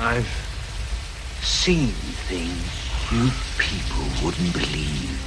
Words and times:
I've 0.00 0.28
seen 1.42 1.88
things 1.88 2.88
you 3.10 3.30
people 3.58 4.04
wouldn't 4.24 4.52
believe. 4.52 5.18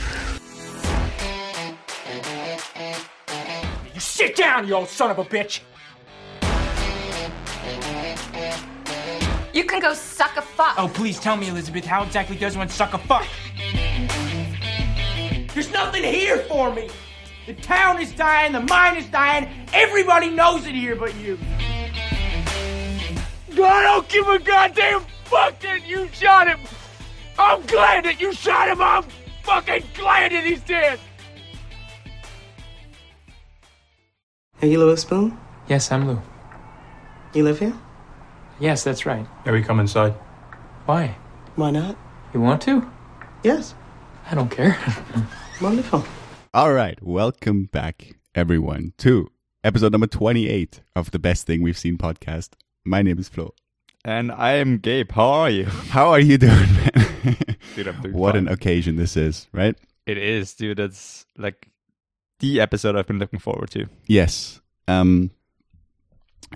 You 3.94 4.00
sit 4.00 4.38
down, 4.38 4.70
you 4.70 4.76
old 4.76 4.88
son 4.88 5.12
of 5.12 5.20
a 5.20 5.26
bitch! 5.26 5.60
You 9.52 9.66
can 9.66 9.82
go 9.82 9.94
suck 9.94 10.38
a 10.38 10.42
fuck. 10.42 10.76
Oh, 10.78 10.88
please 10.88 11.20
tell 11.20 11.36
me, 11.36 11.50
Elizabeth, 11.50 11.84
how 11.84 12.04
exactly 12.04 12.38
does 12.38 12.56
one 12.56 12.70
suck 12.70 12.94
a 12.94 12.98
fuck? 12.98 13.28
There's 15.54 15.72
nothing 15.74 16.04
here 16.04 16.38
for 16.38 16.74
me! 16.74 16.90
The 17.46 17.56
town 17.56 18.00
is 18.02 18.14
dying, 18.14 18.54
the 18.54 18.62
mine 18.62 18.96
is 18.96 19.08
dying, 19.08 19.50
everybody 19.74 20.30
knows 20.30 20.66
it 20.66 20.76
here 20.76 20.96
but 20.96 21.14
you! 21.16 21.38
I 23.54 23.84
don't 23.84 24.08
give 24.08 24.28
a 24.28 24.40
goddamn 24.40 25.02
fuck 25.26 25.60
that 25.60 25.86
you 25.88 26.08
shot 26.14 26.48
him! 26.48 26.60
I'm 27.38 27.62
glad 27.66 28.06
that 28.06 28.22
you 28.22 28.34
shot 28.34 28.70
him! 28.70 28.82
I'm 28.82 29.04
fucking 29.44 29.84
glad 29.94 30.32
that 30.32 30.44
he's 30.44 30.62
dead! 30.62 31.00
Are 34.62 34.68
you 34.68 34.80
Louis 34.80 35.02
Spoon? 35.02 35.38
Yes, 35.68 35.92
I'm 35.92 36.08
Lou. 36.08 36.22
You 37.34 37.44
live 37.44 37.60
here? 37.60 37.74
Yes, 38.60 38.84
that's 38.84 39.06
right. 39.06 39.26
Can 39.44 39.54
we 39.54 39.64
come 39.64 39.80
inside? 39.80 40.14
Why? 40.86 41.16
Why 41.56 41.72
not? 41.72 41.98
You 42.34 42.42
want 42.42 42.62
to? 42.64 42.90
Yes. 43.44 43.74
I 44.30 44.36
don't 44.36 44.52
care. 44.52 44.78
Wonderful. 45.62 46.06
All 46.54 46.74
right, 46.74 47.02
welcome 47.02 47.66
back, 47.66 48.16
everyone, 48.36 48.94
to 49.00 49.30
episode 49.64 49.92
number 49.92 50.08
28 50.08 50.82
of 50.96 51.12
the 51.12 51.20
Best 51.20 51.48
Thing 51.48 51.62
We've 51.62 51.78
Seen 51.78 51.98
podcast. 51.98 52.50
My 52.86 53.02
name 53.02 53.20
is 53.20 53.30
Flo. 53.30 53.54
And 54.04 54.32
I 54.32 54.54
am 54.54 54.78
Gabe. 54.80 55.12
How 55.12 55.30
are 55.30 55.50
you? 55.50 55.66
How 55.90 56.10
are 56.10 56.20
you 56.20 56.38
doing, 56.38 56.52
man? 56.74 57.38
Dude, 57.76 57.88
I'm 57.88 58.02
doing 58.02 58.16
what 58.16 58.34
fine. 58.34 58.48
an 58.48 58.54
occasion 58.54 58.96
this 58.96 59.16
is, 59.16 59.48
right? 59.54 59.76
It 60.08 60.18
is, 60.18 60.54
dude. 60.56 60.80
It's 60.80 61.26
like 61.38 61.68
the 62.40 62.60
episode 62.60 62.96
I've 62.96 63.06
been 63.06 63.20
looking 63.20 63.40
forward 63.40 63.70
to. 63.72 63.86
Yes. 64.08 64.60
Um, 64.88 65.30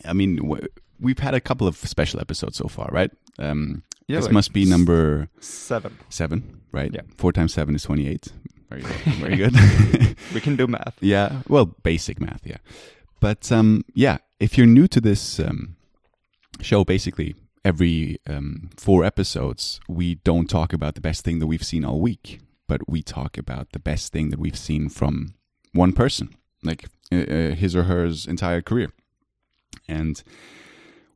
I 0.04 0.14
mean, 0.14 0.38
w- 0.38 0.68
we've 1.00 1.20
had 1.20 1.36
a 1.36 1.40
couple 1.40 1.68
of 1.68 1.76
special 1.78 2.20
episodes 2.20 2.58
so 2.58 2.68
far, 2.68 2.90
right? 2.92 3.12
Um, 3.38 3.84
Yeah, 4.08 4.18
this 4.18 4.26
like 4.26 4.34
must 4.34 4.52
be 4.54 4.64
s- 4.64 4.68
number 4.70 5.30
Seven. 5.40 5.96
seven, 6.10 6.62
right? 6.72 6.92
Yeah. 6.92 7.02
Four 7.18 7.32
times 7.34 7.54
seven 7.54 7.76
is 7.76 7.84
28. 7.84 8.30
Very 8.70 8.82
good. 8.82 8.96
Very 9.22 9.36
good. 9.36 10.16
We 10.34 10.42
can 10.42 10.56
do 10.56 10.66
math. 10.66 10.96
Yeah, 11.02 11.42
well, 11.48 11.66
basic 11.84 12.20
math, 12.20 12.42
yeah. 12.48 12.58
But 13.22 13.52
um, 13.52 13.86
yeah, 13.94 14.18
if 14.40 14.58
you're 14.58 14.68
new 14.68 14.88
to 14.88 15.00
this 15.00 15.40
um, 15.40 15.75
show, 16.62 16.84
basically 16.84 17.36
every 17.66 18.20
um, 18.28 18.70
four 18.78 19.04
episodes, 19.04 19.80
we 19.90 20.16
don't 20.16 20.50
talk 20.50 20.72
about 20.72 20.94
the 20.94 21.02
best 21.02 21.24
thing 21.24 21.40
that 21.40 21.48
we've 21.48 21.66
seen 21.66 21.84
all 21.84 22.00
week, 22.00 22.40
but 22.68 22.88
we 22.88 23.02
talk 23.02 23.38
about 23.38 23.72
the 23.72 23.80
best 23.80 24.14
thing 24.14 24.30
that 24.30 24.40
we've 24.40 24.58
seen 24.58 24.88
from 24.88 25.34
one 25.74 25.92
person, 25.92 26.36
like 26.64 26.86
uh, 27.12 27.18
uh, 27.18 27.56
his 27.56 27.76
or 27.76 27.84
her's 27.84 28.28
entire 28.28 28.62
career. 28.62 28.94
And 29.88 30.22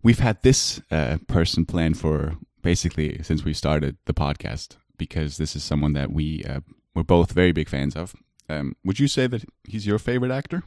we've 0.01 0.19
had 0.19 0.41
this 0.41 0.81
uh, 0.91 1.17
person 1.27 1.65
planned 1.65 1.99
for 1.99 2.35
basically 2.61 3.21
since 3.23 3.45
we 3.45 3.53
started 3.53 3.97
the 4.05 4.13
podcast 4.13 4.77
because 4.97 5.37
this 5.37 5.55
is 5.55 5.63
someone 5.63 5.93
that 5.93 6.11
we 6.11 6.43
uh, 6.43 6.61
we're 6.93 7.03
both 7.03 7.31
very 7.31 7.51
big 7.51 7.69
fans 7.69 7.95
of. 7.95 8.15
Um, 8.49 8.75
would 8.83 8.99
you 8.99 9.07
say 9.07 9.27
that 9.27 9.45
he's 9.63 9.85
your 9.85 9.99
favorite 9.99 10.31
actor? 10.31 10.63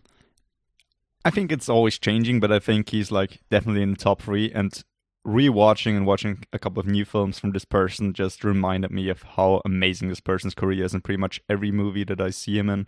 I 1.25 1.31
think 1.31 1.53
it's 1.53 1.69
always 1.69 1.98
changing, 1.98 2.41
but 2.41 2.51
I 2.51 2.59
think 2.59 2.91
he's 2.91 3.11
like 3.11 3.41
definitely 3.51 3.83
in 3.83 3.92
the 3.92 3.97
top 3.97 4.23
three. 4.23 4.51
And 4.53 4.83
rewatching 5.27 5.97
and 5.97 6.06
watching 6.06 6.42
a 6.53 6.59
couple 6.59 6.81
of 6.81 6.87
new 6.87 7.05
films 7.05 7.39
from 7.39 7.53
this 7.53 7.65
person 7.65 8.12
just 8.12 8.42
reminded 8.42 8.91
me 8.91 9.09
of 9.09 9.23
how 9.23 9.62
amazing 9.65 10.09
this 10.09 10.20
person's 10.20 10.55
career 10.55 10.84
is. 10.84 10.95
And 10.95 11.05
pretty 11.05 11.20
much 11.20 11.41
every 11.48 11.70
movie 11.70 12.05
that 12.05 12.20
I 12.20 12.31
see 12.31 12.59
him 12.59 12.69
in 12.69 12.87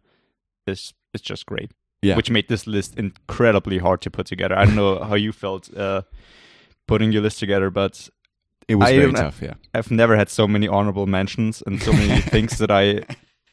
is 0.67 0.95
is 1.13 1.21
just 1.21 1.47
great. 1.47 1.71
Yeah. 2.03 2.17
Which 2.17 2.31
made 2.31 2.49
this 2.49 2.67
list 2.67 2.99
incredibly 2.99 3.79
hard 3.79 4.03
to 4.03 4.11
put 4.11 4.27
together. 4.27 4.59
I 4.59 4.67
don't 4.67 4.77
know 4.77 5.03
how 5.03 5.15
you 5.15 5.33
felt 5.33 5.75
uh, 5.75 6.03
putting 6.87 7.13
your 7.13 7.23
list 7.23 7.39
together, 7.39 7.71
but 7.71 8.09
It 8.69 8.75
was 8.77 8.89
I 8.89 8.97
very 8.97 9.13
tough, 9.13 9.41
yeah. 9.41 9.55
I've 9.73 9.91
never 9.91 10.17
had 10.17 10.29
so 10.29 10.47
many 10.47 10.69
honorable 10.69 11.07
mentions 11.07 11.63
and 11.67 11.83
so 11.83 11.93
many 11.93 12.21
things 12.35 12.59
that 12.59 12.71
I 12.71 13.05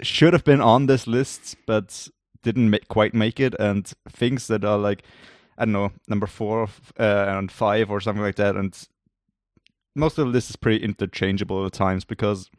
should 0.02 0.34
have 0.34 0.44
been 0.44 0.62
on 0.62 0.88
this 0.88 1.08
list, 1.08 1.56
but 1.66 2.08
didn't 2.44 2.88
quite 2.88 3.14
make 3.14 3.40
it, 3.40 3.56
and 3.60 3.92
things 4.10 4.48
that 4.48 4.64
are 4.64 4.78
like 4.78 5.04
I 5.58 5.66
don't 5.66 5.74
know 5.74 5.92
number 6.08 6.28
four 6.28 6.64
uh, 7.00 7.26
and 7.28 7.52
five 7.52 7.90
or 7.92 8.00
something 8.00 8.24
like 8.24 8.36
that, 8.36 8.56
and 8.56 8.78
most 9.96 10.18
of 10.18 10.26
the 10.26 10.32
list 10.32 10.50
is 10.50 10.56
pretty 10.56 10.84
interchangeable 10.84 11.66
at 11.66 11.74
times 11.74 12.06
because 12.06 12.50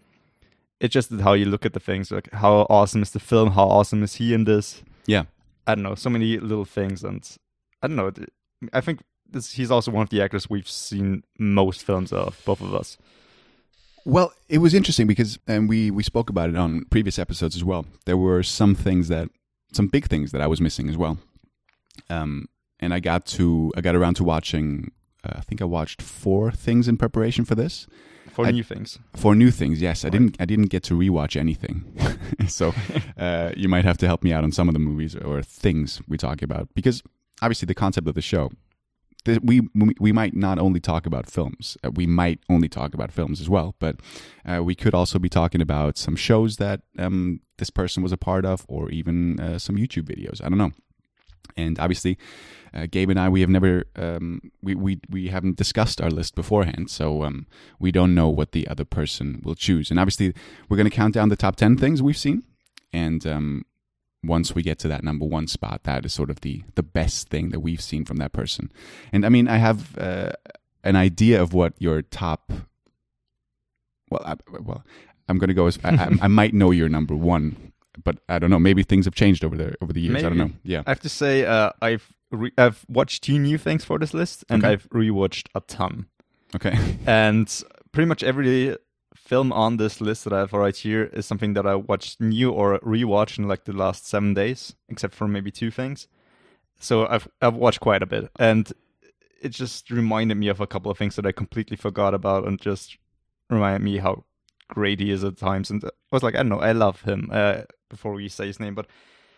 it's 0.81 0.93
just 0.93 1.13
how 1.21 1.33
you 1.33 1.47
look 1.47 1.65
at 1.65 1.73
the 1.73 1.81
things, 1.81 2.11
like 2.11 2.31
how 2.33 2.67
awesome 2.69 3.03
is 3.03 3.11
the 3.11 3.21
film, 3.21 3.53
how 3.53 3.65
awesome 3.65 4.03
is 4.03 4.17
he 4.17 4.35
in 4.35 4.45
this. 4.45 4.83
Yeah. 5.07 5.25
I 5.67 5.75
don't 5.77 5.85
know, 5.85 5.95
so 5.95 6.11
many 6.11 6.39
little 6.39 6.65
things, 6.65 7.05
and 7.05 7.25
I 7.83 7.87
don't 7.87 7.97
know. 7.97 8.13
I 8.73 8.81
think 8.81 9.01
this, 9.31 9.53
he's 9.53 9.71
also 9.71 9.93
one 9.93 10.03
of 10.03 10.11
the 10.11 10.21
actors 10.21 10.51
we've 10.51 10.69
seen 10.69 11.23
most 11.39 11.85
films 11.85 12.13
of, 12.13 12.41
both 12.45 12.61
of 12.61 12.75
us. 12.75 12.99
Well, 14.05 14.33
it 14.49 14.59
was 14.59 14.75
interesting 14.75 15.07
because, 15.07 15.39
and 15.47 15.69
we 15.69 15.91
we 15.91 16.03
spoke 16.03 16.29
about 16.29 16.51
it 16.51 16.57
on 16.57 16.85
previous 16.87 17.19
episodes 17.19 17.55
as 17.55 17.63
well. 17.63 17.87
There 18.05 18.17
were 18.17 18.43
some 18.43 18.75
things 18.75 19.07
that, 19.09 19.29
some 19.73 19.89
big 19.89 20.07
things 20.07 20.31
that 20.33 20.41
I 20.41 20.47
was 20.47 20.61
missing 20.61 20.89
as 20.89 20.97
well. 20.97 21.19
Um, 22.11 22.47
and 22.81 22.93
I 22.95 23.01
got 23.01 23.27
to, 23.27 23.73
I 23.77 23.81
got 23.81 23.95
around 23.95 24.15
to 24.15 24.25
watching. 24.25 24.93
Uh, 25.25 25.35
I 25.37 25.41
think 25.43 25.63
I 25.63 25.65
watched 25.65 26.03
four 26.03 26.51
things 26.51 26.89
in 26.89 26.97
preparation 26.97 27.45
for 27.45 27.55
this. 27.55 27.87
for 28.33 28.47
I- 28.47 28.51
new 28.51 28.65
things. 28.65 28.99
For 29.15 29.35
new 29.35 29.51
things, 29.51 29.81
yes, 29.81 30.05
I 30.05 30.09
didn't. 30.09 30.37
I 30.41 30.45
didn't 30.47 30.67
get 30.71 30.83
to 30.85 30.95
rewatch 30.95 31.37
anything, 31.37 31.85
so 32.49 32.73
uh, 33.17 33.53
you 33.57 33.69
might 33.69 33.85
have 33.85 33.99
to 33.99 34.07
help 34.07 34.25
me 34.25 34.33
out 34.33 34.43
on 34.45 34.53
some 34.53 34.69
of 34.69 34.75
the 34.75 34.81
movies 34.81 35.15
or 35.15 35.43
things 35.43 36.01
we 36.09 36.17
talk 36.19 36.43
about 36.43 36.69
because 36.75 37.03
obviously 37.41 37.67
the 37.67 37.75
concept 37.75 38.09
of 38.09 38.15
the 38.15 38.23
show, 38.23 38.51
th- 39.25 39.41
we 39.45 39.61
we- 39.75 39.95
we 40.01 40.13
might 40.13 40.35
not 40.35 40.59
only 40.59 40.81
talk 40.81 41.07
about 41.07 41.31
films, 41.31 41.77
uh, 41.85 41.91
we 41.95 42.07
might 42.07 42.41
only 42.49 42.69
talk 42.69 42.95
about 42.95 43.13
films 43.13 43.41
as 43.41 43.49
well, 43.49 43.75
but 43.79 43.97
uh, 44.45 44.61
we 44.65 44.75
could 44.75 44.95
also 44.95 45.19
be 45.21 45.29
talking 45.29 45.61
about 45.61 45.97
some 45.99 46.17
shows 46.17 46.57
that 46.57 46.81
um, 46.99 47.41
this 47.63 47.71
person 47.71 48.03
was 48.03 48.11
a 48.11 48.17
part 48.17 48.45
of, 48.45 48.67
or 48.67 48.91
even 48.91 49.39
uh, 49.39 49.57
some 49.57 49.77
YouTube 49.77 50.07
videos. 50.13 50.45
I 50.45 50.49
don't 50.49 50.59
know. 50.59 50.73
And 51.57 51.79
obviously, 51.79 52.19
uh, 52.75 52.87
Gabe 52.91 53.11
and 53.11 53.21
I, 53.21 53.29
we 53.29 53.41
have 53.41 53.51
never, 53.51 53.85
um, 53.95 54.51
we, 54.63 54.75
we, 54.75 55.01
we 55.09 55.29
haven't 55.29 55.57
discussed 55.57 56.01
our 56.01 56.11
list 56.11 56.35
beforehand, 56.35 56.91
so 56.91 57.23
um, 57.23 57.47
we 57.79 57.93
don't 57.93 58.17
know 58.17 58.29
what 58.29 58.51
the 58.51 58.67
other 58.67 58.85
person 58.85 59.41
will 59.45 59.55
choose. 59.55 59.91
And 59.91 60.01
obviously, 60.01 60.35
we're 60.69 60.77
going 60.77 60.91
to 60.91 60.97
count 60.97 61.15
down 61.15 61.29
the 61.29 61.37
top 61.37 61.55
10 61.55 61.77
things 61.77 62.03
we've 62.03 62.17
seen. 62.17 62.43
And 62.93 63.25
um, 63.27 63.65
once 64.25 64.57
we 64.57 64.63
get 64.63 64.81
to 64.81 64.89
that 64.89 65.05
number 65.05 65.25
one 65.25 65.47
spot, 65.47 65.85
that 65.85 66.05
is 66.05 66.13
sort 66.13 66.31
of 66.31 66.41
the, 66.41 66.65
the 66.75 66.83
best 66.83 67.29
thing 67.29 67.51
that 67.51 67.61
we've 67.61 67.81
seen 67.81 68.05
from 68.05 68.17
that 68.17 68.33
person. 68.33 68.73
And 69.13 69.25
I 69.25 69.29
mean, 69.29 69.47
I 69.47 69.59
have 69.59 69.97
uh, 69.97 70.33
an 70.83 70.97
idea 70.97 71.41
of 71.41 71.55
what 71.55 71.75
your 71.79 72.03
top, 72.03 72.53
well, 74.11 74.23
I, 74.25 74.35
well, 74.61 74.85
I'm 75.29 75.39
going 75.39 75.49
to 75.49 75.55
go 75.55 75.67
as, 75.67 75.79
I, 75.85 75.91
I, 75.91 76.11
I 76.23 76.29
might 76.29 76.55
know 76.55 76.71
your 76.71 76.89
number 76.89 77.15
one. 77.15 77.73
But 78.03 78.19
I 78.29 78.39
don't 78.39 78.49
know. 78.51 78.59
Maybe 78.59 78.83
things 78.83 79.05
have 79.05 79.15
changed 79.15 79.45
over 79.45 79.55
the 79.57 79.75
over 79.83 79.93
the 79.93 80.01
years. 80.01 80.17
I 80.25 80.29
don't 80.29 80.39
know. 80.39 80.51
Yeah. 80.65 80.83
I 80.87 80.91
have 80.91 81.01
to 81.01 81.11
say, 81.11 81.45
uh, 81.45 81.73
I've 81.83 82.11
re- 82.31 82.53
I've 82.57 82.85
watched 82.89 83.23
two 83.23 83.39
new 83.39 83.59
things 83.59 83.85
for 83.85 83.99
this 83.99 84.15
list, 84.15 84.45
and 84.49 84.65
Okay. 84.65 84.73
I've 84.73 84.89
rewatched 84.91 85.49
a 85.55 85.61
ton. 85.61 86.07
Okay. 86.55 86.77
And 87.07 87.63
pretty 87.93 88.07
much 88.09 88.23
every 88.23 88.77
film 89.15 89.53
on 89.53 89.77
this 89.77 90.01
list 90.01 90.25
that 90.25 90.33
I 90.33 90.39
have 90.41 90.53
right 90.55 90.75
here 90.77 91.05
is 91.13 91.27
something 91.27 91.53
that 91.55 91.67
I 91.67 91.75
watched 91.75 92.19
new 92.21 92.51
or 92.51 92.79
rewatched 92.81 93.39
in 93.39 93.47
like 93.47 93.65
the 93.65 93.73
last 93.75 94.07
seven 94.07 94.33
days, 94.35 94.75
except 94.89 95.15
for 95.15 95.29
maybe 95.29 95.51
two 95.51 95.71
things. 95.71 96.09
So 96.79 97.07
I've 97.07 97.29
I've 97.43 97.55
watched 97.55 97.81
quite 97.81 98.03
a 98.03 98.07
bit, 98.07 98.31
and 98.39 98.73
it 99.43 99.51
just 99.51 99.91
reminded 99.91 100.37
me 100.39 100.49
of 100.49 100.61
a 100.61 100.67
couple 100.67 100.91
of 100.91 100.97
things 100.97 101.17
that 101.17 101.27
I 101.27 101.33
completely 101.33 101.77
forgot 101.77 102.15
about, 102.15 102.47
and 102.49 102.59
just 102.59 102.97
reminded 103.51 103.83
me 103.83 103.99
how 103.99 104.25
great 104.69 105.01
he 105.01 105.11
is 105.11 105.25
at 105.25 105.37
times. 105.37 105.71
And 105.71 105.85
I 105.85 105.89
was 106.11 106.23
like, 106.23 106.35
I 106.35 106.39
don't 106.39 106.49
know, 106.49 106.61
I 106.61 106.73
love 106.73 107.03
him. 107.03 107.29
Uh, 107.33 107.63
before 107.89 108.13
we 108.13 108.29
say 108.29 108.47
his 108.47 108.59
name, 108.59 108.75
but 108.75 108.87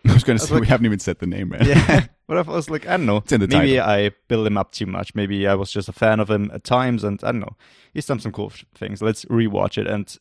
I 0.09 0.13
was 0.13 0.23
going 0.23 0.39
to 0.39 0.45
say 0.47 0.61
we 0.61 0.67
haven't 0.67 0.87
even 0.87 0.99
said 1.01 1.19
the 1.19 1.27
name, 1.27 1.49
man. 1.51 1.67
yeah. 1.67 2.07
But 2.27 2.39
I 2.39 2.41
was 2.41 2.71
like, 2.71 2.87
I 2.87 2.97
don't 2.97 3.05
know. 3.05 3.19
It's 3.19 3.33
in 3.33 3.41
the 3.43 3.49
Maybe 3.49 3.77
title. 3.77 3.91
I 3.91 4.11
build 4.29 4.47
him 4.47 4.57
up 4.57 4.73
too 4.73 4.87
much. 4.87 5.15
Maybe 5.15 5.47
I 5.47 5.55
was 5.55 5.71
just 5.71 5.91
a 5.91 5.93
fan 5.93 6.21
of 6.21 6.31
him 6.31 6.51
at 6.55 6.65
times, 6.65 7.05
and 7.05 7.23
I 7.23 7.33
don't 7.33 7.41
know. 7.43 7.55
He's 7.93 8.07
done 8.07 8.19
some 8.19 8.33
cool 8.33 8.47
f- 8.47 8.65
things. 8.75 9.03
Let's 9.03 9.27
rewatch 9.27 9.77
it. 9.77 9.87
And 9.87 10.17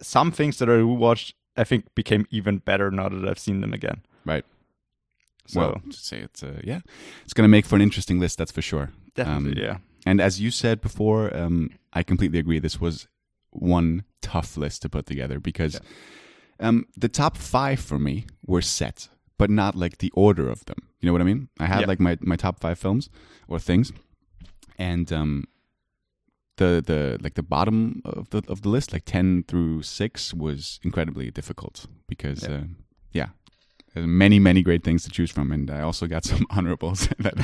some 0.00 0.30
things 0.30 0.58
that 0.58 0.68
I 0.68 0.72
rewatched, 0.74 1.32
I 1.56 1.64
think, 1.64 1.92
became 1.96 2.26
even 2.30 2.58
better 2.58 2.92
now 2.92 3.08
that 3.08 3.28
I've 3.28 3.40
seen 3.40 3.60
them 3.60 3.72
again. 3.72 4.02
Right. 4.24 4.44
So 5.46 5.60
well, 5.60 5.82
to 5.90 5.96
say 5.96 6.18
it's 6.20 6.44
uh, 6.44 6.60
yeah, 6.62 6.80
it's 7.24 7.32
going 7.32 7.44
to 7.44 7.48
make 7.48 7.66
for 7.66 7.74
an 7.74 7.82
interesting 7.82 8.20
list. 8.20 8.38
That's 8.38 8.52
for 8.52 8.62
sure. 8.62 8.90
definitely, 9.16 9.60
Um, 9.60 9.68
yeah. 9.68 9.76
And 10.06 10.20
as 10.20 10.40
you 10.40 10.52
said 10.52 10.80
before, 10.80 11.36
um, 11.36 11.70
I 11.92 12.04
completely 12.04 12.38
agree. 12.38 12.60
This 12.60 12.80
was 12.80 13.08
one 13.52 14.02
tough 14.20 14.56
list 14.56 14.82
to 14.82 14.88
put 14.88 15.06
together 15.06 15.38
because 15.40 15.80
um, 16.60 16.86
the 16.96 17.08
top 17.08 17.36
five 17.36 17.80
for 17.80 17.98
me 17.98 18.26
were 18.46 18.62
set, 18.62 19.08
but 19.38 19.50
not 19.50 19.74
like 19.74 19.98
the 19.98 20.10
order 20.14 20.48
of 20.48 20.64
them. 20.66 20.78
You 21.00 21.06
know 21.06 21.12
what 21.12 21.20
I 21.22 21.24
mean? 21.24 21.48
I 21.58 21.66
had 21.66 21.80
Yeah. 21.80 21.86
like 21.86 22.00
my, 22.00 22.16
my 22.20 22.36
top 22.36 22.60
five 22.60 22.78
films 22.78 23.10
or 23.48 23.58
things, 23.58 23.92
and 24.78 25.12
um, 25.12 25.44
the 26.56 26.82
the 26.86 27.18
like 27.22 27.34
the 27.34 27.42
bottom 27.42 28.02
of 28.04 28.30
the 28.30 28.42
of 28.48 28.62
the 28.62 28.68
list, 28.68 28.92
like 28.92 29.04
ten 29.04 29.44
through 29.48 29.82
six, 29.82 30.32
was 30.34 30.78
incredibly 30.82 31.30
difficult 31.30 31.86
because 32.06 32.42
Yeah. 32.42 32.54
uh, 32.54 32.62
yeah, 33.12 33.28
there's 33.94 34.06
many 34.06 34.38
many 34.38 34.62
great 34.62 34.84
things 34.84 35.02
to 35.04 35.10
choose 35.10 35.30
from, 35.30 35.50
and 35.52 35.70
I 35.70 35.80
also 35.80 36.06
got 36.06 36.24
some 36.32 36.46
honorables 36.50 37.08
that 37.18 37.34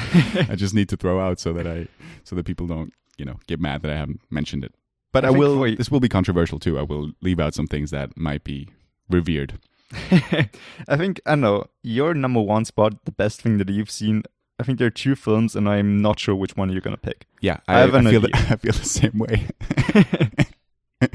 I 0.51 0.55
just 0.63 0.75
need 0.75 0.89
to 0.91 0.97
throw 0.97 1.19
out 1.21 1.41
so 1.41 1.53
that 1.55 1.67
I 1.67 1.89
so 2.25 2.37
that 2.37 2.45
people 2.47 2.67
don't 2.67 2.93
you 3.17 3.25
know 3.25 3.39
get 3.47 3.61
mad 3.61 3.83
that 3.83 3.91
I 3.91 3.97
haven't 3.97 4.21
mentioned 4.31 4.65
it. 4.65 4.73
But 5.13 5.25
I 5.25 5.29
I, 5.29 5.31
will. 5.31 5.57
for 5.59 5.71
This 5.71 5.91
will 5.91 6.01
be 6.01 6.09
controversial 6.09 6.59
too. 6.59 6.79
I 6.79 6.83
will 6.83 7.13
leave 7.23 7.41
out 7.41 7.55
some 7.55 7.67
things 7.67 7.91
that 7.91 8.17
might 8.17 8.45
be 8.45 8.69
revered. 9.09 9.59
I 10.89 10.97
think 10.97 11.21
I 11.25 11.35
know 11.35 11.65
your 11.83 12.13
number 12.15 12.41
one 12.43 12.65
spot, 12.67 13.05
the 13.07 13.13
best 13.13 13.41
thing 13.41 13.57
that 13.59 13.69
you've 13.71 13.91
seen. 13.91 14.23
I 14.61 14.65
think 14.65 14.79
there 14.79 14.89
are 14.89 14.91
two 14.91 15.15
films, 15.15 15.55
and 15.57 15.69
I'm 15.69 16.03
not 16.03 16.19
sure 16.19 16.35
which 16.35 16.57
one 16.57 16.71
you're 16.71 16.81
gonna 16.83 16.97
pick. 16.99 17.27
Yeah, 17.41 17.61
I 17.69 17.77
I, 17.77 17.81
have 17.81 17.95
an 17.95 18.07
I 18.07 18.11
feel 18.11 18.25
idea. 18.27 18.35
I 18.51 18.57
feel 18.57 18.73
the 18.73 18.85
same 18.85 19.19
way. 19.19 19.49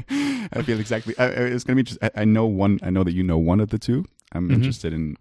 I 0.52 0.62
feel 0.62 0.80
exactly. 0.80 1.14
It's 1.18 1.64
gonna 1.64 1.76
be. 1.76 1.82
Just, 1.82 1.98
I, 2.14 2.24
know 2.24 2.46
one. 2.46 2.78
I 2.82 2.90
know 2.90 3.04
that 3.04 3.12
you 3.12 3.22
know 3.22 3.38
one 3.38 3.60
of 3.60 3.70
the 3.70 3.78
two. 3.78 4.06
I'm 4.32 4.48
Mhm. 4.48 4.54
interested 4.54 4.92
in 4.92 5.16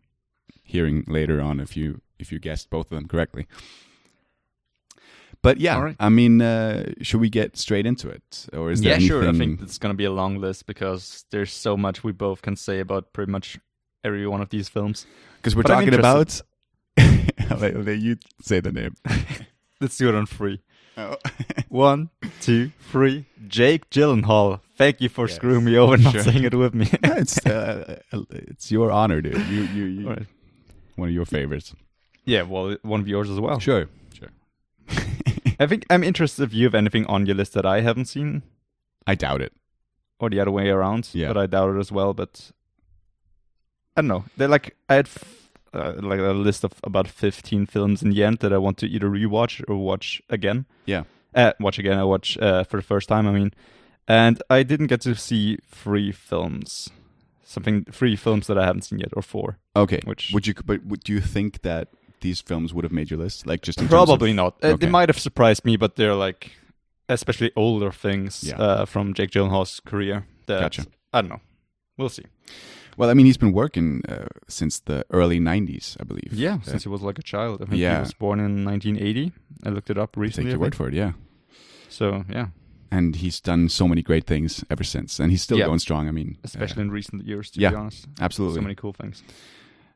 hearing 0.64 1.04
later 1.08 1.42
on 1.42 1.60
if 1.60 1.76
you 1.76 2.02
if 2.20 2.32
you 2.32 2.40
guessed 2.40 2.70
both 2.70 2.92
of 2.92 2.96
them 2.98 3.08
correctly. 3.08 3.46
But 5.44 5.60
yeah, 5.60 5.80
right. 5.80 5.96
I 6.00 6.10
mean, 6.10 6.42
uh, 6.42 6.94
should 7.02 7.20
we 7.20 7.30
get 7.30 7.58
straight 7.58 7.86
into 7.86 8.08
it, 8.10 8.48
or 8.54 8.72
is 8.72 8.82
there 8.82 8.94
yeah, 9.00 9.08
sure. 9.08 9.30
I 9.30 9.34
think 9.34 9.62
it's 9.62 9.78
gonna 9.78 9.94
be 9.94 10.06
a 10.06 10.12
long 10.12 10.40
list 10.40 10.66
because 10.66 11.26
there's 11.32 11.52
so 11.54 11.76
much 11.78 12.04
we 12.04 12.14
both 12.14 12.42
can 12.42 12.56
say 12.56 12.80
about 12.80 13.12
pretty 13.14 13.32
much 13.32 13.60
every 14.06 14.26
one 14.26 14.42
of 14.42 14.50
these 14.50 14.70
films. 14.70 15.06
because 15.38 15.54
we're 15.56 15.64
but 15.64 15.74
talking 15.74 15.94
about? 15.94 16.42
interested. 16.98 17.60
Let- 17.60 17.86
let 17.86 18.00
you 18.00 18.18
say 18.42 18.62
the 18.62 18.72
name. 18.72 18.96
Let's 19.82 19.98
do 19.98 20.08
it 20.08 20.16
on 20.16 20.26
three. 20.26 20.62
Oh. 20.96 21.18
One, 21.68 22.10
two, 22.40 22.72
three. 22.92 23.26
Jake 23.48 23.90
Gyllenhaal. 23.90 24.62
Thank 24.78 25.02
you 25.02 25.10
for 25.10 25.28
Yes, 25.28 25.36
screwing 25.36 25.66
me 25.66 25.76
over, 25.78 25.98
not 25.98 26.14
sure. 26.14 26.24
saying 26.24 26.44
it 26.46 26.54
with 26.54 26.74
me. 26.74 26.86
Yeah, 27.04 27.16
it's 27.18 27.46
uh, 27.46 28.00
it's 28.30 28.72
your 28.72 28.92
honor, 28.92 29.22
dude. 29.22 29.36
You 29.48 29.64
you, 29.64 29.84
you 29.86 30.10
right. 30.10 30.26
one 30.96 31.10
of 31.10 31.14
your 31.14 31.26
favorites. 31.26 31.74
Yeah, 32.26 32.44
well, 32.44 32.78
one 32.84 33.02
of 33.02 33.08
yours 33.10 33.30
as 33.30 33.40
well. 33.40 33.60
Sure, 33.60 33.90
sure. 34.14 34.30
I 35.64 35.68
think 35.68 35.86
I'm 35.90 36.04
interested 36.04 36.44
if 36.44 36.54
you 36.54 36.66
have 36.66 36.76
anything 36.76 37.06
on 37.08 37.26
your 37.26 37.36
list 37.36 37.54
that 37.54 37.66
I 37.66 37.82
haven't 37.82 38.06
seen, 38.06 38.44
I 39.08 39.16
doubt 39.16 39.42
it. 39.42 39.54
or 40.20 40.30
the 40.30 40.40
other 40.40 40.52
way 40.52 40.70
around. 40.70 41.10
Yeah. 41.14 41.28
But 41.30 41.38
I 41.38 41.46
doubt 41.48 41.76
it 41.76 41.80
as 41.80 41.92
well. 41.92 42.14
But 42.14 42.52
I 43.96 44.02
don't 44.02 44.08
know. 44.08 44.26
They're 44.38 44.48
like 44.48 44.76
I 44.90 44.96
had 44.96 45.08
f- 45.08 45.50
uh, 45.74 45.94
like 46.02 46.20
a 46.20 46.34
list 46.34 46.64
of 46.64 46.74
about 46.84 47.08
15 47.08 47.66
films 47.66 48.02
in 48.04 48.12
the 48.12 48.24
end 48.24 48.38
that 48.40 48.54
I 48.54 48.58
want 48.58 48.78
to 48.80 48.88
either 48.88 49.10
rewatch 49.10 49.64
or 49.68 49.76
watch 49.76 50.22
again. 50.30 50.66
Yeah. 50.86 51.04
Uh, 51.36 51.54
watch 51.60 51.80
again. 51.80 51.98
I 51.98 52.04
watch 52.04 52.38
uh, 52.38 52.64
for 52.64 52.78
the 52.78 52.84
first 52.84 53.10
time. 53.10 53.28
I 53.28 53.32
mean, 53.32 53.52
and 54.08 54.42
I 54.50 54.64
didn't 54.64 54.88
get 54.88 55.02
to 55.02 55.16
see 55.16 55.58
three 55.70 56.12
films. 56.12 56.90
Something 57.44 57.86
three 57.92 58.16
films 58.16 58.48
that 58.48 58.58
I 58.58 58.66
haven't 58.66 58.84
seen 58.84 59.00
yet, 59.00 59.10
or 59.14 59.22
four. 59.22 59.58
Okay. 59.76 60.00
Which- 60.06 60.32
would 60.34 60.48
you? 60.48 60.54
But 60.66 60.86
would, 60.86 61.04
do 61.04 61.14
you 61.14 61.22
think 61.22 61.62
that 61.64 61.88
these 62.24 62.42
films 62.42 62.74
would 62.74 62.84
have 62.86 62.92
made 63.00 63.10
your 63.12 63.20
list? 63.24 63.46
Like 63.46 63.62
just 63.68 63.78
in 63.80 63.84
terms 63.88 63.94
of- 63.94 64.08
Probably 64.08 64.34
not. 64.34 64.54
Uh, 64.64 64.68
Okay. 64.74 64.86
They 64.86 64.92
might 64.92 65.10
have 65.10 65.20
surprised 65.20 65.64
me, 65.66 65.78
but 65.78 65.96
they're 65.96 66.16
like, 66.28 66.52
especially 67.08 67.52
older 67.56 67.92
things 67.92 68.44
Yeah. 68.44 68.58
uh, 68.66 68.86
from 68.86 69.14
Jake 69.14 69.32
Gyllenhaal's 69.32 69.80
career. 69.86 70.26
That, 70.48 70.62
Gotcha. 70.62 70.86
I 71.14 71.22
don't 71.22 71.30
know. 71.30 71.42
We'll 71.98 72.10
see. 72.10 72.26
Well, 72.98 73.10
I 73.10 73.14
mean, 73.14 73.26
he's 73.26 73.38
been 73.38 73.54
working 73.54 74.02
uh, 74.10 74.28
since 74.48 74.80
the 74.80 75.04
early 75.10 75.40
'90s, 75.40 75.96
I 76.00 76.04
believe. 76.04 76.32
Yeah, 76.34 76.56
Uh, 76.56 76.62
since 76.72 76.84
he 76.84 76.90
was 76.90 77.02
like 77.02 77.20
a 77.20 77.24
child. 77.24 77.62
I 77.62 77.66
think 77.66 77.78
yeah. 77.82 77.96
he 77.96 78.00
was 78.02 78.14
born 78.14 78.40
in 78.40 78.64
1980. 78.66 79.32
I 79.66 79.70
looked 79.70 79.90
it 79.90 79.98
up 79.98 80.10
I 80.12 80.14
take 80.16 80.22
recently. 80.22 80.52
your 80.52 80.60
word 80.60 80.76
for 80.76 80.88
it. 80.90 80.94
Yeah. 80.94 81.14
So 81.90 82.24
yeah, 82.30 82.48
And 82.92 83.16
he's 83.16 83.42
done 83.42 83.70
so 83.70 83.88
many 83.88 84.02
great 84.04 84.26
things 84.28 84.64
ever 84.70 84.84
since, 84.84 85.20
and 85.20 85.32
he's 85.32 85.42
still 85.42 85.58
Yeah. 85.58 85.66
going 85.68 85.80
strong. 85.80 86.08
I 86.08 86.12
mean, 86.12 86.38
especially 86.44 86.82
uh, 86.82 86.86
in 86.86 86.92
recent 86.92 87.26
years, 87.26 87.50
to 87.52 87.60
yeah, 87.60 87.72
be 87.72 87.76
honest. 87.78 88.08
absolutely. 88.20 88.58
So 88.58 88.62
many 88.62 88.76
cool 88.76 88.94
things. 88.94 89.24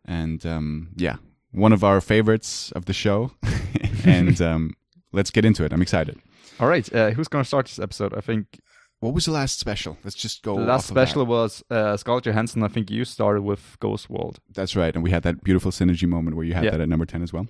and 0.06 0.44
um, 0.46 0.90
yeah, 0.96 1.18
one 1.58 1.74
of 1.74 1.84
our 1.84 2.00
favorites 2.02 2.72
of 2.74 2.86
the 2.86 2.94
show. 2.94 3.32
and 4.06 4.40
um, 4.42 4.74
let's 5.12 5.32
get 5.32 5.46
into 5.46 5.64
it. 5.66 5.74
I'm 5.74 5.82
excited. 5.82 6.18
All 6.60 6.68
right, 6.68 6.92
uh, 6.96 7.12
who's 7.12 7.28
gonna 7.28 7.44
start 7.46 7.66
this 7.68 7.80
episode? 7.80 8.14
I 8.16 8.22
think 8.22 8.60
What 9.00 9.14
was 9.14 9.26
the 9.26 9.32
last 9.32 9.60
special? 9.60 9.98
Let's 10.04 10.16
just 10.16 10.42
go. 10.44 10.56
the 10.56 10.62
off 10.64 10.68
last 10.68 10.90
of 10.90 10.96
that. 10.96 11.08
special 11.08 11.26
was 11.26 11.64
uh, 11.70 11.98
Scarlett 11.98 12.26
Johansson. 12.26 12.64
I 12.64 12.68
think 12.68 12.90
you 12.90 13.06
started 13.06 13.42
with 13.44 13.78
Ghost 13.80 14.10
World. 14.10 14.40
That's 14.54 14.76
right, 14.76 14.94
and 14.96 15.04
we 15.04 15.12
had 15.12 15.24
that 15.24 15.44
beautiful 15.44 15.72
synergy 15.72 16.08
moment 16.08 16.36
where 16.36 16.46
you 16.46 16.54
had 16.56 16.64
Yeah. 16.64 16.72
that 16.72 16.82
at 16.82 16.90
number 16.90 17.06
ten 17.06 17.22
as 17.22 17.32
well. 17.34 17.48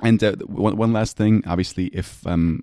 And 0.00 0.22
uh, 0.22 0.36
one, 0.46 0.76
one 0.76 0.92
last 0.92 1.16
thing, 1.16 1.42
obviously, 1.46 1.86
if 1.86 2.24
um, 2.26 2.62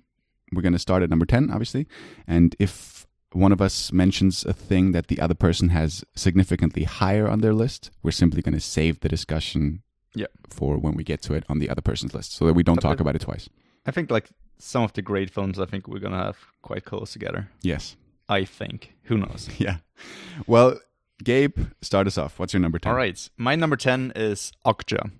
we're 0.52 0.62
going 0.62 0.72
to 0.72 0.78
start 0.88 1.02
at 1.02 1.10
number 1.10 1.26
ten, 1.26 1.50
obviously, 1.50 1.86
and 2.26 2.56
if 2.58 3.06
one 3.32 3.52
of 3.52 3.60
us 3.60 3.92
mentions 3.92 4.46
a 4.46 4.54
thing 4.54 4.92
that 4.92 5.08
the 5.08 5.20
other 5.20 5.34
person 5.34 5.68
has 5.68 6.02
significantly 6.14 6.84
higher 6.84 7.28
on 7.28 7.40
their 7.40 7.52
list, 7.52 7.90
we're 8.02 8.10
simply 8.22 8.40
going 8.40 8.54
to 8.54 8.60
save 8.60 9.00
the 9.00 9.10
discussion 9.10 9.82
Yeah. 10.16 10.26
for 10.50 10.76
when 10.78 10.94
we 10.94 11.04
get 11.04 11.20
to 11.22 11.34
it 11.34 11.44
on 11.48 11.58
the 11.60 11.68
other 11.70 11.82
person's 11.82 12.14
list, 12.14 12.32
so 12.32 12.46
that 12.46 12.54
we 12.54 12.62
don't 12.64 12.76
But 12.76 12.82
talk 12.88 12.96
the- 12.98 13.02
about 13.04 13.14
it 13.16 13.22
twice. 13.22 13.48
I 13.86 13.90
think 13.92 14.10
like 14.10 14.28
some 14.58 14.82
of 14.82 14.92
the 14.94 15.02
great 15.02 15.30
films. 15.30 15.58
I 15.60 15.66
think 15.66 15.86
we're 15.86 16.00
gonna 16.00 16.24
have 16.24 16.38
quite 16.62 16.84
close 16.84 17.12
together. 17.12 17.48
Yes, 17.62 17.96
I 18.28 18.44
think. 18.44 18.94
Who 19.04 19.18
knows? 19.18 19.48
yeah. 19.58 19.76
Well, 20.46 20.80
Gabe, 21.22 21.58
start 21.82 22.06
us 22.06 22.18
off. 22.18 22.38
What's 22.38 22.52
your 22.52 22.60
number 22.60 22.78
ten? 22.78 22.90
All 22.90 22.96
right, 22.96 23.28
my 23.36 23.54
number 23.54 23.76
ten 23.76 24.12
is 24.16 24.52
Okja, 24.66 25.10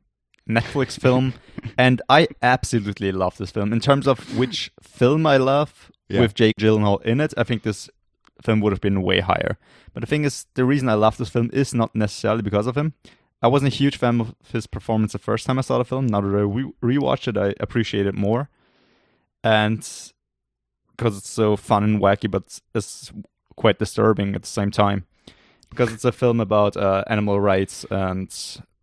Netflix 0.48 0.98
film, 1.06 1.34
and 1.78 2.02
I 2.08 2.28
absolutely 2.42 3.12
love 3.12 3.36
this 3.38 3.50
film. 3.50 3.72
In 3.72 3.80
terms 3.80 4.06
of 4.08 4.36
which 4.38 4.70
film 4.82 5.26
I 5.26 5.36
love 5.36 5.90
Yeah. 6.08 6.20
with 6.22 6.34
Jake 6.34 6.56
Gyllenhaal 6.58 7.02
in 7.02 7.20
it, 7.20 7.34
I 7.36 7.44
think 7.44 7.62
this 7.62 7.88
film 8.42 8.60
would 8.60 8.72
have 8.72 8.80
been 8.82 9.02
way 9.02 9.20
higher. 9.20 9.56
But 9.94 10.00
the 10.02 10.06
thing 10.06 10.24
is, 10.24 10.46
the 10.54 10.64
reason 10.64 10.88
I 10.88 10.94
love 10.94 11.16
this 11.16 11.30
film 11.30 11.50
is 11.52 11.72
not 11.74 11.94
necessarily 11.94 12.42
because 12.42 12.66
of 12.66 12.76
him. 12.76 12.92
I 13.42 13.48
wasn't 13.48 13.72
a 13.72 13.76
huge 13.76 13.96
fan 13.98 14.20
of 14.20 14.34
his 14.52 14.66
performance 14.66 15.12
the 15.12 15.18
first 15.18 15.46
time 15.46 15.58
I 15.58 15.62
saw 15.62 15.78
the 15.78 15.84
film. 15.84 16.06
Now 16.06 16.20
that 16.22 16.28
I 16.28 16.40
re- 16.40 16.72
rewatched 16.82 17.28
it, 17.28 17.36
I 17.36 17.54
appreciate 17.60 18.06
it 18.06 18.14
more, 18.14 18.48
and 19.44 19.78
because 20.96 21.18
it's 21.18 21.28
so 21.28 21.56
fun 21.56 21.84
and 21.84 22.00
wacky, 22.00 22.30
but 22.30 22.58
it's 22.74 23.12
quite 23.56 23.78
disturbing 23.78 24.34
at 24.34 24.42
the 24.42 24.48
same 24.48 24.70
time. 24.70 25.04
Because 25.68 25.92
it's 25.92 26.04
a 26.04 26.12
film 26.12 26.40
about 26.40 26.76
uh, 26.76 27.04
animal 27.08 27.40
rights 27.40 27.84
and 27.90 28.32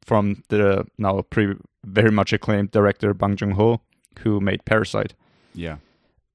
from 0.06 0.44
the 0.50 0.86
now 0.98 1.22
pre- 1.22 1.56
very 1.84 2.12
much 2.12 2.34
acclaimed 2.34 2.72
director 2.72 3.14
Bong 3.14 3.36
Joon 3.36 3.52
Ho, 3.52 3.82
who 4.20 4.40
made 4.40 4.66
Parasite, 4.66 5.14
Yeah. 5.56 5.78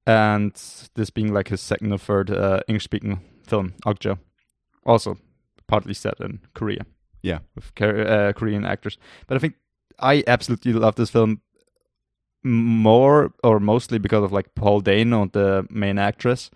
and 0.05 0.51
this 0.95 1.09
being 1.11 1.31
like 1.33 1.47
his 1.49 1.61
second 1.61 1.93
or 1.93 1.97
third 1.99 2.29
uh, 2.31 2.59
English-speaking 2.67 3.21
film, 3.47 3.73
Okja, 3.85 4.17
also 4.85 5.17
partly 5.67 5.93
set 5.93 6.19
in 6.19 6.39
Korea 6.53 6.85
Yeah. 7.21 7.39
with 7.55 7.71
uh, 7.81 8.33
Korean 8.33 8.65
actors. 8.65 8.97
But 9.27 9.35
I 9.35 9.39
think 9.39 9.55
I 9.99 10.23
absolutely 10.27 10.73
love 10.73 10.95
this 10.95 11.09
film 11.09 11.41
more 12.43 13.33
or 13.43 13.59
mostly 13.59 13.99
because 13.99 14.23
of 14.23 14.31
like 14.31 14.55
Paul 14.55 14.79
Dano, 14.81 15.27
the 15.31 15.67
main 15.69 15.97
actress. 15.97 16.49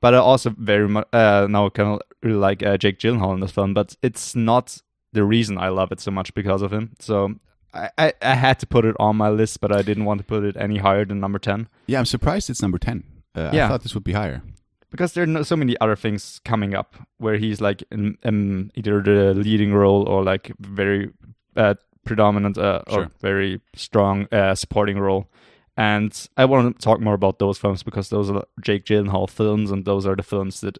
But 0.00 0.14
I 0.14 0.18
also 0.18 0.50
very 0.50 0.88
much 0.88 1.08
uh, 1.12 1.46
now 1.50 1.68
kind 1.70 1.94
of 1.94 2.00
really 2.22 2.38
like 2.38 2.62
uh, 2.62 2.76
Jake 2.76 2.98
Gyllenhaal 2.98 3.34
in 3.34 3.40
this 3.40 3.50
film. 3.50 3.74
But 3.74 3.96
it's 4.02 4.34
not 4.36 4.80
the 5.12 5.24
reason 5.24 5.58
I 5.58 5.68
love 5.68 5.90
it 5.92 6.00
so 6.00 6.10
much 6.10 6.34
because 6.34 6.62
of 6.62 6.72
him. 6.72 6.94
So 7.00 7.34
I, 7.74 7.90
I, 7.98 8.12
I 8.22 8.34
had 8.34 8.58
to 8.60 8.66
put 8.66 8.84
it 8.84 8.94
on 9.00 9.16
my 9.16 9.30
list, 9.30 9.60
but 9.60 9.72
I 9.72 9.82
didn't 9.82 10.04
want 10.04 10.18
to 10.18 10.24
put 10.24 10.44
it 10.44 10.56
any 10.56 10.78
higher 10.78 11.04
than 11.04 11.20
number 11.20 11.38
ten 11.38 11.68
Yeah, 11.86 11.98
I'm 11.98 12.06
surprised 12.06 12.50
it's 12.50 12.62
number 12.62 12.78
10. 12.78 13.04
Uh, 13.34 13.50
I 13.52 13.68
thought 13.68 13.82
this 13.82 13.94
would 13.94 14.04
be 14.04 14.12
higher. 14.12 14.42
Because 14.90 15.12
there 15.12 15.24
are 15.24 15.26
no, 15.26 15.42
so 15.42 15.56
many 15.56 15.76
other 15.80 15.96
things 15.96 16.40
coming 16.44 16.74
up 16.74 16.96
where 17.18 17.36
he's 17.36 17.60
like 17.60 17.82
in, 17.90 18.16
in 18.22 18.70
either 18.74 19.02
the 19.02 19.34
leading 19.34 19.72
role 19.74 20.08
or 20.08 20.22
like 20.22 20.52
very 20.60 21.10
uh, 21.56 21.74
predominant 22.04 22.56
uh, 22.58 22.82
or 22.88 23.10
very 23.20 23.60
strong 23.74 24.26
uh, 24.32 24.54
supporting 24.54 24.98
role. 24.98 25.28
And 25.76 26.28
I 26.36 26.44
want 26.44 26.76
to 26.76 26.82
talk 26.82 27.00
more 27.00 27.14
about 27.14 27.38
those 27.38 27.56
films 27.56 27.84
because 27.84 28.08
those 28.08 28.30
are 28.30 28.44
Jake 28.60 28.84
Gyllenhaal 28.84 29.30
films, 29.30 29.70
and 29.70 29.84
those 29.84 30.06
are 30.06 30.16
the 30.16 30.24
films 30.24 30.60
that, 30.62 30.78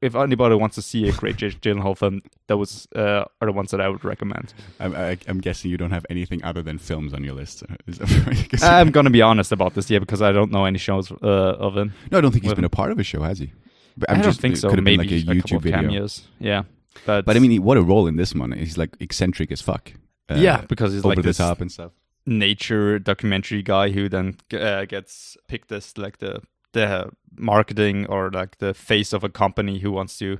if 0.00 0.14
anybody 0.14 0.54
wants 0.54 0.74
to 0.76 0.82
see 0.82 1.08
a 1.08 1.12
great 1.12 1.36
Jake 1.36 1.60
Gyllenhaal 1.62 1.96
film, 1.96 2.22
those 2.46 2.86
uh, 2.94 3.24
are 3.40 3.46
the 3.46 3.52
ones 3.52 3.70
that 3.72 3.80
I 3.80 3.88
would 3.88 4.04
recommend. 4.04 4.54
I'm, 4.78 4.94
I, 4.94 5.18
I'm 5.26 5.40
guessing 5.40 5.70
you 5.70 5.76
don't 5.76 5.90
have 5.90 6.06
anything 6.08 6.42
other 6.44 6.62
than 6.62 6.78
films 6.78 7.12
on 7.14 7.24
your 7.24 7.34
list. 7.34 7.64
I'm 8.62 8.90
gonna 8.90 9.10
be 9.10 9.22
honest 9.22 9.52
about 9.52 9.74
this, 9.74 9.90
yeah, 9.90 9.98
because 9.98 10.22
I 10.22 10.32
don't 10.32 10.52
know 10.52 10.64
any 10.64 10.78
shows 10.78 11.10
uh, 11.10 11.16
of 11.26 11.76
him. 11.76 11.92
no, 12.10 12.18
I 12.18 12.20
don't 12.20 12.32
think 12.32 12.44
he's 12.44 12.50
with- 12.50 12.56
been 12.56 12.64
a 12.64 12.70
part 12.70 12.90
of 12.92 12.98
a 12.98 13.04
show, 13.04 13.22
has 13.22 13.38
he? 13.38 13.52
But 13.96 14.10
I 14.10 14.20
don't 14.20 14.32
think 14.32 14.54
it 14.54 14.58
so. 14.58 14.68
Could 14.70 14.78
have 14.78 14.84
been 14.84 14.98
Maybe 14.98 15.24
like 15.24 15.36
a 15.36 15.42
couple 15.42 15.58
YouTube 15.58 15.62
video. 15.62 15.80
cameos, 15.80 16.28
yeah. 16.38 16.62
But 17.04 17.24
But 17.24 17.36
I 17.36 17.40
mean, 17.40 17.60
what 17.64 17.76
a 17.76 17.82
role 17.82 18.06
in 18.06 18.14
this 18.14 18.32
one. 18.32 18.52
He's 18.52 18.78
like 18.78 18.90
eccentric 19.00 19.50
as 19.50 19.60
fuck. 19.60 19.92
Uh, 20.30 20.36
yeah, 20.36 20.60
because 20.68 20.92
he's 20.92 21.00
over 21.00 21.08
like 21.08 21.16
the 21.16 21.22
this 21.22 21.38
top 21.38 21.60
and 21.60 21.72
stuff. 21.72 21.90
nature 22.24 22.98
documentary 23.00 23.62
guy 23.62 23.90
who 23.90 24.08
then 24.08 24.36
uh, 24.52 24.84
gets 24.84 25.36
picked 25.48 25.72
as 25.72 25.98
like 25.98 26.18
the 26.18 26.42
the 26.72 27.10
marketing 27.38 28.06
or 28.06 28.30
like 28.30 28.58
the 28.58 28.74
face 28.74 29.12
of 29.12 29.24
a 29.24 29.28
company 29.28 29.78
who 29.78 29.92
wants 29.92 30.18
to 30.18 30.38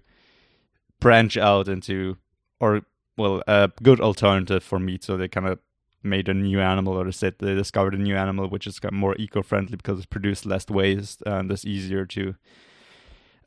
branch 1.00 1.36
out 1.36 1.68
into 1.68 2.16
or 2.60 2.82
well 3.16 3.42
a 3.46 3.70
good 3.82 4.00
alternative 4.00 4.62
for 4.62 4.78
meat 4.78 5.04
so 5.04 5.16
they 5.16 5.28
kind 5.28 5.46
of 5.46 5.58
made 6.02 6.28
a 6.28 6.34
new 6.34 6.60
animal, 6.60 6.94
or 6.94 7.04
they 7.04 7.10
said 7.10 7.34
they 7.38 7.54
discovered 7.54 7.94
a 7.94 7.98
new 7.98 8.16
animal 8.16 8.48
which 8.48 8.66
is 8.66 8.80
more 8.92 9.14
eco-friendly 9.18 9.76
because 9.76 9.98
it's 9.98 10.06
produced 10.06 10.46
less 10.46 10.68
waste 10.68 11.22
and 11.26 11.50
it's 11.50 11.64
easier 11.64 12.06
to, 12.06 12.34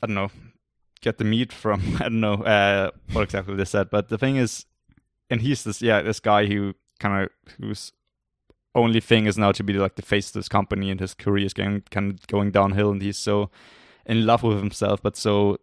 I 0.02 0.08
don't 0.08 0.16
know, 0.16 0.32
get 1.02 1.18
the 1.18 1.24
meat 1.24 1.52
from. 1.54 1.96
I 2.00 2.04
don't 2.04 2.20
know 2.20 2.44
uh, 2.44 2.92
what 3.14 3.24
exactly 3.24 3.56
they 3.56 3.66
said, 3.66 3.90
but 3.90 4.10
the 4.10 4.18
thing 4.18 4.36
is, 4.36 4.66
and 5.30 5.42
he's 5.42 5.64
this 5.64 5.82
yeah 5.82 6.02
this 6.02 6.20
guy 6.20 6.46
who 6.48 6.74
kind 7.00 7.24
of 7.24 7.30
whose 7.60 7.94
only 8.74 9.00
thing 9.02 9.26
is 9.26 9.38
now 9.38 9.52
to 9.52 9.64
be 9.64 9.74
like 9.74 9.96
the 9.96 10.02
face 10.02 10.28
of 10.28 10.34
this 10.34 10.48
company, 10.50 10.90
and 10.92 11.00
his 11.00 11.14
career 11.14 11.46
is 11.46 11.54
going 11.54 11.84
kind 11.92 12.12
of 12.14 12.28
going 12.28 12.52
downhill, 12.52 12.92
and 12.92 13.02
he's 13.02 13.18
so 13.18 13.50
in 14.06 14.26
love 14.26 14.44
with 14.44 14.58
himself, 14.60 15.02
but 15.02 15.16
so 15.18 15.58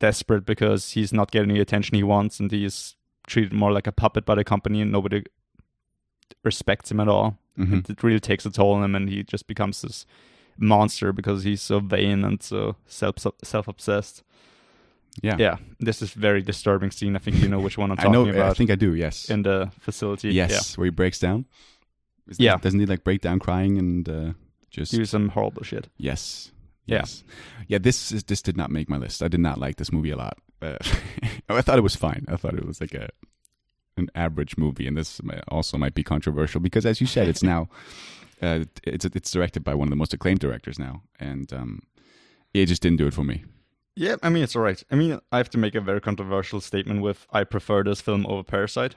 desperate 0.00 0.44
because 0.44 0.90
he's 0.92 1.12
not 1.12 1.30
getting 1.30 1.52
the 1.54 1.60
attention 1.60 1.94
he 1.96 2.02
wants, 2.02 2.40
and 2.40 2.50
he's 2.50 2.96
treated 3.26 3.52
more 3.52 3.70
like 3.72 3.86
a 3.86 3.92
puppet 3.92 4.24
by 4.24 4.34
the 4.34 4.44
company, 4.44 4.80
and 4.80 4.90
nobody 4.90 5.22
respects 6.44 6.90
him 6.90 7.00
at 7.00 7.08
all. 7.08 7.38
Mhm. 7.58 7.72
And 7.72 7.90
it 7.90 8.02
really 8.02 8.20
takes 8.20 8.46
a 8.46 8.50
toll 8.50 8.72
on 8.74 8.84
him, 8.84 8.94
and 8.94 9.08
he 9.08 9.22
just 9.22 9.46
becomes 9.46 9.82
this 9.82 10.06
monster 10.58 11.12
because 11.12 11.44
he's 11.44 11.62
so 11.62 11.80
vain 11.80 12.24
and 12.24 12.42
so 12.42 12.76
self 12.86 13.16
self 13.44 13.68
obsessed. 13.68 14.22
Yeah. 15.22 15.36
Yeah, 15.38 15.56
this 15.78 16.00
is 16.00 16.14
very 16.14 16.40
disturbing 16.40 16.90
scene. 16.90 17.14
I 17.16 17.18
think 17.18 17.36
you 17.42 17.48
know 17.48 17.60
which 17.60 17.76
one 17.76 17.90
I'm 17.90 17.98
I 18.00 18.04
talking 18.04 18.12
know. 18.24 18.30
about 18.30 18.50
I 18.50 18.54
think 18.54 18.70
I 18.70 18.74
do. 18.76 18.94
Yes. 18.94 19.28
in 19.28 19.42
the 19.42 19.70
facility. 19.78 20.30
yes, 20.30 20.78
where 20.78 20.86
he 20.86 20.90
breaks 20.90 21.18
down. 21.18 21.44
Yeah. 22.38 22.56
Doesn't 22.56 22.80
he 22.80 22.86
like 22.86 23.04
break 23.04 23.20
down 23.20 23.38
crying 23.38 23.78
and 23.78 24.08
uh, 24.08 24.32
just 24.70 24.92
do 24.92 25.04
some 25.04 25.28
horrible 25.28 25.62
shit. 25.62 25.88
Yes. 25.96 26.50
Yeah. 26.86 26.98
Yes. 26.98 27.24
Yeah. 27.68 27.78
This 27.78 28.12
is 28.12 28.24
this 28.24 28.42
did 28.42 28.56
not 28.56 28.70
make 28.70 28.88
my 28.88 28.96
list. 28.96 29.22
I 29.22 29.28
did 29.28 29.40
not 29.40 29.58
like 29.58 29.76
this 29.76 29.92
movie 29.92 30.10
a 30.10 30.16
lot. 30.16 30.38
Uh, 30.60 30.78
I 31.48 31.62
thought 31.62 31.78
it 31.78 31.82
was 31.82 31.96
fine. 31.96 32.24
I 32.28 32.36
thought 32.36 32.54
it 32.54 32.66
was 32.66 32.80
like 32.80 32.94
a 32.94 33.08
an 33.96 34.08
average 34.14 34.56
movie, 34.56 34.86
and 34.86 34.96
this 34.96 35.20
also 35.48 35.76
might 35.76 35.94
be 35.94 36.02
controversial 36.02 36.60
because, 36.60 36.86
as 36.86 37.00
you 37.00 37.06
said, 37.06 37.28
it's 37.28 37.42
now 37.42 37.68
uh, 38.42 38.64
it's 38.84 39.04
it's 39.04 39.30
directed 39.30 39.64
by 39.64 39.74
one 39.74 39.88
of 39.88 39.90
the 39.90 39.96
most 39.96 40.14
acclaimed 40.14 40.40
directors 40.40 40.78
now, 40.78 41.02
and 41.20 41.52
um, 41.52 41.80
it 42.54 42.66
just 42.66 42.82
didn't 42.82 42.98
do 42.98 43.06
it 43.06 43.14
for 43.14 43.24
me. 43.24 43.44
Yeah, 43.94 44.16
I 44.22 44.30
mean 44.30 44.42
it's 44.42 44.56
alright. 44.56 44.82
I 44.90 44.94
mean 44.94 45.20
I 45.30 45.36
have 45.36 45.50
to 45.50 45.58
make 45.58 45.74
a 45.74 45.80
very 45.80 46.00
controversial 46.00 46.60
statement 46.60 47.02
with 47.02 47.26
I 47.30 47.44
prefer 47.44 47.84
this 47.84 48.00
film 48.00 48.26
over 48.26 48.42
Parasite. 48.42 48.96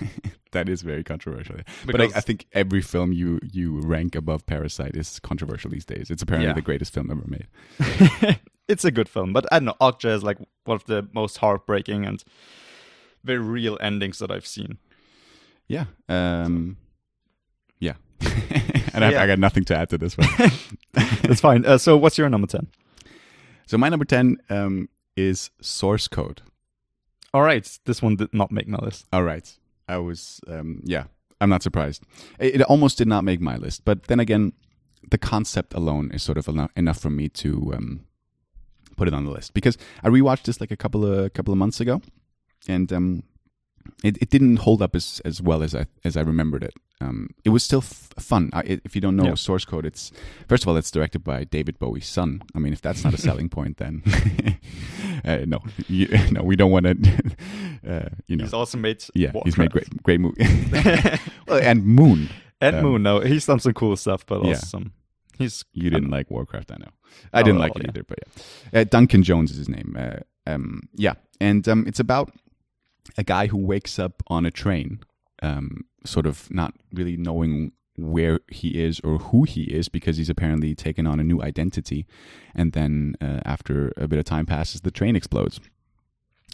That 0.52 0.68
is 0.68 0.82
very 0.82 1.04
controversial. 1.04 1.56
but 1.86 2.00
I, 2.00 2.04
I 2.04 2.20
think 2.20 2.46
every 2.52 2.82
film 2.82 3.12
you 3.12 3.38
you 3.52 3.78
rank 3.80 4.14
above 4.16 4.46
Parasite 4.46 4.96
is 4.96 5.18
controversial 5.20 5.70
these 5.70 5.84
days. 5.84 6.10
It's 6.10 6.22
apparently 6.22 6.48
Yeah. 6.48 6.54
the 6.54 6.62
greatest 6.62 6.92
film 6.92 7.10
ever 7.10 7.22
made. 7.26 8.38
it's 8.68 8.84
a 8.84 8.90
good 8.90 9.08
film, 9.08 9.32
but 9.32 9.46
I 9.52 9.58
don't 9.58 9.66
know. 9.66 9.76
Okja 9.80 10.12
is 10.14 10.22
like 10.24 10.38
one 10.64 10.74
of 10.76 10.84
the 10.86 11.08
most 11.12 11.38
heartbreaking 11.38 12.04
and 12.04 12.22
very 13.22 13.38
real 13.38 13.78
endings 13.80 14.18
that 14.18 14.30
I've 14.30 14.46
seen. 14.46 14.78
Yeah. 15.68 15.84
Um, 16.08 16.76
yeah. 17.78 17.94
and 18.92 19.04
I, 19.04 19.22
I 19.22 19.26
got 19.26 19.38
nothing 19.38 19.64
to 19.66 19.76
add 19.76 19.90
to 19.90 19.98
this 19.98 20.18
one. 20.18 20.28
That's 21.22 21.40
fine. 21.40 21.64
Uh, 21.64 21.78
so 21.78 21.96
what's 21.96 22.18
your 22.18 22.28
number 22.28 22.46
ten? 22.48 22.66
so 23.66 23.78
my 23.78 23.88
number 23.88 24.04
10 24.04 24.38
um, 24.50 24.88
is 25.16 25.50
Source 25.60 26.08
Code. 26.08 26.42
All 27.32 27.42
right, 27.42 27.78
this 27.84 28.02
one 28.02 28.16
did 28.16 28.34
not 28.34 28.50
make 28.50 28.66
my 28.66 28.78
list. 28.78 29.06
All 29.12 29.22
right. 29.22 29.48
I 29.90 29.98
was, 29.98 30.40
um, 30.46 30.80
yeah, 30.84 31.04
I'm 31.40 31.50
not 31.50 31.62
surprised. 31.62 32.02
It, 32.38 32.56
it 32.56 32.62
almost 32.62 32.98
did 32.98 33.08
not 33.08 33.24
make 33.24 33.40
my 33.40 33.56
list. 33.56 33.84
But 33.84 34.04
then 34.04 34.20
again, 34.20 34.52
the 35.10 35.18
concept 35.18 35.74
alone 35.74 36.10
is 36.12 36.22
sort 36.22 36.38
of 36.38 36.48
enough, 36.48 36.70
enough 36.76 36.98
for 36.98 37.10
me 37.10 37.28
to 37.28 37.72
um, 37.74 38.04
put 38.96 39.08
it 39.08 39.14
on 39.14 39.24
the 39.24 39.30
list 39.30 39.54
because 39.54 39.76
I 40.02 40.08
rewatched 40.08 40.44
this 40.44 40.60
like 40.60 40.70
a 40.70 40.76
couple 40.76 41.04
of 41.04 41.32
couple 41.32 41.52
of 41.52 41.58
months 41.58 41.80
ago, 41.80 42.02
and 42.68 42.92
um, 42.92 43.22
it, 44.04 44.18
it 44.20 44.30
didn't 44.30 44.56
hold 44.58 44.82
up 44.82 44.94
as, 44.96 45.20
as 45.24 45.40
well 45.42 45.62
as 45.62 45.74
I 45.74 45.86
as 46.04 46.16
I 46.16 46.20
remembered 46.22 46.62
it. 46.64 46.74
Um, 47.02 47.30
it 47.44 47.48
was 47.50 47.62
still 47.64 47.78
f- 47.80 48.10
fun. 48.18 48.50
I, 48.52 48.80
if 48.84 48.94
you 48.94 49.00
don't 49.00 49.16
know 49.16 49.24
Yeah. 49.24 49.34
source 49.34 49.64
code, 49.64 49.86
it's 49.86 50.12
first 50.48 50.64
of 50.64 50.68
all 50.68 50.76
it's 50.76 50.90
directed 50.90 51.24
by 51.24 51.44
David 51.44 51.78
Bowie's 51.78 52.06
son. 52.06 52.42
I 52.54 52.58
mean, 52.58 52.72
if 52.72 52.80
that's 52.82 53.04
not 53.04 53.14
a 53.14 53.18
selling 53.28 53.48
point, 53.48 53.78
then 53.78 54.02
uh, 55.24 55.38
no, 55.46 55.60
you, 55.88 56.08
no, 56.30 56.42
we 56.42 56.56
don't 56.56 56.70
want 56.70 56.86
to. 56.86 56.94
Uh, 57.86 58.08
you 58.26 58.36
know, 58.36 58.44
He's 58.44 58.52
also 58.52 58.76
made 58.78 59.02
yeah, 59.14 59.32
he's 59.44 59.56
made 59.58 59.70
great 59.70 60.02
great 60.02 60.20
movie. 60.20 60.44
well, 61.46 61.60
and 61.62 61.84
Moon. 61.84 62.28
And 62.60 62.76
Um, 62.76 62.82
Moon. 62.84 63.02
No, 63.02 63.20
he's 63.20 63.46
done 63.46 63.60
some 63.60 63.72
cool 63.72 63.96
stuff, 63.96 64.26
but 64.26 64.38
also 64.40 64.50
Yeah. 64.50 64.56
some. 64.58 64.92
He's 65.38 65.64
You 65.72 65.88
didn't 65.88 66.10
like 66.10 66.30
Warcraft, 66.30 66.70
I 66.72 66.76
know. 66.76 66.90
I 67.32 67.42
didn't 67.42 67.58
like 67.60 67.70
all, 67.74 67.80
it 67.80 67.84
yeah. 67.86 67.90
either, 67.92 68.02
but 68.04 68.18
yeah. 68.72 68.80
Uh, 68.80 68.84
Duncan 68.84 69.22
Jones 69.22 69.50
is 69.50 69.56
his 69.56 69.68
name. 69.70 69.96
Uh, 69.98 70.18
um, 70.46 70.82
yeah, 70.94 71.14
and 71.40 71.66
um, 71.66 71.86
it's 71.86 71.98
about 72.00 72.30
a 73.16 73.24
guy 73.24 73.46
who 73.46 73.58
wakes 73.58 73.98
up 73.98 74.22
on 74.28 74.46
a 74.46 74.50
train, 74.50 75.00
um, 75.42 75.84
sort 76.04 76.26
of 76.26 76.50
not 76.50 76.74
really 76.92 77.16
knowing 77.16 77.72
where 77.96 78.40
he 78.48 78.82
is 78.82 79.00
or 79.00 79.18
who 79.18 79.44
he 79.44 79.64
is 79.64 79.88
because 79.88 80.16
he's 80.16 80.30
apparently 80.30 80.74
taken 80.74 81.06
on 81.06 81.20
a 81.20 81.24
new 81.24 81.42
identity, 81.42 82.06
and 82.54 82.72
then 82.72 83.14
uh, 83.20 83.40
after 83.44 83.92
a 83.96 84.08
bit 84.08 84.18
of 84.18 84.24
time 84.24 84.46
passes, 84.46 84.80
the 84.80 84.90
train 84.90 85.16
explodes. 85.16 85.60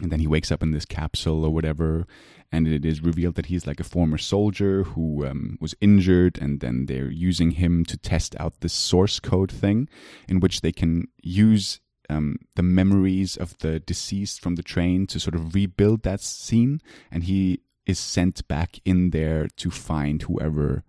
And 0.01 0.11
then 0.11 0.19
he 0.19 0.27
wakes 0.27 0.51
up 0.51 0.61
in 0.61 0.71
this 0.71 0.85
capsule 0.85 1.43
or 1.43 1.49
whatever, 1.49 2.05
and 2.51 2.67
it 2.67 2.85
is 2.85 3.01
revealed 3.01 3.35
that 3.35 3.47
he's 3.47 3.65
like 3.65 3.79
a 3.79 3.83
former 3.83 4.19
soldier 4.19 4.83
who 4.83 5.25
um, 5.25 5.57
was 5.59 5.73
injured, 5.81 6.37
and 6.39 6.59
then 6.59 6.85
they're 6.85 7.09
using 7.09 7.51
him 7.51 7.83
to 7.85 7.97
test 7.97 8.35
out 8.39 8.59
this 8.59 8.73
source 8.73 9.19
code 9.19 9.51
thing, 9.51 9.89
in 10.27 10.39
which 10.39 10.61
they 10.61 10.71
can 10.71 11.07
use 11.23 11.79
um, 12.09 12.37
the 12.55 12.63
memories 12.63 13.37
of 13.37 13.57
the 13.59 13.79
deceased 13.79 14.41
from 14.41 14.55
the 14.55 14.63
train 14.63 15.07
to 15.07 15.19
sort 15.19 15.35
of 15.35 15.53
rebuild 15.53 16.03
that 16.03 16.21
scene, 16.21 16.81
and 17.11 17.23
he 17.23 17.61
is 17.85 17.99
sent 17.99 18.47
back 18.47 18.79
in 18.85 19.11
there 19.11 19.47
to 19.57 19.69
find 19.69 20.21
whoever 20.23 20.83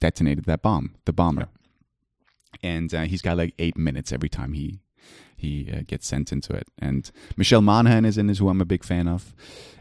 detonated 0.00 0.44
that 0.44 0.62
bomb, 0.62 0.94
the 1.04 1.12
bomber. 1.12 1.48
And 2.62 2.94
uh, 2.94 3.02
he's 3.02 3.22
got 3.22 3.36
like 3.36 3.54
eight 3.58 3.76
minutes 3.76 4.12
every 4.12 4.28
time 4.28 4.52
he 4.52 4.80
he 5.36 5.70
uh, 5.72 5.82
gets 5.86 6.06
sent 6.06 6.32
into 6.32 6.52
it. 6.52 6.66
And 6.78 7.10
Michelle 7.36 7.62
Monaghan 7.62 8.04
is 8.04 8.18
in 8.18 8.26
this, 8.26 8.38
who 8.38 8.48
I'm 8.48 8.60
a 8.60 8.66
big 8.66 8.82
fan 8.82 9.06
of, 9.06 9.34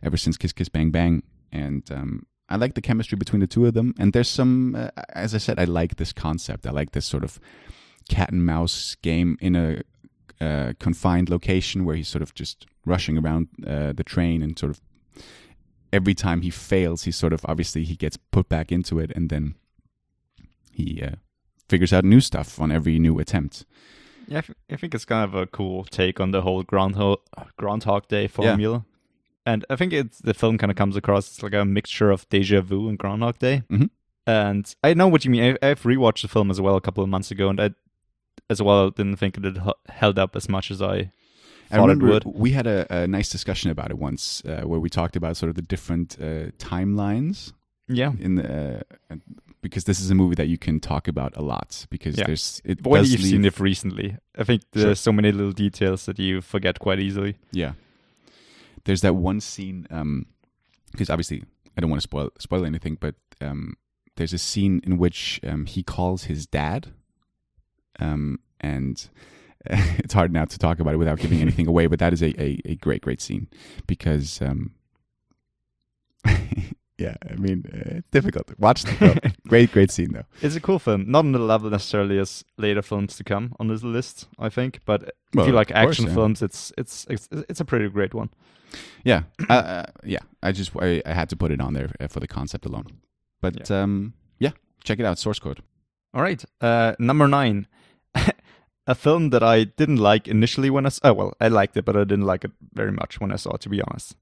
ever 0.03 0.15
since 0.15 0.37
Kiss 0.37 0.53
Kiss 0.53 0.69
Bang 0.69 0.91
Bang. 0.91 1.23
And 1.51 1.89
um, 1.91 2.27
I 2.47 2.57
like 2.57 2.75
the 2.75 2.81
chemistry 2.81 3.17
between 3.17 3.39
the 3.39 3.47
two 3.47 3.65
of 3.65 3.73
them. 3.73 3.95
And 3.97 4.13
there's 4.13 4.29
some, 4.29 4.75
uh, 4.75 4.89
as 5.09 5.33
I 5.33 5.39
said, 5.39 5.57
I 5.57 5.63
like 5.63 5.95
this 5.95 6.13
concept. 6.13 6.67
I 6.67 6.71
like 6.71 6.91
this 6.91 7.05
sort 7.05 7.23
of 7.23 7.39
cat 8.07 8.31
and 8.31 8.45
mouse 8.45 8.95
game 9.01 9.37
in 9.41 9.55
a 9.55 9.81
uh, 10.39 10.73
confined 10.79 11.29
location 11.29 11.85
where 11.85 11.95
he's 11.95 12.07
sort 12.07 12.21
of 12.21 12.33
just 12.33 12.65
rushing 12.85 13.17
around 13.17 13.47
uh, 13.65 13.91
the 13.93 14.03
train 14.03 14.41
and 14.43 14.57
sort 14.57 14.69
of 14.69 14.81
every 15.91 16.13
time 16.13 16.41
he 16.41 16.49
fails, 16.49 17.03
he 17.03 17.11
sort 17.11 17.33
of 17.33 17.45
obviously 17.45 17.83
he 17.83 17.95
gets 17.95 18.17
put 18.17 18.47
back 18.49 18.71
into 18.71 18.99
it 18.99 19.11
and 19.15 19.29
then 19.29 19.55
he 20.71 21.01
uh, 21.01 21.15
figures 21.69 21.93
out 21.93 22.03
new 22.03 22.19
stuff 22.21 22.59
on 22.59 22.71
every 22.71 22.99
new 22.99 23.19
attempt. 23.19 23.65
Yeah, 24.27 24.39
I, 24.39 24.41
th- 24.41 24.57
I 24.71 24.75
think 24.75 24.93
it's 24.93 25.05
kind 25.05 25.23
of 25.23 25.33
a 25.33 25.47
cool 25.47 25.85
take 25.85 26.19
on 26.19 26.31
the 26.31 26.41
whole 26.41 26.63
Groundhog 26.63 27.19
Groundhog 27.57 28.07
Day 28.07 28.27
formula. 28.27 28.85
And 29.45 29.65
I 29.69 29.77
think 29.77 29.93
it's 29.93 30.19
the 30.19 30.33
film 30.33 30.57
kind 30.57 30.69
of 30.69 30.75
comes 30.75 30.97
across 30.97 31.37
as 31.37 31.41
like 31.43 31.53
a 31.53 31.63
mixture 31.63 32.11
of 32.11 32.27
deja 32.29 32.59
vu 32.61 32.89
and 32.89 32.97
Groundhog 32.97 33.39
Day. 33.39 33.63
Mhm. 33.71 33.89
And 34.25 34.75
I 34.83 34.93
know 34.93 35.07
what 35.07 35.23
you 35.23 35.31
mean. 35.31 35.57
I, 35.61 35.69
I've 35.69 35.83
rewatched 35.83 36.23
the 36.23 36.27
film 36.27 36.51
as 36.51 36.59
well 36.59 36.75
a 36.75 36.81
couple 36.81 37.01
of 37.01 37.09
months 37.09 37.31
ago, 37.31 37.47
and 37.49 37.61
I, 37.61 37.69
as 38.49 38.61
well, 38.61 38.89
didn't 38.91 39.17
think 39.17 39.37
it 39.37 39.43
had 39.43 39.59
held 39.89 40.17
up 40.19 40.35
as 40.35 40.47
much 40.49 40.71
as 40.71 40.81
I 40.81 41.11
I 41.69 41.75
thought 41.75 41.89
it 41.89 41.93
remember 41.99 42.07
would. 42.07 42.23
we 42.25 42.51
had 42.51 42.65
a, 42.67 42.85
a 43.03 43.07
nice 43.07 43.29
discussion 43.29 43.69
about 43.71 43.91
it 43.91 43.97
once, 43.97 44.41
uh, 44.45 44.61
where 44.61 44.79
we 44.79 44.89
talked 44.89 45.15
about 45.15 45.35
sort 45.37 45.49
of 45.49 45.55
the 45.55 45.61
different 45.61 46.17
uh, 46.19 46.51
timelines 46.57 47.51
Yeah. 47.89 48.13
in 48.19 48.35
the, 48.35 48.85
uh, 49.11 49.15
because 49.61 49.83
this 49.83 49.99
is 49.99 50.09
a 50.09 50.15
movie 50.15 50.35
that 50.35 50.47
you 50.47 50.57
can 50.57 50.79
talk 50.79 51.09
about 51.09 51.35
a 51.35 51.41
lot 51.41 51.85
because 51.89 52.17
Yeah. 52.17 52.25
there's 52.27 52.61
it 52.63 52.79
you've 52.85 52.93
leave- 53.19 53.19
seen 53.31 53.43
it 53.45 53.59
recently, 53.59 54.15
I 54.37 54.43
think 54.45 54.61
there's 54.71 54.85
Sure. 54.85 54.95
so 54.95 55.11
many 55.11 55.31
little 55.33 55.51
details 55.51 56.05
that 56.05 56.17
you 56.19 56.41
forget 56.41 56.79
quite 56.79 56.99
easily. 56.99 57.35
Yeah. 57.51 57.73
There's 58.85 59.01
that 59.01 59.15
one 59.15 59.41
scene, 59.41 59.87
um, 59.89 60.27
because 60.91 61.09
obviously 61.09 61.43
I 61.75 61.81
don't 61.81 61.89
want 61.89 62.01
to 62.01 62.07
spoil 62.07 62.29
spoil 62.39 62.65
anything, 62.65 62.97
but 62.99 63.15
um, 63.41 63.75
there's 64.15 64.31
a 64.33 64.37
scene 64.37 64.79
in 64.85 64.97
which 64.97 65.41
um, 65.43 65.65
he 65.65 65.83
calls 65.83 66.23
his 66.25 66.47
dad, 66.47 66.93
um, 67.99 68.39
and 68.59 69.09
it's 69.65 70.13
hard 70.13 70.31
now 70.31 70.45
to 70.45 70.57
talk 70.57 70.79
about 70.79 70.93
it 70.93 70.97
without 70.97 71.19
giving 71.19 71.41
anything 71.41 71.67
away. 71.67 71.87
But 71.87 71.99
that 71.99 72.13
is 72.13 72.21
a, 72.21 72.39
a, 72.41 72.59
a 72.65 72.75
great 72.75 73.01
great 73.01 73.21
scene 73.21 73.47
because, 73.85 74.41
um, 74.41 74.71
yeah, 76.97 77.15
I 77.29 77.35
mean 77.35 77.65
uh, 77.73 77.97
it's 77.97 78.09
difficult. 78.09 78.47
To 78.47 78.55
watch 78.57 78.83
the 78.83 78.93
film. 78.93 79.17
great 79.47 79.71
great 79.71 79.91
scene 79.91 80.13
though. 80.13 80.25
It's 80.41 80.55
a 80.55 80.61
cool 80.61 80.79
film, 80.79 81.09
not 81.09 81.19
on 81.19 81.31
the 81.31 81.39
level 81.39 81.69
necessarily 81.69 82.19
as 82.19 82.43
later 82.57 82.81
films 82.81 83.17
to 83.17 83.23
come 83.23 83.55
on 83.59 83.67
this 83.67 83.83
list, 83.83 84.27
I 84.39 84.49
think. 84.49 84.79
But 84.85 85.15
Well, 85.33 85.45
if 85.45 85.49
you 85.49 85.55
like 85.55 85.71
of 85.71 85.75
course, 85.75 85.87
action 85.87 86.07
yeah. 86.07 86.13
films, 86.13 86.41
it's 86.41 86.71
it's 86.77 87.05
it's 87.09 87.27
it's 87.31 87.59
a 87.59 87.65
pretty 87.65 87.89
great 87.89 88.13
one. 88.13 88.29
Yeah, 89.03 89.23
uh, 89.49 89.53
uh, 89.53 89.85
yeah. 90.03 90.19
I 90.43 90.51
just 90.51 90.71
I, 90.75 91.01
I 91.05 91.13
had 91.13 91.29
to 91.29 91.35
put 91.37 91.51
it 91.51 91.61
on 91.61 91.73
there 91.73 91.91
uh, 91.99 92.07
for 92.07 92.19
the 92.19 92.27
concept 92.27 92.65
alone. 92.65 92.99
But 93.41 93.69
um, 93.71 94.13
yeah, 94.39 94.51
check 94.83 94.99
it 94.99 95.05
out. 95.05 95.19
Source 95.19 95.39
code. 95.39 95.61
All 96.13 96.21
right, 96.21 96.43
uh, 96.61 96.95
number 96.99 97.27
nine, 97.27 97.67
a 98.87 98.95
film 98.95 99.29
that 99.31 99.43
I 99.43 99.63
didn't 99.65 99.97
like 99.97 100.27
initially 100.27 100.69
when 100.69 100.85
I 100.85 100.87
s- 100.87 100.99
oh 101.03 101.13
well 101.13 101.33
I 101.41 101.47
liked 101.47 101.77
it, 101.77 101.85
but 101.85 101.95
I 101.95 102.03
didn't 102.03 102.25
like 102.25 102.43
it 102.45 102.51
very 102.73 102.91
much 102.91 103.19
when 103.19 103.31
I 103.31 103.35
saw 103.37 103.55
it. 103.55 103.61
To 103.61 103.69
be 103.69 103.81
honest, 103.81 104.15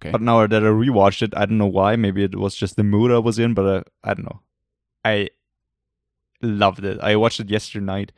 Okay. 0.00 0.10
But 0.12 0.22
now 0.22 0.46
that 0.46 0.62
I 0.62 0.66
rewatched 0.66 1.22
it, 1.22 1.34
I 1.36 1.44
don't 1.46 1.58
know 1.58 1.66
why. 1.66 1.96
Maybe 1.96 2.22
it 2.22 2.36
was 2.36 2.54
just 2.54 2.76
the 2.76 2.84
mood 2.84 3.10
I 3.10 3.18
was 3.18 3.38
in, 3.38 3.52
but 3.54 3.66
uh, 3.66 3.82
I 4.04 4.14
don't 4.14 4.24
know. 4.26 4.40
I 5.04 5.28
loved 6.40 6.84
it. 6.84 7.00
I 7.02 7.16
watched 7.16 7.40
it 7.40 7.50
yesterday 7.50 7.84
night, 7.84 8.12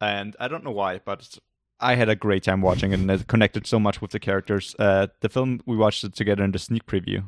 and 0.00 0.34
I 0.40 0.48
don't 0.48 0.64
know 0.64 0.70
why, 0.70 1.00
but 1.04 1.38
I 1.80 1.96
had 1.96 2.08
a 2.08 2.16
great 2.16 2.44
time 2.44 2.62
watching 2.62 2.92
it, 2.92 3.00
and 3.00 3.10
it 3.10 3.26
connected 3.26 3.66
so 3.66 3.78
much 3.78 4.00
with 4.00 4.10
the 4.12 4.18
characters. 4.18 4.74
Uh, 4.78 5.08
the 5.20 5.28
film 5.28 5.60
we 5.66 5.76
watched 5.76 6.02
it 6.02 6.14
together 6.14 6.42
in 6.44 6.52
the 6.52 6.58
sneak 6.58 6.86
preview, 6.86 7.24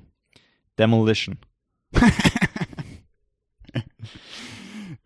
Demolition. 0.79 1.39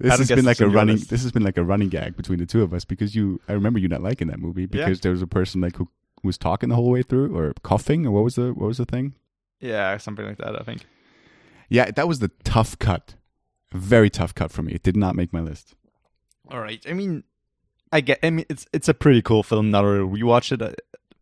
this 0.05 0.19
has 0.19 0.29
been 0.29 0.45
like 0.45 0.61
a 0.61 0.69
running. 0.69 0.95
honest. 0.97 1.11
This 1.11 1.23
has 1.23 1.33
been 1.33 1.43
like 1.43 1.57
a 1.57 1.65
running 1.65 1.89
gag 1.89 2.17
between 2.17 2.39
the 2.39 2.47
two 2.47 2.63
of 2.63 2.73
us 2.73 2.85
because 2.85 3.15
you. 3.15 3.41
I 3.49 3.53
remember 3.53 3.79
you 3.79 3.89
not 3.89 4.03
liking 4.03 4.29
that 4.29 4.39
movie 4.39 4.67
because 4.67 5.01
there 5.01 5.13
was 5.13 5.23
a 5.23 5.27
person 5.27 5.61
like 5.61 5.77
who 5.77 5.89
was 6.23 6.39
talking 6.39 6.69
the 6.69 6.75
whole 6.75 6.91
way 6.91 7.03
through 7.03 7.37
or 7.37 7.53
coughing 7.63 8.07
or 8.07 8.11
what 8.11 8.25
was 8.25 8.35
the 8.37 8.53
what 8.53 8.67
was 8.67 8.79
the 8.79 8.85
thing? 8.85 9.15
Yeah, 9.61 9.97
something 9.97 10.27
like 10.27 10.39
that. 10.39 10.61
I 10.61 10.65
think. 10.65 10.87
Yeah, 11.69 11.91
that 11.91 12.07
was 12.07 12.19
the 12.19 12.31
tough 12.45 12.79
cut. 12.79 13.15
Very 13.73 14.11
tough 14.11 14.35
cut 14.35 14.53
for 14.53 14.63
me. 14.63 14.73
It 14.73 14.83
did 14.83 14.97
not 14.97 15.17
make 15.17 15.33
my 15.33 15.41
list. 15.41 15.75
All 16.51 16.61
right. 16.61 16.85
I 16.89 16.93
mean, 16.93 17.25
I 17.91 18.01
get. 18.01 18.19
I 18.23 18.31
mean, 18.31 18.47
it's 18.49 18.67
it's 18.73 18.89
a 18.89 18.95
pretty 18.95 19.23
cool 19.23 19.43
film. 19.43 19.71
Now 19.71 19.83
that 19.83 19.89
I 19.89 19.99
rewatch 20.01 20.53
it, 20.53 20.63
I, 20.63 20.75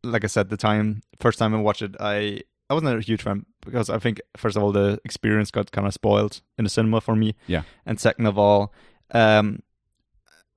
like 0.02 0.24
I 0.24 0.26
said, 0.26 0.50
the 0.50 0.56
time 0.56 1.02
first 1.20 1.38
time 1.38 1.54
I 1.54 1.60
watched 1.60 1.82
it, 1.82 1.96
I 2.00 2.42
I 2.68 2.74
wasn't 2.74 2.98
a 2.98 3.00
huge 3.00 3.22
fan 3.22 3.46
because 3.64 3.88
I 3.90 3.98
think 3.98 4.20
first 4.36 4.56
of 4.56 4.62
all 4.62 4.72
the 4.72 4.98
experience 5.04 5.50
got 5.50 5.70
kind 5.72 5.86
of 5.86 5.94
spoiled 5.94 6.40
in 6.58 6.64
the 6.64 6.70
cinema 6.70 7.00
for 7.00 7.16
me, 7.16 7.34
Yeah. 7.46 7.62
and 7.86 7.98
second 7.98 8.26
of 8.26 8.38
all, 8.38 8.72
um, 9.12 9.60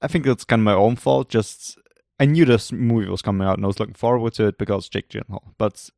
I 0.01 0.07
think 0.07 0.27
it's 0.27 0.43
kind 0.43 0.59
of 0.59 0.65
my 0.65 0.73
own 0.73 0.95
fault. 0.95 1.29
Just 1.29 1.77
I 2.19 2.25
knew 2.25 2.45
this 2.45 2.71
movie 2.71 3.09
was 3.09 3.21
coming 3.21 3.47
out 3.47 3.57
and 3.57 3.65
I 3.65 3.67
was 3.67 3.79
looking 3.79 3.95
forward 3.95 4.33
to 4.35 4.47
it 4.47 4.57
because 4.57 4.89
Jake 4.89 5.09
Gyllenhaal, 5.09 5.43
but. 5.57 5.89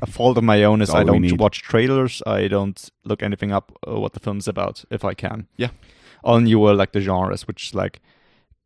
a 0.00 0.06
fault 0.16 0.38
of 0.38 0.44
my 0.44 0.64
own 0.64 0.80
is 0.80 0.88
I 0.88 1.04
don't 1.04 1.36
watch 1.38 1.60
trailers. 1.60 2.22
I 2.26 2.48
don't 2.48 2.88
look 3.04 3.22
anything 3.22 3.52
up 3.52 3.70
uh, 3.86 4.00
what 4.00 4.14
the 4.14 4.20
film's 4.20 4.48
about 4.48 4.82
if 4.90 5.04
I 5.04 5.12
can. 5.12 5.46
Yeah. 5.58 5.68
All 6.24 6.40
knew 6.40 6.58
were 6.58 6.72
like 6.72 6.92
the 6.92 7.02
genres, 7.02 7.46
which 7.46 7.66
is 7.68 7.74
like 7.74 8.00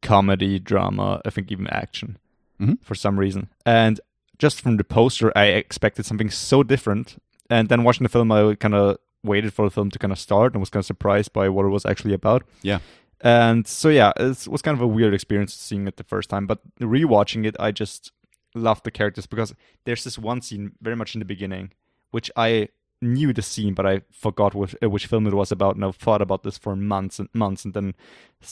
comedy, 0.00 0.60
drama, 0.60 1.20
I 1.24 1.30
think 1.30 1.50
even 1.50 1.66
action 1.66 2.18
Mhm. 2.60 2.78
for 2.84 2.94
some 2.94 3.18
reason. 3.18 3.48
And 3.66 4.00
just 4.38 4.60
from 4.60 4.76
the 4.76 4.84
poster, 4.84 5.32
I 5.36 5.46
expected 5.46 6.06
something 6.06 6.30
so 6.30 6.62
different. 6.62 7.16
And 7.52 7.68
then 7.68 7.84
watching 7.84 8.04
the 8.04 8.08
film, 8.08 8.32
I 8.32 8.54
kind 8.54 8.74
of 8.74 8.96
waited 9.22 9.52
for 9.52 9.66
the 9.66 9.70
film 9.70 9.90
to 9.90 9.98
kind 9.98 10.10
of 10.10 10.18
start 10.18 10.54
and 10.54 10.60
was 10.60 10.70
kind 10.70 10.80
of 10.80 10.86
surprised 10.86 11.34
by 11.34 11.50
what 11.50 11.66
it 11.66 11.68
was 11.68 11.84
actually 11.84 12.14
about. 12.14 12.44
Yeah. 12.62 12.78
And 13.20 13.66
so, 13.68 13.90
yeah, 13.90 14.12
it 14.18 14.48
was 14.48 14.62
kind 14.62 14.74
of 14.74 14.80
a 14.80 14.86
weird 14.86 15.12
experience 15.12 15.52
seeing 15.52 15.86
it 15.86 15.98
the 15.98 16.04
first 16.04 16.30
time. 16.30 16.46
But 16.46 16.60
rewatching 16.80 17.44
it, 17.46 17.54
I 17.60 17.70
just 17.70 18.10
loved 18.54 18.84
the 18.84 18.90
characters 18.90 19.26
because 19.26 19.54
there's 19.84 20.02
this 20.02 20.18
one 20.18 20.40
scene 20.40 20.72
very 20.80 20.96
much 20.96 21.14
in 21.14 21.18
the 21.18 21.26
beginning, 21.26 21.72
which 22.10 22.30
I 22.36 22.68
knew 23.02 23.34
the 23.34 23.42
scene, 23.42 23.74
but 23.74 23.84
I 23.84 24.00
forgot 24.10 24.54
which, 24.54 24.74
uh, 24.82 24.88
which 24.88 25.06
film 25.06 25.26
it 25.26 25.34
was 25.34 25.52
about. 25.52 25.74
And 25.74 25.84
I've 25.84 25.96
thought 25.96 26.22
about 26.22 26.44
this 26.44 26.56
for 26.56 26.74
months 26.74 27.18
and 27.18 27.28
months. 27.34 27.66
And 27.66 27.74
then 27.74 27.94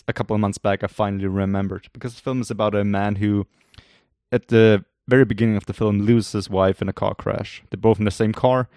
a 0.08 0.12
couple 0.12 0.34
of 0.34 0.40
months 0.40 0.58
back, 0.58 0.84
I 0.84 0.88
finally 0.88 1.26
remembered 1.26 1.88
because 1.94 2.16
the 2.16 2.20
film 2.20 2.42
is 2.42 2.50
about 2.50 2.74
a 2.74 2.84
man 2.84 3.16
who, 3.16 3.46
at 4.30 4.48
the 4.48 4.84
very 5.10 5.24
beginning 5.24 5.56
of 5.56 5.66
the 5.66 5.72
film, 5.74 6.00
loses 6.10 6.32
his 6.32 6.50
wife 6.50 6.80
in 6.82 6.88
a 6.88 6.92
car 7.02 7.14
crash. 7.14 7.62
They're 7.70 7.86
both 7.88 7.98
in 7.98 8.04
the 8.06 8.10
same 8.22 8.32
car. 8.32 8.68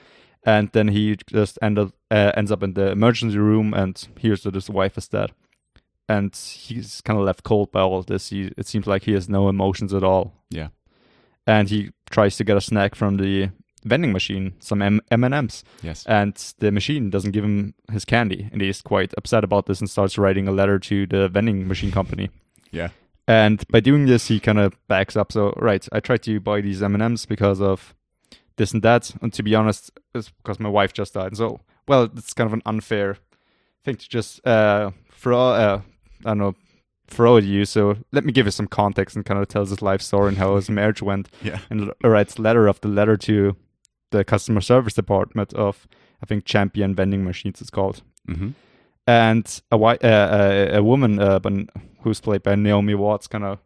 And 0.46 0.70
then 0.74 0.90
he 0.90 1.16
just 1.28 1.58
end 1.62 1.80
up, 1.80 1.90
uh, 2.12 2.32
ends 2.36 2.52
up 2.52 2.64
in 2.64 2.74
the 2.74 2.92
emergency 2.92 3.38
room 3.38 3.74
and 3.74 3.96
hears 4.20 4.44
that 4.44 4.56
his 4.56 4.70
wife 4.70 4.98
is 4.98 5.08
dead. 5.08 5.32
And 6.10 6.36
he's 6.36 7.00
kind 7.02 7.18
of 7.20 7.26
left 7.26 7.44
cold 7.44 7.72
by 7.72 7.80
all 7.82 7.98
of 8.00 8.08
this. 8.08 8.30
He, 8.30 8.52
it 8.58 8.68
seems 8.68 8.86
like 8.88 9.04
he 9.04 9.14
has 9.14 9.30
no 9.30 9.48
emotions 9.48 9.94
at 9.94 10.04
all 10.04 10.34
Yeah. 10.50 10.68
and 11.48 11.70
he 11.70 11.92
tries 12.10 12.36
to 12.38 12.44
get 12.44 12.58
a 12.58 12.62
snack 12.62 12.94
from 12.96 13.18
the 13.18 13.50
vending 13.86 14.12
machine, 14.14 14.54
some 14.60 14.82
M 14.82 15.02
and 15.12 15.34
M's, 15.34 15.64
Yes. 15.82 16.06
and 16.08 16.34
the 16.60 16.72
machine 16.72 17.10
doesn't 17.10 17.32
give 17.32 17.44
him 17.44 17.74
his 17.92 18.06
candy, 18.06 18.50
and 18.52 18.62
he's 18.62 18.82
quite 18.82 19.14
upset 19.18 19.44
about 19.44 19.66
this 19.66 19.80
and 19.82 19.90
starts 19.90 20.18
writing 20.18 20.48
a 20.48 20.52
letter 20.52 20.78
to 20.80 21.06
the 21.08 21.28
vending 21.30 21.68
machine 21.68 21.92
company. 21.92 22.30
yeah. 22.72 22.90
And 23.28 23.66
by 23.70 23.80
doing 23.80 24.06
this, 24.06 24.28
he 24.28 24.40
kind 24.40 24.60
of 24.60 24.74
backs 24.88 25.16
up. 25.16 25.32
So, 25.32 25.54
right, 25.58 25.88
I 25.92 26.00
tried 26.00 26.24
to 26.24 26.40
buy 26.40 26.62
these 26.62 26.84
M 26.84 26.94
and 26.94 27.02
M's 27.04 27.26
because 27.26 27.62
of 27.62 27.96
this 28.58 28.74
and 28.74 28.82
that, 28.84 29.14
and 29.22 29.34
to 29.34 29.42
be 29.44 29.56
honest, 29.56 29.92
it's 30.14 30.30
because 30.30 30.60
my 30.60 30.70
wife 30.70 30.94
just 30.94 31.14
died. 31.16 31.36
So, 31.38 31.62
well, 31.88 32.04
it's 32.04 32.34
kind 32.34 32.48
of 32.48 32.54
an 32.54 32.62
unfair 32.66 33.18
thing 33.84 33.96
to 33.96 34.10
just 34.10 34.46
uh, 34.46 34.92
throw. 35.12 35.40
Uh, 35.40 35.82
I 36.26 36.30
don't 36.30 36.38
know. 36.38 36.56
Throw 37.08 37.38
at 37.38 37.44
you. 37.44 37.66
So 37.66 37.98
let 38.12 38.24
me 38.26 38.32
give 38.32 38.46
you 38.48 38.52
some 38.52 38.68
context 38.68 39.16
and 39.16 39.26
kind 39.26 39.40
of 39.40 39.48
tells 39.48 39.70
his 39.70 39.82
life 39.82 40.02
story 40.02 40.30
and 40.30 40.38
how 40.38 40.56
his 40.56 40.70
marriage 40.80 41.02
went 41.02 41.30
Yeah. 41.44 41.60
and 41.70 41.92
writes 42.04 42.40
letter 42.40 42.68
after 42.70 42.88
letter 42.88 43.18
to 43.18 43.56
the 44.12 44.24
customer 44.24 44.62
service 44.62 44.94
department 44.94 45.54
of 45.54 45.88
I 46.22 46.26
think 46.26 46.46
Champion 46.46 46.96
Vending 46.96 47.24
Machines 47.26 47.60
it's 47.62 47.70
called, 47.70 48.02
Mm-hmm. 48.28 48.50
And 49.08 49.46
a 49.72 49.76
wi- 49.76 49.98
uh, 50.04 50.70
a, 50.74 50.78
a 50.78 50.84
woman 50.84 51.20
uh, 51.20 51.40
but 51.40 51.54
who's 52.02 52.20
played 52.22 52.44
by 52.44 52.56
Naomi 52.56 52.96
Watts 52.96 53.28
kind 53.28 53.44
of 53.44 53.60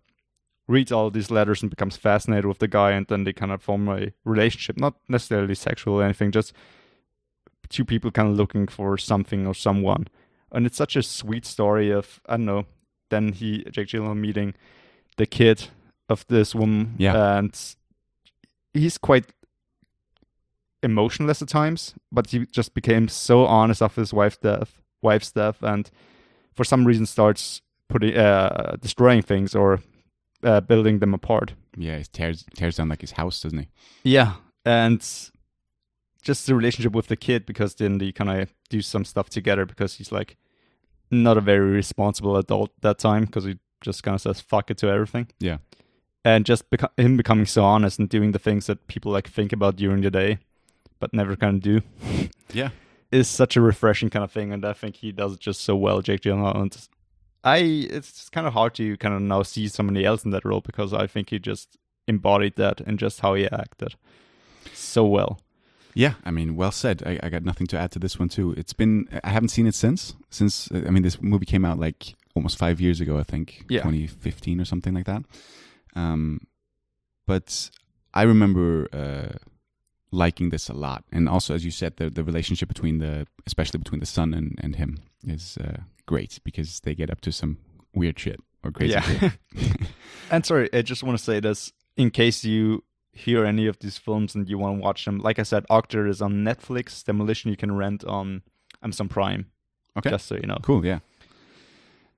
reads 0.68 0.92
all 0.92 1.10
these 1.10 1.32
letters 1.32 1.62
and 1.62 1.70
becomes 1.70 1.96
fascinated 1.96 2.46
with 2.46 2.60
the 2.60 2.68
guy, 2.68 2.92
and 2.92 3.08
then 3.08 3.24
they 3.24 3.34
kind 3.34 3.52
of 3.52 3.62
form 3.62 3.88
a 3.88 4.12
relationship, 4.26 4.78
not 4.78 4.96
necessarily 5.08 5.56
sexual 5.56 5.96
or 5.96 6.04
anything, 6.04 6.32
just 6.32 6.52
two 7.70 7.86
people 7.86 8.12
kind 8.12 8.30
of 8.30 8.36
looking 8.36 8.68
for 8.68 8.98
something 8.98 9.48
or 9.48 9.54
someone, 9.54 10.08
and 10.52 10.66
it's 10.66 10.78
such 10.78 10.96
a 10.96 11.04
sweet 11.04 11.46
story 11.46 11.92
of 11.92 12.20
I 12.28 12.38
don't 12.38 12.46
know. 12.46 12.66
Then 13.10 13.32
he 13.34 13.64
Jake 13.72 13.88
Gyllenhaal 13.88 14.18
meeting 14.18 14.54
the 15.18 15.26
kid 15.26 15.68
of 16.10 16.26
this 16.28 16.54
woman, 16.56 16.96
Yeah. 16.98 17.38
and 17.38 17.58
he's 18.74 18.98
quite 18.98 19.26
emotionless 20.84 21.42
at 21.42 21.48
times, 21.50 21.96
but 22.12 22.28
he 22.30 22.46
just 22.46 22.74
became 22.74 23.08
so 23.08 23.46
honest 23.46 23.82
after 23.82 24.02
his 24.02 24.14
wife's 24.14 24.38
death, 24.38 24.82
wife's 25.02 25.28
stuff 25.28 25.62
and 25.62 25.90
for 26.56 26.64
some 26.64 26.86
reason 26.86 27.06
starts 27.06 27.62
putting 27.90 28.16
uh, 28.18 28.76
destroying 28.82 29.22
things 29.22 29.56
or 29.56 29.80
uh, 30.44 30.60
building 30.62 31.00
them 31.00 31.14
apart. 31.14 31.54
Yeah. 31.78 31.98
He 32.00 32.04
tears 32.12 32.46
tears 32.56 32.76
down 32.78 32.90
like 32.90 33.02
his 33.02 33.12
house, 33.12 33.42
doesn't 33.42 33.60
he? 33.60 33.68
Yeah, 34.04 34.34
and 34.66 35.02
just 36.22 36.46
the 36.48 36.56
relationship 36.56 36.94
with 36.94 37.08
the 37.08 37.16
kid 37.16 37.46
because 37.46 37.76
then 37.76 38.00
they 38.00 38.12
kind 38.12 38.30
of 38.42 38.54
do 38.70 38.82
some 38.82 39.06
stuff 39.06 39.30
together 39.30 39.66
because 39.66 39.96
he's 39.96 40.12
like 40.12 40.36
not 41.10 41.38
a 41.38 41.42
very 41.42 41.72
responsible 41.72 42.36
adult 42.36 42.72
that 42.82 42.98
time 43.00 43.26
because 43.26 43.46
he 43.46 43.58
just 43.82 44.04
kind 44.04 44.16
of 44.16 44.22
says 44.22 44.42
fuck 44.42 44.70
it 44.72 44.78
to 44.80 44.90
everything. 44.90 45.28
Yeah. 45.40 45.58
and 46.26 46.46
just 46.46 46.70
beco- 46.70 46.90
him 46.98 47.16
becoming 47.16 47.46
so 47.46 47.64
honest 47.64 48.00
and 48.00 48.10
doing 48.10 48.34
the 48.34 48.40
things 48.40 48.66
that 48.66 48.88
people 48.88 49.12
like 49.14 49.30
think 49.30 49.54
about 49.54 49.78
during 49.78 50.02
the 50.02 50.12
day 50.12 50.40
but 51.00 51.14
never 51.14 51.36
kind 51.38 51.56
of 51.56 51.62
do 51.62 51.82
Yeah. 52.52 52.70
Is 53.12 53.28
such 53.28 53.56
a 53.56 53.62
refreshing 53.62 54.10
kind 54.10 54.24
of 54.24 54.32
thing 54.32 54.52
and 54.52 54.66
i 54.66 54.74
think 54.74 54.98
he 54.98 55.12
does 55.12 55.34
it 55.34 55.40
just 55.40 55.62
so 55.62 55.76
well 55.76 56.02
jake 56.02 56.22
gyllenhaal 56.22 56.56
and 56.62 56.88
i 57.44 57.58
it's 57.58 58.30
kind 58.30 58.48
of 58.48 58.54
hard 58.54 58.74
to 58.74 58.98
kind 58.98 59.16
of 59.16 59.22
now 59.22 59.42
see 59.44 59.68
somebody 59.68 60.04
else 60.06 60.26
in 60.26 60.32
that 60.32 60.44
role 60.46 60.62
because 60.62 60.94
i 60.94 61.08
think 61.08 61.30
he 61.30 61.40
just 61.40 61.78
embodied 62.08 62.56
that 62.56 62.82
and 62.82 63.00
just 63.00 63.20
how 63.22 63.34
he 63.34 63.46
acted 63.52 63.96
so 64.74 65.06
well 65.06 65.40
Yeah, 65.96 66.14
I 66.24 66.30
mean, 66.32 66.56
well 66.56 66.72
said. 66.72 67.02
I, 67.08 67.18
I 67.24 67.30
got 67.30 67.44
nothing 67.44 67.66
to 67.68 67.78
add 67.80 67.92
to 67.94 68.00
this 68.00 68.20
one 68.20 68.30
too. 68.30 68.54
It's 68.56 68.74
been 68.74 69.08
I 69.24 69.30
haven't 69.32 69.50
seen 69.50 69.66
it 69.66 69.74
since 69.74 70.14
since 70.30 70.70
I 70.72 70.92
mean 70.92 71.02
this 71.02 71.20
movie 71.22 71.48
came 71.48 71.66
out 71.66 71.80
like 71.80 72.14
almost 72.36 72.58
five 72.60 72.80
years 72.80 73.02
ago. 73.02 73.18
I 73.18 73.24
think 73.24 73.66
Yeah. 73.68 73.82
2015 73.82 74.62
or 74.62 74.66
something 74.66 74.94
like 74.94 75.06
that. 75.08 75.24
Um, 75.96 76.42
but 77.26 77.72
I 78.14 78.24
remember 78.24 78.88
uh, 78.94 79.38
liking 80.12 80.50
this 80.52 80.70
a 80.70 80.74
lot, 80.74 81.04
and 81.12 81.28
also 81.30 81.54
as 81.54 81.64
you 81.66 81.72
said, 81.72 81.98
the 81.98 82.10
the 82.10 82.24
relationship 82.24 82.68
between 82.68 83.00
the 83.00 83.28
especially 83.46 83.78
between 83.80 84.00
the 84.00 84.06
son 84.06 84.34
and 84.34 84.60
and 84.64 84.76
him 84.76 84.98
is 85.24 85.58
uh, 85.58 85.82
great 86.06 86.40
because 86.44 86.80
they 86.82 86.96
get 86.96 87.10
up 87.10 87.22
to 87.22 87.32
some 87.32 87.58
weird 87.94 88.20
shit 88.20 88.40
or 88.64 88.72
crazy 88.72 89.00
shit. 89.00 89.32
and 90.32 90.46
sorry 90.46 90.70
i 90.74 90.82
just 90.82 91.04
want 91.04 91.18
to 91.18 91.24
say 91.24 91.40
this 91.40 91.74
in 91.96 92.10
case 92.12 92.44
you 92.46 92.84
hear 93.12 93.44
any 93.46 93.68
of 93.68 93.78
these 93.80 93.98
films 93.98 94.36
and 94.36 94.48
you 94.50 94.58
want 94.58 94.78
to 94.78 94.82
watch 94.82 95.04
them 95.06 95.18
like 95.20 95.40
i 95.40 95.44
said 95.44 95.66
okja 95.70 96.08
is 96.08 96.22
on 96.22 96.44
netflix 96.44 97.04
demolition 97.04 97.50
you 97.52 97.58
can 97.58 97.76
rent 97.76 98.04
on 98.06 98.42
amazon 98.84 99.08
prime 99.10 99.46
Okay. 99.98 100.12
just 100.12 100.28
so 100.28 100.36
you 100.36 100.46
know 100.48 100.58
Cool, 100.62 100.86
yeah. 100.86 101.00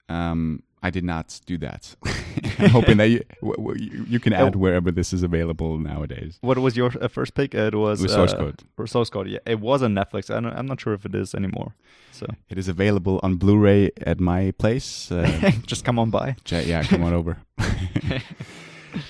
Um, 0.10 0.64
I 0.82 0.90
did 0.92 1.04
not 1.04 1.40
do 1.46 1.58
that. 1.60 1.96
I'm 2.60 2.70
hoping 2.70 2.98
that 2.98 3.10
you, 3.10 3.22
you, 3.76 4.06
you 4.08 4.20
can 4.20 4.32
add 4.34 4.56
Oh. 4.56 4.60
wherever 4.60 4.92
this 4.92 5.12
is 5.14 5.24
available 5.24 5.78
nowadays. 5.78 6.38
What 6.42 6.58
was 6.60 6.78
your 6.78 6.92
uh, 7.02 7.08
first 7.10 7.34
pick? 7.34 7.54
It 7.54 7.76
was 7.76 8.00
It 8.00 8.04
was 8.04 8.14
Source 8.14 8.34
uh, 8.34 8.38
Code. 8.38 8.64
Source 8.88 9.10
code. 9.10 9.28
Yeah, 9.28 9.40
it 9.46 9.60
was 9.60 9.84
on 9.84 9.94
Netflix. 9.94 10.30
I 10.30 10.38
I'm 10.58 10.66
not 10.66 10.80
sure 10.80 10.94
if 10.94 11.06
it 11.06 11.14
is 11.16 11.36
anymore. 11.36 11.74
So 12.12 12.26
It 12.50 12.58
is 12.58 12.68
available 12.70 13.20
on 13.24 13.36
Blu-ray 13.36 13.92
at 14.06 14.20
my 14.20 14.52
place. 14.52 15.12
Uh, 15.12 15.52
just 15.66 15.84
come 15.84 16.00
on 16.00 16.10
by. 16.12 16.36
yeah, 16.50 16.84
come 16.84 17.04
on 17.04 17.14
over. 17.14 17.38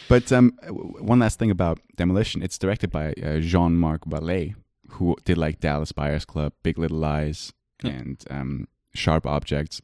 but 0.08 0.32
um, 0.32 0.52
one 1.00 1.20
last 1.20 1.40
thing 1.40 1.52
about 1.52 1.80
Demolition. 1.98 2.42
It's 2.44 2.58
directed 2.58 2.90
by 2.92 3.14
uh, 3.24 3.40
Jean-Marc 3.40 4.06
Vallée, 4.06 4.56
who 4.90 5.16
did 5.24 5.38
like 5.38 5.60
Dallas 5.60 5.92
Buyers 5.92 6.26
Club, 6.26 6.54
Big 6.64 6.78
Little 6.78 6.98
Lies, 7.00 7.54
Yeah. 7.84 7.92
and 7.92 8.24
um, 8.30 8.68
Sharp 8.94 9.26
Objects. 9.26 9.82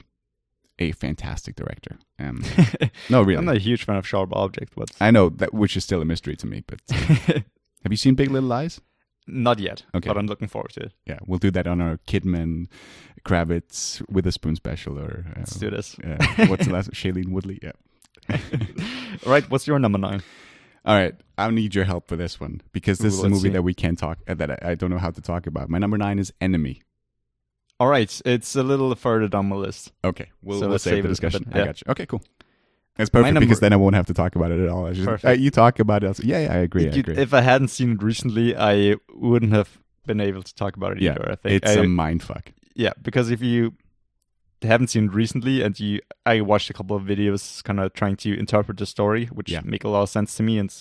A 0.80 0.92
fantastic 0.92 1.56
director. 1.56 1.98
Um, 2.20 2.44
no, 3.10 3.22
really. 3.22 3.38
I'm 3.38 3.46
not 3.46 3.56
a 3.56 3.60
huge 3.60 3.86
fan 3.86 3.96
of 3.96 4.06
Sharp 4.08 4.34
Object, 4.34 4.74
but 4.76 4.90
I 5.00 5.10
know 5.12 5.30
that, 5.30 5.54
which 5.54 5.78
is 5.78 5.84
still 5.84 6.02
a 6.02 6.06
mystery 6.06 6.36
to 6.36 6.48
me. 6.48 6.64
But 6.68 6.82
have 6.90 7.92
you 7.92 7.96
seen 7.98 8.16
Big 8.16 8.30
Little 8.30 8.50
Lies? 8.50 8.82
Not 9.28 9.58
yet, 9.60 9.84
Okay. 9.96 10.08
but 10.08 10.18
I'm 10.18 10.28
looking 10.28 10.48
forward 10.48 10.72
to 10.74 10.82
it. 10.82 10.94
Yeah, 11.06 11.18
we'll 11.26 11.40
do 11.40 11.50
that 11.52 11.66
on 11.66 11.82
our 11.82 11.98
Kidman, 12.08 12.68
Kravitz 13.24 14.08
Witherspoon 14.10 14.56
special, 14.56 15.00
or 15.00 15.26
uh, 15.30 15.34
Let's 15.40 15.56
do 15.56 15.70
this. 15.72 15.96
Uh, 16.00 16.46
what's 16.48 16.68
the 16.68 16.74
last? 16.74 16.92
Shailene 16.92 17.30
Woodley. 17.30 17.60
Yeah. 17.64 17.72
All 18.30 18.38
right, 19.32 19.50
what's 19.50 19.66
your 19.66 19.80
number 19.80 19.98
nine? 19.98 20.22
All 20.86 20.94
right, 20.96 21.16
I 21.38 21.50
need 21.50 21.74
your 21.74 21.86
help 21.86 22.08
for 22.08 22.16
this 22.16 22.40
one 22.40 22.62
because 22.72 23.00
this 23.00 23.16
Ooh, 23.16 23.18
is 23.20 23.24
a 23.24 23.30
movie 23.30 23.42
see. 23.42 23.50
that 23.50 23.64
we 23.64 23.74
can't 23.74 23.98
talk 23.98 24.20
uh, 24.28 24.36
that 24.36 24.52
I, 24.52 24.72
I 24.72 24.76
don't 24.76 24.92
know 24.92 25.00
how 25.00 25.10
to 25.10 25.22
talk 25.22 25.48
about. 25.48 25.70
My 25.70 25.80
number 25.80 25.98
nine 25.98 26.20
is 26.20 26.32
Enemy. 26.40 26.84
All 27.80 27.88
right, 27.88 28.22
it's 28.26 28.56
a 28.56 28.64
little 28.64 28.94
further 28.96 29.28
down 29.28 29.48
my 29.50 29.56
list. 29.58 29.92
Okay, 30.04 30.30
we'll, 30.42 30.60
So 30.60 30.70
we'll 30.70 30.80
save 30.80 30.94
save 30.94 31.04
the 31.04 31.10
it 31.10 31.12
a 31.12 31.14
discussion. 31.14 31.52
I 31.54 31.66
got 31.66 31.82
you. 31.82 31.86
Okay, 31.90 32.06
cool. 32.06 32.22
That's 32.96 33.10
perfect 33.10 33.34
number- 33.34 33.46
because 33.46 33.60
then 33.60 33.74
I 33.74 33.76
won't 33.76 33.96
have 33.96 34.06
to 34.06 34.14
talk 34.14 34.36
about 34.38 34.52
it 34.52 34.60
at 34.62 34.70
all. 34.70 34.90
Just, 34.94 35.06
Perfect. 35.06 35.26
uh, 35.26 35.32
you 35.32 35.52
talk 35.52 35.80
about 35.80 36.04
it. 36.04 36.08
I'll 36.08 36.26
yeah, 36.26 36.40
yeah, 36.46 36.54
I 36.54 36.58
agree. 36.60 36.86
I 36.90 36.94
agree. 36.96 37.18
If 37.18 37.34
I 37.34 37.42
hadn't 37.42 37.68
seen 37.68 37.92
it 37.92 38.02
recently, 38.04 38.56
I 38.56 38.96
wouldn't 39.14 39.52
have 39.52 39.78
been 40.06 40.22
able 40.22 40.42
to 40.44 40.56
talk 40.56 40.78
about 40.78 40.94
it 40.94 41.02
yeah, 41.02 41.12
either. 41.12 41.32
I 41.32 41.36
think 41.36 41.64
it's 41.64 41.72
I- 41.76 41.82
a 41.82 41.84
mind 41.88 42.24
fuck. 42.24 42.54
yeah, 42.74 42.94
because 43.02 43.30
if 43.32 43.42
you 43.42 43.74
haven't 44.62 44.88
seen 44.88 45.06
it 45.06 45.14
recently 45.14 45.62
and 45.62 45.78
you, 45.78 46.00
I 46.26 46.40
watched 46.40 46.70
a 46.70 46.74
couple 46.74 46.96
of 46.96 47.04
videos, 47.04 47.62
kind 47.66 47.82
of 47.82 47.92
trying 47.94 48.16
to 48.18 48.40
interpret 48.40 48.78
the 48.78 48.86
story, 48.86 49.26
which 49.26 49.52
Yeah. 49.52 49.60
make 49.66 49.84
a 49.84 49.90
lot 49.90 50.04
of 50.04 50.10
sense 50.10 50.34
to 50.38 50.44
me, 50.44 50.58
and 50.58 50.74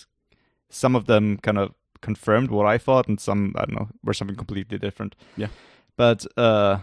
some 0.70 0.94
of 0.94 1.06
them 1.06 1.38
kind 1.38 1.58
of 1.58 1.74
confirmed 2.00 2.50
what 2.52 2.66
I 2.66 2.78
thought, 2.78 3.08
and 3.08 3.18
some 3.18 3.54
I 3.56 3.64
don't 3.64 3.74
know 3.74 3.88
were 4.04 4.14
something 4.14 4.36
completely 4.36 4.78
different. 4.78 5.16
Yeah. 5.36 5.48
But 5.96 6.26
uh, 6.36 6.78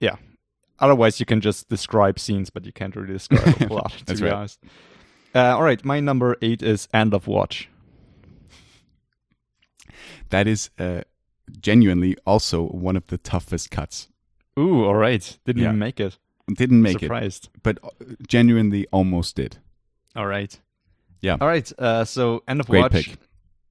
yeah. 0.00 0.16
Otherwise, 0.78 1.20
you 1.20 1.26
can 1.26 1.40
just 1.40 1.68
describe 1.68 2.18
scenes, 2.18 2.50
but 2.50 2.64
you 2.66 2.72
can't 2.72 2.96
really 2.96 3.12
describe 3.12 3.46
a 3.60 3.66
plot. 3.68 3.92
To 3.92 4.04
That's 4.04 4.20
be 4.20 4.26
right. 4.26 4.34
honest. 4.34 4.60
Uh, 5.34 5.54
all 5.56 5.62
right, 5.62 5.84
my 5.84 6.00
number 6.00 6.36
eight 6.42 6.62
is 6.62 6.88
End 6.92 7.14
of 7.14 7.26
Watch. 7.26 7.68
That 10.30 10.46
is 10.46 10.70
uh, 10.78 11.02
genuinely 11.60 12.16
also 12.26 12.62
one 12.62 12.96
of 12.96 13.06
the 13.08 13.18
toughest 13.18 13.70
cuts. 13.70 14.08
Ooh, 14.58 14.84
all 14.84 14.94
right, 14.94 15.38
didn't 15.44 15.62
Yeah. 15.62 15.68
even 15.68 15.78
make 15.78 16.00
it. 16.00 16.18
Didn't 16.54 16.82
make 16.82 16.98
Surprised. 17.00 17.48
it, 17.54 17.62
but 17.62 17.78
uh, 17.84 17.88
genuinely 18.26 18.86
almost 18.92 19.36
did. 19.36 19.58
All 20.16 20.26
right. 20.26 20.58
Yeah. 21.20 21.36
All 21.40 21.46
right. 21.46 21.70
Uh, 21.78 22.04
so 22.04 22.42
end 22.48 22.60
of 22.60 22.66
Great 22.66 22.80
watch. 22.80 22.92
pick. 22.92 23.16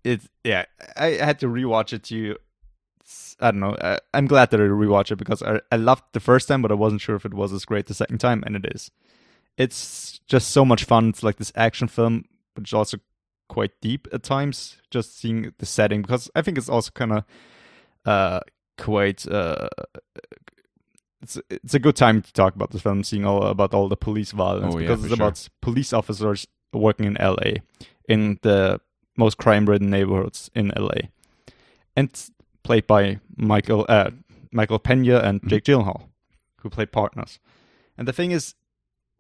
It 0.04 0.21
yeah. 0.43 0.65
I 0.95 1.10
had 1.12 1.39
to 1.41 1.47
rewatch 1.47 1.91
it 1.93 2.04
to. 2.06 2.38
I 3.39 3.52
don't 3.52 3.60
know. 3.60 3.76
I, 3.82 4.00
I'm 4.13 4.28
glad 4.28 4.52
that 4.52 4.60
I 4.60 4.63
rewatched 4.63 5.12
it 5.12 5.15
because 5.17 5.41
I, 5.41 5.62
I 5.71 5.76
loved 5.78 6.04
the 6.13 6.19
first 6.19 6.47
time, 6.47 6.62
but 6.62 6.71
I 6.71 6.76
wasn't 6.76 7.02
sure 7.02 7.15
if 7.15 7.26
it 7.26 7.34
was 7.34 7.52
as 7.54 7.65
great 7.65 7.88
the 7.88 7.93
second 7.93 8.19
time, 8.19 8.43
and 8.45 8.56
it 8.56 8.65
is. 8.74 8.91
It's 9.58 10.19
just 10.28 10.52
so 10.52 10.63
much 10.63 10.84
fun. 10.86 11.10
It's 11.10 11.24
like 11.24 11.38
this 11.38 11.52
action 11.56 11.88
film, 11.88 12.26
but 12.54 12.63
it's 12.63 12.74
also 12.74 12.97
quite 13.50 13.71
deep 13.82 14.08
at 14.13 14.24
times. 14.24 14.78
Just 14.91 15.17
seeing 15.19 15.54
the 15.58 15.65
setting 15.65 16.02
because 16.02 16.30
I 16.36 16.41
think 16.41 16.58
it's 16.58 16.69
also 16.69 16.91
kind 16.91 17.12
of 17.13 17.24
uh 18.06 18.39
quite 18.78 19.28
uh 19.28 19.67
it's 21.21 21.38
it's 21.50 21.74
a 21.74 21.80
good 21.80 21.95
time 21.95 22.21
to 22.21 22.34
talk 22.34 22.56
about 22.56 22.71
this 22.71 22.82
film, 22.82 23.04
seeing 23.04 23.26
all 23.26 23.43
about 23.43 23.74
all 23.74 23.88
the 23.88 23.97
police 23.97 24.32
violence 24.32 24.74
Oh, 24.76 24.80
because 24.80 25.02
for 25.02 25.08
it's 25.08 25.15
sure. 25.15 25.26
about 25.28 25.50
police 25.62 25.93
officers 25.93 26.47
working 26.74 27.06
in 27.06 27.17
LA 27.19 27.60
in 28.08 28.39
the 28.41 28.80
most 29.17 29.38
crime-ridden 29.38 29.89
neighborhoods 29.89 30.50
in 30.56 30.71
LA, 30.76 31.10
and 31.95 32.10
played 32.63 32.88
by 32.88 33.19
Michael 33.38 33.86
uh, 33.89 34.12
Michael 34.52 34.80
Pena 34.80 35.17
and 35.19 35.41
Mhm. 35.41 35.47
Jake 35.50 35.63
Gyllenhaal, 35.63 36.04
who 36.62 36.69
play 36.69 36.86
partners. 36.86 37.39
And 37.97 38.08
the 38.08 38.13
thing 38.13 38.32
is, 38.32 38.56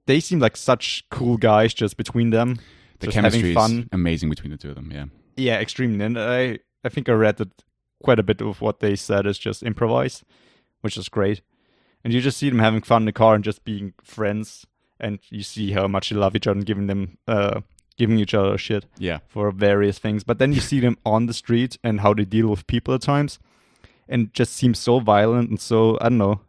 they 0.05 0.19
seem 0.19 0.39
like 0.39 0.57
such 0.57 1.05
cool 1.09 1.37
guys 1.37 1.73
just 1.73 1.95
between 1.97 2.31
them, 2.31 2.59
The 2.99 3.07
just 3.07 3.15
chemistry 3.15 3.53
having 3.53 3.53
fun. 3.55 3.79
is 3.83 3.85
amazing 3.91 4.29
between 4.29 4.51
the 4.51 4.57
two 4.57 4.69
of 4.69 4.75
them. 4.75 4.91
Yeah. 4.91 5.05
Yeah, 5.37 5.59
extremely. 5.59 6.03
And 6.05 6.19
I, 6.19 6.59
I 6.83 6.89
think 6.89 7.07
I 7.07 7.13
read 7.13 7.37
that 7.37 7.63
quite 8.03 8.19
a 8.19 8.23
bit 8.23 8.41
of 8.41 8.61
what 8.61 8.79
they 8.79 8.95
said 8.95 9.25
is 9.25 9.37
just 9.39 9.63
improvised, 9.63 10.23
which 10.81 10.97
is 10.97 11.07
great. 11.09 11.41
And 12.03 12.11
you 12.13 12.19
just 12.19 12.37
see 12.37 12.49
them 12.49 12.59
having 12.59 12.81
fun 12.81 13.03
in 13.03 13.05
the 13.05 13.11
car 13.13 13.35
and 13.35 13.43
just 13.43 13.63
being 13.63 13.93
friends, 14.03 14.65
and 14.99 15.19
you 15.29 15.43
see 15.43 15.71
how 15.71 15.87
much 15.87 16.09
they 16.09 16.15
love 16.15 16.35
each 16.35 16.47
other 16.47 16.57
and 16.57 16.65
giving 16.65 16.87
them, 16.87 17.17
uh, 17.27 17.61
giving 18.01 18.19
each 18.23 18.33
other 18.39 18.57
shit 18.57 18.83
Yeah. 19.07 19.19
for 19.33 19.51
various 19.51 19.97
things. 19.99 20.23
But 20.29 20.37
then 20.39 20.51
you 20.53 20.61
see 20.61 20.79
them 20.81 20.97
on 21.05 21.27
the 21.27 21.33
street 21.43 21.77
and 21.83 21.99
how 22.01 22.13
they 22.15 22.25
deal 22.25 22.47
with 22.53 22.65
people 22.67 22.93
at 22.95 23.01
times, 23.13 23.39
and 24.13 24.33
just 24.39 24.53
seems 24.53 24.79
so 24.79 24.99
violent 25.13 25.49
and 25.51 25.59
so 25.59 25.97
I 26.01 26.09
don't 26.09 26.17
know. 26.17 26.39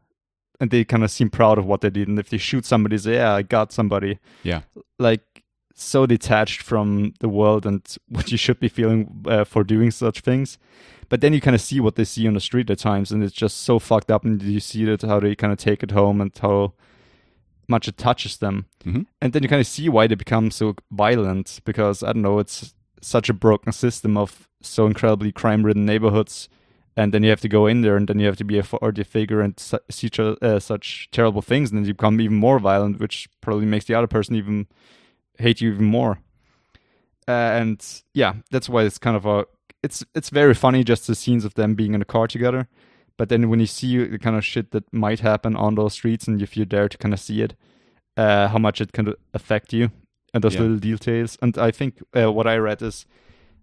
And 0.61 0.71
they 0.71 0.85
kind 0.85 1.05
of 1.05 1.11
seem 1.11 1.31
proud 1.31 1.59
of 1.59 1.65
what 1.67 1.81
they 1.81 1.91
did. 1.91 2.09
And 2.09 2.19
if 2.19 2.29
they 2.29 2.39
shoot 2.39 2.65
somebody, 2.65 2.97
say, 2.99 3.15
"Yeah, 3.15 3.35
I 3.41 3.43
got 3.43 3.73
somebody." 3.73 4.19
Yeah. 4.45 4.61
like 4.99 5.25
so 5.75 6.07
detached 6.07 6.63
from 6.63 7.13
the 7.21 7.29
world 7.39 7.67
and 7.67 7.81
what 8.15 8.31
you 8.33 8.39
should 8.39 8.61
be 8.61 8.69
feeling 8.69 9.01
uh, 9.27 9.45
for 9.45 9.65
doing 9.65 9.91
such 9.91 10.21
things. 10.21 10.59
But 11.09 11.21
then 11.21 11.33
you 11.35 11.41
kind 11.41 11.55
of 11.57 11.61
see 11.61 11.81
what 11.81 11.95
they 11.97 12.05
see 12.05 12.29
on 12.29 12.35
the 12.35 12.41
street 12.41 12.71
at 12.71 12.79
times, 12.79 13.11
and 13.13 13.23
it's 13.25 13.41
just 13.45 13.57
so 13.69 13.79
fucked 13.79 14.11
up. 14.15 14.25
And 14.25 14.41
you 14.43 14.61
see 14.61 14.85
that 14.87 15.03
how 15.03 15.21
they 15.21 15.35
kind 15.35 15.53
of 15.53 15.59
take 15.59 15.83
it 15.87 15.91
home 15.93 16.21
and 16.23 16.31
how 16.41 16.73
much 17.73 17.89
it 17.89 17.97
touches 17.97 18.37
them. 18.37 18.67
Mhm. 18.85 19.07
And 19.21 19.33
then 19.33 19.43
you 19.43 19.49
kind 19.49 19.61
of 19.61 19.67
see 19.67 19.89
why 19.89 20.07
they 20.07 20.15
become 20.17 20.51
so 20.51 20.75
violent 20.91 21.61
because 21.65 22.03
I 22.07 22.13
don't 22.13 22.23
know, 22.23 22.39
it's 22.41 22.75
such 23.01 23.29
a 23.31 23.35
broken 23.35 23.73
system 23.73 24.17
of 24.17 24.49
so 24.61 24.87
incredibly 24.87 25.33
crime-ridden 25.33 25.85
neighborhoods. 25.85 26.49
And 26.97 27.13
then 27.13 27.23
you 27.23 27.31
have 27.31 27.41
to 27.41 27.49
go 27.49 27.67
in 27.67 27.81
there, 27.83 27.97
and 27.97 28.07
then 28.07 28.21
you 28.21 28.27
have 28.27 28.37
to 28.37 28.45
be 28.45 28.59
a 28.59 28.61
authority 28.61 29.05
figure 29.05 29.41
and 29.41 29.59
su- 29.59 29.87
see 29.91 30.11
uh, 30.21 30.59
such 30.61 31.09
terrible 31.11 31.43
things, 31.43 31.71
and 31.71 31.79
then 31.79 31.87
you 31.87 31.95
become 31.95 32.21
even 32.21 32.37
more 32.37 32.59
violent, 32.59 33.01
which 33.01 33.29
probably 33.41 33.67
makes 33.67 33.87
the 33.87 33.95
other 33.95 34.07
person 34.07 34.37
even 34.37 34.67
hate 35.39 35.63
you 35.63 35.73
even 35.73 35.87
more. 35.87 36.19
Uh, 37.27 37.61
and 37.61 38.03
yeah, 38.13 38.35
that's 38.51 38.69
why 38.69 38.83
it's 38.85 38.99
kind 38.99 39.17
of 39.17 39.25
a 39.25 39.47
it's 39.83 40.05
it's 40.15 40.31
very 40.31 40.55
funny 40.55 40.85
just 40.85 41.07
the 41.07 41.15
scenes 41.15 41.45
of 41.45 41.55
them 41.55 41.75
being 41.75 41.95
in 41.95 42.03
a 42.03 42.05
car 42.15 42.27
together. 42.27 42.69
But 43.17 43.29
then 43.29 43.49
when 43.49 43.61
you 43.61 43.67
see 43.67 44.05
the 44.05 44.19
kind 44.19 44.37
of 44.37 44.45
shit 44.45 44.71
that 44.71 44.85
might 44.93 45.21
happen 45.21 45.57
on 45.57 45.75
those 45.75 45.95
streets, 45.95 46.27
and 46.29 46.41
if 46.43 46.57
you're 46.57 46.67
there 46.67 46.89
to 46.89 46.99
kind 46.99 47.13
of 47.15 47.21
see 47.21 47.43
it, 47.43 47.55
uh, 48.17 48.49
how 48.49 48.59
much 48.59 48.81
it 48.81 48.93
can 48.93 49.15
affect 49.35 49.73
you 49.73 49.91
and 50.35 50.43
those 50.43 50.55
Yeah. 50.55 50.63
little 50.63 50.79
details. 50.79 51.39
And 51.43 51.57
I 51.59 51.71
think 51.71 52.01
uh, 52.17 52.33
what 52.33 52.47
I 52.47 52.57
read 52.57 52.83
is 52.83 53.07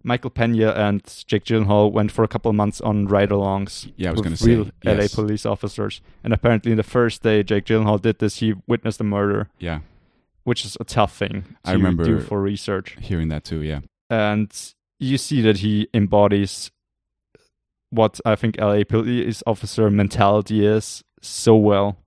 Michael 0.02 0.30
Pena 0.30 0.70
and 0.70 1.02
Jake 1.26 1.44
Gyllenhaal 1.44 1.92
went 1.92 2.10
for 2.10 2.24
a 2.24 2.28
couple 2.28 2.48
of 2.48 2.54
months 2.54 2.80
on 2.80 3.06
ride-alongs 3.06 3.92
Yeah, 3.96 4.08
I 4.08 4.12
was 4.12 4.18
with 4.18 4.24
gonna 4.24 4.36
say, 4.36 4.46
real 4.54 4.70
LA 4.84 5.02
yes. 5.02 5.14
police 5.14 5.44
officers. 5.44 6.00
And 6.24 6.32
apparently, 6.32 6.70
in 6.72 6.76
the 6.78 6.82
first 6.82 7.22
day 7.22 7.42
Jake 7.42 7.66
Gyllenhaal 7.66 8.00
did 8.00 8.18
this, 8.18 8.38
he 8.38 8.54
witnessed 8.66 9.00
a 9.00 9.04
murder, 9.04 9.48
Yeah. 9.58 9.80
which 10.44 10.64
is 10.64 10.76
a 10.80 10.84
tough 10.84 11.14
thing 11.16 11.42
to 11.64 11.70
I 11.70 11.72
remember- 11.74 12.04
do 12.04 12.20
for 12.20 12.40
research 12.40 12.96
Hearing 13.00 13.28
that 13.28 13.44
too. 13.44 13.62
Yeah. 13.62 13.80
and 14.08 14.50
you 14.98 15.18
see 15.18 15.40
that 15.42 15.58
he 15.58 15.88
embodies 15.92 16.70
what 17.90 18.20
I 18.24 18.36
think 18.36 18.58
LA 18.58 18.82
police 18.88 19.42
officer 19.46 19.90
mentality 19.90 20.64
is 20.64 21.02
so 21.20 21.56
well, 21.56 21.98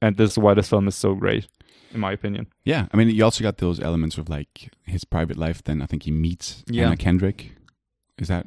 and 0.00 0.16
this 0.16 0.32
is 0.32 0.38
why 0.38 0.54
this 0.54 0.68
film 0.68 0.86
is 0.88 0.94
so 0.94 1.14
great, 1.14 1.46
in 1.92 2.00
my 2.00 2.12
opinion. 2.12 2.46
Yeah, 2.64 2.86
I 2.92 2.96
mean, 2.96 3.10
you 3.10 3.24
also 3.24 3.42
got 3.42 3.58
those 3.58 3.80
elements 3.80 4.18
of 4.18 4.28
like 4.28 4.70
his 4.86 5.04
private 5.04 5.36
life. 5.36 5.62
Then 5.64 5.82
I 5.82 5.86
think 5.86 6.04
he 6.04 6.10
meets 6.10 6.62
Yeah. 6.68 6.86
Anna 6.86 6.96
Kendrick. 6.96 7.52
Is 8.18 8.28
that 8.28 8.46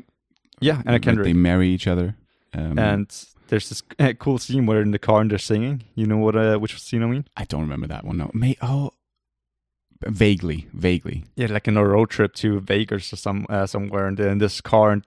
Yeah, 0.62 0.82
Anna 0.86 1.00
Kendrick, 1.00 1.26
They 1.26 1.34
marry 1.34 1.70
each 1.70 1.88
other. 1.88 2.16
Um, 2.54 2.78
and 2.78 3.26
there's 3.48 3.70
this 3.70 3.82
cool 4.20 4.38
scene 4.38 4.66
where 4.66 4.82
in 4.82 4.92
the 4.92 5.00
car 5.00 5.22
and 5.22 5.32
they're 5.32 5.40
singing. 5.40 5.84
You 5.96 6.06
know 6.06 6.18
what? 6.18 6.36
Uh, 6.36 6.58
which 6.58 6.80
scene 6.80 7.04
I 7.04 7.08
mean? 7.08 7.26
I 7.36 7.46
don't 7.46 7.62
remember 7.62 7.88
that 7.88 8.06
one. 8.06 8.18
No, 8.18 8.30
May 8.34 8.56
oh, 8.62 8.92
vaguely, 10.02 10.68
vaguely. 10.74 11.26
Yeah, 11.36 11.48
like 11.48 11.68
in 11.68 11.78
a 11.78 11.86
road 11.86 12.10
trip 12.10 12.34
to 12.36 12.60
Vegas 12.60 13.12
or 13.14 13.16
some 13.16 13.46
uh, 13.50 13.66
somewhere, 13.66 14.08
and 14.08 14.18
then 14.18 14.38
this 14.38 14.62
car 14.62 14.92
and 14.92 15.04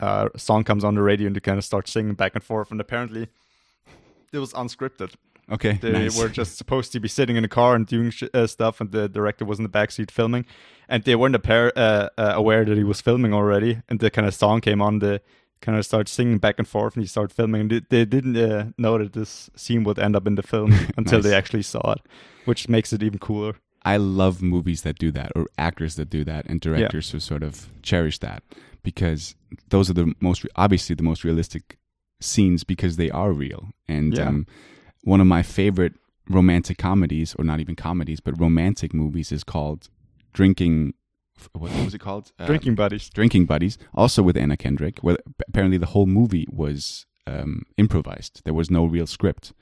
uh, 0.00 0.28
song 0.36 0.64
comes 0.64 0.84
on 0.84 0.94
the 0.94 1.02
radio, 1.02 1.26
and 1.26 1.36
they 1.36 1.40
kind 1.40 1.58
of 1.58 1.64
start 1.64 1.88
singing 1.88 2.14
back 2.14 2.32
and 2.34 2.42
forth. 2.44 2.70
And 2.70 2.80
apparently, 2.80 3.28
it 4.32 4.38
was 4.38 4.52
unscripted. 4.52 5.14
Okay, 5.50 5.72
They 5.82 5.90
nice. 5.92 6.16
were 6.16 6.28
just 6.28 6.56
supposed 6.56 6.92
to 6.92 7.00
be 7.00 7.08
sitting 7.08 7.34
in 7.36 7.44
a 7.44 7.48
car 7.48 7.74
and 7.74 7.84
doing 7.84 8.10
sh- 8.10 8.22
uh, 8.32 8.46
stuff, 8.46 8.80
and 8.80 8.92
the 8.92 9.08
director 9.08 9.44
was 9.44 9.58
in 9.58 9.64
the 9.64 9.68
backseat 9.70 10.10
filming, 10.10 10.46
and 10.88 11.02
they 11.02 11.16
weren't 11.16 11.34
uh, 11.48 11.70
uh, 12.16 12.32
aware 12.36 12.64
that 12.64 12.76
he 12.78 12.84
was 12.84 13.00
filming 13.00 13.34
already. 13.34 13.82
And 13.88 13.98
the 13.98 14.10
kind 14.10 14.28
of 14.28 14.34
song 14.34 14.60
came 14.60 14.80
on, 14.80 15.00
the 15.00 15.20
kind 15.60 15.76
of 15.76 15.84
start 15.84 16.08
singing 16.08 16.38
back 16.38 16.54
and 16.58 16.68
forth, 16.68 16.94
and 16.94 17.02
he 17.02 17.08
started 17.08 17.34
filming. 17.34 17.62
And 17.62 17.70
they, 17.70 17.80
they 17.88 18.04
didn't 18.04 18.36
uh, 18.36 18.66
know 18.78 18.96
that 18.98 19.12
this 19.12 19.50
scene 19.56 19.82
would 19.84 19.98
end 19.98 20.14
up 20.14 20.26
in 20.26 20.36
the 20.36 20.42
film 20.44 20.72
until 20.96 21.18
Nice. 21.18 21.24
they 21.24 21.34
actually 21.34 21.62
saw 21.62 21.92
it, 21.94 22.00
which 22.44 22.68
makes 22.68 22.92
it 22.92 23.02
even 23.02 23.18
cooler. 23.18 23.56
I 23.82 23.96
love 23.96 24.42
movies 24.42 24.82
that 24.82 24.98
do 24.98 25.10
that, 25.12 25.32
or 25.34 25.46
actors 25.58 25.96
that 25.96 26.10
do 26.10 26.22
that, 26.24 26.46
and 26.46 26.60
directors 26.60 27.10
who 27.10 27.18
sort 27.18 27.42
of 27.42 27.70
cherish 27.82 28.18
that, 28.18 28.42
because 28.82 29.34
those 29.68 29.90
are 29.90 29.94
the 29.94 30.12
most 30.20 30.46
obviously 30.56 30.94
the 30.94 31.02
most 31.02 31.24
realistic 31.24 31.78
scenes 32.20 32.64
because 32.64 32.96
they 32.96 33.10
are 33.10 33.32
real. 33.32 33.70
And 33.88 34.16
Yeah. 34.16 34.28
um, 34.28 34.46
one 35.02 35.20
of 35.20 35.26
my 35.26 35.42
favorite 35.42 35.94
romantic 36.28 36.78
comedies, 36.78 37.34
or 37.38 37.44
not 37.44 37.60
even 37.60 37.74
comedies, 37.74 38.20
but 38.20 38.38
romantic 38.40 38.92
movies, 38.94 39.32
is 39.32 39.42
called 39.44 39.88
Drinking. 40.32 40.94
What 41.52 41.72
was 41.84 41.94
it 41.94 42.00
called? 42.00 42.32
Uh, 42.38 42.46
Drinking 42.46 42.74
buddies. 42.74 43.08
Drinking 43.08 43.46
Buddies, 43.46 43.78
also 43.94 44.22
with 44.22 44.36
Anna 44.36 44.56
Kendrick, 44.58 44.98
where 45.00 45.16
apparently 45.48 45.78
the 45.78 45.86
whole 45.86 46.06
movie 46.06 46.46
was 46.50 47.06
um, 47.26 47.62
improvised. 47.78 48.42
There 48.44 48.52
was 48.54 48.70
no 48.70 48.84
real 48.84 49.06
script, 49.06 49.52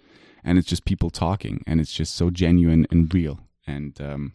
and 0.43 0.59
it's 0.59 0.67
just 0.67 0.85
people 0.85 1.09
talking, 1.11 1.63
and 1.69 1.81
it's 1.81 1.93
just 1.93 2.17
so 2.17 2.31
genuine 2.31 2.87
and 2.91 3.13
real. 3.15 3.39
And 3.67 3.99
um, 4.01 4.33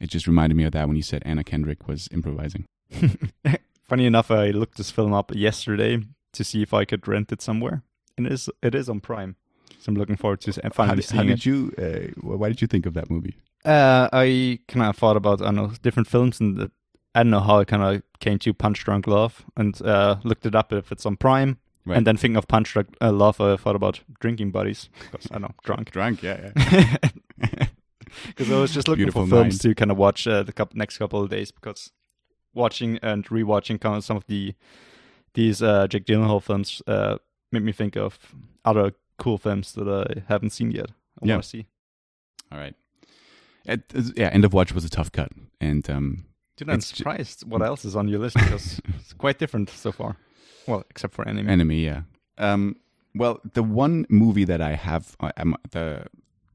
it 0.00 0.08
just 0.10 0.26
reminded 0.26 0.56
me 0.56 0.64
of 0.64 0.72
that 0.72 0.88
when 0.88 0.96
you 0.96 1.02
said 1.02 1.22
Anna 1.24 1.44
Kendrick 1.44 1.86
was 1.86 2.08
improvising. 2.10 2.64
Funny 3.88 4.06
enough, 4.06 4.30
I 4.30 4.50
looked 4.50 4.76
this 4.76 4.90
film 4.90 5.12
up 5.14 5.32
yesterday 5.34 6.02
to 6.32 6.44
see 6.44 6.62
if 6.62 6.74
I 6.74 6.84
could 6.84 7.08
rent 7.08 7.32
it 7.32 7.40
somewhere, 7.42 7.82
and 8.16 8.26
it 8.26 8.32
is 8.32 8.48
it 8.62 8.74
is 8.74 8.88
on 8.88 9.00
Prime. 9.00 9.36
So 9.80 9.90
I'm 9.90 9.94
looking 9.96 10.16
forward 10.16 10.40
to 10.42 10.52
How, 10.62 10.70
finally 10.70 10.96
did- 10.96 11.04
seeing 11.08 11.26
how 11.28 11.32
it. 11.32 11.36
did 11.36 11.46
you? 11.46 11.72
Uh, 11.78 12.20
why 12.36 12.48
did 12.48 12.60
you 12.60 12.66
think 12.68 12.84
of 12.86 12.94
that 12.94 13.10
movie? 13.10 13.36
Uh, 13.64 14.08
I 14.12 14.60
kind 14.68 14.86
of 14.86 14.96
thought 14.96 15.16
about 15.16 15.40
I 15.40 15.46
don't 15.46 15.56
know 15.56 15.72
different 15.82 16.08
films 16.08 16.40
and 16.40 16.56
the, 16.56 16.70
I 17.14 17.22
don't 17.22 17.30
know 17.30 17.40
how 17.40 17.58
I 17.60 17.64
kind 17.64 17.82
of 17.82 18.02
came 18.20 18.38
to 18.40 18.52
Punch 18.54 18.84
Drunk 18.84 19.06
Love 19.06 19.44
and 19.56 19.80
uh, 19.82 20.16
looked 20.22 20.46
it 20.46 20.54
up 20.54 20.72
if 20.72 20.92
it's 20.92 21.06
on 21.06 21.16
Prime. 21.16 21.58
Right. 21.86 21.96
And 21.96 22.06
then 22.06 22.16
thinking 22.18 22.36
of 22.36 22.46
Punch 22.46 22.72
Drunk 22.72 22.94
uh, 23.00 23.10
Love, 23.12 23.40
I 23.40 23.56
thought 23.56 23.74
about 23.76 24.00
Drinking 24.20 24.50
Buddies 24.52 24.90
because 25.10 25.28
I 25.32 25.38
know 25.38 25.52
drunk. 25.64 25.90
Drunk, 25.96 26.22
yeah, 26.22 26.50
yeah. 26.56 26.96
Because 28.26 28.50
I 28.50 28.58
was 28.58 28.72
just 28.72 28.88
looking 28.88 29.04
Beautiful 29.04 29.26
for 29.26 29.30
films 29.36 29.58
to 29.60 29.74
kind 29.74 29.90
of 29.90 29.96
watch 29.96 30.26
uh, 30.26 30.42
the 30.42 30.52
couple, 30.52 30.76
next 30.78 30.98
couple 30.98 31.22
of 31.22 31.30
days 31.30 31.50
because 31.52 31.92
watching 32.54 32.98
and 33.02 33.24
rewatching 33.26 33.80
kind 33.80 33.96
of 33.96 34.04
some 34.04 34.16
of 34.16 34.26
the 34.26 34.54
these 35.34 35.62
uh, 35.62 35.86
Jake 35.86 36.04
Gyllenhaal 36.06 36.42
films 36.42 36.82
uh, 36.86 37.18
made 37.52 37.62
me 37.62 37.72
think 37.72 37.96
of 37.96 38.18
other 38.64 38.92
cool 39.18 39.38
films 39.38 39.72
that 39.74 39.88
I 39.88 40.22
haven't 40.32 40.50
seen 40.50 40.70
yet. 40.70 40.90
I 41.22 41.26
Yeah. 41.26 41.34
want 41.34 41.42
to 41.44 41.48
see. 41.48 41.66
All 42.50 42.58
right. 42.58 42.74
It, 43.66 43.82
yeah, 44.16 44.28
End 44.28 44.44
of 44.44 44.52
Watch 44.54 44.72
was 44.72 44.84
a 44.84 44.88
tough 44.88 45.12
cut, 45.12 45.30
and 45.60 45.88
um, 45.90 46.24
Dude, 46.56 46.70
I'm 46.70 46.80
surprised 46.80 47.44
what 47.46 47.60
else 47.62 47.84
is 47.84 47.94
on 47.94 48.08
your 48.08 48.18
list 48.20 48.36
because 48.36 48.80
it's 49.00 49.12
quite 49.12 49.38
different 49.38 49.68
so 49.70 49.92
far. 49.92 50.16
Well, 50.66 50.84
except 50.90 51.14
for 51.14 51.28
Enemy. 51.28 51.50
Enemy, 51.52 51.84
yeah. 51.84 52.02
Um, 52.38 52.76
well, 53.14 53.40
the 53.54 53.62
one 53.62 54.06
movie 54.08 54.44
that 54.44 54.60
I 54.62 54.74
have, 54.74 55.16
um, 55.36 55.56
the 55.70 56.06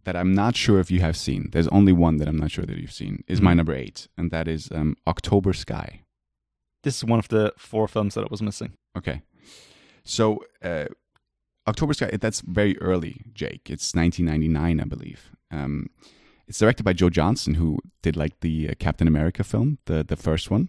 that 0.05 0.15
I'm 0.15 0.33
not 0.33 0.55
sure 0.55 0.79
if 0.79 0.91
you 0.91 0.99
have 1.01 1.15
seen. 1.17 1.49
There's 1.51 1.67
only 1.69 1.93
one 1.93 2.17
that 2.17 2.27
I'm 2.27 2.37
not 2.37 2.51
sure 2.51 2.65
that 2.65 2.77
you've 2.77 2.91
seen. 2.93 3.23
Is 3.27 3.41
my 3.41 3.53
Mhm. 3.53 3.57
number 3.57 3.73
eight, 3.75 4.07
and 4.17 4.31
that 4.31 4.47
is 4.47 4.69
um, 4.71 4.95
October 5.07 5.53
Sky. 5.53 6.01
This 6.83 6.97
is 6.97 7.05
one 7.05 7.19
of 7.19 7.27
the 7.29 7.53
four 7.57 7.87
films 7.87 8.13
that 8.15 8.21
I 8.25 8.27
was 8.29 8.41
missing. 8.41 8.73
Okay. 8.97 9.21
So, 10.03 10.43
uh, 10.61 10.85
October 11.67 11.93
Sky, 11.93 12.09
that's 12.19 12.41
very 12.41 12.77
early, 12.79 13.21
Jake. 13.33 13.69
It's 13.69 13.95
1999, 13.95 14.81
I 14.81 14.83
believe. 14.83 15.31
Um, 15.49 15.87
it's 16.47 16.59
directed 16.59 16.83
by 16.83 16.91
Joe 16.93 17.09
Johnson, 17.09 17.53
who 17.55 17.79
did 18.01 18.17
like 18.17 18.41
the 18.41 18.69
uh, 18.69 18.73
Captain 18.79 19.07
America 19.07 19.43
film, 19.45 19.77
the 19.85 20.03
the 20.03 20.17
first 20.17 20.51
one, 20.51 20.67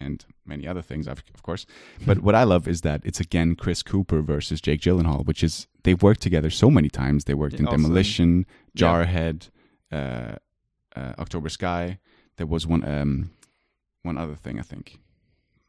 and 0.00 0.24
many 0.46 0.64
other 0.68 0.80
things, 0.82 1.08
of 1.08 1.24
course. 1.42 1.66
But 2.06 2.20
what 2.20 2.36
I 2.36 2.44
love 2.44 2.68
is 2.68 2.82
that 2.82 3.00
it's 3.04 3.18
again 3.18 3.56
Chris 3.56 3.82
Cooper 3.82 4.22
versus 4.22 4.60
Jake 4.60 4.80
Gyllenhaal, 4.80 5.26
which 5.26 5.42
is 5.42 5.66
they've 5.82 6.00
worked 6.00 6.20
together 6.22 6.50
so 6.50 6.70
many 6.70 6.88
times. 6.88 7.24
They 7.24 7.34
worked 7.34 7.58
in 7.58 7.66
also 7.66 7.88
in- 7.88 7.94
Demolition, 8.78 9.12
yeah. 9.14 9.32
Jarhead, 9.92 10.36
uh, 10.96 10.98
uh, 10.98 11.12
October 11.18 11.48
Sky. 11.48 11.98
There 12.36 12.46
was 12.46 12.66
one 12.66 12.84
um, 12.84 13.30
one 14.02 14.16
other 14.18 14.34
thing, 14.36 14.58
I 14.58 14.62
think. 14.62 14.98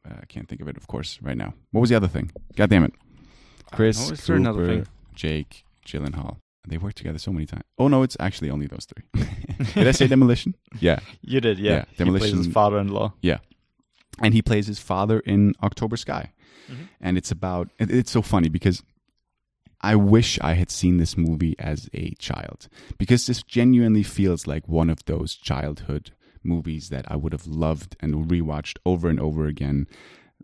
Uh, 0.07 0.15
I 0.21 0.25
can't 0.25 0.47
think 0.47 0.61
of 0.61 0.67
it, 0.67 0.77
of 0.77 0.87
course, 0.87 1.19
right 1.21 1.37
now. 1.37 1.53
What 1.71 1.81
was 1.81 1.89
the 1.89 1.95
other 1.97 2.07
thing? 2.07 2.31
God 2.55 2.69
damn 2.69 2.83
it. 2.83 2.93
Chris, 3.71 4.07
know, 4.07 4.13
is 4.13 4.25
there 4.25 4.35
another 4.35 4.65
Cooper, 4.65 4.83
thing? 4.85 4.87
Jake, 5.15 5.65
Gyllenhaal. 5.85 6.37
They 6.67 6.77
worked 6.77 6.97
together 6.97 7.19
so 7.19 7.31
many 7.31 7.45
times. 7.45 7.63
Oh 7.77 7.87
no, 7.87 8.03
it's 8.03 8.17
actually 8.19 8.49
only 8.51 8.67
those 8.67 8.85
three. 8.85 9.25
Did 9.73 9.87
I 9.87 9.91
say 9.91 10.07
Demolition? 10.15 10.55
Yeah, 10.79 10.99
You 11.21 11.41
did, 11.41 11.57
yeah. 11.59 11.71
Yeah, 11.71 11.85
He 11.97 12.03
plays 12.05 12.21
his 12.23 12.31
Demolition- 12.31 12.51
father-in-law. 12.51 13.13
Yeah, 13.21 13.39
and 14.21 14.33
he 14.33 14.41
plays 14.41 14.67
his 14.67 14.79
father 14.79 15.19
in 15.21 15.53
October 15.63 15.97
Sky, 15.97 16.31
Mhm. 16.69 16.87
and 17.01 17.17
it's 17.17 17.31
about. 17.31 17.69
it- 17.79 17.89
It's 17.91 18.11
so 18.11 18.21
funny 18.21 18.49
because 18.49 18.83
I 19.81 19.95
wish 19.95 20.39
I 20.41 20.53
had 20.53 20.71
seen 20.71 20.97
this 20.97 21.17
movie 21.17 21.55
as 21.57 21.89
a 21.93 22.11
child 22.15 22.67
because 22.97 23.27
this 23.27 23.43
genuinely 23.43 24.03
feels 24.03 24.45
like 24.45 24.67
one 24.67 24.89
of 24.89 25.05
those 25.05 25.35
childhood 25.35 26.11
movies 26.43 26.89
that 26.89 27.05
I 27.09 27.15
would 27.15 27.33
have 27.33 27.47
loved 27.47 27.95
and 27.99 28.29
rewatched 28.29 28.77
over 28.85 29.09
and 29.09 29.19
over 29.19 29.45
again, 29.45 29.87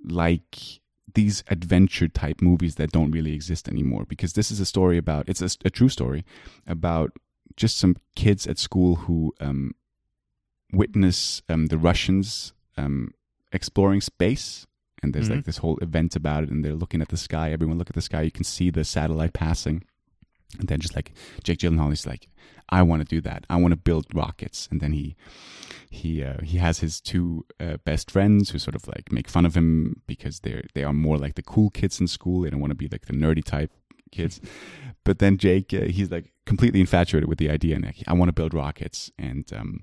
like 0.04 0.80
these 1.14 1.44
adventure 1.50 2.08
type 2.08 2.42
movies 2.42 2.76
that 2.76 2.92
don't 2.92 3.12
really 3.12 3.34
exist 3.34 3.68
anymore. 3.68 4.06
Because 4.08 4.34
this 4.34 4.52
is 4.52 4.60
a 4.60 4.66
story 4.66 4.98
about 4.98 5.28
it's 5.28 5.42
a, 5.42 5.50
a 5.66 5.70
true 5.70 5.90
story 5.90 6.26
about 6.66 7.12
just 7.56 7.78
some 7.78 7.98
kids 8.16 8.48
at 8.48 8.58
school 8.58 8.96
who 8.96 9.34
um, 9.40 9.74
witness 10.72 11.42
um, 11.50 11.68
the 11.68 11.78
Russians 11.78 12.54
um, 12.78 13.14
exploring 13.52 14.02
space. 14.02 14.66
And 15.04 15.14
there's 15.14 15.28
Mhm. 15.30 15.36
like 15.36 15.46
this 15.46 15.58
whole 15.58 15.78
event 15.82 16.16
about 16.16 16.44
it, 16.44 16.50
and 16.50 16.64
they're 16.64 16.74
looking 16.76 17.02
at 17.02 17.10
the 17.10 17.18
sky. 17.18 17.52
Everyone 17.52 17.78
look 17.78 17.90
at 17.90 17.96
the 17.96 18.02
sky. 18.02 18.22
You 18.24 18.32
can 18.32 18.44
see 18.46 18.70
the 18.70 18.84
satellite 18.84 19.34
passing, 19.34 19.84
and 20.60 20.68
then 20.68 20.80
just 20.80 20.96
like 20.96 21.12
Jake 21.44 21.60
Gyllenhaal 21.60 21.92
is 21.92 22.06
like, 22.08 22.28
"I 22.70 22.82
want 22.82 23.02
to 23.02 23.16
do 23.16 23.22
that. 23.22 23.46
I 23.50 23.58
want 23.58 23.74
to 23.74 23.78
build 23.78 24.06
rockets." 24.14 24.68
And 24.72 24.80
then 24.82 24.94
he 24.94 25.16
he 25.90 26.24
uh, 26.24 26.42
he 26.44 26.58
has 26.58 26.80
his 26.80 27.00
two 27.02 27.46
uh, 27.60 27.78
best 27.86 28.10
friends 28.10 28.50
who 28.52 28.60
sort 28.60 28.76
of 28.76 28.88
like 28.88 29.12
make 29.12 29.30
fun 29.30 29.46
of 29.46 29.56
him 29.56 30.02
because 30.08 30.40
they're 30.42 30.64
they 30.74 30.84
are 30.84 30.94
more 30.94 31.18
like 31.18 31.36
the 31.36 31.44
cool 31.44 31.70
kids 31.70 32.00
in 32.00 32.08
school. 32.08 32.42
They 32.42 32.50
don't 32.50 32.62
want 32.62 32.72
to 32.72 32.76
be 32.76 32.88
like 32.88 33.06
the 33.06 33.14
nerdy 33.14 33.44
type 33.44 33.72
kids. 34.12 34.40
but 35.04 35.20
then 35.20 35.38
Jake, 35.38 35.74
uh, 35.74 35.86
he's 35.86 36.10
like 36.10 36.32
completely 36.46 36.80
infatuated 36.80 37.28
with 37.30 37.38
the 37.38 37.50
idea, 37.50 37.76
and 37.76 37.86
like, 37.86 38.02
I 38.08 38.14
want 38.14 38.30
to 38.30 38.34
build 38.34 38.54
rockets. 38.54 39.12
And 39.20 39.52
um, 39.54 39.82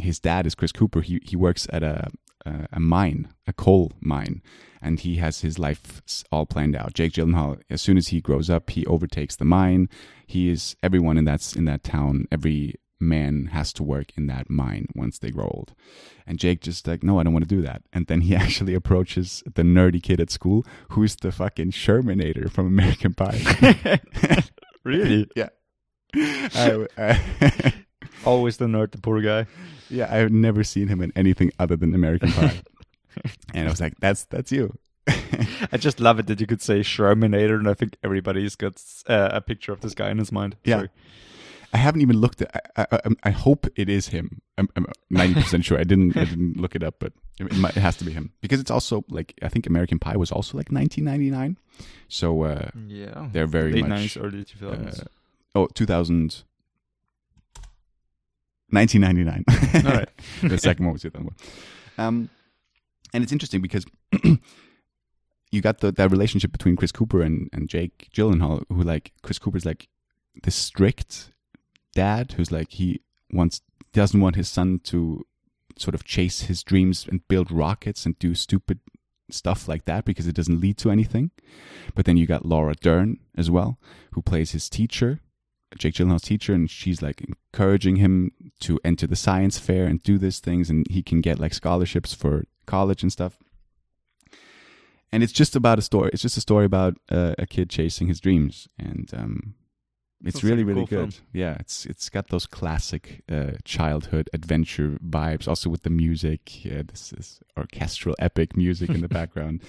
his 0.00 0.18
dad 0.18 0.46
is 0.46 0.54
Chris 0.54 0.72
Cooper. 0.72 1.00
He 1.00 1.20
he 1.24 1.36
works 1.36 1.66
at 1.72 1.82
a 1.82 2.10
a, 2.44 2.66
a 2.72 2.80
mine, 2.80 3.28
a 3.46 3.52
coal 3.52 3.92
mine, 4.00 4.42
and 4.82 5.00
he 5.00 5.16
has 5.16 5.40
his 5.40 5.58
life 5.58 6.02
all 6.30 6.46
planned 6.46 6.76
out. 6.76 6.94
Jake 6.94 7.12
Gyllenhaal, 7.12 7.60
as 7.70 7.80
soon 7.82 7.96
as 7.96 8.08
he 8.08 8.20
grows 8.20 8.50
up, 8.50 8.70
he 8.70 8.84
overtakes 8.86 9.36
the 9.36 9.44
mine. 9.44 9.88
He 10.26 10.48
is 10.50 10.76
everyone 10.82 11.18
in 11.18 11.24
that 11.24 11.54
in 11.56 11.64
that 11.66 11.84
town. 11.84 12.26
Every 12.32 12.74
man 13.00 13.46
has 13.46 13.72
to 13.74 13.82
work 13.82 14.12
in 14.16 14.26
that 14.28 14.48
mine 14.48 14.86
once 14.94 15.18
they 15.18 15.30
grow 15.30 15.44
old. 15.46 15.74
And 16.26 16.38
Jake 16.38 16.60
just 16.62 16.86
like, 16.86 17.02
no, 17.02 17.18
I 17.18 17.22
don't 17.22 17.32
want 17.34 17.46
to 17.46 17.54
do 17.54 17.60
that. 17.62 17.82
And 17.92 18.06
then 18.06 18.22
he 18.22 18.34
actually 18.44 18.74
approaches 18.74 19.42
the 19.52 19.62
nerdy 19.62 20.02
kid 20.02 20.20
at 20.20 20.30
school, 20.30 20.64
who's 20.90 21.16
the 21.16 21.32
fucking 21.32 21.72
Shermanator 21.72 22.50
from 22.50 22.66
American 22.66 23.12
Pie. 23.14 24.00
Really? 24.84 25.26
yeah. 25.36 25.48
I, 26.14 26.86
I- 26.98 27.74
Always 28.24 28.56
the 28.56 28.66
nerd, 28.66 28.92
the 28.92 28.98
poor 28.98 29.20
guy. 29.20 29.46
yeah, 29.90 30.12
I've 30.14 30.32
never 30.32 30.64
seen 30.64 30.88
him 30.88 31.00
in 31.02 31.12
anything 31.14 31.50
other 31.58 31.76
than 31.76 31.94
American 31.94 32.32
Pie. 32.32 32.62
and 33.54 33.68
I 33.68 33.70
was 33.70 33.80
like, 33.80 33.94
that's 34.00 34.24
that's 34.24 34.50
you. 34.52 34.78
I 35.72 35.76
just 35.76 36.00
love 36.00 36.18
it 36.18 36.26
that 36.28 36.40
you 36.40 36.46
could 36.46 36.62
say 36.62 36.80
Shermanator, 36.80 37.58
and 37.58 37.68
I 37.68 37.74
think 37.74 37.96
everybody's 38.02 38.56
got 38.56 38.82
uh, 39.06 39.28
a 39.32 39.40
picture 39.40 39.72
of 39.72 39.80
this 39.80 39.94
guy 39.94 40.10
in 40.10 40.18
his 40.18 40.32
mind. 40.32 40.56
Yeah. 40.64 40.76
Sorry. 40.76 40.88
I 41.72 41.76
haven't 41.78 42.02
even 42.02 42.18
looked 42.18 42.40
at. 42.40 42.70
I, 42.76 42.86
I, 42.92 43.00
I 43.24 43.30
hope 43.30 43.66
it 43.76 43.88
is 43.88 44.08
him. 44.08 44.40
I'm 44.56 44.68
ninety 45.10 45.34
percent 45.42 45.64
sure. 45.64 45.76
I 45.78 45.82
didn't. 45.84 46.16
I 46.16 46.24
didn't 46.24 46.56
look 46.56 46.76
it 46.76 46.84
up, 46.84 46.94
but 47.00 47.12
it, 47.40 47.52
might, 47.56 47.76
it 47.76 47.80
has 47.80 47.96
to 47.96 48.04
be 48.04 48.12
him 48.12 48.32
because 48.40 48.60
it's 48.60 48.70
also 48.70 49.04
like 49.10 49.34
I 49.42 49.48
think 49.48 49.66
American 49.66 49.98
Pie 49.98 50.16
was 50.16 50.30
also 50.30 50.56
like 50.56 50.70
1999. 50.70 51.58
So 52.08 52.42
uh, 52.44 52.70
Yeah. 52.86 53.28
they're 53.32 53.48
very 53.48 53.72
Late 53.72 53.88
much 53.88 54.14
90s, 54.16 54.24
early 54.24 54.44
2000s. 54.44 55.00
uh, 55.02 55.04
oh 55.56 55.66
2000 55.66 56.44
1999. 58.74 59.84
All 59.86 59.98
right. 59.98 60.08
the 60.42 60.58
second 60.58 60.84
one 60.86 60.94
was 60.94 61.02
2001. 61.02 61.34
Um, 61.96 62.28
and 63.12 63.22
it's 63.22 63.32
interesting 63.32 63.62
because 63.62 63.86
you 65.52 65.60
got 65.60 65.78
the 65.78 65.92
that 65.92 66.10
relationship 66.10 66.52
between 66.52 66.76
Chris 66.76 66.92
Cooper 66.92 67.22
and, 67.22 67.48
and 67.52 67.68
Jake 67.68 68.08
Gyllenhaal, 68.14 68.64
who 68.68 68.82
like 68.82 69.12
Chris 69.22 69.38
Cooper's 69.38 69.64
like 69.64 69.88
the 70.42 70.50
strict 70.50 71.30
dad 71.94 72.32
who's 72.32 72.50
like 72.50 72.72
he 72.72 73.00
wants 73.32 73.60
doesn't 73.92 74.20
want 74.20 74.34
his 74.34 74.48
son 74.48 74.80
to 74.80 75.24
sort 75.78 75.94
of 75.94 76.04
chase 76.04 76.42
his 76.42 76.62
dreams 76.62 77.06
and 77.08 77.26
build 77.28 77.50
rockets 77.50 78.04
and 78.04 78.18
do 78.18 78.34
stupid 78.34 78.80
stuff 79.30 79.68
like 79.68 79.84
that 79.84 80.04
because 80.04 80.26
it 80.26 80.34
doesn't 80.34 80.60
lead 80.60 80.76
to 80.78 80.90
anything. 80.90 81.30
But 81.94 82.04
then 82.04 82.16
you 82.16 82.26
got 82.26 82.44
Laura 82.44 82.74
Dern 82.74 83.18
as 83.36 83.50
well, 83.50 83.78
who 84.12 84.22
plays 84.22 84.52
his 84.52 84.68
teacher, 84.68 85.20
Jake 85.78 85.94
Gyllenhaal's 85.94 86.22
teacher, 86.22 86.52
and 86.52 86.70
she's 86.70 87.02
like 87.02 87.22
encouraging 87.22 87.96
him 87.96 88.32
to 88.60 88.80
enter 88.84 89.06
the 89.06 89.16
science 89.16 89.58
fair 89.58 89.86
and 89.86 90.02
do 90.02 90.18
these 90.18 90.40
things, 90.40 90.70
and 90.70 90.86
he 90.90 91.02
can 91.02 91.20
get 91.20 91.38
like 91.38 91.54
scholarships 91.54 92.14
for 92.14 92.44
college 92.66 93.02
and 93.02 93.12
stuff. 93.12 93.38
And 95.12 95.22
it's 95.22 95.32
just 95.32 95.54
about 95.54 95.78
a 95.78 95.82
story. 95.82 96.10
It's 96.12 96.22
just 96.22 96.36
a 96.36 96.40
story 96.40 96.64
about 96.64 96.96
uh, 97.10 97.34
a 97.38 97.46
kid 97.46 97.70
chasing 97.70 98.08
his 98.08 98.20
dreams, 98.20 98.68
and 98.78 99.08
um, 99.14 99.54
it's 100.24 100.42
really, 100.42 100.64
really 100.64 100.86
cool 100.86 101.06
good. 101.06 101.14
film. 101.14 101.26
Yeah, 101.32 101.56
it's 101.60 101.86
it's 101.86 102.08
got 102.08 102.28
those 102.28 102.46
classic 102.46 103.22
uh, 103.30 103.52
childhood 103.64 104.30
adventure 104.32 104.98
vibes, 105.06 105.46
also 105.46 105.70
with 105.70 105.82
the 105.82 105.90
music. 105.90 106.64
Yeah, 106.64 106.82
this 106.86 107.12
is 107.12 107.40
orchestral 107.56 108.16
epic 108.18 108.56
music 108.56 108.90
in 108.90 109.02
the 109.02 109.08
background. 109.20 109.62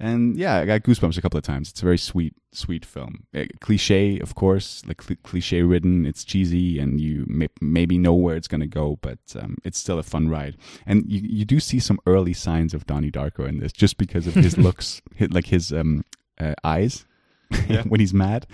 And 0.00 0.36
yeah, 0.36 0.58
I 0.58 0.64
got 0.64 0.82
goosebumps 0.82 1.18
a 1.18 1.20
couple 1.22 1.38
of 1.38 1.44
times. 1.44 1.70
It's 1.70 1.82
a 1.82 1.84
very 1.84 1.98
sweet, 1.98 2.34
sweet 2.52 2.84
film. 2.84 3.24
Uh, 3.34 3.46
cliche, 3.60 4.20
of 4.20 4.36
course, 4.36 4.82
like 4.86 5.02
cl- 5.02 5.18
cliche 5.24 5.62
ridden. 5.62 6.06
It's 6.06 6.22
cheesy, 6.24 6.78
and 6.78 7.00
you 7.00 7.24
may- 7.28 7.48
maybe 7.60 7.98
know 7.98 8.14
where 8.14 8.36
it's 8.36 8.46
gonna 8.46 8.68
go, 8.68 8.98
but 9.02 9.18
um, 9.40 9.56
it's 9.64 9.76
still 9.78 9.98
a 9.98 10.04
fun 10.04 10.28
ride. 10.28 10.56
And 10.86 11.04
you 11.10 11.20
you 11.24 11.44
do 11.44 11.58
see 11.58 11.80
some 11.80 11.98
early 12.06 12.32
signs 12.32 12.74
of 12.74 12.86
Donnie 12.86 13.10
Darko 13.10 13.48
in 13.48 13.58
this, 13.58 13.72
just 13.72 13.98
because 13.98 14.28
of 14.28 14.34
his 14.34 14.56
looks, 14.66 15.02
hi- 15.18 15.26
like 15.30 15.46
his 15.46 15.72
um 15.72 16.04
uh, 16.40 16.54
eyes 16.62 17.04
Yeah. 17.68 17.82
when 17.82 17.98
he's 17.98 18.14
mad. 18.14 18.46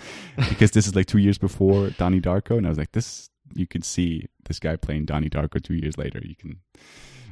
Because 0.49 0.71
this 0.71 0.87
is 0.87 0.95
like 0.95 1.05
two 1.05 1.19
years 1.19 1.37
before 1.37 1.91
Donnie 1.91 2.21
Darko, 2.21 2.57
and 2.57 2.65
I 2.65 2.69
was 2.69 2.77
like, 2.79 2.93
this 2.93 3.29
you 3.53 3.67
can 3.67 3.83
see 3.83 4.25
this 4.45 4.57
guy 4.59 4.75
playing 4.77 5.05
Donnie 5.05 5.29
Darko 5.29 5.61
two 5.61 5.75
years 5.75 5.95
later. 5.95 6.19
You 6.25 6.35
can. 6.35 6.59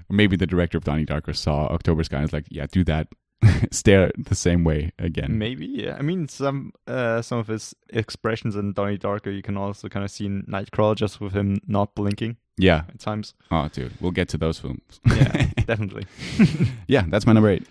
Maybe 0.10 0.36
the 0.36 0.46
director 0.46 0.78
of 0.78 0.84
Donnie 0.84 1.06
Darko 1.06 1.36
saw 1.36 1.66
October 1.68 2.04
Sky 2.04 2.18
and 2.18 2.26
was 2.26 2.34
like, 2.34 2.46
"Yeah, 2.52 2.68
do 2.72 2.84
that, 2.84 3.08
stare 3.72 4.12
the 4.18 4.36
same 4.36 4.64
way 4.64 4.92
again. 5.00 5.38
Maybe, 5.38 5.66
yeah. 5.66 5.96
I 5.98 6.02
mean, 6.02 6.28
some 6.28 6.72
uh, 6.88 7.22
some 7.22 7.40
of 7.40 7.48
his 7.48 7.76
expressions 7.90 8.56
in 8.56 8.74
Donnie 8.74 8.98
Darko, 8.98 9.34
you 9.36 9.42
can 9.42 9.58
also 9.58 9.90
kind 9.90 10.04
of 10.04 10.12
see 10.12 10.26
in 10.26 10.44
Nightcrawler 10.44 10.96
just 10.96 11.20
with 11.22 11.34
him 11.34 11.60
not 11.68 11.96
blinking 11.96 12.38
Yeah. 12.58 12.84
at 12.90 13.00
times. 13.00 13.34
Oh, 13.52 13.68
dude, 13.72 13.94
we'll 14.02 14.12
get 14.12 14.30
to 14.30 14.38
those 14.38 14.60
films. 14.60 15.00
Yeah, 15.06 15.48
definitely. 15.66 16.06
yeah, 16.88 17.04
that's 17.08 17.26
my 17.26 17.34
number 17.34 17.50
eight. 17.50 17.66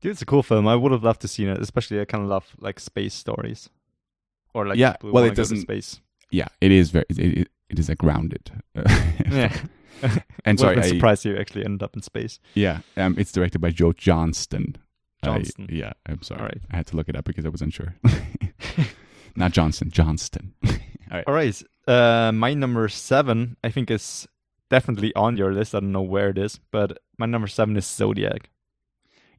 Dude, 0.00 0.12
it's 0.12 0.22
a 0.22 0.26
cool 0.26 0.42
film. 0.42 0.68
I 0.68 0.76
would 0.76 0.92
have 0.92 1.02
loved 1.02 1.20
to 1.22 1.28
see 1.28 1.44
it, 1.44 1.58
especially 1.58 2.00
I 2.00 2.04
kind 2.04 2.22
of 2.22 2.30
love 2.30 2.54
like 2.60 2.78
space 2.80 3.14
stories, 3.14 3.68
or 4.54 4.66
like 4.66 4.78
Yeah, 4.78 4.94
well, 5.02 5.24
it 5.24 5.34
doesn't- 5.34 5.60
space. 5.62 6.00
Yeah, 6.30 6.48
it 6.60 6.70
is 6.70 6.90
very. 6.90 7.06
It, 7.08 7.18
it, 7.18 7.48
it 7.70 7.78
is 7.78 7.88
a 7.88 7.94
grounded. 7.94 8.50
Uh, 8.76 8.82
Yeah, 9.30 9.56
and 10.44 10.60
sorry, 10.60 10.78
I- 10.78 10.82
surprised 10.88 11.24
you 11.24 11.36
actually 11.36 11.64
ended 11.64 11.82
up 11.82 11.96
in 11.96 12.02
space. 12.02 12.38
yeah, 12.54 12.80
um, 12.96 13.16
it's 13.18 13.32
directed 13.32 13.60
by 13.60 13.70
Joe 13.70 13.92
Johnston. 13.92 14.76
I- 15.22 15.42
yeah, 15.68 15.92
I'm 16.06 16.22
sorry. 16.22 16.40
Alright. 16.40 16.60
I 16.70 16.76
had 16.76 16.86
to 16.88 16.96
look 16.96 17.08
it 17.08 17.16
up 17.16 17.24
because 17.24 17.44
I 17.44 17.48
wasn't 17.48 17.72
sure. 17.72 17.94
Not 19.36 19.52
Johnson, 19.52 19.90
Johnston. 19.90 20.54
All 21.26 21.34
right, 21.34 21.62
uh, 21.86 22.32
my 22.32 22.52
number 22.54 22.88
seven, 22.88 23.56
I 23.64 23.70
think 23.70 23.90
is 23.90 24.28
definitely 24.68 25.14
on 25.14 25.36
your 25.36 25.52
list. 25.54 25.74
I 25.74 25.80
don't 25.80 25.92
know 25.92 26.02
where 26.02 26.28
it 26.28 26.38
is, 26.38 26.58
but 26.70 26.98
my 27.18 27.26
number 27.26 27.46
seven 27.48 27.76
is 27.76 27.86
Zodiac. 27.86 28.50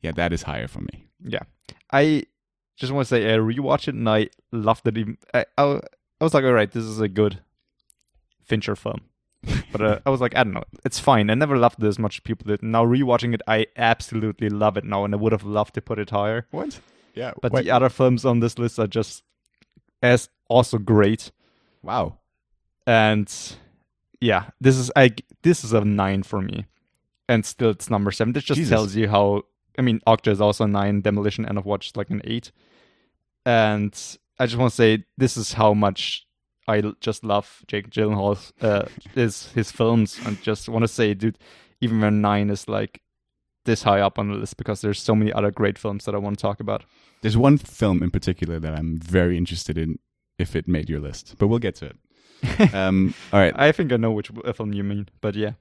yeah, 0.01 0.11
that 0.13 0.33
is 0.33 0.43
higher 0.43 0.67
for 0.67 0.81
me. 0.81 1.05
Yeah, 1.23 1.43
I 1.91 2.23
just 2.77 2.91
want 2.91 3.07
to 3.07 3.09
say 3.15 3.33
I 3.33 3.37
rewatched 3.37 3.87
it 3.89 3.95
and 3.95 4.09
I 4.09 4.29
loved 4.51 4.87
it. 4.87 4.97
Even 4.97 5.17
I, 5.33 5.45
I, 5.57 5.63
I 6.19 6.23
was 6.23 6.33
like, 6.33 6.43
all 6.43 6.53
right, 6.53 6.71
this 6.71 6.83
is 6.85 6.99
a 6.99 7.07
good 7.09 7.39
Fincher 8.43 8.75
film. 8.75 9.01
But 9.71 9.81
uh, 9.81 9.99
I 10.05 10.09
was 10.09 10.21
like, 10.21 10.35
I 10.35 10.43
don't 10.43 10.53
know, 10.53 10.63
it's 10.85 10.99
fine. 10.99 11.29
I 11.29 11.33
never 11.35 11.57
loved 11.57 11.81
it 11.83 11.87
as 11.87 11.97
much 11.99 12.17
as 12.17 12.19
people 12.21 12.47
did. 12.47 12.61
Now 12.63 12.85
rewatching 12.85 13.33
it, 13.33 13.41
I 13.47 13.67
absolutely 13.77 14.49
love 14.49 14.77
it 14.77 14.83
now, 14.83 15.05
and 15.05 15.13
I 15.13 15.17
would 15.17 15.31
have 15.31 15.43
loved 15.43 15.73
to 15.75 15.81
put 15.81 15.99
it 15.99 16.09
higher. 16.09 16.47
What? 16.51 16.79
Yeah, 17.15 17.31
But 17.41 17.53
the 17.53 17.71
other 17.71 17.89
films 17.89 18.25
on 18.25 18.39
this 18.39 18.57
list 18.59 18.79
are 18.79 18.87
just 18.87 19.23
as 20.01 20.29
also 20.47 20.77
great. 20.77 21.31
wow. 21.83 22.17
And 22.87 23.31
yeah, 24.21 24.49
this 24.59 24.77
is 24.77 24.91
I 24.95 25.13
this 25.43 25.63
is 25.63 25.73
a 25.73 25.81
nine 25.85 26.23
for 26.23 26.41
me, 26.41 26.65
and 27.27 27.45
still 27.45 27.69
it's 27.69 27.89
number 27.89 28.11
seven. 28.11 28.33
This 28.33 28.43
just 28.43 28.57
Jesus. 28.57 28.71
tells 28.71 28.95
you 28.95 29.07
how. 29.09 29.43
I 29.77 29.81
mean, 29.81 30.01
Okja 30.07 30.31
is 30.31 30.41
also 30.41 30.63
a 30.63 30.67
nine. 30.67 31.01
Demolition 31.01 31.45
End 31.45 31.57
of 31.57 31.65
Watch 31.65 31.87
is 31.87 31.95
like 31.97 32.09
an 32.09 32.21
eight, 32.25 32.51
and 33.45 33.93
I 34.39 34.45
just 34.45 34.57
want 34.57 34.71
to 34.71 34.75
say 34.75 35.05
this 35.17 35.37
is 35.37 35.53
how 35.53 35.73
much 35.73 36.25
I 36.69 36.81
just 37.01 37.23
love 37.23 37.63
Jake 37.67 37.89
Gyllenhaal's 37.89 38.53
uh, 38.61 38.85
his 39.15 39.51
his 39.53 39.71
films, 39.71 40.19
and 40.25 40.41
just 40.43 40.69
want 40.69 40.83
to 40.83 40.87
say, 40.87 41.15
dude, 41.15 41.39
even 41.81 41.99
when 41.99 42.21
nine 42.21 42.51
is 42.51 42.67
like 42.67 43.01
this 43.65 43.83
high 43.83 44.01
up 44.01 44.19
on 44.19 44.29
the 44.29 44.35
list 44.35 44.57
because 44.57 44.81
there's 44.81 45.01
so 45.01 45.15
many 45.15 45.33
other 45.33 45.51
great 45.51 45.77
films 45.77 46.05
that 46.05 46.15
I 46.15 46.17
want 46.19 46.37
to 46.37 46.41
talk 46.41 46.59
about. 46.59 46.83
There's 47.21 47.37
one 47.37 47.57
film 47.57 48.03
in 48.03 48.11
particular 48.11 48.59
that 48.59 48.73
I'm 48.73 48.97
very 48.97 49.37
interested 49.37 49.77
in 49.77 49.99
if 50.37 50.55
it 50.55 50.67
made 50.67 50.89
your 50.89 50.99
list, 50.99 51.35
but 51.39 51.47
we'll 51.47 51.59
get 51.59 51.75
to 51.75 51.87
it. 51.87 52.73
um, 52.73 53.13
all 53.33 53.39
right, 53.39 53.53
I 53.57 53.71
think 53.71 53.91
I 53.91 53.97
know 53.97 54.11
which 54.11 54.31
film 54.55 54.73
you 54.73 54.83
mean, 54.83 55.09
but 55.21 55.35
yeah. 55.35 55.53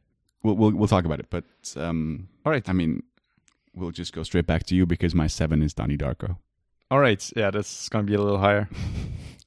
we'll, 0.42 0.54
we'll 0.54 0.72
we'll 0.72 0.88
talk 0.88 1.04
about 1.04 1.20
it. 1.20 1.26
But 1.30 1.44
um, 1.76 2.28
All 2.44 2.52
right. 2.52 2.68
I 2.68 2.72
mean, 2.72 3.02
we'll 3.74 3.90
just 3.90 4.12
go 4.12 4.22
straight 4.22 4.46
back 4.46 4.64
to 4.66 4.74
you 4.74 4.86
because 4.86 5.14
my 5.14 5.26
seven 5.26 5.62
is 5.62 5.74
Donnie 5.74 5.96
Darko, 5.96 6.36
All 6.90 7.00
right. 7.00 7.32
Yeah, 7.34 7.50
that's 7.50 7.88
gonna 7.88 8.04
be 8.04 8.14
a 8.14 8.20
little 8.20 8.38
higher. 8.38 8.68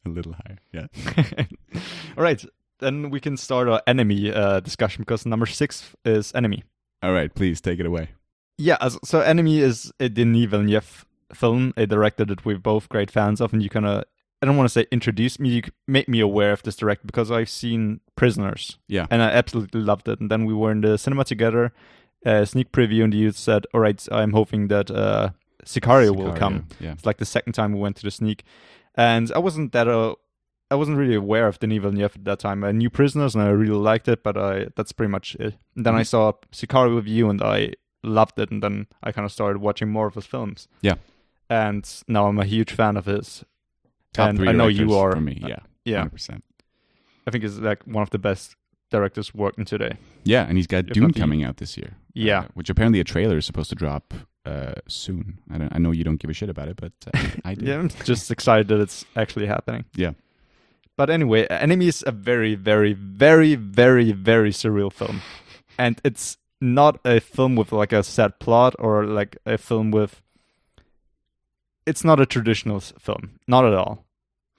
a 0.05 0.09
little 0.09 0.33
higher. 0.33 0.57
Yeah. 0.71 0.87
All 2.17 2.23
right, 2.23 2.43
then 2.79 3.09
we 3.09 3.19
can 3.19 3.37
start 3.37 3.67
our 3.67 3.81
enemy 3.87 4.31
uh, 4.31 4.59
discussion 4.59 5.01
because 5.03 5.25
number 5.25 5.45
six 5.45 5.93
is 6.05 6.31
enemy. 6.33 6.63
All 7.03 7.13
right, 7.13 7.33
please 7.33 7.61
take 7.61 7.79
it 7.79 7.85
away. 7.85 8.09
Yeah, 8.57 8.77
as- 8.81 8.99
so 9.03 9.21
enemy 9.21 9.59
is 9.59 9.91
a 9.99 10.09
Denis 10.09 10.45
Villeneuve 10.49 11.05
film, 11.33 11.73
a 11.77 11.87
director 11.87 12.25
that 12.25 12.45
we're 12.45 12.57
both 12.59 12.89
great 12.89 13.09
fans 13.09 13.41
of, 13.41 13.53
and 13.53 13.63
you 13.63 13.69
kind 13.69 13.85
of. 13.85 14.03
I 14.43 14.47
don't 14.47 14.57
want 14.57 14.65
to 14.67 14.73
say 14.73 14.87
introduce 14.91 15.39
me, 15.39 15.49
you 15.49 15.61
make 15.87 16.09
me 16.09 16.19
aware 16.19 16.51
of 16.51 16.63
this 16.63 16.75
director 16.75 17.05
because 17.05 17.29
I've 17.29 17.47
seen 17.47 17.99
Prisoners 18.15 18.79
Yeah. 18.87 19.05
and 19.11 19.21
I 19.21 19.29
absolutely 19.29 19.81
loved 19.81 20.07
it. 20.07 20.19
And 20.19 20.31
then 20.31 20.45
we 20.45 20.53
were 20.55 20.71
in 20.71 20.81
the 20.81 20.97
cinema 20.97 21.25
together, 21.25 21.71
uh, 22.25 22.45
sneak 22.45 22.71
preview, 22.71 23.03
and 23.03 23.13
you 23.13 23.29
said, 23.33 23.67
All 23.71 23.81
right, 23.81 24.03
I'm 24.11 24.31
hoping 24.33 24.67
that 24.69 24.89
uh, 24.89 25.29
Sicario, 25.63 26.15
will 26.15 26.33
come. 26.33 26.65
Yeah. 26.79 26.93
It's 26.93 27.05
like 27.05 27.17
the 27.17 27.25
second 27.25 27.53
time 27.53 27.71
we 27.73 27.79
went 27.79 27.97
to 27.97 28.03
the 28.03 28.09
sneak, 28.09 28.43
and 28.95 29.31
I 29.31 29.39
wasn't 29.39 29.71
that 29.73 29.87
uh, 29.87 30.15
I 30.69 30.75
wasn't 30.75 30.97
really 30.97 31.15
aware 31.15 31.47
of 31.47 31.59
Denis 31.59 31.79
Villeneuve 31.81 32.15
at 32.15 32.25
that 32.25 32.39
time. 32.39 32.63
I 32.63 32.71
knew 32.71 32.89
Prisoners 32.89 33.35
and 33.35 33.43
I 33.43 33.49
really 33.49 33.73
liked 33.75 34.07
it, 34.07 34.23
but 34.23 34.37
I 34.37 34.67
that's 34.75 34.91
pretty 34.93 35.11
much 35.11 35.35
it. 35.35 35.55
And 35.75 35.85
then 35.85 35.95
I 35.95 36.01
Mhm. 36.01 36.07
saw 36.07 36.31
Sicario 36.51 36.95
with 36.95 37.07
you 37.07 37.29
and 37.29 37.41
I 37.41 37.73
loved 38.03 38.39
it, 38.39 38.49
and 38.51 38.63
then 38.63 38.87
I 39.03 39.11
kind 39.11 39.25
of 39.25 39.31
started 39.31 39.59
watching 39.61 39.89
more 39.89 40.07
of 40.07 40.15
his 40.15 40.25
films. 40.25 40.67
Yeah. 40.81 40.95
and 41.49 41.85
now 42.07 42.27
I'm 42.27 42.39
a 42.39 42.45
huge 42.45 42.71
fan 42.71 42.95
of 42.95 43.05
his. 43.05 43.43
Top 44.13 44.29
and 44.29 44.37
three 44.37 44.47
I 44.47 44.51
know 44.53 44.67
you 44.67 44.93
are 44.93 45.11
for 45.11 45.19
me. 45.21 45.41
uh, 45.43 45.47
Yeah. 45.49 45.59
Yeah, 45.83 46.03
100%. 46.05 46.43
I 47.27 47.31
think 47.31 47.43
he's 47.43 47.59
like 47.59 47.83
one 47.85 48.01
of 48.03 48.09
the 48.11 48.17
best 48.19 48.55
directors 48.89 49.33
working 49.33 49.65
today. 49.65 49.97
Yeah, 50.23 50.45
and 50.47 50.55
he's 50.57 50.67
got 50.67 50.85
If 50.87 50.93
Dune 50.93 51.11
the- 51.11 51.19
coming 51.19 51.43
out 51.43 51.57
this 51.57 51.75
year. 51.77 51.97
Yeah. 52.13 52.39
uh, 52.39 52.47
which 52.53 52.69
apparently 52.69 52.99
a 53.01 53.03
trailer 53.03 53.37
is 53.37 53.45
supposed 53.45 53.69
to 53.69 53.75
drop 53.75 54.13
uh, 54.45 54.73
soon. 54.87 55.39
I 55.51 55.57
don't. 55.57 55.73
I 55.75 55.77
know 55.79 55.91
you 55.91 56.03
don't 56.03 56.17
give 56.19 56.29
a 56.29 56.33
shit 56.33 56.49
about 56.49 56.67
it, 56.67 56.77
but 56.77 56.93
uh, 57.13 57.19
I 57.45 57.53
do. 57.55 57.65
Yeah, 57.65 57.79
I'm 57.79 57.89
just 58.03 58.31
excited 58.31 58.67
that 58.69 58.79
it's 58.79 59.05
actually 59.15 59.47
happening. 59.47 59.85
Yeah. 59.95 60.11
But 60.97 61.09
anyway, 61.09 61.47
Enemy 61.47 61.87
is 61.87 62.03
a 62.05 62.11
very, 62.11 62.55
very, 62.55 62.93
very, 62.93 63.55
very, 63.55 64.11
very 64.11 64.51
surreal 64.51 64.91
film. 64.91 65.21
And 65.79 65.99
it's 66.03 66.37
not 66.59 66.99
a 67.05 67.19
film 67.19 67.55
with 67.55 67.71
like 67.71 67.91
a 67.93 68.03
set 68.03 68.39
plot 68.39 68.75
or 68.77 69.05
like 69.05 69.37
a 69.45 69.57
film 69.57 69.91
with. 69.91 70.21
It's 71.85 72.03
not 72.03 72.19
a 72.19 72.25
traditional 72.25 72.79
film. 72.79 73.39
Not 73.47 73.65
at 73.65 73.73
all. 73.73 74.05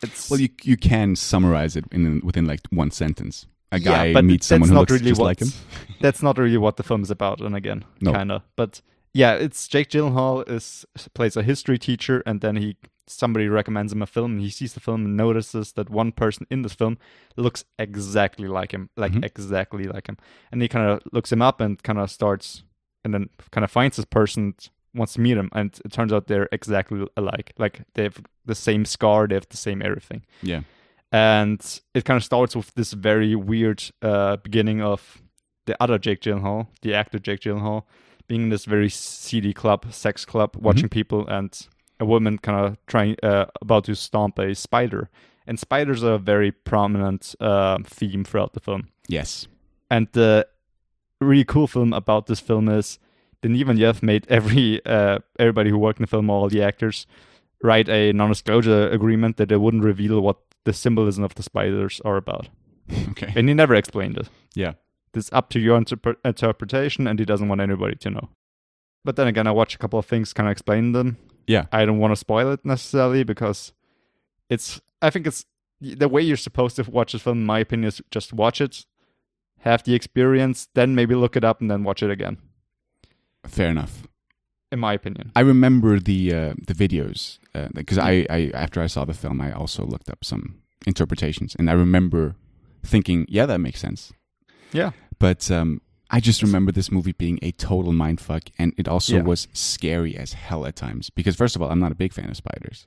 It's. 0.02 0.30
Well, 0.30 0.40
you 0.40 0.48
you 0.62 0.76
can 0.76 1.14
summarize 1.16 1.76
it 1.76 1.84
in 1.92 2.20
within 2.24 2.46
like 2.46 2.60
one 2.70 2.90
sentence. 2.90 3.46
A 3.70 3.78
Yeah, 3.78 3.90
guy 3.90 4.12
but 4.12 4.24
meets 4.24 4.46
someone 4.46 4.68
who 4.68 4.74
not 4.74 4.80
looks 4.80 4.92
really 4.92 5.10
just 5.12 5.20
like 5.20 5.40
him. 5.40 5.48
that's 6.00 6.22
not 6.22 6.36
really 6.38 6.58
what 6.58 6.76
the 6.76 6.82
film 6.82 7.02
is 7.02 7.10
about. 7.10 7.40
And 7.40 7.54
again, 7.56 7.84
No. 8.00 8.12
kind 8.12 8.30
of. 8.32 8.42
But 8.56 8.82
yeah, 9.14 9.34
it's 9.34 9.68
Jake 9.68 9.90
Gyllenhaal 9.90 10.48
is 10.48 10.84
plays 11.14 11.36
a 11.36 11.42
history 11.42 11.78
teacher, 11.78 12.22
and 12.26 12.40
then 12.40 12.56
he 12.56 12.76
somebody 13.08 13.48
recommends 13.48 13.92
him 13.92 14.00
a 14.02 14.06
film, 14.06 14.32
and 14.32 14.40
he 14.40 14.48
sees 14.50 14.72
the 14.74 14.80
film 14.80 15.04
and 15.04 15.16
notices 15.16 15.72
that 15.72 15.90
one 15.90 16.12
person 16.12 16.46
in 16.50 16.62
this 16.62 16.72
film 16.72 16.96
looks 17.36 17.64
exactly 17.78 18.46
like 18.48 18.72
him, 18.72 18.88
like 18.96 19.12
Mhm. 19.12 19.24
exactly 19.24 19.84
like 19.84 20.08
him, 20.08 20.16
and 20.50 20.62
he 20.62 20.68
kind 20.68 20.88
of 20.88 21.00
looks 21.12 21.30
him 21.32 21.42
up 21.42 21.60
and 21.60 21.82
kind 21.82 21.98
of 21.98 22.10
starts, 22.10 22.62
and 23.04 23.12
then 23.12 23.28
kind 23.50 23.64
of 23.64 23.70
finds 23.70 23.96
this 23.96 24.06
person. 24.06 24.54
Wants 24.94 25.14
to 25.14 25.20
meet 25.22 25.38
him, 25.38 25.48
and 25.54 25.78
it 25.86 25.90
turns 25.90 26.12
out 26.12 26.26
they're 26.26 26.50
exactly 26.52 27.06
alike. 27.16 27.54
Like 27.56 27.80
they 27.94 28.02
have 28.02 28.20
the 28.44 28.54
same 28.54 28.84
scar, 28.84 29.26
they 29.26 29.34
have 29.36 29.48
the 29.48 29.56
same 29.56 29.80
everything 29.80 30.22
Yeah, 30.42 30.64
and 31.10 31.80
it 31.94 32.04
kind 32.04 32.16
of 32.18 32.24
starts 32.24 32.54
with 32.54 32.74
this 32.74 32.92
very 32.92 33.34
weird 33.34 33.82
uh, 34.02 34.36
beginning 34.36 34.82
of 34.82 35.22
the 35.64 35.82
other 35.82 35.96
Jake 35.98 36.20
Gyllenhaal, 36.20 36.66
the 36.82 36.92
actor 36.94 37.18
Jake 37.18 37.40
Gyllenhaal, 37.40 37.84
being 38.32 38.44
in 38.44 38.48
this 38.48 38.64
very 38.64 38.88
seedy 38.88 39.52
club, 39.52 39.92
sex 39.92 40.24
club, 40.24 40.56
watching 40.56 40.88
people, 40.88 41.28
and 41.28 41.68
a 42.00 42.06
woman 42.06 42.38
kind 42.38 42.64
of 42.64 42.78
trying 42.86 43.14
uh, 43.22 43.44
about 43.60 43.84
to 43.84 43.94
stomp 43.94 44.38
a 44.38 44.54
spider. 44.54 45.10
And 45.46 45.58
spiders 45.58 46.02
are 46.02 46.14
a 46.14 46.18
very 46.18 46.50
prominent 46.50 47.34
uh, 47.40 47.76
theme 47.84 48.24
throughout 48.24 48.54
the 48.54 48.60
film. 48.60 48.88
yes, 49.06 49.48
And 49.90 50.08
the 50.12 50.46
really 51.20 51.44
cool 51.44 51.66
film 51.66 51.92
about 51.92 52.26
this 52.26 52.40
film 52.40 52.70
is 52.70 52.98
Villeneuve 53.42 54.02
made 54.02 54.26
every 54.30 54.80
uh, 54.86 55.18
everybody 55.38 55.68
who 55.68 55.76
worked 55.76 55.98
in 56.00 56.04
the 56.04 56.06
film, 56.06 56.30
all 56.30 56.48
the 56.48 56.62
actors, 56.62 57.06
write 57.62 57.90
a 57.90 58.14
non-disclosure 58.14 58.88
agreement 58.88 59.36
that 59.36 59.50
they 59.50 59.56
wouldn't 59.56 59.84
reveal 59.84 60.22
what 60.22 60.38
the 60.64 60.72
symbolism 60.72 61.22
of 61.22 61.34
the 61.34 61.42
spiders 61.42 62.00
are 62.02 62.16
about, 62.16 62.48
okay, 63.10 63.30
and 63.36 63.46
he 63.48 63.54
never 63.54 63.74
explained 63.74 64.16
it. 64.16 64.28
yeah, 64.54 64.72
It's 65.14 65.30
up 65.32 65.50
to 65.50 65.60
your 65.60 65.78
interpre- 65.78 66.16
interpretation, 66.24 67.06
and 67.06 67.18
he 67.18 67.24
doesn't 67.24 67.48
want 67.48 67.60
anybody 67.60 67.96
to 67.96 68.10
know. 68.10 68.28
But 69.04 69.16
then 69.16 69.26
again, 69.26 69.46
I 69.46 69.50
watch 69.50 69.74
a 69.74 69.78
couple 69.78 69.98
of 69.98 70.06
things, 70.06 70.32
kind 70.32 70.48
of 70.48 70.52
explain 70.52 70.92
them. 70.92 71.16
yeah, 71.46 71.66
I 71.72 71.84
don't 71.84 71.98
want 71.98 72.12
to 72.12 72.16
spoil 72.16 72.52
it 72.52 72.64
necessarily 72.64 73.24
because 73.24 73.72
it's. 74.48 74.80
I 75.00 75.10
think 75.10 75.26
it's 75.26 75.44
the 75.80 76.08
way 76.08 76.22
you're 76.22 76.36
supposed 76.36 76.76
to 76.76 76.84
watch 76.90 77.12
this 77.12 77.22
film. 77.22 77.38
In 77.38 77.46
my 77.46 77.58
opinion, 77.58 77.88
is 77.88 78.00
just 78.10 78.32
watch 78.32 78.60
it, 78.60 78.86
have 79.60 79.82
the 79.82 79.94
experience, 79.94 80.68
then 80.74 80.94
maybe 80.94 81.14
look 81.14 81.36
it 81.36 81.44
up, 81.44 81.60
and 81.60 81.70
then 81.70 81.82
watch 81.84 82.02
it 82.02 82.10
again. 82.10 82.38
fair 83.46 83.68
enough. 83.68 84.06
In 84.70 84.78
my 84.78 84.94
opinion, 84.94 85.32
I 85.36 85.40
remember 85.40 85.98
the 86.00 86.32
uh, 86.32 86.54
the 86.66 86.72
videos 86.74 87.38
because 87.74 87.98
I, 87.98 88.26
I 88.30 88.50
after 88.54 88.80
I 88.80 88.86
saw 88.86 89.04
the 89.04 89.12
film, 89.12 89.40
I 89.42 89.52
also 89.52 89.84
looked 89.84 90.08
up 90.08 90.24
some 90.24 90.62
interpretations, 90.86 91.54
and 91.58 91.68
I 91.68 91.74
remember 91.74 92.36
thinking, 92.82 93.26
yeah, 93.28 93.44
that 93.46 93.58
makes 93.58 93.80
sense. 93.80 94.12
Yeah, 94.72 94.90
But 95.18 95.50
um, 95.50 95.80
I 96.10 96.20
just 96.20 96.42
remember 96.42 96.72
this 96.72 96.90
movie 96.90 97.12
being 97.12 97.38
a 97.42 97.52
total 97.52 97.92
mindfuck, 97.92 98.48
and 98.58 98.72
it 98.76 98.88
also 98.88 99.16
Yeah. 99.16 99.22
was 99.22 99.48
scary 99.52 100.16
as 100.16 100.32
hell 100.34 100.66
at 100.66 100.76
times. 100.76 101.10
Because 101.10 101.36
first 101.36 101.56
of 101.56 101.62
all, 101.62 101.70
I'm 101.70 101.80
not 101.80 101.92
a 101.92 101.94
big 101.96 102.12
fan 102.12 102.28
of 102.30 102.36
spiders. 102.36 102.86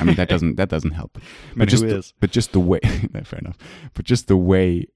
I 0.00 0.04
mean, 0.04 0.14
that 0.16 0.28
doesn't 0.34 0.56
that 0.56 0.68
doesn't 0.68 0.92
help. 0.92 1.18
Man, 1.54 1.66
just 1.74 1.82
the, 1.82 2.12
but 2.20 2.30
just 2.30 2.52
the 2.52 2.60
way, 2.60 2.80
fair 3.24 3.38
enough. 3.40 3.56
But 3.94 4.04
just 4.04 4.28
the 4.28 4.36
way 4.36 4.86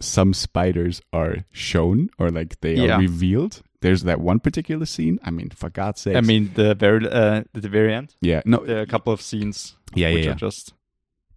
some 0.00 0.34
spiders 0.34 1.00
are 1.12 1.44
shown 1.52 2.08
or 2.18 2.30
like 2.30 2.60
they 2.60 2.74
Yeah. 2.74 2.96
are 2.96 3.00
revealed. 3.00 3.62
There's 3.82 4.02
that 4.04 4.20
one 4.20 4.40
particular 4.40 4.86
scene. 4.86 5.18
I 5.24 5.30
mean, 5.30 5.50
for 5.50 5.68
God's 5.70 6.00
sake. 6.00 6.16
I 6.16 6.20
mean, 6.22 6.50
the 6.54 6.74
very 6.74 7.06
uh, 7.08 7.42
the 7.52 7.68
very 7.68 7.92
end, 7.94 8.14
yeah, 8.20 8.42
no, 8.44 8.64
there 8.64 8.78
are 8.78 8.82
a 8.82 8.86
couple 8.86 9.12
of 9.12 9.20
scenes 9.20 9.76
yeah, 9.94 10.08
yeah, 10.08 10.14
which 10.14 10.24
yeah. 10.24 10.32
are 10.32 10.34
just 10.36 10.72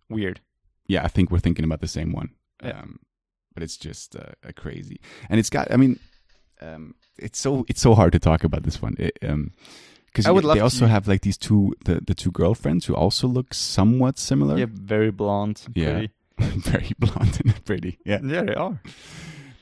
weird. 0.09 0.39
yeah, 0.87 1.03
I 1.03 1.07
think 1.09 1.31
we're 1.31 1.39
thinking 1.39 1.65
about 1.65 1.81
the 1.81 1.87
same 1.87 2.11
one. 2.11 2.29
Yeah. 2.63 2.79
Um, 2.81 2.99
but 3.55 3.63
it's 3.63 3.77
just 3.77 4.15
uh, 4.15 4.33
a 4.43 4.53
crazy, 4.53 4.99
and 5.29 5.39
it's 5.39 5.49
got. 5.49 5.71
I 5.71 5.77
mean, 5.77 5.99
um, 6.61 6.93
it's 7.17 7.39
so 7.39 7.65
it's 7.67 7.81
so 7.81 7.95
hard 7.95 8.11
to 8.11 8.19
talk 8.19 8.43
about 8.43 8.63
this 8.63 8.81
one. 8.81 8.95
It, 8.99 9.17
um, 9.23 9.51
because 10.05 10.25
they 10.25 10.59
also 10.59 10.85
to- 10.85 10.87
have 10.87 11.07
like 11.07 11.21
these 11.21 11.37
two 11.37 11.73
the 11.85 12.01
the 12.05 12.13
two 12.13 12.31
girlfriends 12.31 12.85
who 12.85 12.93
also 12.93 13.27
look 13.27 13.53
somewhat 13.53 14.19
similar. 14.19 14.57
Yeah, 14.57 14.67
very 14.69 15.11
blonde. 15.11 15.63
Yeah. 15.73 16.07
very 16.37 16.91
blonde 16.99 17.39
and 17.43 17.65
pretty. 17.65 17.97
Yeah, 18.05 18.19
yeah, 18.21 18.43
they 18.43 18.55
are. 18.55 18.81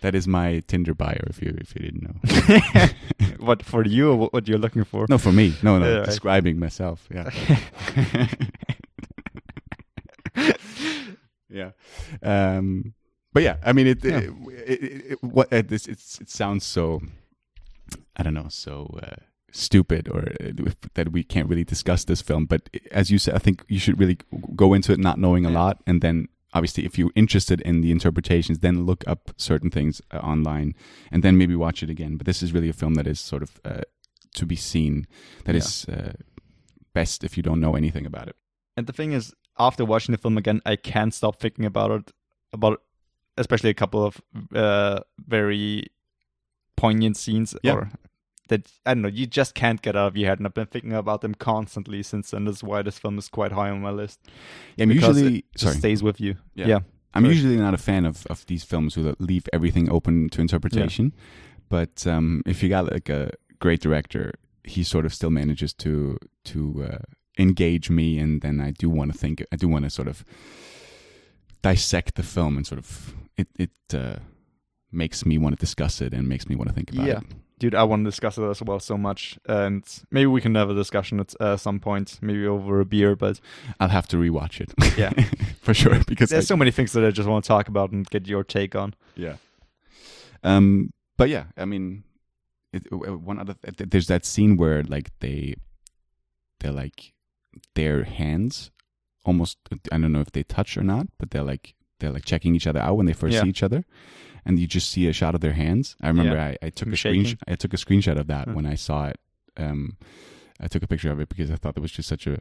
that 0.02 0.16
is 0.16 0.28
my 0.28 0.64
Tinder 0.68 0.96
bio. 0.96 1.20
If 1.28 1.42
you 1.42 1.56
if 1.62 1.76
you 1.76 1.82
didn't 1.82 2.04
know. 2.04 2.16
what 3.46 3.64
for 3.64 3.86
you? 3.86 4.12
Or 4.12 4.28
what 4.30 4.48
you're 4.48 4.58
looking 4.58 4.84
for? 4.84 5.06
no, 5.08 5.20
for 5.20 5.32
me. 5.32 5.54
No, 5.62 5.78
no. 5.78 5.88
Yeah, 5.88 5.98
right. 5.98 6.06
describing 6.06 6.60
myself. 6.60 7.08
Yeah. 7.14 7.30
yeah. 11.50 11.72
Um, 12.24 12.94
but 13.34 13.44
yeah, 13.44 13.58
I 13.64 13.74
mean, 13.74 13.88
it, 13.88 14.04
Yeah. 14.04 14.20
it, 14.20 14.30
it, 14.84 15.06
it, 15.12 15.24
what 15.24 15.52
uh, 15.52 15.62
this 15.66 15.88
it's, 15.88 16.20
it 16.22 16.30
sounds 16.30 16.64
so, 16.66 17.02
I 18.16 18.24
don't 18.24 18.34
know, 18.34 18.48
so 18.50 19.00
uh, 19.04 19.16
stupid 19.52 20.08
or 20.10 20.22
uh, 20.42 20.52
that 20.94 21.12
we 21.12 21.24
can't 21.24 21.50
really 21.50 21.64
discuss 21.64 22.06
this 22.06 22.22
film. 22.22 22.46
But 22.46 22.70
as 22.92 23.10
you 23.12 23.18
said, 23.20 23.36
I 23.36 23.40
think 23.40 23.64
you 23.68 23.80
should 23.80 24.00
really 24.00 24.18
go 24.56 24.74
into 24.74 24.92
it 24.94 25.00
not 25.00 25.18
knowing 25.20 25.46
a 25.46 25.50
Yeah. 25.52 25.60
lot, 25.64 25.84
and 25.88 26.02
then 26.02 26.28
obviously, 26.54 26.86
if 26.86 26.98
you're 26.98 27.12
interested 27.16 27.62
in 27.62 27.82
the 27.82 27.92
interpretations, 27.92 28.60
then 28.60 28.86
look 28.86 29.04
up 29.08 29.32
certain 29.38 29.70
things 29.72 30.02
uh, 30.12 30.18
online, 30.18 30.74
and 31.12 31.24
then 31.24 31.38
maybe 31.38 31.56
watch 31.56 31.82
it 31.84 31.90
again. 31.90 32.18
But 32.18 32.26
this 32.26 32.44
is 32.44 32.54
really 32.54 32.70
a 32.70 32.74
film 32.74 32.94
that 32.96 33.08
is 33.08 33.20
sort 33.20 33.42
of 33.44 33.60
uh, 33.66 33.82
to 34.36 34.46
be 34.46 34.56
seen. 34.56 35.08
That 35.46 35.56
Yeah. 35.56 35.60
is 35.62 35.86
uh, 35.90 36.14
best 36.94 37.24
if 37.24 37.36
you 37.38 37.44
don't 37.44 37.60
know 37.60 37.76
anything 37.76 38.06
about 38.06 38.28
it. 38.28 38.36
And 38.78 38.88
the 38.88 38.94
thing 38.94 39.14
is, 39.14 39.34
after 39.58 39.86
watching 39.86 40.14
the 40.14 40.22
film 40.22 40.38
again, 40.38 40.62
I 40.66 40.76
can't 40.76 41.14
stop 41.14 41.40
thinking 41.40 41.66
about 41.66 41.92
it. 41.92 42.12
About 42.52 42.82
especially 43.38 43.70
a 43.70 43.74
couple 43.74 44.06
of 44.06 44.22
uh, 44.56 45.00
very 45.28 45.88
poignant 46.76 47.18
scenes, 47.18 47.56
Yeah. 47.64 47.74
or 47.74 47.90
that 48.50 48.72
I 48.86 48.94
don't 48.94 49.04
know. 49.04 49.08
You 49.10 49.26
just 49.26 49.56
can't 49.56 49.82
get 49.82 49.96
out 49.96 50.08
of 50.08 50.18
your 50.18 50.30
head, 50.30 50.40
and 50.40 50.46
I've 50.48 50.54
been 50.54 50.66
thinking 50.68 50.94
about 50.94 51.22
them 51.22 51.34
constantly 51.36 52.04
since 52.04 52.32
then. 52.32 52.46
That's 52.46 52.62
why 52.64 52.82
this 52.82 53.00
film 53.00 53.18
is 53.18 53.30
quite 53.30 53.52
high 53.54 53.70
on 53.70 53.82
my 53.82 53.92
list. 53.92 54.20
Yeah, 54.76 54.84
I'm 54.84 54.90
because 54.90 55.18
usually 55.18 55.38
it 55.40 55.60
sorry. 55.60 55.76
stays 55.76 56.04
with 56.04 56.20
you. 56.20 56.36
Yeah. 56.56 56.68
yeah. 56.68 56.80
I'm 57.16 57.24
Sorry. 57.24 57.36
usually 57.36 57.58
not 57.58 57.74
a 57.76 57.78
fan 57.78 58.06
of, 58.06 58.26
of 58.28 58.44
these 58.48 58.64
films 58.64 58.96
who 58.96 59.16
leave 59.20 59.48
everything 59.54 59.88
open 59.92 60.30
to 60.30 60.42
interpretation. 60.42 61.14
But 61.70 62.08
um, 62.08 62.42
if 62.48 62.64
you 62.64 62.70
got 62.70 62.92
like 62.92 63.08
a 63.08 63.30
great 63.60 63.82
director, 63.82 64.34
he 64.64 64.84
sort 64.84 65.06
of 65.06 65.14
still 65.14 65.30
manages 65.30 65.74
to 65.76 66.18
to 66.46 66.88
uh, 66.92 66.98
engage 67.38 67.90
me, 67.92 68.18
and 68.20 68.42
then 68.42 68.60
I 68.60 68.72
do 68.72 68.90
want 68.90 69.12
to 69.14 69.18
think. 69.18 69.44
I 69.52 69.56
do 69.58 69.68
want 69.68 69.86
to 69.86 69.90
sort 69.92 70.08
of 70.08 70.26
dissect 71.62 72.16
the 72.16 72.24
film 72.24 72.58
and 72.58 72.66
sort 72.68 72.80
of 72.80 73.14
it 73.38 73.48
it 73.58 73.72
uh, 73.94 74.18
makes 74.92 75.26
me 75.26 75.38
want 75.38 75.56
to 75.58 75.60
discuss 75.60 76.02
it 76.02 76.14
and 76.14 76.28
makes 76.30 76.48
me 76.48 76.56
want 76.56 76.70
to 76.70 76.76
think 76.76 76.92
about 76.92 77.08
Yeah. 77.08 77.18
it. 77.20 77.24
Dude, 77.60 77.76
I 77.76 77.84
want 77.84 78.04
to 78.04 78.10
discuss 78.10 78.38
it 78.38 78.44
as 78.44 78.62
well 78.62 78.80
so 78.80 78.98
much, 78.98 79.38
and 79.48 79.84
maybe 80.12 80.26
we 80.26 80.42
can 80.42 80.56
have 80.56 80.70
a 80.70 80.74
discussion 80.74 81.20
at 81.22 81.34
uh, 81.40 81.56
some 81.56 81.80
point, 81.80 82.20
maybe 82.22 82.46
over 82.46 82.82
a 82.82 82.86
beer. 82.86 83.16
But 83.16 83.40
I'll 83.80 83.90
have 83.90 84.08
to 84.10 84.18
rewatch 84.18 84.60
it. 84.60 84.74
Yeah. 84.98 85.12
for 85.62 85.74
sure 85.74 86.00
because 86.06 86.30
there's 86.32 86.46
I- 86.46 86.54
so 86.54 86.58
many 86.58 86.72
things 86.72 86.92
that 86.94 87.06
I 87.06 87.12
just 87.12 87.30
want 87.30 87.46
to 87.46 87.48
talk 87.48 87.70
about 87.70 87.92
and 87.92 88.06
get 88.10 88.28
your 88.28 88.44
take 88.44 88.76
on. 88.76 88.96
Yeah. 89.16 89.36
Um. 90.44 90.92
But 91.16 91.30
yeah, 91.30 91.46
I 91.56 91.66
mean, 91.66 92.04
it, 92.74 92.92
one 92.92 93.40
other 93.40 93.56
th- 93.64 93.90
there's 93.92 94.08
that 94.08 94.26
scene 94.26 94.58
where 94.58 94.84
like 94.84 95.12
they, 95.20 95.56
they're 96.60 96.72
like, 96.74 97.14
their 97.76 98.04
hands, 98.04 98.72
almost. 99.24 99.58
I 99.92 99.98
don't 100.00 100.12
know 100.12 100.22
if 100.22 100.32
they 100.32 100.44
touch 100.44 100.76
or 100.76 100.84
not, 100.84 101.08
but 101.18 101.32
they're 101.32 101.44
like 101.44 101.76
they're 102.00 102.12
like 102.12 102.26
checking 102.26 102.56
each 102.56 102.68
other 102.68 102.80
out 102.80 102.98
when 102.98 103.06
they 103.06 103.14
first 103.14 103.34
Yeah. 103.36 103.44
see 103.44 103.50
each 103.50 103.64
other, 103.64 103.86
and 104.46 104.60
you 104.60 104.68
just 104.68 104.90
see 104.92 105.08
a 105.08 105.14
shot 105.14 105.36
of 105.36 105.42
their 105.42 105.54
hands. 105.54 105.96
I 106.02 106.08
remember 106.08 106.36
Yeah. 106.36 106.56
I, 106.62 106.68
I 106.68 106.70
took 106.70 106.88
Them 106.88 106.94
a 106.94 106.98
screen—I 106.98 107.56
took 107.56 107.74
a 107.74 107.78
screenshot 107.78 108.18
of 108.20 108.28
that 108.28 108.48
Huh. 108.48 108.54
when 108.54 108.66
I 108.66 108.76
saw 108.76 109.08
it. 109.08 109.20
Um, 109.58 109.98
I 110.60 110.68
took 110.68 110.84
a 110.84 110.88
picture 110.88 111.12
of 111.12 111.20
it 111.20 111.30
because 111.30 111.50
I 111.52 111.56
thought 111.56 111.78
it 111.78 111.82
was 111.82 111.92
just 111.92 112.10
such 112.10 112.28
a 112.28 112.40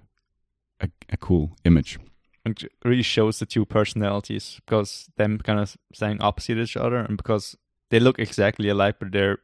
a, 0.81 0.89
a 1.11 1.17
cool 1.17 1.57
image. 1.65 1.99
and 2.45 2.61
it 2.63 2.73
really 2.85 3.03
shows 3.05 3.39
the 3.39 3.47
two 3.47 3.65
personalities 3.65 4.61
because 4.65 5.09
them 5.17 5.39
kind 5.39 5.61
of 5.61 5.77
saying 5.95 6.21
opposite 6.21 6.59
each 6.59 6.77
other 6.77 6.97
and 6.97 7.17
because 7.17 7.57
they 7.91 8.01
look 8.01 8.19
exactly 8.19 8.69
alike 8.69 8.97
but 8.99 9.13
they're 9.13 9.39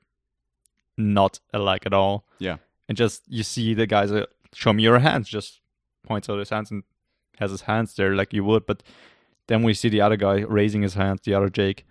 not 0.97 1.39
alike 1.55 1.87
at 1.87 1.93
all 1.93 2.25
Yeah. 2.41 2.57
and 2.89 2.99
just 2.99 3.23
you 3.29 3.43
see 3.45 3.75
the 3.75 3.87
guys 3.87 4.11
uh, 4.11 4.27
show 4.53 4.73
me 4.73 4.83
your 4.83 4.99
hands 4.99 5.29
just 5.29 5.61
points 6.03 6.29
out 6.29 6.39
his 6.41 6.51
hands 6.51 6.71
and 6.73 6.83
has 7.39 7.51
his 7.53 7.63
hands 7.63 7.95
there 7.95 8.15
like 8.17 8.33
you 8.33 8.43
would 8.45 8.67
but 8.67 8.83
then 9.49 9.63
we 9.63 9.75
see 9.75 9.89
the 9.89 10.01
other 10.01 10.17
guy 10.17 10.39
raising 10.41 10.83
his 10.83 10.95
hand, 10.95 11.21
the 11.25 11.35
other 11.35 11.49
jake 11.51 11.85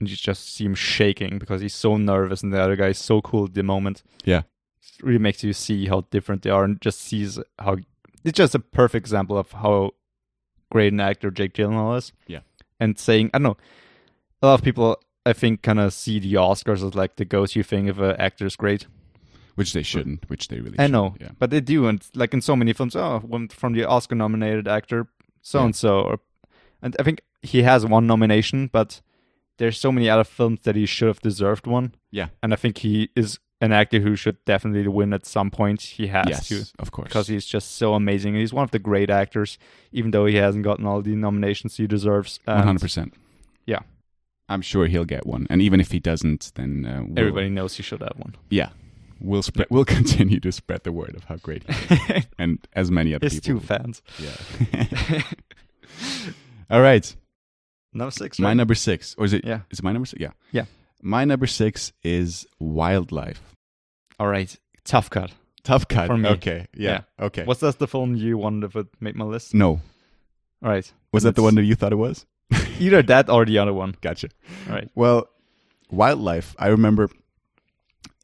and 0.00 0.10
you 0.10 0.16
just 0.16 0.52
see 0.52 0.64
him 0.64 0.74
shaking 0.74 1.38
because 1.38 1.60
he's 1.60 1.74
so 1.74 1.96
nervous 1.96 2.42
and 2.42 2.52
the 2.52 2.60
other 2.60 2.74
guy 2.76 2.88
is 2.88 2.98
so 2.98 3.20
cool 3.22 3.44
at 3.44 3.54
the 3.54 3.62
moment 3.62 4.02
Yeah. 4.24 4.38
it 4.98 5.02
really 5.02 5.18
makes 5.20 5.44
you 5.44 5.52
see 5.52 5.86
how 5.86 6.00
different 6.10 6.42
they 6.42 6.50
are 6.50 6.64
and 6.64 6.80
just 6.80 7.00
sees 7.00 7.38
how 7.58 7.76
it's 8.24 8.36
just 8.36 8.54
a 8.54 8.58
perfect 8.58 9.02
example 9.04 9.38
of 9.38 9.52
how 9.52 9.92
great 10.70 10.92
an 10.92 11.00
actor 11.00 11.30
Jake 11.30 11.54
Gyllenhaal 11.54 11.98
is. 11.98 12.12
Yeah. 12.26 12.40
And 12.80 12.98
saying, 12.98 13.30
I 13.34 13.38
don't 13.38 13.42
know, 13.42 13.56
a 14.42 14.46
lot 14.46 14.54
of 14.54 14.62
people, 14.64 14.96
I 15.26 15.32
think, 15.32 15.62
kind 15.62 15.78
of 15.80 15.92
see 15.92 16.18
the 16.20 16.34
Oscars 16.34 16.86
as 16.86 16.94
like 16.94 17.16
the 17.16 17.24
go-to 17.24 17.62
thing 17.64 17.88
if 17.88 17.98
an 17.98 18.16
actor 18.20 18.46
is 18.46 18.56
great. 18.56 18.86
Which 19.56 19.72
they 19.72 19.82
shouldn't. 19.82 20.28
Which 20.30 20.48
they 20.48 20.60
really. 20.60 20.78
I 20.78 20.86
know, 20.86 21.14
Yeah. 21.20 21.30
but 21.38 21.50
they 21.50 21.60
do, 21.60 21.86
and 21.88 22.00
like 22.14 22.32
in 22.32 22.40
so 22.40 22.54
many 22.56 22.72
films, 22.72 22.94
oh, 22.96 23.20
from 23.50 23.72
the 23.74 23.84
Oscar-nominated 23.84 24.66
actor, 24.68 25.08
so 25.42 25.64
and 25.64 25.74
so, 25.76 26.00
or 26.00 26.20
and 26.82 26.96
I 26.98 27.02
think 27.02 27.22
he 27.42 27.62
has 27.62 27.86
one 27.86 28.06
nomination, 28.06 28.68
but 28.72 29.00
there's 29.58 29.78
so 29.78 29.92
many 29.92 30.08
other 30.10 30.24
films 30.24 30.60
that 30.64 30.76
he 30.76 30.86
should 30.86 31.08
have 31.08 31.20
deserved 31.20 31.66
one, 31.66 31.94
Yeah. 32.10 32.28
and 32.42 32.52
I 32.52 32.56
think 32.56 32.78
he 32.78 33.10
is 33.14 33.38
an 33.60 33.70
actor 33.72 34.00
who 34.00 34.16
should 34.16 34.44
definitely 34.44 34.88
win 34.88 35.12
at 35.12 35.24
some 35.24 35.48
point. 35.50 35.82
He 35.82 36.08
has 36.08 36.26
Yes. 36.28 36.48
to 36.48 36.64
Of 36.80 36.90
course. 36.90 37.06
because 37.08 37.28
he's 37.28 37.46
just 37.46 37.76
so 37.76 37.94
amazing. 37.94 38.34
He's 38.34 38.52
one 38.52 38.64
of 38.64 38.72
the 38.72 38.80
great 38.80 39.08
actors, 39.10 39.56
even 39.92 40.10
though 40.10 40.26
he 40.26 40.34
hasn't 40.36 40.64
gotten 40.64 40.84
all 40.86 41.00
the 41.00 41.14
nominations 41.14 41.76
he 41.76 41.86
deserves. 41.86 42.40
Hundred 42.46 42.80
percent. 42.80 43.14
yeah. 43.66 43.80
I'm 44.48 44.62
sure 44.62 44.86
he'll 44.86 45.04
get 45.06 45.24
one, 45.26 45.46
and 45.48 45.62
even 45.62 45.80
if 45.80 45.92
he 45.92 46.00
doesn't, 46.00 46.52
then 46.56 46.84
uh, 46.84 47.02
we'll, 47.06 47.18
Everybody 47.20 47.48
knows 47.50 47.76
he 47.76 47.82
should 47.84 48.00
have 48.02 48.16
one. 48.18 48.34
yeah, 48.50 48.70
we'll 49.20 49.42
spread. 49.42 49.68
We'll 49.70 49.84
continue 49.98 50.40
to 50.40 50.50
spread 50.52 50.82
the 50.82 50.92
word 50.92 51.14
of 51.14 51.24
how 51.24 51.36
great 51.36 51.62
he 51.70 51.94
is, 52.14 52.26
and 52.38 52.58
as 52.74 52.90
many 52.90 53.14
other 53.14 53.24
His 53.26 53.40
people. 53.40 53.60
two 53.60 53.66
fans. 53.66 54.02
Yeah. 54.18 55.22
All 56.72 56.80
right, 56.80 57.14
Number 57.92 58.10
six. 58.10 58.38
my 58.38 58.54
number 58.54 58.74
six, 58.74 59.14
or 59.18 59.26
is 59.26 59.34
it? 59.34 59.44
Yeah. 59.44 59.60
Is 59.70 59.78
it 59.80 59.82
my 59.84 59.92
number 59.92 60.06
six? 60.06 60.20
Yeah. 60.20 60.30
Yeah. 60.52 60.64
My 61.02 61.24
number 61.26 61.46
six 61.46 61.92
is 62.02 62.46
wildlife. 62.58 63.42
All 64.18 64.26
right. 64.28 64.56
Tough 64.84 65.10
cut. 65.10 65.32
Tough 65.64 65.86
cut. 65.86 66.06
For 66.06 66.16
me. 66.16 66.30
Okay. 66.30 66.66
Yeah. 66.74 67.02
Okay. 67.20 67.44
Was 67.44 67.60
that 67.60 67.78
the 67.78 67.86
film 67.86 68.16
you 68.16 68.38
wanted 68.38 68.72
to 68.72 68.88
make 69.00 69.14
my 69.16 69.26
list? 69.26 69.52
no? 69.52 69.80
All 70.62 70.70
right. 70.70 70.90
Was 71.12 71.24
that 71.24 71.34
the 71.34 71.42
one 71.42 71.56
that 71.56 71.64
you 71.64 71.74
thought 71.74 71.92
it 71.92 71.96
was? 71.96 72.24
Either 72.78 73.02
that 73.02 73.28
or 73.28 73.44
the 73.44 73.58
other 73.58 73.74
one. 73.74 73.94
Gotcha. 74.00 74.28
All 74.68 74.74
right. 74.74 74.88
Well, 74.94 75.28
wildlife. 75.90 76.54
I 76.58 76.68
remember 76.68 77.10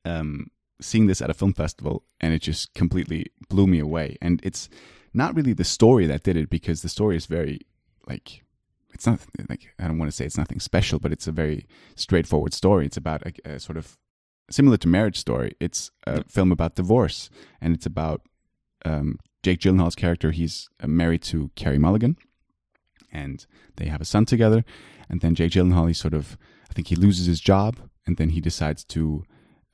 um, 0.05 0.51
seeing 0.81 1.07
this 1.07 1.21
at 1.21 1.31
a 1.31 1.35
film 1.35 1.53
festival, 1.53 2.05
and 2.21 2.33
it 2.33 2.41
just 2.41 2.73
completely 2.75 3.27
blew 3.51 3.67
me 3.67 3.79
away. 3.81 4.17
And 4.23 4.41
it's 4.43 4.69
not 5.13 5.35
really 5.35 5.53
the 5.53 5.65
story 5.65 6.07
that 6.07 6.23
did 6.23 6.37
it, 6.37 6.49
because 6.49 6.83
the 6.83 6.89
story 6.89 7.17
is 7.17 7.27
very 7.27 7.61
like 8.09 8.43
it's 8.95 9.07
not 9.07 9.21
like 9.49 9.75
I 9.79 9.87
don't 9.87 9.99
want 9.99 10.11
to 10.11 10.17
say 10.17 10.25
it's 10.25 10.39
nothing 10.39 10.61
special, 10.61 10.99
but 10.99 11.13
it's 11.13 11.27
a 11.27 11.33
very 11.33 11.67
straightforward 11.95 12.55
story. 12.55 12.87
It's 12.87 12.97
about 12.97 13.23
a, 13.27 13.53
a 13.53 13.61
sort 13.61 13.77
of 13.77 13.97
similar 14.51 14.77
to 14.79 14.89
Marriage 14.89 15.19
Story. 15.19 15.53
It's 15.61 15.91
a 16.07 16.25
film 16.25 16.51
about 16.51 16.75
divorce, 16.75 17.31
and 17.61 17.75
it's 17.75 17.87
about 17.87 18.23
um, 18.85 19.19
Jake 19.43 19.61
Gyllenhaal's 19.61 19.95
character. 19.95 20.31
He's 20.31 20.69
uh, 20.83 20.87
married 20.87 21.23
to 21.25 21.51
Carey 21.55 21.79
Mulligan, 21.79 22.17
and 23.13 23.47
they 23.77 23.87
have 23.87 24.01
a 24.01 24.07
son 24.07 24.25
together. 24.25 24.65
And 25.09 25.21
then 25.21 25.35
Jake 25.35 25.53
Gyllenhaal, 25.53 25.89
he 25.89 25.95
sort 25.95 26.15
of, 26.15 26.37
I 26.71 26.75
think 26.75 26.89
he 26.89 26.97
loses 26.97 27.27
his 27.27 27.41
job, 27.41 27.79
and 28.07 28.17
then 28.17 28.31
he 28.31 28.41
decides 28.41 28.85
to 28.85 29.25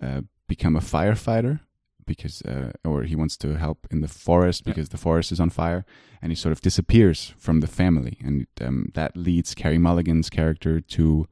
uh, 0.03 0.22
become 0.49 0.76
a 0.76 0.80
firefighter 0.80 1.61
because, 2.07 2.42
uh, 2.42 2.72
or 2.84 3.02
he 3.05 3.16
wants 3.16 3.36
to 3.38 3.57
help 3.59 3.86
in 3.90 4.00
the 4.00 4.09
forest 4.09 4.64
because 4.64 4.88
the 4.90 4.98
forest 4.98 5.32
is 5.32 5.40
on 5.40 5.50
fire, 5.50 5.84
and 6.22 6.32
he 6.32 6.36
sort 6.36 6.52
of 6.52 6.61
disappears 6.61 7.34
from 7.36 7.61
the 7.61 7.66
family, 7.66 8.18
and 8.24 8.46
um, 8.61 8.90
that 8.94 9.16
leads 9.16 9.55
Carey 9.55 9.78
Mulligan's 9.78 10.30
character 10.30 10.80
to 10.80 11.26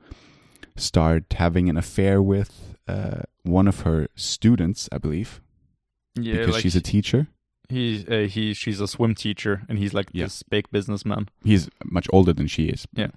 start 0.76 1.24
having 1.34 1.68
an 1.68 1.76
affair 1.76 2.20
with 2.22 2.76
uh, 2.88 3.22
one 3.42 3.68
of 3.68 3.80
her 3.80 4.08
students, 4.16 4.88
I 4.92 4.98
believe, 4.98 5.40
Yeah, 6.14 6.38
because 6.46 6.60
she's 6.60 6.76
a 6.76 6.80
teacher. 6.80 7.26
He's 7.68 8.06
uh, 8.08 8.26
he 8.28 8.52
she's 8.54 8.80
a 8.80 8.88
swim 8.88 9.14
teacher 9.14 9.62
and 9.68 9.78
he's 9.78 9.94
like 9.94 10.08
Yeah. 10.12 10.24
this 10.24 10.42
big 10.42 10.70
businessman. 10.70 11.28
He's 11.44 11.70
much 11.84 12.06
older 12.12 12.32
than 12.34 12.46
she 12.46 12.66
is. 12.66 12.86
Yeah. 12.92 13.08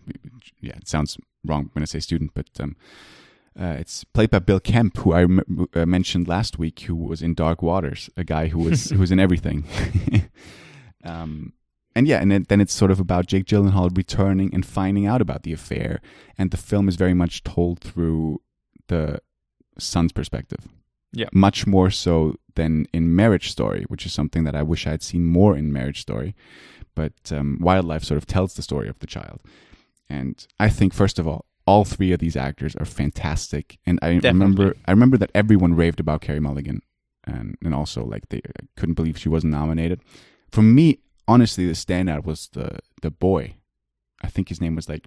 yeah. 0.62 0.76
It 0.78 0.88
sounds 0.88 1.18
wrong 1.44 1.70
when 1.74 1.82
I 1.82 1.86
say 1.86 2.00
student, 2.00 2.32
but 2.34 2.48
um, 2.60 2.76
uh, 3.60 3.78
it's 3.80 4.04
played 4.04 4.30
by 4.30 4.40
Bill 4.40 4.60
Camp, 4.60 4.98
who 4.98 5.14
I 5.14 5.24
uh, 5.74 5.86
mentioned 5.86 6.28
last 6.28 6.60
week, 6.60 6.82
who 6.82 6.96
was 6.96 7.22
in 7.22 7.34
Dark 7.34 7.62
Waters, 7.62 8.10
a 8.18 8.24
guy 8.24 8.48
who 8.48 8.60
was 8.60 8.90
who 8.90 9.00
was 9.00 9.12
in 9.12 9.20
everything. 9.20 9.64
um, 11.04 11.54
and 11.96 12.08
yeah, 12.08 12.20
and 12.22 12.30
then, 12.30 12.46
then 12.50 12.60
it's 12.60 12.74
sort 12.74 12.92
of 12.92 13.00
about 13.00 13.28
Jake 13.28 13.46
Gyllenhaal 13.46 13.96
returning 13.96 14.54
and 14.54 14.66
finding 14.66 15.06
out 15.06 15.22
about 15.22 15.44
the 15.44 15.54
affair, 15.54 16.02
and 16.38 16.52
the 16.52 16.58
film 16.58 16.90
is 16.90 16.98
very 16.98 17.14
much 17.14 17.44
told 17.44 17.80
through 17.80 18.42
the 18.88 19.20
son's 19.80 20.12
perspective. 20.12 20.68
Yeah. 21.14 21.30
much 21.32 21.66
more 21.66 21.92
so 21.92 22.36
than 22.56 22.88
in 22.92 23.16
Marriage 23.16 23.50
Story, 23.50 23.86
which 23.88 24.06
is 24.06 24.12
something 24.12 24.44
that 24.44 24.54
I 24.54 24.64
wish 24.64 24.86
I 24.86 24.90
had 24.90 25.02
seen 25.02 25.26
more 25.26 25.56
in 25.56 25.72
Marriage 25.72 26.02
Story. 26.02 26.36
But 26.94 27.32
um, 27.32 27.58
Wildlife 27.62 28.04
sort 28.04 28.18
of 28.18 28.26
tells 28.26 28.56
the 28.56 28.62
story 28.62 28.90
of 28.90 29.00
the 29.00 29.08
child, 29.08 29.40
and 30.10 30.46
I 30.60 30.68
think 30.68 30.94
first 30.94 31.18
of 31.18 31.26
all, 31.26 31.46
all 31.68 31.84
three 31.86 32.12
of 32.12 32.20
these 32.20 32.36
actors 32.36 32.76
are 32.76 32.86
fantastic, 32.86 33.78
and 33.86 33.98
I 34.02 34.10
remember 34.24 34.76
I 34.86 34.92
remember 34.92 35.18
that 35.18 35.32
everyone 35.34 35.74
raved 35.76 36.00
about 36.00 36.22
Carey 36.22 36.40
Mulligan, 36.40 36.82
and 37.26 37.58
and 37.64 37.74
also 37.74 38.06
like 38.06 38.30
they 38.30 38.42
couldn't 38.78 38.96
believe 38.96 39.18
she 39.18 39.30
wasn't 39.30 39.52
nominated. 39.54 40.02
For 40.52 40.62
me, 40.62 41.00
honestly, 41.28 41.66
the 41.66 41.74
standout 41.74 42.24
was 42.26 42.50
the 42.54 42.80
the 43.02 43.10
boy. 43.12 43.56
I 44.22 44.28
think 44.28 44.50
his 44.50 44.62
name 44.62 44.76
was 44.76 44.88
like, 44.88 45.06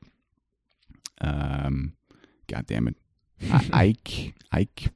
um, 1.20 1.94
God 2.48 2.66
damn 2.66 2.88
it, 2.88 2.96
Ike 3.72 4.34
Ike. 4.52 4.90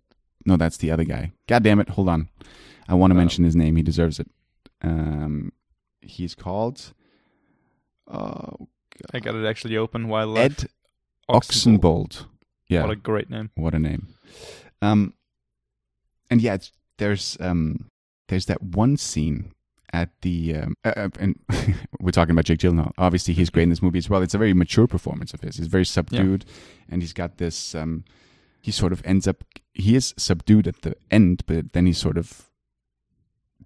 No, 0.44 0.56
that's 0.56 0.76
the 0.76 0.90
other 0.90 1.04
guy. 1.04 1.32
God 1.46 1.62
damn 1.62 1.78
it! 1.80 1.90
Hold 1.90 2.08
on, 2.08 2.28
I 2.88 2.94
want 2.94 3.12
to 3.12 3.14
Wow. 3.14 3.20
mention 3.22 3.44
his 3.44 3.54
name. 3.56 3.76
He 3.76 3.82
deserves 3.82 4.18
it. 4.18 4.28
Um, 4.82 5.52
he's 6.00 6.34
called. 6.34 6.92
Oh, 8.08 8.68
I 9.14 9.20
got 9.20 9.34
it 9.36 9.46
actually 9.46 9.76
open. 9.76 10.08
Wildlife. 10.08 10.64
Ed 10.64 10.68
Oxenbould. 11.33 12.26
Yeah, 12.68 12.83
What 12.83 12.91
a 12.91 12.97
great 12.97 13.28
name. 13.30 13.51
what 13.55 13.74
a 13.74 13.78
name. 13.78 14.09
Um, 14.80 15.14
and 16.30 16.41
yeah, 16.41 16.55
it's, 16.55 16.72
there's 16.99 17.37
um, 17.41 17.91
there's 18.28 18.47
that 18.47 18.62
one 18.62 18.97
scene 18.97 19.53
at 19.93 20.09
the 20.22 20.57
um, 20.57 20.74
uh, 20.85 20.93
uh, 20.97 21.09
and 21.20 21.39
we're 22.01 22.11
talking 22.12 22.33
about 22.33 22.47
Jake 22.47 22.61
Gyllenhaal. 22.61 22.93
Obviously, 22.97 23.35
he's 23.35 23.51
great 23.51 23.64
in 23.64 23.68
this 23.68 23.83
movie 23.83 23.99
as 23.99 24.09
well. 24.09 24.22
It's 24.22 24.35
a 24.35 24.39
very 24.39 24.55
mature 24.55 24.87
performance 24.87 25.35
of 25.35 25.41
his. 25.43 25.57
He's 25.57 25.66
very 25.66 25.85
subdued, 25.85 26.45
and 26.89 27.03
he's 27.03 27.12
got 27.12 27.37
this. 27.37 27.74
Um, 27.74 28.05
he 28.62 28.70
sort 28.70 28.93
of 28.93 29.03
ends 29.05 29.28
up. 29.28 29.45
He 29.74 29.95
is 29.97 30.14
subdued 30.16 30.66
at 30.66 30.80
the 30.83 30.97
end, 31.11 31.43
but 31.47 31.72
then 31.74 31.85
he 31.87 31.93
sort 31.93 32.16
of 32.16 32.49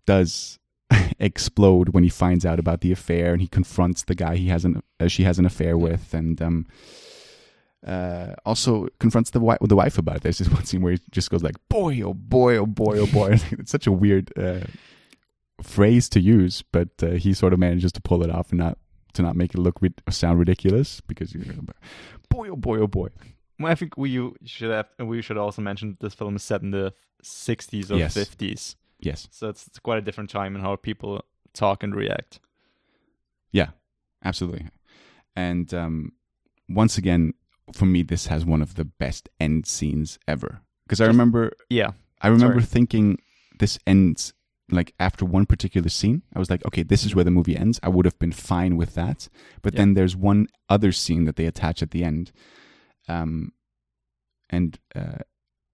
does 0.07 0.59
explode 1.21 1.91
when 1.91 2.03
he 2.05 2.11
finds 2.11 2.45
out 2.45 2.59
about 2.59 2.81
the 2.81 2.91
affair, 2.93 3.33
and 3.33 3.41
he 3.41 3.47
confronts 3.47 4.03
the 4.03 4.15
guy 4.15 4.37
he 4.37 4.49
has 4.49 4.65
an 4.65 4.83
uh, 4.99 5.07
she 5.09 5.23
has 5.23 5.39
an 5.39 5.47
affair 5.47 5.77
with, 5.79 6.13
and 6.13 6.43
um, 6.43 6.67
uh, 7.87 8.35
also 8.45 8.89
confronts 8.99 9.31
the 9.31 9.41
wife, 9.41 9.59
the 9.63 9.77
wife 9.77 9.97
about 9.99 10.17
it. 10.17 10.23
There's 10.23 10.39
this 10.43 10.51
one 10.51 10.65
scene 10.65 10.83
where 10.83 10.93
he 10.95 11.01
just 11.11 11.31
goes 11.31 11.43
like, 11.43 11.57
"Boy, 11.69 12.01
oh 12.03 12.15
boy, 12.15 12.57
oh 12.57 12.67
boy, 12.67 12.99
oh 12.99 13.07
boy." 13.07 13.39
it's 13.53 13.71
such 13.71 13.87
a 13.87 13.93
weird 13.93 14.33
uh, 14.39 14.61
phrase 15.63 16.09
to 16.11 16.21
use, 16.21 16.63
but 16.63 16.89
uh, 17.03 17.11
he 17.13 17.33
sort 17.33 17.53
of 17.53 17.59
manages 17.59 17.93
to 17.93 18.01
pull 18.01 18.23
it 18.23 18.31
off 18.31 18.51
and 18.51 18.59
not 18.59 18.79
to 19.15 19.23
not 19.23 19.37
make 19.37 19.55
it 19.55 19.59
look 19.59 19.81
rid- 19.81 20.03
sound 20.11 20.39
ridiculous 20.39 21.01
because 21.01 21.35
you 21.35 21.41
boy, 22.29 22.49
oh 22.49 22.57
boy, 22.57 22.79
oh 22.79 22.87
boy. 22.87 23.09
Well, 23.59 23.73
I 23.73 23.75
think 23.75 23.97
we 23.97 24.33
should 24.45 24.71
have. 24.71 24.87
We 24.99 25.23
should 25.23 25.39
also 25.39 25.63
mention 25.63 25.97
this 26.01 26.13
film 26.15 26.37
is 26.37 26.43
set 26.43 26.61
in 26.63 26.73
the 26.73 26.93
60s 27.25 27.91
or 27.91 27.97
Yes. 27.97 28.15
50s, 28.17 28.75
Yes, 29.01 29.29
so 29.31 29.49
it's, 29.49 29.67
it's 29.67 29.79
quite 29.79 29.97
a 29.99 30.03
different 30.03 30.29
time 30.31 30.55
in 30.55 30.61
how 30.63 30.77
people 30.77 31.25
talk 31.55 31.83
and 31.83 31.95
react. 31.95 32.39
yeah, 33.53 33.69
absolutely. 34.25 34.67
And 35.35 35.73
um, 35.73 36.13
once 36.69 36.99
again, 36.99 37.33
for 37.73 37.87
me, 37.87 38.03
this 38.03 38.27
has 38.27 38.45
one 38.45 38.63
of 38.63 38.75
the 38.75 38.85
best 38.85 39.29
end 39.41 39.67
scenes 39.67 40.19
ever 40.29 40.61
because 40.87 41.01
I 41.01 41.07
remember 41.07 41.53
Yeah, 41.69 41.93
I 42.23 42.29
remember 42.29 42.61
Sorry. 42.61 42.67
thinking 42.71 43.19
this 43.59 43.79
ends 43.87 44.33
like 44.71 44.95
after 44.99 45.25
one 45.25 45.47
particular 45.47 45.89
scene. 45.89 46.23
I 46.35 46.39
was 46.41 46.51
like, 46.51 46.65
okay, 46.67 46.83
this 46.83 47.05
is 47.05 47.15
where 47.15 47.25
the 47.25 47.31
movie 47.31 47.57
ends. 47.57 47.79
I 47.83 47.89
would 47.89 48.05
have 48.05 48.19
been 48.19 48.33
fine 48.33 48.77
with 48.77 48.95
that. 48.95 49.29
But 49.63 49.75
Yeah. 49.75 49.79
then 49.79 49.95
there's 49.95 50.17
one 50.17 50.49
other 50.69 50.91
scene 50.93 51.25
that 51.27 51.37
they 51.37 51.47
attach 51.47 51.83
at 51.83 51.93
the 51.93 52.03
end, 52.05 52.33
um, 53.09 53.53
and 54.51 54.79
uh, 54.95 55.19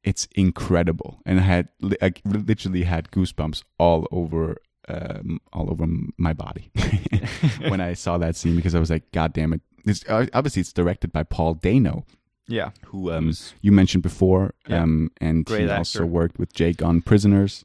it's 0.05 0.27
incredible. 0.35 1.21
And 1.25 1.41
I 1.41 1.43
had 1.43 1.69
I 2.01 2.13
literally 2.25 2.85
had 2.85 3.11
goosebumps 3.11 3.63
all 3.79 4.07
over. 4.11 4.57
Um, 4.89 5.39
all 5.53 5.71
over 5.71 5.87
my 6.19 6.33
body 6.33 6.69
when 7.69 7.81
I 7.81 7.93
saw 7.95 8.19
that 8.19 8.35
scene 8.35 8.57
because 8.57 8.75
I 8.75 8.81
was 8.81 8.91
like, 8.91 9.13
God 9.13 9.33
damn 9.33 9.53
it! 9.53 9.61
It's, 9.85 10.05
uh, 10.09 10.27
obviously, 10.33 10.61
it's 10.61 10.73
directed 10.73 11.13
by 11.13 11.23
Paul 11.25 11.55
Dano, 11.55 12.05
yeah. 12.47 12.71
who 12.87 13.11
um, 13.13 13.33
you 13.61 13.73
mentioned 13.73 14.03
before, 14.03 14.55
Yeah. 14.69 14.83
um, 14.83 15.11
and 15.21 15.45
Great 15.45 15.63
he 15.63 15.71
also 15.71 16.05
worked 16.07 16.39
with 16.39 16.53
Jake 16.53 16.83
on 16.83 17.01
Prisoners. 17.03 17.65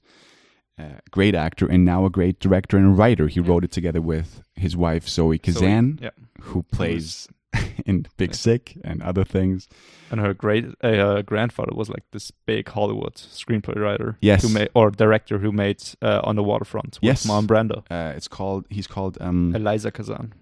Uh, 0.80 0.99
great 1.09 1.34
actor 1.34 1.65
and 1.68 1.84
now 1.84 2.05
a 2.05 2.09
great 2.09 2.39
director 2.39 2.78
and 2.78 2.95
writer. 2.97 3.28
He 3.28 3.39
Yeah. 3.39 3.47
wrote 3.49 3.63
it 3.63 3.72
together 3.72 3.99
with 4.01 4.43
his 4.55 4.78
wife 4.78 5.07
Zoe 5.09 5.39
Kazan, 5.39 5.97
yeah, 6.01 6.11
who 6.41 6.61
plays 6.63 7.28
in 7.88 8.05
Big 8.18 8.36
Sick 8.36 8.78
and 8.84 9.01
other 9.01 9.24
things. 9.24 9.68
and 10.11 10.20
her 10.22 10.34
great 10.36 10.65
uh, 10.84 10.88
uh, 10.88 11.22
grandfather 11.24 11.72
was 11.76 11.89
like 11.89 12.03
this 12.11 12.30
big 12.45 12.70
Hollywood 12.70 13.15
screenplay 13.15 13.76
writer. 13.76 14.18
Yes. 14.22 14.43
who 14.43 14.49
made 14.49 14.70
or 14.76 14.91
director 14.91 15.39
who 15.39 15.51
made 15.51 15.82
uh, 16.03 16.22
On 16.24 16.36
the 16.36 16.43
Waterfront. 16.43 16.99
With 17.01 17.03
Yes. 17.03 17.26
Marlon 17.26 17.47
Brando. 17.47 17.84
Uh, 17.89 18.13
it's 18.15 18.28
called. 18.28 18.65
He's 18.70 18.86
called. 18.88 19.18
Um, 19.20 19.55
Eliza 19.55 19.89
Kazan. 19.91 20.34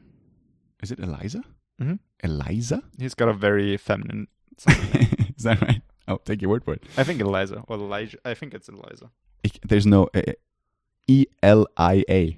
is 0.83 0.91
it 0.91 0.99
Eliza? 0.99 1.43
Mhm. 1.81 1.99
Eliza? 2.23 2.81
He's 2.99 3.13
got 3.15 3.29
a 3.29 3.33
very 3.33 3.77
feminine. 3.77 4.27
is 5.37 5.43
that 5.43 5.61
right? 5.61 5.81
Oh, 6.07 6.17
take 6.23 6.41
your 6.41 6.49
word 6.51 6.63
for 6.63 6.73
it. 6.73 6.83
I 6.97 7.03
think 7.03 7.19
Eliza 7.21 7.63
or 7.67 7.75
Elijah. 7.77 8.17
I 8.23 8.33
think 8.35 8.53
it's 8.53 8.69
Eliza. 8.69 9.09
Ich- 9.43 9.59
There's 9.67 9.85
no 9.85 10.07
uh, 10.13 10.21
E 11.07 11.25
L 11.43 11.67
I 11.77 12.03
A. 12.09 12.37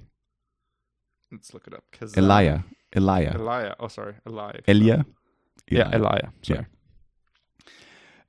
Let's 1.30 1.52
look 1.54 1.66
it 1.66 1.74
up. 1.74 1.84
Kazan. 1.92 2.24
Elia. 2.24 2.64
Elia. 2.96 3.34
Elia. 3.38 3.76
Oh, 3.78 3.88
sorry, 3.88 4.14
Elia. 4.26 4.60
Elia. 4.66 5.04
Yeah, 5.70 5.90
Elia. 5.92 6.32
Sorry. 6.42 6.66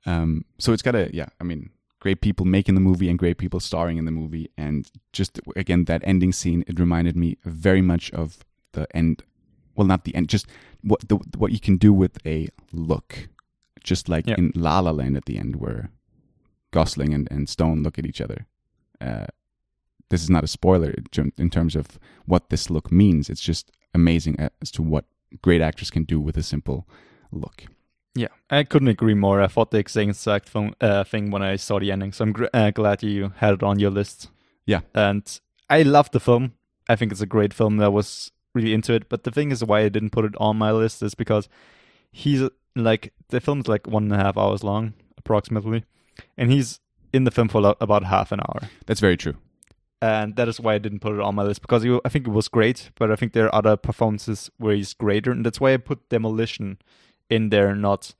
Um, 0.06 0.44
so 0.58 0.72
it's 0.72 0.82
got 0.82 0.94
a 0.94 1.10
yeah. 1.12 1.28
I 1.40 1.44
mean, 1.44 1.70
great 2.00 2.20
people 2.20 2.46
making 2.46 2.74
the 2.74 2.80
movie 2.80 3.08
and 3.08 3.18
great 3.18 3.38
people 3.38 3.60
starring 3.60 3.96
in 3.98 4.04
the 4.04 4.10
movie, 4.10 4.50
and 4.56 4.90
just 5.12 5.40
again 5.56 5.84
that 5.86 6.02
ending 6.04 6.32
scene. 6.32 6.64
It 6.66 6.78
reminded 6.78 7.16
me 7.16 7.36
very 7.44 7.82
much 7.82 8.10
of 8.12 8.38
the 8.72 8.86
end. 8.96 9.22
Well, 9.76 9.86
not 9.86 10.04
the 10.04 10.14
end. 10.14 10.28
Just 10.28 10.46
what 10.82 11.08
the 11.08 11.16
what 11.36 11.52
you 11.52 11.60
can 11.60 11.76
do 11.76 11.92
with 11.92 12.18
a 12.26 12.48
look, 12.72 13.28
just 13.84 14.08
like 14.08 14.26
Yeah. 14.26 14.36
in 14.38 14.52
La 14.54 14.80
La 14.80 14.90
Land 14.90 15.16
at 15.16 15.24
the 15.26 15.38
end, 15.38 15.56
where 15.56 15.90
Gosling 16.72 17.14
and, 17.14 17.28
and 17.30 17.48
Stone 17.48 17.82
look 17.82 17.98
at 17.98 18.06
each 18.06 18.20
other. 18.20 18.46
Uh, 19.00 19.26
this 20.08 20.22
is 20.22 20.30
not 20.30 20.44
a 20.44 20.48
spoiler 20.48 20.94
in- 21.38 21.50
terms 21.50 21.76
of 21.76 21.98
what 22.26 22.50
this 22.50 22.68
look 22.70 22.90
means. 22.92 23.30
It's 23.30 23.40
just 23.40 23.70
amazing 23.94 24.36
as 24.60 24.70
to 24.72 24.82
what 24.82 25.04
great 25.42 25.60
actors 25.60 25.90
can 25.90 26.04
do 26.04 26.20
with 26.20 26.36
a 26.36 26.42
simple 26.42 26.86
look. 27.32 27.64
Yeah, 28.14 28.28
I 28.50 28.64
couldn't 28.64 28.88
agree 28.88 29.14
more. 29.14 29.40
I 29.40 29.46
thought 29.46 29.70
the 29.70 29.78
exact 29.78 30.48
thing, 30.48 30.74
uh, 30.80 31.04
thing 31.04 31.30
when 31.30 31.42
I 31.42 31.56
saw 31.56 31.78
the 31.78 31.92
ending, 31.92 32.12
so 32.12 32.24
I'm 32.24 32.32
gr- 32.32 32.46
uh, 32.52 32.70
glad 32.72 33.02
you 33.04 33.32
had 33.36 33.54
it 33.54 33.62
on 33.62 33.78
your 33.78 33.90
list. 33.92 34.28
Yeah. 34.66 34.80
and 34.94 35.40
I 35.68 35.82
love 35.82 36.10
the 36.10 36.20
film. 36.20 36.52
I 36.88 36.96
think 36.96 37.12
it's 37.12 37.20
a 37.20 37.26
great 37.26 37.54
film. 37.54 37.76
That 37.78 37.92
was 37.92 38.32
really 38.54 38.74
into 38.74 38.92
it. 38.94 39.08
But 39.08 39.24
the 39.24 39.30
thing 39.30 39.50
is, 39.50 39.64
why 39.64 39.80
I 39.80 39.88
didn't 39.88 40.10
put 40.10 40.24
it 40.24 40.34
on 40.38 40.56
my 40.56 40.72
list 40.72 41.02
is 41.02 41.14
because 41.14 41.48
he's 42.12 42.42
like 42.76 43.12
the 43.28 43.40
film's 43.40 43.68
like 43.68 43.86
one 43.86 44.04
and 44.04 44.12
a 44.12 44.24
half 44.24 44.36
hours 44.36 44.62
long, 44.64 44.94
approximately, 45.18 45.84
and 46.36 46.50
he's 46.50 46.80
in 47.12 47.24
the 47.24 47.30
film 47.30 47.48
for 47.48 47.74
about 47.80 48.04
half 48.04 48.32
an 48.32 48.40
hour. 48.40 48.70
That's 48.86 49.00
very 49.00 49.16
true. 49.16 49.34
and 50.02 50.36
that 50.36 50.48
is 50.48 50.58
why 50.60 50.74
I 50.74 50.78
didn't 50.78 51.00
put 51.00 51.14
it 51.14 51.20
on 51.20 51.34
my 51.34 51.42
list 51.42 51.60
because 51.60 51.84
I 51.84 52.08
think 52.08 52.26
it 52.26 52.30
was 52.30 52.48
great, 52.48 52.90
but 52.96 53.10
I 53.10 53.16
think 53.16 53.32
there 53.32 53.46
are 53.46 53.54
other 53.54 53.76
performances 53.76 54.50
where 54.56 54.74
he's 54.74 54.94
greater, 54.94 55.30
and 55.30 55.44
that's 55.44 55.60
why 55.60 55.74
I 55.74 55.76
put 55.76 56.08
Demolition 56.08 56.78
in 57.28 57.50
there, 57.50 57.74
not 57.74 58.14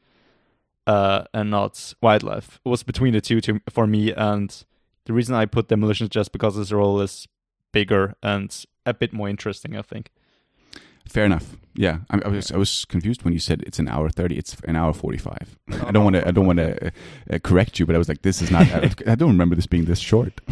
uh, 0.86 1.24
and 1.32 1.50
not 1.50 1.94
Wildlife. 2.02 2.60
It 2.64 2.68
was 2.68 2.82
between 2.82 3.12
the 3.12 3.20
two 3.20 3.40
to, 3.42 3.60
for 3.70 3.86
me, 3.86 4.12
and 4.12 4.64
the 5.06 5.12
reason 5.12 5.34
I 5.34 5.46
put 5.46 5.68
Demolition 5.68 6.04
is 6.04 6.10
just 6.10 6.32
because 6.32 6.56
his 6.56 6.72
role 6.72 7.00
is 7.00 7.26
bigger 7.72 8.14
and 8.22 8.54
a 8.84 8.92
bit 8.92 9.12
more 9.12 9.28
interesting. 9.28 9.76
I 9.76 9.82
think. 9.82 10.10
Fair 11.10 11.24
enough. 11.24 11.56
Yeah, 11.74 11.98
I, 12.10 12.20
I 12.24 12.28
was 12.28 12.52
I 12.52 12.56
was 12.56 12.84
confused 12.84 13.22
when 13.24 13.32
you 13.32 13.38
said 13.40 13.62
it's 13.66 13.78
an 13.78 13.88
hour 13.88 14.08
thirty. 14.10 14.36
It's 14.36 14.56
an 14.64 14.76
hour 14.76 14.92
forty 14.92 15.18
five. 15.18 15.58
I 15.86 15.90
don't 15.92 16.04
want 16.04 16.14
to 16.16 16.26
I 16.26 16.30
don't 16.30 16.46
want 16.46 16.58
to 16.58 16.86
uh, 16.86 16.90
uh, 17.34 17.38
correct 17.42 17.78
you, 17.78 17.86
but 17.86 17.94
I 17.94 17.98
was 17.98 18.08
like, 18.08 18.22
this 18.22 18.42
is 18.42 18.50
not. 18.50 18.66
I, 18.72 18.90
I 19.12 19.14
don't 19.16 19.30
remember 19.30 19.56
this 19.56 19.66
being 19.66 19.84
this 19.86 19.98
short. 20.00 20.40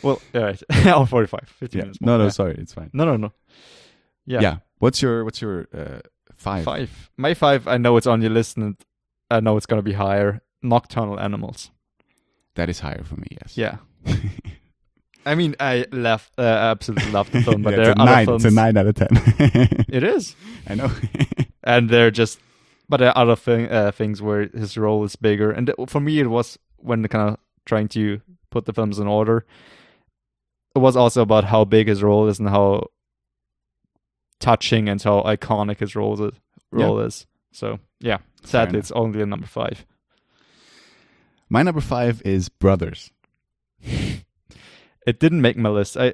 Well, 0.00 0.22
all 0.32 0.42
right, 0.42 0.62
hour 0.86 1.06
forty-five, 1.06 1.48
50 1.48 1.76
yeah. 1.76 1.82
minutes. 1.82 2.00
More. 2.00 2.06
No, 2.06 2.18
no, 2.18 2.24
Yeah. 2.24 2.30
sorry, 2.30 2.54
it's 2.54 2.72
fine. 2.72 2.88
no, 2.92 3.04
no, 3.04 3.16
no. 3.16 3.32
Yeah. 4.26 4.40
Yeah, 4.40 4.56
What's 4.78 5.02
your 5.02 5.24
What's 5.24 5.40
your 5.42 5.66
uh, 5.74 6.00
five? 6.32 6.62
five. 6.64 7.10
My 7.16 7.34
five. 7.34 7.66
I 7.66 7.78
know 7.78 7.96
it's 7.96 8.06
on 8.06 8.22
your 8.22 8.30
list, 8.30 8.56
and 8.56 8.76
I 9.28 9.40
know 9.40 9.56
it's 9.56 9.66
gonna 9.66 9.82
be 9.82 9.94
higher. 9.94 10.40
Nocturnal 10.62 11.18
Animals. 11.18 11.72
That 12.54 12.68
is 12.68 12.78
higher 12.78 13.02
for 13.02 13.16
me. 13.16 13.26
Yes. 13.42 13.56
Yeah. 13.58 13.78
I 15.26 15.34
mean, 15.34 15.56
I 15.60 15.84
love, 15.92 16.30
uh, 16.38 16.42
absolutely 16.42 17.10
love 17.10 17.30
the 17.30 17.42
film, 17.42 17.62
but 17.62 17.70
yeah, 17.70 17.76
there 17.76 17.90
are 17.98 18.06
nine. 18.06 18.26
films. 18.26 18.44
It's 18.44 18.52
a 18.52 18.54
nine 18.54 18.76
out 18.76 18.86
of 18.86 18.94
ten. 18.94 19.08
It 19.88 20.02
is, 20.02 20.36
I 20.66 20.74
know. 20.74 20.90
and 21.64 21.90
they're 21.90 22.10
just 22.10 22.38
but 22.88 22.98
there 22.98 23.10
are 23.10 23.18
other 23.18 23.36
thing, 23.36 23.70
uh, 23.70 23.92
things 23.92 24.22
where 24.22 24.48
his 24.48 24.76
role 24.78 25.04
is 25.04 25.16
bigger. 25.16 25.50
And 25.50 25.70
for 25.86 26.00
me, 26.00 26.20
it 26.20 26.28
was 26.28 26.58
when 26.78 27.06
kind 27.08 27.30
of 27.30 27.36
trying 27.66 27.88
to 27.88 28.20
put 28.50 28.64
the 28.64 28.72
films 28.72 28.98
in 28.98 29.06
order. 29.06 29.44
It 30.74 30.78
was 30.78 30.96
also 30.96 31.22
about 31.22 31.44
how 31.44 31.64
big 31.64 31.88
his 31.88 32.02
role 32.02 32.28
is 32.28 32.38
and 32.38 32.48
how 32.48 32.86
touching 34.40 34.88
and 34.88 35.02
how 35.02 35.22
iconic 35.22 35.80
his 35.80 35.94
role 35.94 36.22
is. 36.24 36.34
Role 36.70 37.00
is. 37.00 37.26
So 37.52 37.78
yeah, 38.00 38.18
sadly, 38.44 38.78
it's 38.78 38.92
only 38.92 39.20
a 39.20 39.26
number 39.26 39.46
five. 39.46 39.84
My 41.50 41.62
number 41.62 41.80
five 41.80 42.22
is 42.24 42.48
Brothers. 42.48 43.10
It 45.08 45.18
didn't 45.20 45.40
make 45.40 45.56
my 45.56 45.70
list. 45.70 45.96
I 45.96 46.06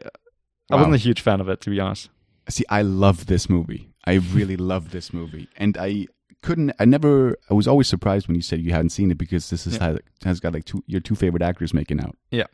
I 0.71 0.77
Wow. 0.77 0.79
wasn't 0.79 0.95
a 0.95 1.05
huge 1.09 1.21
fan 1.21 1.41
of 1.41 1.49
it, 1.49 1.61
to 1.63 1.71
be 1.71 1.81
honest. 1.81 2.09
See, 2.49 2.65
I 2.79 2.83
love 2.83 3.27
this 3.27 3.49
movie. 3.51 3.83
I 4.07 4.15
really 4.39 4.57
love 4.73 4.91
this 4.91 5.13
movie, 5.13 5.47
and 5.57 5.77
I 5.79 6.07
couldn't. 6.43 6.73
I 6.79 6.85
never. 6.85 7.37
I 7.51 7.55
was 7.55 7.67
always 7.69 7.89
surprised 7.89 8.29
when 8.29 8.37
you 8.37 8.43
said 8.43 8.61
you 8.61 8.73
hadn't 8.73 8.91
seen 8.99 9.11
it 9.11 9.19
because 9.19 9.51
this 9.51 9.67
is 9.67 9.75
Yeah. 9.77 9.85
has, 9.87 9.99
has 10.25 10.41
got 10.41 10.53
like 10.55 10.65
two 10.65 10.83
your 10.87 11.01
two 11.01 11.15
favorite 11.17 11.43
actors 11.43 11.73
making 11.75 12.01
out. 12.01 12.17
Yeah. 12.31 12.49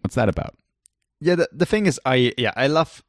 What's 0.00 0.14
that 0.16 0.28
about? 0.28 0.54
Yeah, 1.20 1.36
the, 1.36 1.48
the 1.52 1.66
thing 1.66 1.86
is, 1.86 2.00
I 2.04 2.32
yeah, 2.38 2.52
I 2.56 2.66
love, 2.66 3.02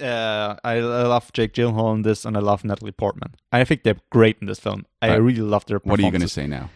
uh, 0.00 0.56
I, 0.64 0.72
I 0.74 1.06
love 1.14 1.32
Jake 1.32 1.54
Gyllenhaal 1.54 1.94
in 1.94 2.02
this, 2.02 2.24
and 2.26 2.36
I 2.36 2.40
love 2.40 2.64
Natalie 2.64 2.92
Portman. 2.92 3.34
I 3.52 3.64
think 3.64 3.82
they're 3.84 4.00
great 4.10 4.36
in 4.40 4.46
this 4.46 4.58
film. 4.60 4.84
I 5.00 5.08
Right. 5.10 5.16
really 5.16 5.40
love 5.40 5.64
their. 5.66 5.78
What 5.78 5.98
are 5.98 6.02
you 6.02 6.10
going 6.10 6.20
to 6.22 6.28
say 6.28 6.46
now? 6.46 6.68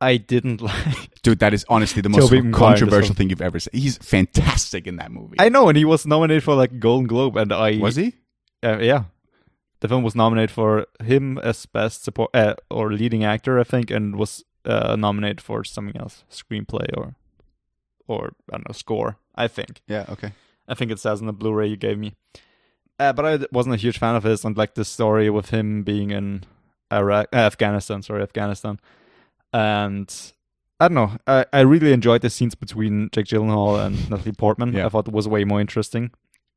I 0.00 0.16
didn't 0.16 0.60
like. 0.62 1.22
Dude, 1.22 1.38
that 1.40 1.54
is 1.54 1.64
honestly 1.68 2.02
the 2.02 2.08
most 2.08 2.28
Tobey 2.28 2.40
Maguire 2.42 2.46
in 2.46 2.50
this 2.52 2.58
controversial 2.58 3.14
thing 3.14 3.30
you've 3.30 3.42
ever 3.42 3.58
said. 3.58 3.74
He's 3.74 3.98
fantastic 3.98 4.86
in 4.86 4.96
that 4.96 5.10
movie. 5.10 5.36
I 5.38 5.48
know, 5.48 5.68
and 5.68 5.76
he 5.76 5.84
was 5.84 6.06
nominated 6.06 6.42
for 6.44 6.54
like 6.54 6.78
Golden 6.78 7.06
Globe, 7.06 7.36
and 7.36 7.52
I 7.52 7.78
was 7.78 7.96
he? 7.96 8.14
Uh, 8.62 8.78
yeah, 8.78 9.04
the 9.80 9.88
film 9.88 10.02
was 10.02 10.14
nominated 10.14 10.50
for 10.50 10.86
him 11.02 11.38
as 11.38 11.66
best 11.66 12.04
support 12.04 12.30
uh, 12.34 12.54
or 12.70 12.92
leading 12.92 13.24
actor, 13.24 13.58
I 13.58 13.64
think, 13.64 13.90
and 13.90 14.16
was 14.16 14.44
uh, 14.64 14.96
nominated 14.96 15.40
for 15.40 15.64
something 15.64 15.96
else, 16.00 16.24
screenplay 16.30 16.86
or 16.96 17.14
or 18.08 18.34
I 18.52 18.56
don't 18.56 18.68
know, 18.68 18.72
score. 18.72 19.18
I 19.34 19.48
think. 19.48 19.82
Yeah. 19.86 20.06
Okay. 20.08 20.32
I 20.68 20.74
think 20.74 20.90
it 20.90 20.98
says 20.98 21.20
in 21.20 21.26
the 21.26 21.32
Blu-ray 21.32 21.68
you 21.68 21.76
gave 21.76 21.98
me. 21.98 22.14
Uh, 22.98 23.12
but 23.12 23.26
I 23.26 23.46
wasn't 23.52 23.74
a 23.74 23.78
huge 23.78 23.98
fan 23.98 24.16
of 24.16 24.24
his, 24.24 24.44
and 24.44 24.56
like 24.56 24.74
the 24.74 24.84
story 24.84 25.28
with 25.28 25.50
him 25.50 25.82
being 25.82 26.10
in 26.10 26.44
Iraq, 26.90 27.28
uh, 27.32 27.36
Afghanistan, 27.36 28.02
sorry, 28.02 28.22
Afghanistan, 28.22 28.80
and 29.52 30.32
I 30.80 30.88
don't 30.88 30.94
know. 30.94 31.12
I, 31.26 31.46
I 31.52 31.60
really 31.60 31.92
enjoyed 31.92 32.22
the 32.22 32.30
scenes 32.30 32.54
between 32.54 33.08
Jake 33.12 33.26
Gyllenhaal 33.26 33.84
and 33.84 34.10
Natalie 34.10 34.32
Portman. 34.32 34.72
Yeah. 34.72 34.86
I 34.86 34.88
thought 34.88 35.08
it 35.08 35.14
was 35.14 35.26
way 35.28 35.44
more 35.44 35.60
interesting, 35.60 36.10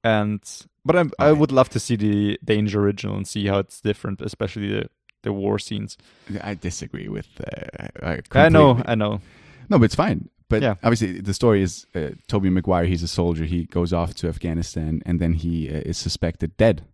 and 0.04 0.42
but 0.86 0.96
I 0.96 1.06
I 1.28 1.32
would 1.32 1.52
love 1.52 1.70
to 1.70 1.80
see 1.80 1.96
the 1.96 2.40
Danger 2.44 2.82
original 2.82 3.16
and 3.16 3.28
see 3.28 3.48
how 3.48 3.60
it's 3.60 3.82
different, 3.82 4.22
especially 4.22 4.68
the 4.70 4.90
the 5.24 5.34
war 5.34 5.60
scenes. 5.60 5.98
I 6.42 6.54
disagree 6.56 7.08
with. 7.10 7.28
Uh, 7.40 7.88
I, 8.02 8.20
I 8.46 8.50
know. 8.50 8.82
I 8.86 8.96
know. 8.96 9.22
No, 9.70 9.78
but 9.78 9.86
it's 9.86 9.96
fine. 9.96 10.30
But 10.48 10.64
Yeah. 10.64 10.76
obviously, 10.82 11.20
the 11.22 11.34
story 11.34 11.62
is 11.62 11.86
uh, 11.94 12.10
Tobey 12.28 12.50
Maguire. 12.50 12.86
He's 12.86 13.04
a 13.04 13.08
soldier. 13.08 13.44
He 13.46 13.66
goes 13.66 13.94
off 13.94 14.16
to 14.16 14.28
Afghanistan, 14.28 15.02
and 15.06 15.20
then 15.20 15.34
he 15.34 15.70
uh, 15.70 15.82
is 15.86 15.98
suspected 15.98 16.58
dead. 16.58 16.86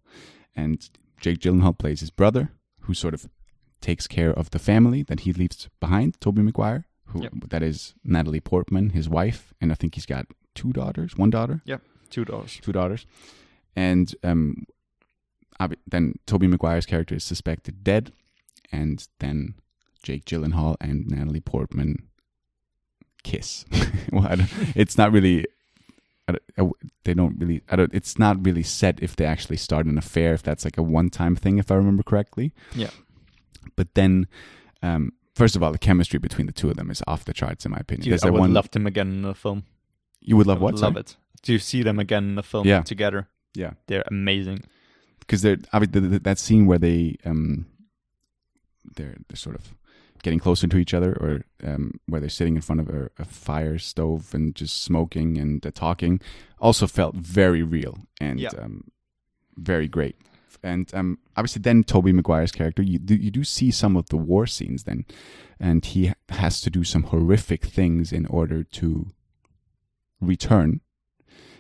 And 0.56 0.90
Jake 1.22 1.40
Gyllenhaal 1.40 1.78
plays 1.78 2.00
his 2.02 2.10
brother, 2.10 2.50
who 2.82 2.94
sort 2.94 3.14
of 3.14 3.30
takes 3.90 4.08
care 4.08 4.34
of 4.42 4.50
the 4.50 4.60
family 4.60 5.02
that 5.10 5.20
he 5.22 5.32
leaves 5.42 5.70
behind. 5.80 6.10
Tobey 6.22 6.42
Maguire, 6.42 6.82
who 7.10 7.22
Yep. 7.24 7.32
that 7.54 7.64
is 7.64 7.94
Natalie 8.04 8.42
Portman, 8.52 8.90
his 9.00 9.08
wife, 9.08 9.54
and 9.62 9.72
I 9.72 9.76
think 9.76 9.96
he's 9.96 10.06
got 10.16 10.26
two 10.60 10.72
daughters, 10.74 11.12
one 11.24 11.30
daughter, 11.30 11.62
Yep, 11.66 11.82
Two 12.10 12.26
daughters. 12.26 12.60
two 12.66 12.72
daughters, 12.80 13.06
and 13.76 14.08
um, 14.24 14.66
then 15.94 16.14
Tobey 16.26 16.48
Maguire's 16.48 16.86
character 16.86 17.16
is 17.16 17.24
suspected 17.24 17.84
dead, 17.84 18.12
and 18.72 19.08
then 19.20 19.54
Jake 20.04 20.26
Gyllenhaal 20.26 20.76
and 20.82 21.08
Natalie 21.08 21.42
Portman 21.54 21.96
kiss. 23.24 23.66
well, 24.12 24.28
I 24.28 24.36
don't, 24.36 24.50
it's 24.76 24.98
not 24.98 25.12
really. 25.12 25.46
I 26.28 26.32
don't, 26.58 26.74
they 27.04 27.14
don't 27.14 27.38
really. 27.40 27.62
I 27.70 27.76
don't. 27.76 27.94
It's 27.94 28.18
not 28.18 28.44
really 28.46 28.64
set 28.64 29.00
if 29.02 29.16
they 29.16 29.26
actually 29.26 29.58
start 29.58 29.86
an 29.86 29.98
affair. 29.98 30.34
If 30.34 30.42
that's 30.44 30.66
like 30.66 30.78
a 30.78 30.84
one-time 30.84 31.36
thing, 31.36 31.58
if 31.60 31.70
I 31.72 31.76
remember 31.76 32.04
correctly. 32.04 32.52
Yeah. 32.76 32.90
But 33.76 33.94
then, 33.96 34.28
um, 34.82 35.14
first 35.36 35.56
of 35.56 35.64
all, 35.64 35.72
the 35.72 35.78
chemistry 35.78 36.20
between 36.20 36.48
the 36.48 36.54
two 36.54 36.70
of 36.70 36.76
them 36.78 36.90
is 36.92 37.02
off 37.08 37.26
the 37.26 37.34
charts, 37.34 37.66
in 37.66 37.72
my 37.72 37.78
opinion. 37.80 38.10
Dude, 38.10 38.24
I 38.26 38.30
would 38.30 38.40
one. 38.40 38.54
love 38.54 38.70
them 38.72 38.86
again 38.88 39.08
in 39.10 39.22
the 39.24 39.34
film. 39.36 39.64
you 40.22 40.36
would 40.38 40.48
love 40.48 40.60
I 40.60 40.62
what? 40.64 40.74
would 40.74 40.82
love 40.82 40.98
it 40.98 41.18
to 41.44 41.60
see 41.60 41.84
them 41.84 42.00
again 42.00 42.24
in 42.30 42.36
the 42.36 42.44
film 42.44 42.68
Yeah. 42.68 42.82
together. 42.82 43.28
Yeah. 43.54 43.74
They're 43.88 44.04
amazing. 44.08 44.64
because 45.20 45.42
they're 45.44 45.58
I 45.74 45.80
mean, 45.80 45.92
the, 45.92 46.00
the, 46.02 46.20
that 46.20 46.40
scene 46.40 46.66
where 46.66 46.80
they 46.80 47.18
um 47.26 47.66
they're 48.96 49.16
they're 49.28 49.36
sort 49.38 49.56
of 49.56 49.74
getting 50.24 50.40
closer 50.40 50.68
to 50.68 50.78
each 50.78 50.94
other 50.94 51.14
or 51.20 51.46
um 51.64 51.92
where 52.08 52.20
they're 52.20 52.30
sitting 52.30 52.56
in 52.56 52.62
front 52.62 52.82
of 52.82 52.90
a, 52.90 53.10
a 53.20 53.26
fire 53.26 53.78
stove 53.78 54.34
and 54.34 54.56
just 54.56 54.82
smoking 54.84 55.38
and 55.38 55.66
uh, 55.66 55.72
talking 55.74 56.20
also 56.60 56.88
felt 56.88 57.16
very 57.16 57.62
real 57.64 58.00
and 58.20 58.40
Yeah. 58.40 58.50
um 58.60 58.86
very 59.58 59.88
great 59.88 60.16
and 60.66 60.94
um 60.94 61.18
obviously 61.38 61.62
then 61.62 61.84
Tobey 61.84 62.12
Maguire's 62.12 62.52
character 62.52 62.82
you 62.82 63.00
do, 63.00 63.16
you 63.16 63.32
do 63.32 63.44
see 63.44 63.72
some 63.72 63.96
of 63.96 64.10
the 64.10 64.18
war 64.18 64.46
scenes 64.46 64.84
then 64.84 65.06
and 65.60 65.86
he 65.86 66.12
has 66.30 66.60
to 66.62 66.70
do 66.70 66.84
some 66.84 67.04
horrific 67.04 67.66
things 67.66 68.12
in 68.12 68.26
order 68.26 68.64
to 68.64 69.08
return 70.20 70.82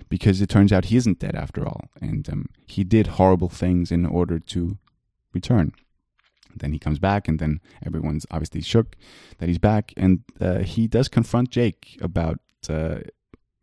because 0.10 0.42
it 0.42 0.50
turns 0.50 0.72
out 0.72 0.86
he 0.86 0.98
isn't 0.98 1.20
dead 1.20 1.36
after 1.36 1.66
all, 1.66 1.90
and 2.00 2.30
um, 2.30 2.46
he 2.66 2.84
did 2.84 3.08
horrible 3.08 3.50
things 3.50 3.92
in 3.92 4.06
order 4.06 4.40
to 4.40 4.78
return. 5.34 5.74
Then 6.56 6.72
he 6.72 6.80
comes 6.80 7.00
back, 7.00 7.28
and 7.28 7.40
then 7.40 7.60
everyone's 7.86 8.26
obviously 8.32 8.62
shook 8.62 8.96
that 9.40 9.50
he's 9.50 9.58
back, 9.58 9.94
and 9.98 10.22
uh, 10.40 10.60
he 10.60 10.88
does 10.88 11.08
confront 11.08 11.50
Jake 11.50 11.98
about. 12.02 12.40
Uh, 12.70 13.00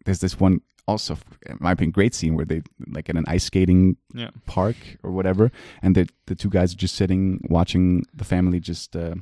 there's 0.05 0.21
this 0.21 0.39
one 0.39 0.61
also, 0.87 1.17
in 1.47 1.57
my 1.61 1.73
opinion, 1.73 1.93
great 1.93 2.15
scene 2.15 2.35
where 2.35 2.45
they 2.47 2.63
like 2.89 3.09
at 3.09 3.17
an 3.17 3.25
ice 3.29 3.45
skating 3.45 3.97
Yeah. 4.15 4.31
park 4.47 4.77
or 5.03 5.13
whatever, 5.13 5.51
and 5.83 5.95
the 5.95 6.09
the 6.27 6.35
two 6.35 6.49
guys 6.51 6.73
are 6.75 6.77
just 6.79 6.95
sitting 6.97 7.41
watching 7.49 8.05
the 8.15 8.25
family 8.25 8.61
just 8.61 8.97
uh, 8.97 9.15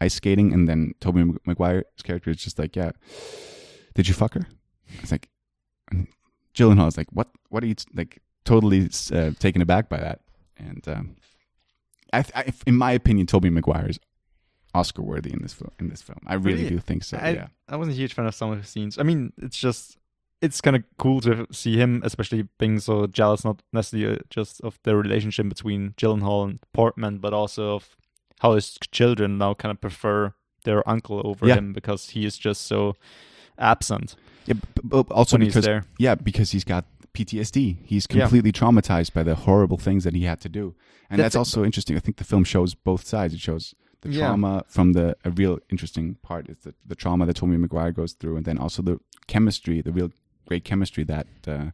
ice 0.00 0.14
skating, 0.14 0.52
and 0.52 0.66
then 0.68 0.94
Tobey 1.00 1.24
Maguire's 1.46 1.84
character 2.04 2.30
is 2.30 2.38
just 2.38 2.58
like, 2.58 2.74
"Yeah, 2.76 2.92
did 3.94 4.08
you 4.08 4.14
fuck 4.14 4.34
her?" 4.34 4.46
It's 5.02 5.12
like, 5.12 5.28
and 5.90 6.06
Gyllenhaal 6.54 6.88
is 6.88 6.96
like, 6.96 7.08
"What? 7.12 7.28
What 7.50 7.62
are 7.62 7.66
you 7.66 7.74
t-" 7.74 7.84
like?" 7.94 8.20
Totally 8.44 8.88
uh, 9.12 9.32
taken 9.38 9.60
aback 9.60 9.90
by 9.90 9.98
that, 9.98 10.20
and 10.56 10.88
um, 10.88 11.16
I, 12.14 12.22
th- 12.22 12.32
I, 12.34 12.52
in 12.66 12.76
my 12.78 12.92
opinion, 12.92 13.26
Tobey 13.26 13.50
Maguire 13.50 13.90
is 13.90 13.98
Oscar 14.72 15.02
worthy 15.02 15.30
in 15.34 15.42
this 15.42 15.52
film. 15.52 15.70
In 15.78 15.90
this 15.90 16.00
film, 16.00 16.20
I 16.26 16.34
really, 16.34 16.62
Really? 16.64 16.70
do 16.76 16.78
think 16.78 17.04
so. 17.04 17.18
I, 17.18 17.30
yeah, 17.30 17.48
I 17.68 17.76
wasn't 17.76 17.96
a 17.96 18.00
huge 18.00 18.14
fan 18.14 18.24
of 18.26 18.34
some 18.34 18.50
of 18.50 18.58
the 18.58 18.66
scenes. 18.66 18.96
I 18.98 19.02
mean, 19.02 19.34
it's 19.36 19.58
just 19.58 19.97
it's 20.40 20.60
kind 20.60 20.76
of 20.76 20.84
cool 20.98 21.20
to 21.22 21.46
see 21.50 21.76
him, 21.76 22.00
especially 22.04 22.46
being 22.58 22.78
so 22.80 23.06
jealous, 23.06 23.44
not 23.44 23.62
necessarily 23.72 24.16
uh, 24.16 24.20
just 24.30 24.60
of 24.62 24.78
the 24.84 24.94
relationship 24.96 25.48
between 25.48 25.94
Gyllenhaal 25.96 26.44
and 26.44 26.58
Portman, 26.72 27.18
but 27.18 27.32
also 27.32 27.74
of 27.74 27.96
how 28.40 28.54
his 28.54 28.78
children 28.92 29.38
now 29.38 29.54
kind 29.54 29.72
of 29.72 29.80
prefer 29.80 30.32
their 30.64 30.88
uncle 30.88 31.20
over 31.24 31.46
Yeah. 31.46 31.56
him 31.56 31.72
because 31.72 32.10
he 32.10 32.24
is 32.24 32.38
just 32.38 32.62
so 32.66 32.94
absent 33.58 34.14
yeah 34.46 34.54
b- 34.54 34.60
b- 34.82 34.88
oh, 34.92 35.06
also 35.10 35.36
because 35.38 35.64
there. 35.64 35.84
yeah, 35.98 36.14
because 36.14 36.52
he's 36.52 36.64
got 36.64 36.84
PTSD. 37.14 37.78
He's 37.84 38.06
Yeah. 38.10 38.20
completely 38.22 38.52
traumatized 38.52 39.12
by 39.12 39.22
the 39.24 39.34
horrible 39.34 39.76
things 39.78 40.04
that 40.04 40.14
he 40.14 40.22
had 40.24 40.40
to 40.42 40.48
do, 40.48 40.74
and 41.10 41.18
That's 41.18 41.34
that's, 41.34 41.36
also 41.36 41.64
interesting. 41.64 41.96
I 41.96 42.00
think 42.00 42.16
the 42.18 42.24
film 42.24 42.44
shows 42.44 42.74
both 42.74 43.04
sides. 43.06 43.34
It 43.34 43.40
shows 43.40 43.74
the 44.02 44.10
Yeah. 44.10 44.28
trauma 44.28 44.64
from 44.68 44.92
the 44.92 45.16
a 45.24 45.30
real 45.30 45.58
interesting 45.70 46.16
part 46.22 46.48
is 46.48 46.58
the 46.58 46.74
the 46.86 46.94
trauma 46.94 47.26
that 47.26 47.36
Tommy 47.36 47.56
Maguire 47.56 47.92
goes 47.92 48.12
through, 48.12 48.36
and 48.36 48.44
then 48.44 48.58
also 48.58 48.82
the 48.82 49.00
chemistry, 49.26 49.80
the 49.82 49.90
real 49.92 50.10
great 50.48 50.64
chemistry 50.64 51.04
that 51.04 51.26
uh, 51.46 51.70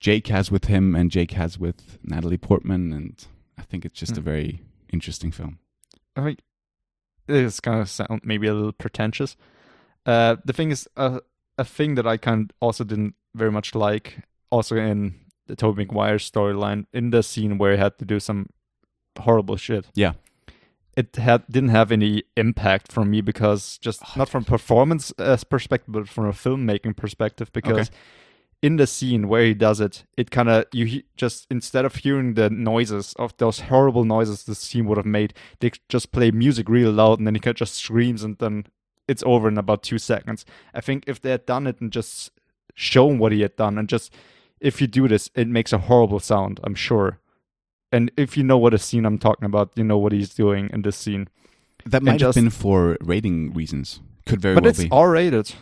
Jake 0.00 0.28
has 0.28 0.50
with 0.50 0.66
him 0.66 0.94
and 0.94 1.10
Jake 1.10 1.32
has 1.32 1.58
with 1.58 1.98
Natalie 2.04 2.36
Portman, 2.38 2.92
and 2.92 3.26
I 3.58 3.62
think 3.62 3.84
it's 3.84 3.98
just 3.98 4.16
a 4.16 4.20
Mm. 4.20 4.24
very 4.24 4.60
interesting 4.92 5.32
film. 5.32 5.58
I 6.16 6.20
think 6.22 6.38
it's 7.28 7.60
kind 7.60 7.80
of 7.80 7.88
sound 7.88 8.20
maybe 8.24 8.46
a 8.46 8.54
little 8.54 8.72
pretentious. 8.72 9.36
Uh, 10.06 10.36
the 10.44 10.52
thing 10.52 10.70
is, 10.70 10.88
uh, 10.96 11.20
a 11.56 11.64
thing 11.64 11.96
that 11.96 12.06
I 12.06 12.16
kind 12.18 12.50
of 12.50 12.56
also 12.60 12.84
didn't 12.84 13.14
very 13.34 13.50
much 13.50 13.74
like, 13.74 14.18
also 14.50 14.76
in 14.76 15.14
the 15.46 15.56
Tobey 15.56 15.84
Maguire 15.84 16.18
storyline, 16.18 16.86
in 16.92 17.10
the 17.10 17.22
scene 17.22 17.58
where 17.58 17.72
he 17.72 17.78
had 17.78 17.98
to 17.98 18.04
do 18.04 18.20
some 18.20 18.46
horrible 19.18 19.56
shit. 19.56 19.86
Yeah. 19.94 20.12
It 21.00 21.16
had 21.16 21.40
didn't 21.48 21.68
have 21.78 21.92
any 21.92 22.24
impact 22.36 22.90
from 22.92 23.10
me 23.10 23.20
because 23.20 23.78
just 23.78 24.02
Oh, 24.02 24.12
not 24.16 24.28
from 24.28 24.44
performance 24.44 25.12
uh, 25.18 25.36
perspective, 25.54 25.92
but 25.94 26.08
from 26.08 26.26
a 26.26 26.32
filmmaking 26.32 26.96
perspective. 26.96 27.48
Because 27.52 27.90
in 28.60 28.76
the 28.76 28.86
scene 28.86 29.28
where 29.28 29.44
he 29.44 29.54
does 29.54 29.80
it, 29.80 30.04
it 30.16 30.30
kind 30.30 30.48
of 30.48 30.64
you 30.72 30.86
he- 30.86 31.04
just 31.16 31.46
instead 31.50 31.84
of 31.84 31.94
hearing 31.96 32.34
the 32.34 32.50
noises 32.50 33.14
of 33.16 33.36
those 33.36 33.60
horrible 33.70 34.04
noises 34.04 34.42
the 34.44 34.54
scene 34.54 34.86
would 34.86 34.96
have 34.98 35.06
made, 35.06 35.32
they 35.60 35.70
just 35.88 36.10
play 36.10 36.30
music 36.32 36.68
real 36.68 36.90
loud 36.90 37.18
and 37.18 37.26
then 37.26 37.34
he 37.36 37.40
kind 37.40 37.54
of 37.54 37.58
just 37.58 37.76
screams 37.76 38.24
and 38.24 38.36
then 38.38 38.66
it's 39.06 39.22
over 39.24 39.48
in 39.48 39.58
about 39.58 39.82
two 39.84 39.98
seconds. 39.98 40.44
I 40.74 40.80
think 40.80 41.04
if 41.06 41.20
they 41.20 41.30
had 41.30 41.46
done 41.46 41.66
it 41.68 41.80
and 41.80 41.92
just 41.92 42.32
shown 42.74 43.18
what 43.18 43.32
he 43.32 43.42
had 43.42 43.56
done 43.56 43.78
and 43.78 43.88
just 43.88 44.12
if 44.60 44.80
you 44.80 44.88
do 44.88 45.06
this, 45.06 45.30
it 45.36 45.46
makes 45.46 45.72
a 45.72 45.78
horrible 45.78 46.18
sound. 46.18 46.58
I'm 46.64 46.74
sure. 46.74 47.20
And 47.92 48.10
if 48.16 48.36
you 48.36 48.44
know 48.44 48.58
what 48.58 48.74
a 48.74 48.78
scene 48.78 49.04
I'm 49.06 49.18
talking 49.18 49.46
about, 49.46 49.70
you 49.74 49.84
know 49.84 49.98
what 49.98 50.12
he's 50.12 50.34
doing 50.34 50.68
in 50.72 50.82
this 50.82 50.96
scene. 50.96 51.28
That 51.86 52.02
might 52.02 52.18
just- 52.18 52.36
have 52.36 52.44
been 52.44 52.50
for 52.50 52.96
rating 53.00 53.54
reasons. 53.54 54.00
Could 54.26 54.40
very 54.42 54.54
well 54.54 54.60
be. 54.60 54.62
but 54.62 54.64
well 54.64 54.70
it's 54.70 54.84
be. 54.84 54.90
R 54.90 55.10
rated. 55.10 55.54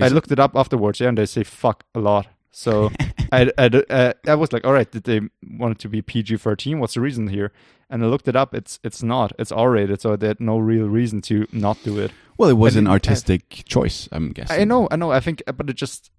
I 0.00 0.08
looked 0.08 0.32
it 0.32 0.38
up 0.40 0.56
afterwards, 0.56 0.98
yeah, 0.98 1.08
and 1.08 1.18
they 1.18 1.26
say 1.26 1.44
fuck 1.44 1.84
a 1.94 2.00
lot. 2.00 2.26
So 2.50 2.90
I, 3.32 3.50
I, 3.58 3.66
uh, 3.66 4.12
I 4.26 4.34
was 4.34 4.52
like, 4.52 4.64
all 4.66 4.72
right, 4.72 4.90
did 4.90 5.04
they 5.04 5.20
want 5.58 5.72
it 5.72 5.78
to 5.80 5.88
be 5.88 6.02
PG 6.02 6.38
thirteen? 6.38 6.80
What's 6.80 6.94
the 6.94 7.00
reason 7.02 7.28
here? 7.28 7.52
And 7.88 8.02
I 8.02 8.06
looked 8.06 8.26
it 8.26 8.34
up. 8.34 8.54
It's 8.54 8.80
it's 8.82 9.02
not. 9.02 9.32
It's 9.38 9.52
R 9.52 9.70
rated, 9.70 10.00
so 10.00 10.16
they 10.16 10.26
had 10.28 10.40
no 10.40 10.58
real 10.58 10.88
reason 10.88 11.20
to 11.22 11.46
not 11.52 11.78
do 11.84 11.98
it. 12.00 12.10
well, 12.38 12.48
it 12.50 12.54
was 12.56 12.74
and 12.76 12.86
an 12.86 12.90
it- 12.90 12.94
artistic 12.94 13.62
choice, 13.66 14.08
I'm 14.10 14.30
guessing. 14.32 14.60
I 14.60 14.64
know, 14.64 14.88
I 14.90 14.96
know. 14.96 15.12
I 15.12 15.20
think, 15.20 15.42
but 15.54 15.68
it 15.70 15.76
just 15.76 16.10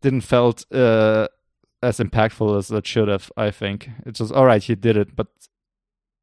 didn't 0.00 0.20
felt 0.22 0.64
uh, 0.72 1.28
as 1.84 1.98
impactful 1.98 2.58
as 2.58 2.70
it 2.70 2.86
should 2.86 3.08
have. 3.08 3.30
I 3.36 3.50
think 3.50 3.90
it's 4.06 4.18
just 4.18 4.32
all 4.32 4.46
right. 4.46 4.62
He 4.62 4.74
did 4.74 4.96
it, 4.96 5.14
but 5.14 5.28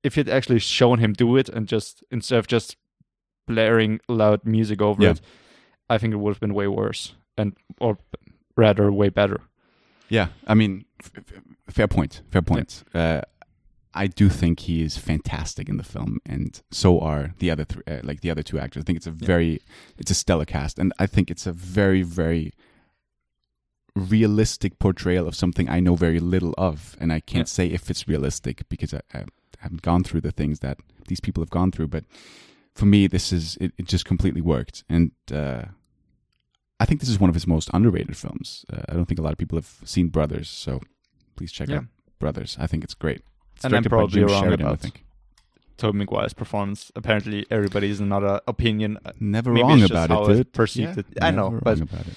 if 0.03 0.17
you'd 0.17 0.29
actually 0.29 0.59
shown 0.59 0.99
him 0.99 1.13
do 1.13 1.37
it 1.37 1.47
and 1.49 1.67
just 1.67 2.03
instead 2.11 2.39
of 2.39 2.47
just 2.47 2.75
blaring 3.47 3.99
loud 4.07 4.45
music 4.45 4.81
over 4.81 5.03
Yeah. 5.03 5.11
it, 5.11 5.21
I 5.89 5.97
think 5.97 6.13
it 6.13 6.17
would 6.17 6.31
have 6.31 6.39
been 6.39 6.53
way 6.53 6.67
worse 6.67 7.13
and 7.37 7.53
or 7.79 7.97
rather 8.57 8.91
way 8.91 9.09
better. 9.09 9.41
Yeah, 10.09 10.27
I 10.47 10.53
mean, 10.55 10.85
f- 11.01 11.11
f- 11.17 11.73
fair 11.73 11.87
point. 11.87 12.21
Fair 12.29 12.41
point. 12.41 12.83
Uh, 12.93 13.21
I 13.93 14.07
do 14.07 14.29
think 14.29 14.61
he 14.61 14.81
is 14.83 14.97
fantastic 14.97 15.67
in 15.69 15.77
the 15.77 15.83
film, 15.83 16.19
and 16.25 16.61
so 16.71 16.99
are 16.99 17.33
the 17.39 17.51
other 17.51 17.65
three, 17.65 17.83
uh, 17.87 17.99
like 18.03 18.21
the 18.21 18.29
other 18.31 18.43
two 18.43 18.57
actors. 18.59 18.83
I 18.83 18.85
think 18.85 18.97
it's 18.97 19.07
a 19.07 19.11
very, 19.11 19.61
it's 19.97 20.11
a 20.11 20.13
stellar 20.13 20.45
cast, 20.45 20.79
and 20.79 20.93
I 20.99 21.07
think 21.07 21.29
it's 21.29 21.45
a 21.45 21.51
very, 21.53 22.01
very 22.03 22.53
realistic 23.95 24.79
portrayal 24.79 25.27
of 25.27 25.35
something 25.35 25.69
I 25.69 25.79
know 25.79 25.95
very 25.95 26.19
little 26.19 26.53
of, 26.57 26.95
and 26.99 27.11
I 27.11 27.19
can't 27.19 27.47
Yeah. 27.47 27.53
say 27.53 27.67
if 27.67 27.89
it's 27.89 28.07
realistic 28.07 28.67
because 28.69 28.93
I, 28.93 29.01
I 29.13 29.25
haven't 29.59 29.81
gone 29.81 30.03
through 30.03 30.21
the 30.21 30.31
things 30.31 30.59
that 30.59 30.77
these 31.07 31.19
people 31.19 31.41
have 31.43 31.49
gone 31.49 31.71
through. 31.71 31.87
But 31.87 32.05
for 32.73 32.85
me, 32.85 33.07
this 33.07 33.31
is 33.33 33.57
it, 33.59 33.73
it 33.77 33.85
just 33.87 34.05
completely 34.05 34.41
worked, 34.41 34.83
and 34.89 35.11
uh, 35.31 35.63
I 36.79 36.85
think 36.85 36.99
this 36.99 37.09
is 37.09 37.19
one 37.19 37.29
of 37.29 37.35
his 37.35 37.45
most 37.47 37.69
underrated 37.73 38.15
films. 38.17 38.65
Uh, 38.71 38.81
I 38.89 38.93
don't 38.93 39.05
think 39.05 39.19
a 39.19 39.23
lot 39.23 39.33
of 39.33 39.37
people 39.37 39.57
have 39.57 39.79
seen 39.85 40.07
Brothers, 40.07 40.49
so 40.49 40.79
please 41.35 41.51
check 41.51 41.69
Yeah. 41.69 41.77
out 41.77 41.85
Brothers. 42.19 42.57
I 42.59 42.67
think 42.67 42.83
it's 42.83 42.93
great. 42.95 43.21
It's 43.55 43.65
And 43.65 43.75
I'm 43.75 43.83
probably 43.83 44.23
wrong 44.23 44.41
Sheridan, 44.43 44.65
I 44.65 44.69
about 44.69 44.79
think. 44.81 45.03
Tobey 45.77 45.97
Maguire's 45.97 46.33
performance. 46.33 46.91
Apparently, 46.95 47.45
everybody's 47.51 47.99
another 47.99 48.39
opinion. 48.47 48.97
Never 49.19 49.51
Maybe 49.51 49.63
wrong 49.63 49.83
about 49.83 50.11
it, 50.29 50.33
dude. 50.35 50.53
perceived 50.53 50.95
Yeah, 50.97 51.03
it. 51.17 51.23
I 51.23 51.31
know, 51.31 51.59
but- 51.61 51.77
wrong 51.79 51.81
about 51.89 52.07
it. 52.07 52.13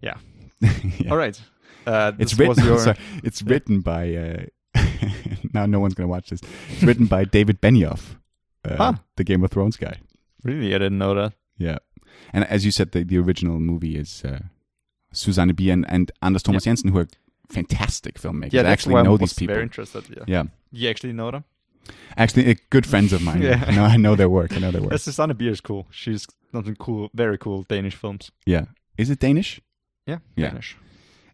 Yeah. 0.00 0.14
Yeah. 0.98 1.10
All 1.10 1.16
right. 1.16 1.40
Uh, 1.86 2.12
It's 2.18 2.38
written. 2.38 2.64
your- 2.64 2.78
sorry, 2.86 2.96
it's 3.24 3.42
written 3.42 3.80
by. 3.80 4.14
Uh, 4.14 4.44
now 5.52 5.66
no 5.66 5.80
one's 5.80 5.94
gonna 5.94 6.08
watch 6.08 6.30
this. 6.30 6.40
It's 6.70 6.82
written 6.82 7.06
by 7.06 7.24
David 7.24 7.60
Benioff, 7.60 8.16
uh, 8.64 8.76
Huh. 8.76 8.92
the 9.16 9.24
Game 9.24 9.42
of 9.44 9.50
Thrones 9.50 9.76
guy. 9.76 9.96
Really, 10.44 10.74
I 10.74 10.78
didn't 10.78 10.98
know 10.98 11.14
that. 11.14 11.32
Yeah, 11.58 11.78
and 12.32 12.44
as 12.44 12.64
you 12.64 12.70
said, 12.70 12.92
the, 12.92 13.04
the 13.04 13.18
original 13.18 13.58
movie 13.60 13.96
is 13.96 14.22
uh, 14.24 14.40
Susanne 15.12 15.52
Bier 15.54 15.72
and, 15.72 15.84
and 15.88 16.10
Anders 16.22 16.42
Thomas 16.42 16.64
Jensen, 16.64 16.90
who 16.92 16.98
are 16.98 17.08
fantastic 17.50 18.18
filmmakers. 18.20 18.52
Yeah, 18.52 18.62
I 18.62 18.70
actually 18.72 18.94
I 18.96 19.02
know 19.02 19.16
these 19.16 19.34
people. 19.34 19.54
Very 19.54 19.64
interested. 19.64 20.04
Yeah. 20.08 20.24
Yeah, 20.26 20.42
You 20.70 20.88
actually 20.90 21.12
know 21.12 21.30
them? 21.30 21.44
actually, 22.16 22.48
uh, 22.50 22.54
good 22.70 22.86
friends 22.86 23.12
of 23.12 23.22
mine. 23.22 23.42
Yeah. 23.42 23.70
no, 23.74 23.84
I 23.84 23.96
know 23.96 24.14
their 24.14 24.28
work. 24.28 24.52
I 24.52 24.58
know 24.58 24.70
their 24.70 24.82
work. 24.82 24.98
Susanne 24.98 25.34
Bier 25.36 25.50
is 25.50 25.60
cool. 25.60 25.86
She's 25.90 26.26
done 26.52 26.64
some 26.64 26.76
cool, 26.76 27.10
very 27.12 27.38
cool 27.38 27.64
Danish 27.68 27.96
films. 27.96 28.30
Yeah, 28.46 28.66
is 28.96 29.10
it 29.10 29.18
Danish? 29.18 29.60
Yeah, 30.06 30.18
Yeah. 30.36 30.48
Danish. 30.48 30.76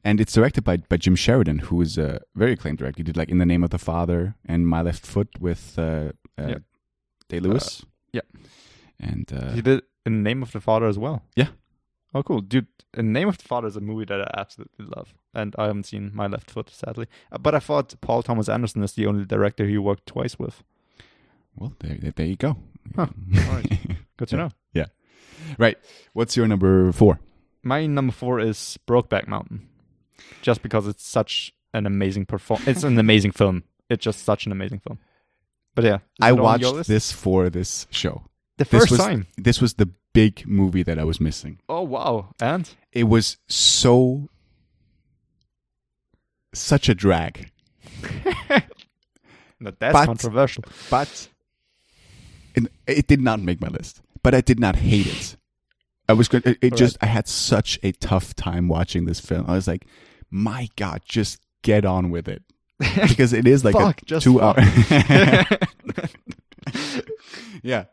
And 0.05 0.21
it's 0.21 0.33
directed 0.33 0.63
by, 0.65 0.77
by 0.79 0.97
Jim 0.97 1.17
Sheridan, 1.17 1.59
who 1.59 1.81
is 1.83 1.99
a 1.99 2.21
very 2.35 2.53
acclaimed 2.53 2.79
director. 2.79 3.01
He 3.01 3.05
did 3.05 3.17
like 3.17 3.29
In 3.31 3.39
the 3.39 3.47
Name 3.47 3.65
of 3.65 3.71
the 3.71 3.79
Father 3.79 4.37
and 4.47 4.67
My 4.67 4.81
Left 4.83 5.05
Foot 5.05 5.29
with 5.41 5.75
uh, 5.79 6.13
uh, 6.39 6.49
Yeah. 6.49 6.59
Day 7.29 7.41
Lewis. 7.41 7.85
yeah. 8.13 8.23
And 9.01 9.31
uh, 9.33 9.53
he 9.53 9.61
did 9.63 9.83
In 10.07 10.23
the 10.23 10.31
Name 10.31 10.43
of 10.43 10.53
the 10.53 10.61
Father 10.61 10.87
as 10.87 10.99
well. 10.99 11.23
Yeah. 11.37 11.49
Oh, 12.15 12.23
cool, 12.23 12.41
dude! 12.41 12.67
In 12.97 13.13
the 13.13 13.21
Name 13.21 13.29
of 13.29 13.37
the 13.37 13.45
Father 13.45 13.67
is 13.69 13.77
a 13.77 13.81
movie 13.83 14.07
that 14.07 14.19
I 14.21 14.41
absolutely 14.41 14.87
love, 14.87 15.13
and 15.35 15.55
I 15.59 15.67
haven't 15.67 15.85
seen 15.85 16.11
My 16.15 16.27
Left 16.27 16.51
Foot, 16.51 16.71
sadly. 16.71 17.07
Uh, 17.31 17.37
But 17.37 17.55
I 17.55 17.59
thought 17.59 17.95
Paul 18.01 18.23
Thomas 18.23 18.49
Anderson 18.49 18.83
is 18.83 18.95
the 18.95 19.05
only 19.07 19.27
director 19.27 19.67
he 19.67 19.77
worked 19.77 20.07
twice 20.07 20.39
with. 20.39 20.63
well, 21.55 21.75
there, 21.81 21.99
there, 22.17 22.27
you 22.27 22.37
go. 22.37 22.57
Huh. 22.97 23.09
Alright. 23.49 23.79
Good 24.17 24.29
to 24.29 24.37
know. 24.37 24.51
Yeah. 24.73 24.87
Right. 25.59 25.77
What's 26.15 26.35
your 26.35 26.47
number 26.49 26.91
four? 26.93 27.21
My 27.69 27.87
number 27.87 28.13
four 28.13 28.41
is 28.41 28.79
Brokeback 28.89 29.29
Mountain, 29.29 29.69
just 30.41 30.63
because 30.63 30.87
it's 30.87 31.07
such 31.07 31.53
an 31.75 31.85
amazing 31.85 32.25
perform. 32.25 32.63
It's 32.67 32.83
an 32.83 32.99
amazing 32.99 33.33
film. 33.33 33.65
It's 33.91 34.03
just 34.03 34.25
such 34.25 34.47
an 34.47 34.53
amazing 34.53 34.79
film. 34.81 34.99
But 35.75 35.85
yeah, 35.85 35.99
I 36.21 36.29
it 36.31 36.41
on 36.41 36.61
your 36.61 36.73
watched 36.75 36.89
this 36.89 37.13
for 37.13 37.51
this 37.51 37.87
show. 37.91 38.23
the 38.57 38.65
This 38.65 38.71
first 38.81 38.91
was, 38.91 39.01
time. 39.01 39.27
This 39.37 39.61
was 39.61 39.75
the 39.75 39.91
big 40.15 40.47
movie 40.49 40.83
that 40.83 40.99
I 40.99 41.05
was 41.05 41.21
missing. 41.21 41.59
Oh 41.69 41.83
wow! 41.83 42.35
And 42.41 42.69
It 42.91 43.05
was 43.05 43.37
so 43.49 44.29
such 46.55 46.89
a 46.89 46.95
drag. 46.95 47.51
No, 49.61 49.73
that's 49.77 49.93
But- 49.93 50.07
controversial. 50.07 50.63
but 50.89 51.29
it, 52.55 52.71
it 52.87 53.07
did 53.09 53.21
not 53.21 53.41
make 53.41 53.61
my 53.61 53.67
list. 53.67 54.01
But 54.23 54.33
I 54.33 54.41
did 54.41 54.61
not 54.61 54.77
hate 54.77 55.09
it. 55.09 55.37
I 56.09 56.13
was 56.15 56.29
going. 56.29 56.43
It, 56.47 56.59
it 56.61 56.75
just. 56.77 56.97
I 57.01 57.07
had 57.07 57.29
such 57.29 57.79
a 57.83 57.93
tough 57.93 58.35
time 58.35 58.69
watching 58.69 59.05
this 59.05 59.21
film. 59.21 59.45
I 59.49 59.53
was 59.53 59.69
like, 59.69 59.87
my 60.31 60.69
God, 60.77 61.03
just 61.05 61.41
get 61.63 61.85
on 61.85 62.11
with 62.11 62.29
it 62.29 62.43
because 62.79 63.33
it 63.33 63.47
is 63.47 63.65
like 63.65 63.75
Fuck, 63.75 64.03
a 64.03 64.05
just 64.05 64.25
two 64.25 64.39
fuck. 64.39 64.59
hour. 64.59 64.65
yeah. 67.63 67.85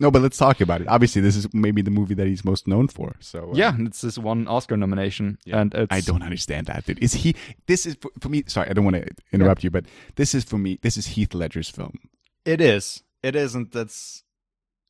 No, 0.00 0.10
but 0.10 0.22
let's 0.22 0.38
talk 0.38 0.60
about 0.60 0.80
it. 0.80 0.88
Obviously, 0.88 1.20
this 1.20 1.36
is 1.36 1.52
maybe 1.52 1.82
the 1.82 1.90
movie 1.90 2.14
that 2.14 2.26
he's 2.26 2.44
most 2.44 2.66
known 2.66 2.88
for. 2.88 3.14
So 3.20 3.50
uh, 3.50 3.54
yeah, 3.54 3.76
it's 3.80 4.00
this 4.00 4.18
one 4.18 4.48
Oscar 4.48 4.76
nomination, 4.76 5.38
yeah. 5.44 5.60
and 5.60 5.74
it's 5.74 5.92
I 5.92 6.00
don't 6.00 6.22
understand 6.22 6.66
that. 6.68 6.86
Dude. 6.86 7.02
Is 7.02 7.12
he? 7.12 7.34
This 7.66 7.86
is 7.86 7.96
for, 8.00 8.10
for 8.20 8.28
me. 8.28 8.44
Sorry, 8.46 8.68
I 8.68 8.72
don't 8.72 8.84
want 8.84 8.96
to 8.96 9.06
interrupt 9.32 9.64
you, 9.64 9.70
but 9.70 9.84
this 10.16 10.34
is 10.34 10.44
for 10.44 10.58
me. 10.58 10.78
This 10.82 10.96
is 10.96 11.08
Heath 11.08 11.34
Ledger's 11.34 11.68
film. 11.68 11.98
It 12.44 12.60
is. 12.60 13.02
It 13.22 13.36
isn't. 13.36 13.72
That's. 13.72 14.24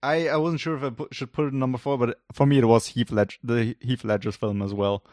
I 0.03 0.29
I 0.29 0.37
wasn't 0.37 0.61
sure 0.61 0.77
if 0.77 0.83
I 0.83 0.91
put, 0.91 1.15
should 1.15 1.33
put 1.33 1.47
it 1.47 1.53
in 1.53 1.59
number 1.59 1.79
four, 1.79 1.99
but 1.99 2.21
for 2.33 2.47
me 2.47 2.59
it 2.59 2.65
was 2.65 2.89
Heath 2.89 3.11
Ledger, 3.11 3.39
the 3.43 3.77
Heath 3.81 4.05
Ledger's 4.05 4.37
film 4.37 4.63
as 4.63 4.75
well. 4.75 5.05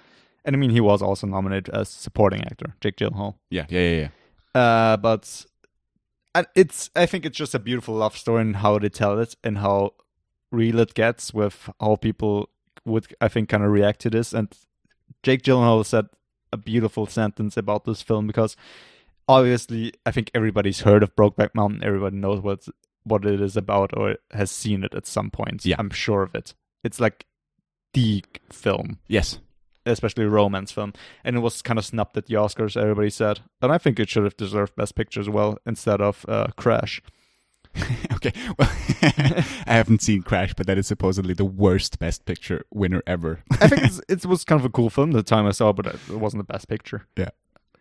And 0.45 0.55
I 0.55 0.59
mean, 0.59 0.69
he 0.69 0.81
was 0.81 1.01
also 1.01 1.27
nominated 1.27 1.69
as 1.73 1.89
supporting 1.89 2.43
actor, 2.43 2.75
Jake 2.81 2.95
Gyllenhaal. 2.95 3.35
Yeah, 3.49 3.65
yeah, 3.69 3.79
yeah, 3.79 4.09
yeah. 4.55 4.59
Uh, 4.61 4.97
but 4.97 5.45
it's 6.55 6.89
I 6.95 7.05
think 7.05 7.25
it's 7.25 7.37
just 7.37 7.55
a 7.55 7.59
beautiful 7.59 7.95
love 7.95 8.17
story 8.17 8.41
and 8.41 8.55
how 8.57 8.79
they 8.79 8.89
tell 8.89 9.19
it 9.19 9.35
and 9.43 9.59
how 9.59 9.93
real 10.51 10.79
it 10.79 10.93
gets 10.93 11.33
with 11.33 11.69
how 11.79 11.95
people 11.95 12.49
would 12.85 13.07
I 13.21 13.27
think 13.27 13.49
kind 13.49 13.63
of 13.63 13.71
react 13.71 13.99
to 14.01 14.09
this. 14.09 14.33
And 14.33 14.51
Jake 15.23 15.43
Gyllenhaal 15.43 15.85
said 15.85 16.07
a 16.51 16.57
beautiful 16.57 17.05
sentence 17.05 17.57
about 17.57 17.85
this 17.85 18.01
film 18.01 18.25
because 18.25 18.55
obviously 19.27 19.93
I 20.05 20.11
think 20.11 20.31
everybody's 20.33 20.81
heard 20.81 21.03
of 21.03 21.15
Brokeback 21.15 21.53
Mountain. 21.53 21.83
Everybody 21.83 22.17
knows 22.17 22.41
what 22.41 22.67
what 23.09 23.25
it 23.25 23.41
is 23.41 23.57
about 23.57 23.91
or 23.97 24.15
has 24.31 24.49
seen 24.51 24.83
it 24.83 24.93
at 24.95 25.05
some 25.05 25.29
point. 25.29 25.65
Yeah. 25.65 25.75
I'm 25.77 25.89
sure 25.89 26.23
of 26.23 26.33
it. 26.35 26.53
It's 26.83 26.99
like 26.99 27.25
the 27.93 28.23
film 28.51 28.99
Yes. 29.07 29.39
especially 29.85 30.23
a 30.25 30.29
romance 30.29 30.71
film, 30.71 30.93
and 31.23 31.35
it 31.35 31.39
was 31.39 31.61
kind 31.61 31.79
of 31.79 31.85
snubbed 31.85 32.15
at 32.17 32.27
the 32.27 32.35
Oscars. 32.35 32.77
Everybody 32.79 33.09
said, 33.09 33.39
and 33.61 33.71
I 33.71 33.77
think 33.79 33.99
it 33.99 34.07
should 34.09 34.23
have 34.23 34.37
deserved 34.37 34.75
Best 34.75 34.95
Picture 34.95 35.19
as 35.19 35.29
well 35.29 35.57
instead 35.65 35.99
of 35.99 36.25
uh, 36.29 36.47
Crash. 36.55 37.01
okay. 38.13 38.31
Well, 38.57 38.69
I 39.01 39.43
haven't 39.73 40.01
seen 40.01 40.21
Crash, 40.23 40.53
but 40.55 40.67
that 40.67 40.77
is 40.77 40.87
supposedly 40.87 41.33
the 41.33 41.45
worst 41.45 41.99
Best 41.99 42.25
Picture 42.25 42.65
winner 42.71 43.01
ever. 43.07 43.41
I 43.59 43.67
think 43.67 43.83
it's, 43.85 44.01
it 44.07 44.25
was 44.25 44.43
kind 44.43 44.59
of 44.59 44.65
a 44.65 44.69
cool 44.69 44.89
film 44.89 45.11
the 45.11 45.23
time 45.23 45.45
I 45.45 45.51
saw, 45.51 45.71
but 45.73 45.85
it 45.87 46.09
wasn't 46.09 46.45
the 46.47 46.51
Best 46.53 46.67
Picture. 46.67 47.07
Yeah. 47.17 47.29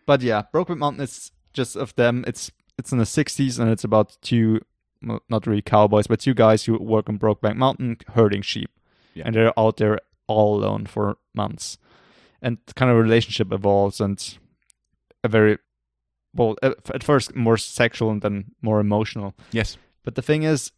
But 0.07 0.23
yeah, 0.23 0.43
Brokeback 0.53 0.79
Mountain 0.79 1.03
is 1.03 1.33
just 1.53 1.77
of 1.77 1.95
them. 1.97 2.25
It's 2.27 2.51
it's 2.79 2.93
in 2.93 2.99
the 2.99 3.05
'60s, 3.05 3.59
and 3.59 3.71
it's 3.71 3.85
about 3.85 4.17
two, 4.23 4.61
well, 5.03 5.21
not 5.29 5.47
really 5.47 5.63
cowboys, 5.63 6.07
but 6.07 6.27
you 6.27 6.35
guys 6.35 6.65
who 6.65 6.79
work 6.79 7.09
on 7.09 7.19
Brokeback 7.19 7.57
Mountain 7.57 7.99
herding 8.15 8.43
sheep, 8.43 8.71
Yeah. 9.15 9.25
and 9.27 9.35
they're 9.35 9.59
out 9.59 9.77
there 9.77 10.01
all 10.27 10.57
alone 10.57 10.87
for 10.87 11.17
months, 11.35 11.79
and 12.43 12.59
kind 12.77 12.91
of 12.91 12.97
relationship 12.99 13.53
evolves, 13.53 14.01
and 14.01 14.39
a 15.25 15.29
very 15.29 15.59
well 16.35 16.57
at 16.63 17.03
first 17.03 17.35
more 17.35 17.57
sexual 17.57 18.11
and 18.11 18.23
then 18.23 18.45
more 18.63 18.81
emotional. 18.81 19.35
yes. 19.53 19.77
But 20.05 20.15
the 20.15 20.23
thing 20.23 20.43
is, 20.45 20.73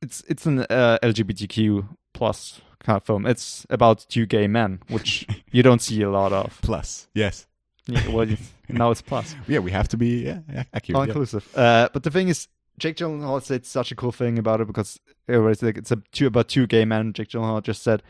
it's 0.00 0.22
it's 0.28 0.46
an 0.46 0.60
uh, 0.70 0.98
LGBTQ 1.02 1.86
plus 2.14 2.60
kind 2.80 2.96
of 2.96 3.04
film. 3.04 3.26
It's 3.26 3.66
about 3.70 4.06
two 4.08 4.26
gay 4.26 4.48
men, 4.48 4.80
which 4.88 5.26
you 5.52 5.62
don't 5.62 5.80
see 5.82 6.02
a 6.02 6.10
lot 6.10 6.32
of. 6.32 6.58
Plus. 6.62 7.08
Yes. 7.14 7.46
Yeah, 7.86 8.08
well, 8.08 8.22
it's- 8.22 8.52
now 8.68 8.90
it's 8.90 9.02
plus, 9.02 9.34
Yeah, 9.48 9.58
we 9.58 9.70
have 9.72 9.88
to 9.88 9.96
be 9.96 10.24
yeah, 10.24 10.38
yeah, 10.52 10.62
accurate. 10.72 10.96
all 10.96 11.04
yeah. 11.04 11.08
inclusive. 11.10 11.48
Uh, 11.56 11.88
but 11.92 12.02
the 12.04 12.10
thing 12.10 12.28
is, 12.28 12.48
Jake 12.78 12.96
Gyllenhaal 12.96 13.42
said 13.42 13.64
such 13.66 13.92
a 13.92 13.94
cool 13.94 14.12
thing 14.12 14.38
about 14.38 14.60
it 14.60 14.66
because 14.66 14.98
everybody's 15.28 15.62
like 15.62 15.78
it's 15.78 15.90
a 15.92 16.02
two 16.12 16.26
about 16.26 16.48
two 16.48 16.66
gay 16.66 16.84
men. 16.84 17.12
Jake 17.12 17.28
Gyllenhaal 17.28 17.62
just 17.62 17.82
said, 17.82 18.02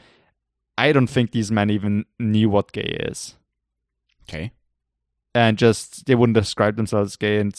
"I 0.79 0.93
don't 0.93 1.09
think 1.09 1.33
these 1.33 1.51
men 1.51 1.71
even 1.71 2.05
knew 2.19 2.49
what 2.49 2.73
gay 2.73 2.97
is." 3.09 3.35
Okay. 4.29 4.53
and 5.35 5.59
just 5.59 6.07
they 6.07 6.15
wouldn't 6.15 6.37
describe 6.37 6.77
themselves 6.77 7.13
as 7.13 7.17
gay 7.17 7.39
and 7.39 7.53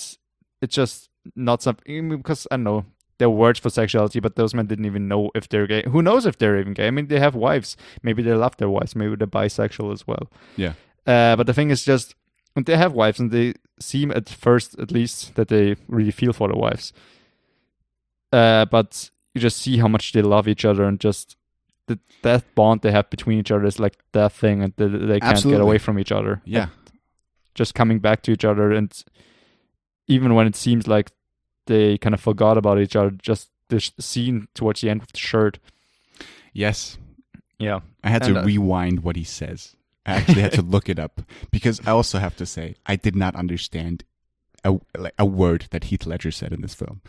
it's 0.62 0.76
just 0.76 1.10
not 1.36 1.62
something 1.62 2.10
because 2.18 2.48
I 2.52 2.56
don't 2.56 2.64
know 2.64 2.86
there 3.18 3.28
are 3.28 3.32
words 3.32 3.60
for 3.60 3.70
sexuality, 3.70 4.20
but 4.20 4.36
those 4.36 4.54
men 4.56 4.66
didn't 4.66 4.86
even 4.86 5.08
know 5.08 5.30
if 5.36 5.48
they're 5.48 5.68
gay. 5.68 5.84
Who 5.88 6.02
knows 6.02 6.26
if 6.26 6.38
they're 6.38 6.60
even 6.60 6.74
gay? 6.74 6.88
I 6.88 6.92
mean, 6.92 7.08
they 7.08 7.20
have 7.20 7.36
wives. 7.36 7.78
Maybe 8.02 8.24
they 8.24 8.34
love 8.34 8.58
their 8.58 8.70
wives. 8.70 8.96
Maybe 8.96 9.16
they're 9.16 9.28
bisexual 9.28 9.94
as 9.94 10.08
well. 10.08 10.32
Yeah. 10.56 10.74
Uh, 11.06 11.36
but 11.36 11.46
the 11.46 11.54
thing 11.54 11.70
is 11.70 11.84
just 11.86 12.16
when 12.54 12.64
they 12.66 12.78
have 12.78 12.94
wives 12.94 13.20
and 13.20 13.32
they 13.32 13.54
seem 13.80 14.12
at 14.12 14.30
first 14.30 14.78
at 14.80 14.92
least 14.92 15.36
that 15.36 15.48
they 15.48 15.76
really 15.88 16.12
feel 16.12 16.34
for 16.34 16.48
their 16.48 16.58
wives. 16.58 16.94
Uh, 18.32 18.66
but 18.66 19.10
you 19.34 19.42
just 19.42 19.58
see 19.58 19.78
how 19.78 19.88
much 19.88 20.12
they 20.12 20.22
love 20.22 20.48
each 20.48 20.66
other 20.66 20.84
and 20.84 21.00
just 21.00 21.36
the 21.88 22.00
that 22.22 22.44
bond 22.56 22.82
they 22.82 22.92
have 22.92 23.10
between 23.10 23.40
each 23.40 23.52
other 23.52 23.66
is 23.66 23.80
like 23.80 23.98
that 24.14 24.32
thing 24.32 24.64
and 24.64 24.74
they, 24.78 24.88
they 24.88 25.20
can't 25.20 25.24
Absolutely. 25.24 25.60
get 25.60 25.64
away 25.64 25.78
from 25.78 26.00
each 26.00 26.12
other. 26.12 26.42
Yeah. 26.46 26.68
Just 27.56 27.76
coming 27.76 28.00
back 28.00 28.22
to 28.24 28.32
each 28.32 28.46
other 28.46 28.72
and 28.72 28.92
even 30.08 30.34
when 30.34 30.48
it 30.48 30.56
seems 30.56 30.88
like 30.88 31.12
they 31.66 31.98
kind 31.98 32.14
of 32.14 32.22
forgot 32.22 32.58
about 32.58 32.80
each 32.80 32.96
other, 32.96 33.12
just 33.12 33.50
the 33.70 33.80
scene 34.00 34.48
towards 34.54 34.82
the 34.82 34.90
end 34.90 35.02
with 35.02 35.12
the 35.12 35.20
shirt. 35.20 35.60
Yes. 36.54 36.98
Yeah. 37.58 37.80
I 38.04 38.10
had 38.10 38.24
to 38.24 38.40
uh, 38.40 38.44
rewind 38.44 39.04
what 39.04 39.16
he 39.16 39.24
says. 39.24 39.76
I 40.06 40.16
actually 40.16 40.42
had 40.42 40.54
to 40.54 40.62
look 40.76 40.90
it 40.90 41.00
up 41.00 41.22
because 41.52 41.80
I 41.86 41.92
also 41.92 42.20
have 42.20 42.36
to 42.38 42.46
say 42.46 42.76
I 42.86 42.96
did 42.96 43.16
not 43.16 43.36
understand 43.36 44.04
a 44.64 44.80
like 44.98 45.14
a 45.18 45.26
word 45.26 45.68
that 45.72 45.86
Heath 45.86 46.06
Ledger 46.06 46.32
said 46.32 46.54
in 46.54 46.62
this 46.62 46.74
film. 46.74 47.02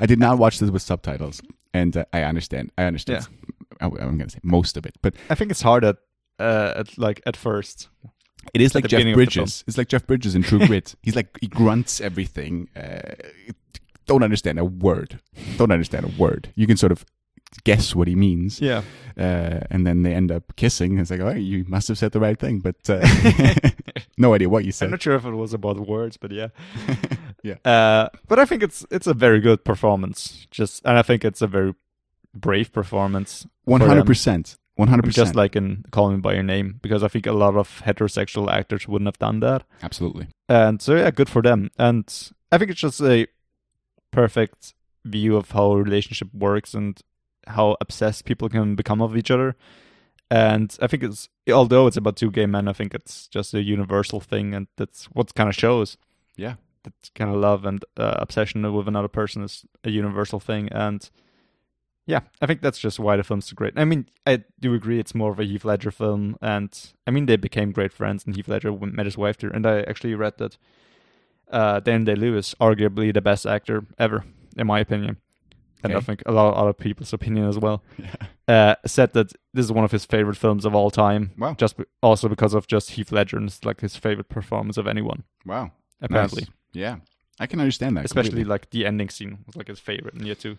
I 0.00 0.06
did 0.06 0.18
not 0.18 0.38
watch 0.38 0.58
this 0.58 0.70
with 0.70 0.82
subtitles, 0.82 1.42
and 1.72 1.96
uh, 1.96 2.04
I 2.12 2.22
understand. 2.22 2.72
I 2.76 2.84
understand. 2.84 3.28
I, 3.80 3.86
am 3.86 3.90
going 3.90 4.18
to 4.20 4.30
say 4.30 4.38
most 4.42 4.76
of 4.76 4.86
it, 4.86 4.96
but 5.02 5.14
I 5.28 5.34
think 5.34 5.50
it's 5.50 5.62
hard 5.62 5.84
at 5.84 5.96
uh, 6.38 6.74
at 6.76 6.98
like 6.98 7.22
at 7.26 7.36
first. 7.36 7.88
it 8.54 8.60
is 8.60 8.74
like 8.74 8.84
Jeff 8.84 8.98
beginning 8.98 9.14
of 9.14 9.18
the 9.18 9.26
film. 9.26 9.44
Bridges. 9.44 9.64
It's 9.66 9.78
like 9.78 9.88
Jeff 9.88 10.06
Bridges 10.06 10.34
in 10.34 10.42
True 10.42 10.58
Grit. 10.66 10.94
He's 11.02 11.16
like 11.16 11.36
he 11.40 11.48
grunts 11.48 12.00
everything. 12.00 12.68
Uh, 12.76 13.14
don't 14.06 14.22
understand 14.22 14.58
a 14.58 14.64
word. 14.64 15.20
Don't 15.56 15.70
understand 15.70 16.04
a 16.04 16.20
word. 16.20 16.52
You 16.54 16.66
can 16.66 16.76
sort 16.76 16.92
of 16.92 17.04
guess 17.64 17.94
what 17.94 18.08
he 18.08 18.14
means. 18.14 18.60
Yeah. 18.60 18.82
uh, 19.18 19.60
and 19.70 19.86
then 19.86 20.02
they 20.02 20.14
end 20.14 20.30
up 20.32 20.54
kissing. 20.56 20.98
It's 20.98 21.10
like, 21.10 21.20
oh, 21.20 21.30
you 21.30 21.64
must 21.68 21.88
have 21.88 21.98
said 21.98 22.12
the 22.12 22.20
right 22.20 22.38
thing, 22.38 22.60
but 22.60 22.76
uh, 22.88 23.00
no 24.18 24.34
idea 24.34 24.48
what 24.48 24.64
you 24.64 24.72
said. 24.72 24.86
I'm 24.86 24.90
not 24.92 25.02
sure 25.02 25.14
if 25.14 25.24
it 25.24 25.30
was 25.30 25.52
about 25.54 25.80
words, 25.80 26.16
but 26.16 26.30
yeah. 26.32 26.48
Yeah. 27.44 27.56
Uh, 27.64 28.08
but 28.28 28.38
I 28.38 28.44
think 28.44 28.62
it's 28.62 28.86
it's 28.88 29.08
a 29.08 29.14
very 29.14 29.40
good 29.40 29.64
performance. 29.64 30.46
Just 30.52 30.80
and 30.84 30.96
I 30.96 31.02
think 31.02 31.24
it's 31.24 31.42
a 31.42 31.48
very 31.48 31.74
brave 32.32 32.72
performance. 32.72 33.46
One 33.64 33.80
hundred 33.80 34.06
percent. 34.06 34.56
one 34.76 34.86
hundred 34.86 35.06
Just 35.06 35.18
percent, 35.18 35.36
like 35.36 35.56
in 35.56 35.84
Call 35.90 36.10
Me 36.12 36.18
by 36.18 36.34
Your 36.34 36.44
Name, 36.44 36.78
because 36.82 37.02
I 37.02 37.08
think 37.08 37.26
a 37.26 37.32
lot 37.32 37.56
of 37.56 37.82
heterosexual 37.84 38.48
actors 38.48 38.86
wouldn't 38.86 39.08
have 39.08 39.18
done 39.18 39.40
that. 39.40 39.64
absolutely. 39.82 40.28
And 40.48 40.80
so 40.80 40.94
yeah, 40.94 41.10
good 41.10 41.28
for 41.28 41.42
them. 41.42 41.70
And 41.78 42.06
I 42.52 42.58
think 42.58 42.70
it's 42.70 42.80
just 42.80 43.00
a 43.02 43.26
perfect 44.12 44.74
view 45.04 45.36
of 45.36 45.50
how 45.50 45.72
a 45.72 45.82
relationship 45.82 46.28
works 46.32 46.74
and 46.74 47.00
how 47.46 47.76
obsessed 47.80 48.24
people 48.24 48.48
can 48.48 48.74
become 48.74 49.02
of 49.02 49.16
each 49.16 49.30
other. 49.30 49.56
And 50.30 50.74
I 50.80 50.86
think 50.86 51.02
it's 51.02 51.28
although 51.52 51.86
it's 51.86 51.98
about 51.98 52.16
two 52.16 52.30
gay 52.30 52.46
men, 52.46 52.68
I 52.68 52.72
think 52.72 52.94
it's 52.94 53.28
just 53.28 53.52
a 53.54 53.62
universal 53.62 54.20
thing, 54.20 54.54
and 54.54 54.66
that's 54.76 55.04
what 55.06 55.34
kind 55.34 55.48
of 55.48 55.54
shows 55.54 55.98
Yeah, 56.36 56.54
that 56.84 56.94
kind 57.14 57.30
of 57.30 57.36
love 57.36 57.64
and 57.66 57.84
uh, 57.96 58.14
obsession 58.18 58.72
with 58.72 58.88
another 58.88 59.08
person 59.08 59.42
is 59.42 59.64
a 59.84 59.90
universal 59.90 60.40
thing. 60.40 60.68
And 60.72 61.08
yeah, 62.06 62.20
I 62.40 62.46
think 62.46 62.62
that's 62.62 62.78
just 62.78 62.98
why 62.98 63.16
the 63.16 63.22
film's 63.22 63.46
so 63.46 63.54
great. 63.54 63.74
I 63.76 63.84
mean, 63.84 64.06
I 64.26 64.44
do 64.58 64.74
agree 64.74 64.98
it's 64.98 65.14
more 65.14 65.32
of 65.32 65.38
a 65.38 65.44
Heath 65.44 65.64
Ledger 65.64 65.90
film, 65.90 66.36
and 66.40 66.92
I 67.06 67.10
mean 67.10 67.26
they 67.26 67.36
became 67.36 67.70
great 67.70 67.92
friends, 67.92 68.24
and 68.24 68.34
Heath 68.34 68.48
Ledger 68.48 68.72
met 68.72 69.06
his 69.06 69.18
wife 69.18 69.36
there. 69.38 69.50
And 69.50 69.66
I 69.66 69.82
actually 69.82 70.14
read 70.14 70.38
that 70.38 70.56
uh, 71.50 71.80
Daniel 71.80 72.14
Day 72.14 72.20
Lewis, 72.20 72.54
arguably 72.60 73.12
the 73.12 73.20
best 73.20 73.46
actor 73.46 73.84
ever, 73.98 74.24
in 74.56 74.66
my 74.66 74.80
opinion, 74.80 75.18
and 75.82 75.94
I 75.94 76.00
think 76.00 76.22
a 76.26 76.32
lot 76.32 76.52
of 76.52 76.54
other 76.54 76.72
people's 76.72 77.12
opinion 77.12 77.48
as 77.48 77.58
well, 77.58 77.82
uh, 78.48 78.74
said 78.86 79.12
that 79.14 79.32
this 79.54 79.64
is 79.64 79.72
one 79.72 79.84
of 79.84 79.90
his 79.90 80.04
favorite 80.04 80.36
films 80.36 80.64
of 80.64 80.74
all 80.74 80.90
time. 80.90 81.32
Wow. 81.38 81.54
Just 81.54 81.76
be- 81.76 81.84
also 82.02 82.28
because 82.28 82.54
of 82.54 82.66
just 82.66 82.90
Heath 82.92 83.12
Ledger, 83.12 83.36
and 83.36 83.54
like 83.64 83.80
his 83.80 83.96
favorite 83.96 84.28
performance 84.28 84.76
of 84.76 84.86
anyone, 84.86 85.24
wow, 85.46 85.72
apparently. 86.00 86.42
Nice. 86.42 86.50
Yeah, 86.74 86.96
I 87.38 87.46
can 87.46 87.60
understand 87.60 87.96
that. 87.96 88.04
Especially 88.04 88.30
completely. 88.30 88.50
like 88.50 88.70
the 88.70 88.86
ending 88.86 89.08
scene 89.10 89.38
was 89.46 89.56
like 89.56 89.68
his 89.68 89.78
favorite 89.80 90.14
in 90.14 90.24
year 90.26 90.34
two. 90.34 90.58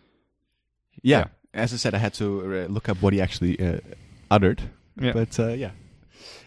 yeah. 1.01 1.19
yeah. 1.19 1.25
As 1.55 1.71
I 1.71 1.77
said, 1.77 1.93
I 1.93 1.99
had 1.99 2.15
to 2.15 2.63
uh, 2.63 2.65
look 2.67 2.89
up 2.89 2.99
what 3.01 3.13
he 3.13 3.21
actually 3.21 3.59
uh, 3.59 3.77
uttered. 4.31 4.59
Yeah. 4.99 5.13
But 5.13 5.39
uh, 5.39 5.49
yeah, 5.49 5.71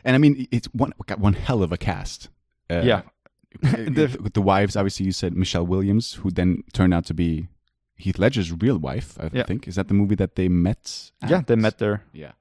and 0.05 0.15
I 0.17 0.19
mean, 0.19 0.49
it's 0.51 0.67
one 0.75 0.93
got 1.07 1.21
one 1.21 1.35
hell 1.35 1.63
of 1.63 1.73
a 1.73 1.79
cast. 1.79 2.29
Uh, 2.71 2.83
Yeah. 2.85 3.03
the, 3.63 4.19
with 4.23 4.35
the 4.35 4.43
wives, 4.43 4.77
obviously, 4.77 5.07
you 5.07 5.13
said 5.13 5.35
Michelle 5.35 5.65
Williams, 5.67 6.15
who 6.15 6.31
then 6.31 6.63
turned 6.75 6.93
out 6.93 7.07
to 7.07 7.15
be 7.15 7.49
Heath 7.97 8.19
Ledger's 8.19 8.53
real 8.53 8.79
wife. 8.79 9.17
I 9.19 9.31
Yeah. 9.33 9.45
think 9.45 9.67
is 9.69 9.75
that 9.77 9.89
the 9.89 9.95
movie 9.95 10.17
that 10.17 10.35
they 10.37 10.49
met. 10.49 11.11
Yeah, 11.29 11.43
they 11.47 11.57
met 11.57 11.79
there. 11.79 12.03
Yeah, 12.13 12.33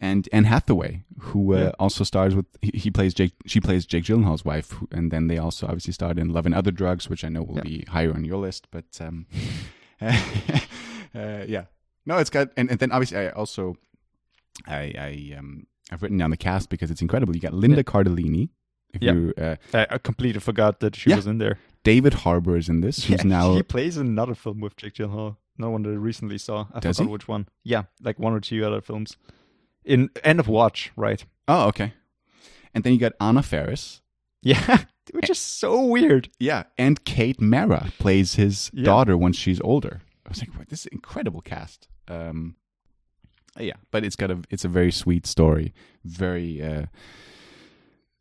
and 0.00 0.28
Anne 0.32 0.44
Hathaway, 0.44 1.02
who 1.18 1.54
uh, 1.54 1.58
Yeah. 1.58 1.70
also 1.78 2.04
stars 2.04 2.34
with 2.34 2.46
he, 2.62 2.70
he 2.78 2.90
plays 2.90 3.14
Jake. 3.14 3.32
She 3.46 3.60
plays 3.60 3.86
Jake 3.86 4.04
Gyllenhaal's 4.04 4.44
wife, 4.44 4.70
who, 4.72 4.88
and 4.92 5.10
then 5.10 5.26
they 5.28 5.38
also 5.38 5.66
obviously 5.66 5.92
starred 5.92 6.18
in 6.18 6.28
Love 6.32 6.46
and 6.46 6.54
Other 6.54 6.70
Drugs, 6.70 7.08
which 7.10 7.24
I 7.24 7.28
know 7.28 7.42
will 7.42 7.56
Yeah. 7.56 7.62
be 7.62 7.84
higher 7.88 8.12
on 8.14 8.24
your 8.24 8.38
list. 8.38 8.68
But 8.70 8.84
um, 9.00 9.26
uh, 10.00 11.44
yeah, 11.48 11.64
no, 12.04 12.18
it's 12.18 12.30
got, 12.30 12.48
and, 12.56 12.70
and 12.70 12.78
then 12.78 12.92
obviously 12.92 13.18
I 13.18 13.30
also 13.30 13.76
I 14.66 14.92
I 14.98 15.36
um 15.38 15.66
I've 15.90 16.02
written 16.02 16.18
down 16.18 16.30
the 16.30 16.36
cast 16.36 16.68
because 16.70 16.90
it's 16.90 17.02
incredible. 17.02 17.34
You 17.34 17.40
got 17.40 17.54
Linda. 17.54 17.82
Cardellini. 17.84 18.50
If 18.94 19.02
Yeah. 19.02 19.12
you 19.12 19.34
uh, 19.38 19.56
I, 19.74 19.86
I 19.90 19.98
completely 19.98 20.40
forgot 20.40 20.80
that 20.80 20.96
she 20.96 21.10
Yeah. 21.10 21.16
was 21.16 21.26
in 21.26 21.38
there. 21.38 21.58
David 21.82 22.14
Harbour 22.14 22.56
is 22.56 22.68
in 22.68 22.80
this, 22.80 23.04
who's 23.04 23.24
now 23.24 23.54
he 23.54 23.62
plays 23.62 23.96
in 23.96 24.06
another 24.06 24.34
film 24.34 24.60
with 24.60 24.76
Jake 24.76 24.94
Gyllenhaal. 24.94 25.36
No 25.58 25.70
one 25.70 25.82
that 25.84 25.90
I 25.90 25.94
recently 25.94 26.38
saw. 26.38 26.66
I 26.74 26.80
Does 26.80 26.96
forgot 26.98 27.08
he? 27.08 27.12
which 27.12 27.28
one. 27.28 27.48
Yeah, 27.62 27.84
like 28.02 28.18
one 28.18 28.32
or 28.32 28.40
two 28.40 28.64
other 28.66 28.80
films. 28.80 29.16
In 29.84 30.10
End 30.24 30.40
of 30.40 30.48
Watch, 30.48 30.90
right? 30.96 31.24
oh 31.48 31.68
okay, 31.68 31.92
and 32.74 32.82
then 32.84 32.92
you 32.92 32.98
got 32.98 33.12
Anna 33.20 33.42
Faris. 33.42 34.00
Yeah, 34.42 34.78
which 35.12 35.30
is 35.30 35.38
so 35.38 35.80
weird. 35.84 36.28
Yeah, 36.40 36.64
and 36.76 37.04
Kate 37.04 37.40
Mara 37.40 37.92
plays 37.98 38.34
his 38.34 38.70
Yeah. 38.74 38.84
daughter 38.84 39.16
when 39.16 39.32
she's 39.32 39.60
older. 39.60 40.00
I 40.26 40.28
was 40.30 40.40
like, 40.40 40.56
what, 40.58 40.68
this 40.68 40.80
is 40.80 40.86
an 40.86 40.92
incredible 40.94 41.40
cast. 41.40 41.86
Um, 42.08 42.56
yeah, 43.58 43.74
but 43.92 44.04
it's 44.04 44.16
got 44.16 44.30
a 44.32 44.38
it's 44.50 44.64
a 44.64 44.68
very 44.68 44.90
sweet 44.92 45.24
story, 45.26 45.72
very 46.04 46.60
uh, 46.60 46.86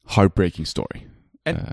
heartbreaking 0.07 0.65
story. 0.65 1.07
And- 1.45 1.57
uh, 1.59 1.71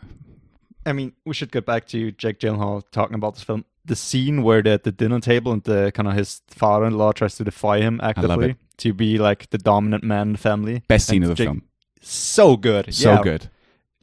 I 0.85 0.93
mean, 0.93 1.13
we 1.25 1.33
should 1.35 1.53
get 1.53 1.65
back 1.65 1.87
to 1.89 2.11
Jake 2.13 2.41
Gyllenhaal 2.41 2.83
talking 2.91 3.15
about 3.15 3.35
this 3.35 3.45
film. 3.45 3.65
The 3.85 3.95
scene 3.95 4.43
where 4.43 4.63
they're 4.63 4.75
at 4.75 4.83
the 4.83 4.91
dinner 4.93 5.21
table 5.21 5.53
and 5.53 5.63
the 5.63 5.93
kind 5.95 6.09
of 6.09 6.15
his 6.15 6.41
father-in-law 6.49 7.13
tries 7.13 7.37
to 7.37 7.45
defy 7.45 7.79
him 7.81 8.01
actively 8.03 8.57
to 8.79 8.93
be 8.93 9.17
like 9.19 9.51
the 9.51 9.59
dominant 9.59 10.03
man 10.03 10.29
in 10.29 10.33
the 10.33 10.39
family. 10.39 10.83
best 10.89 11.07
scene 11.07 11.23
And 11.23 11.31
of 11.33 11.37
the 11.37 11.45
Jake- 11.45 11.49
film, 11.49 11.63
So 12.01 12.57
good. 12.57 12.93
so 12.95 13.13
yeah. 13.13 13.23
good. 13.23 13.49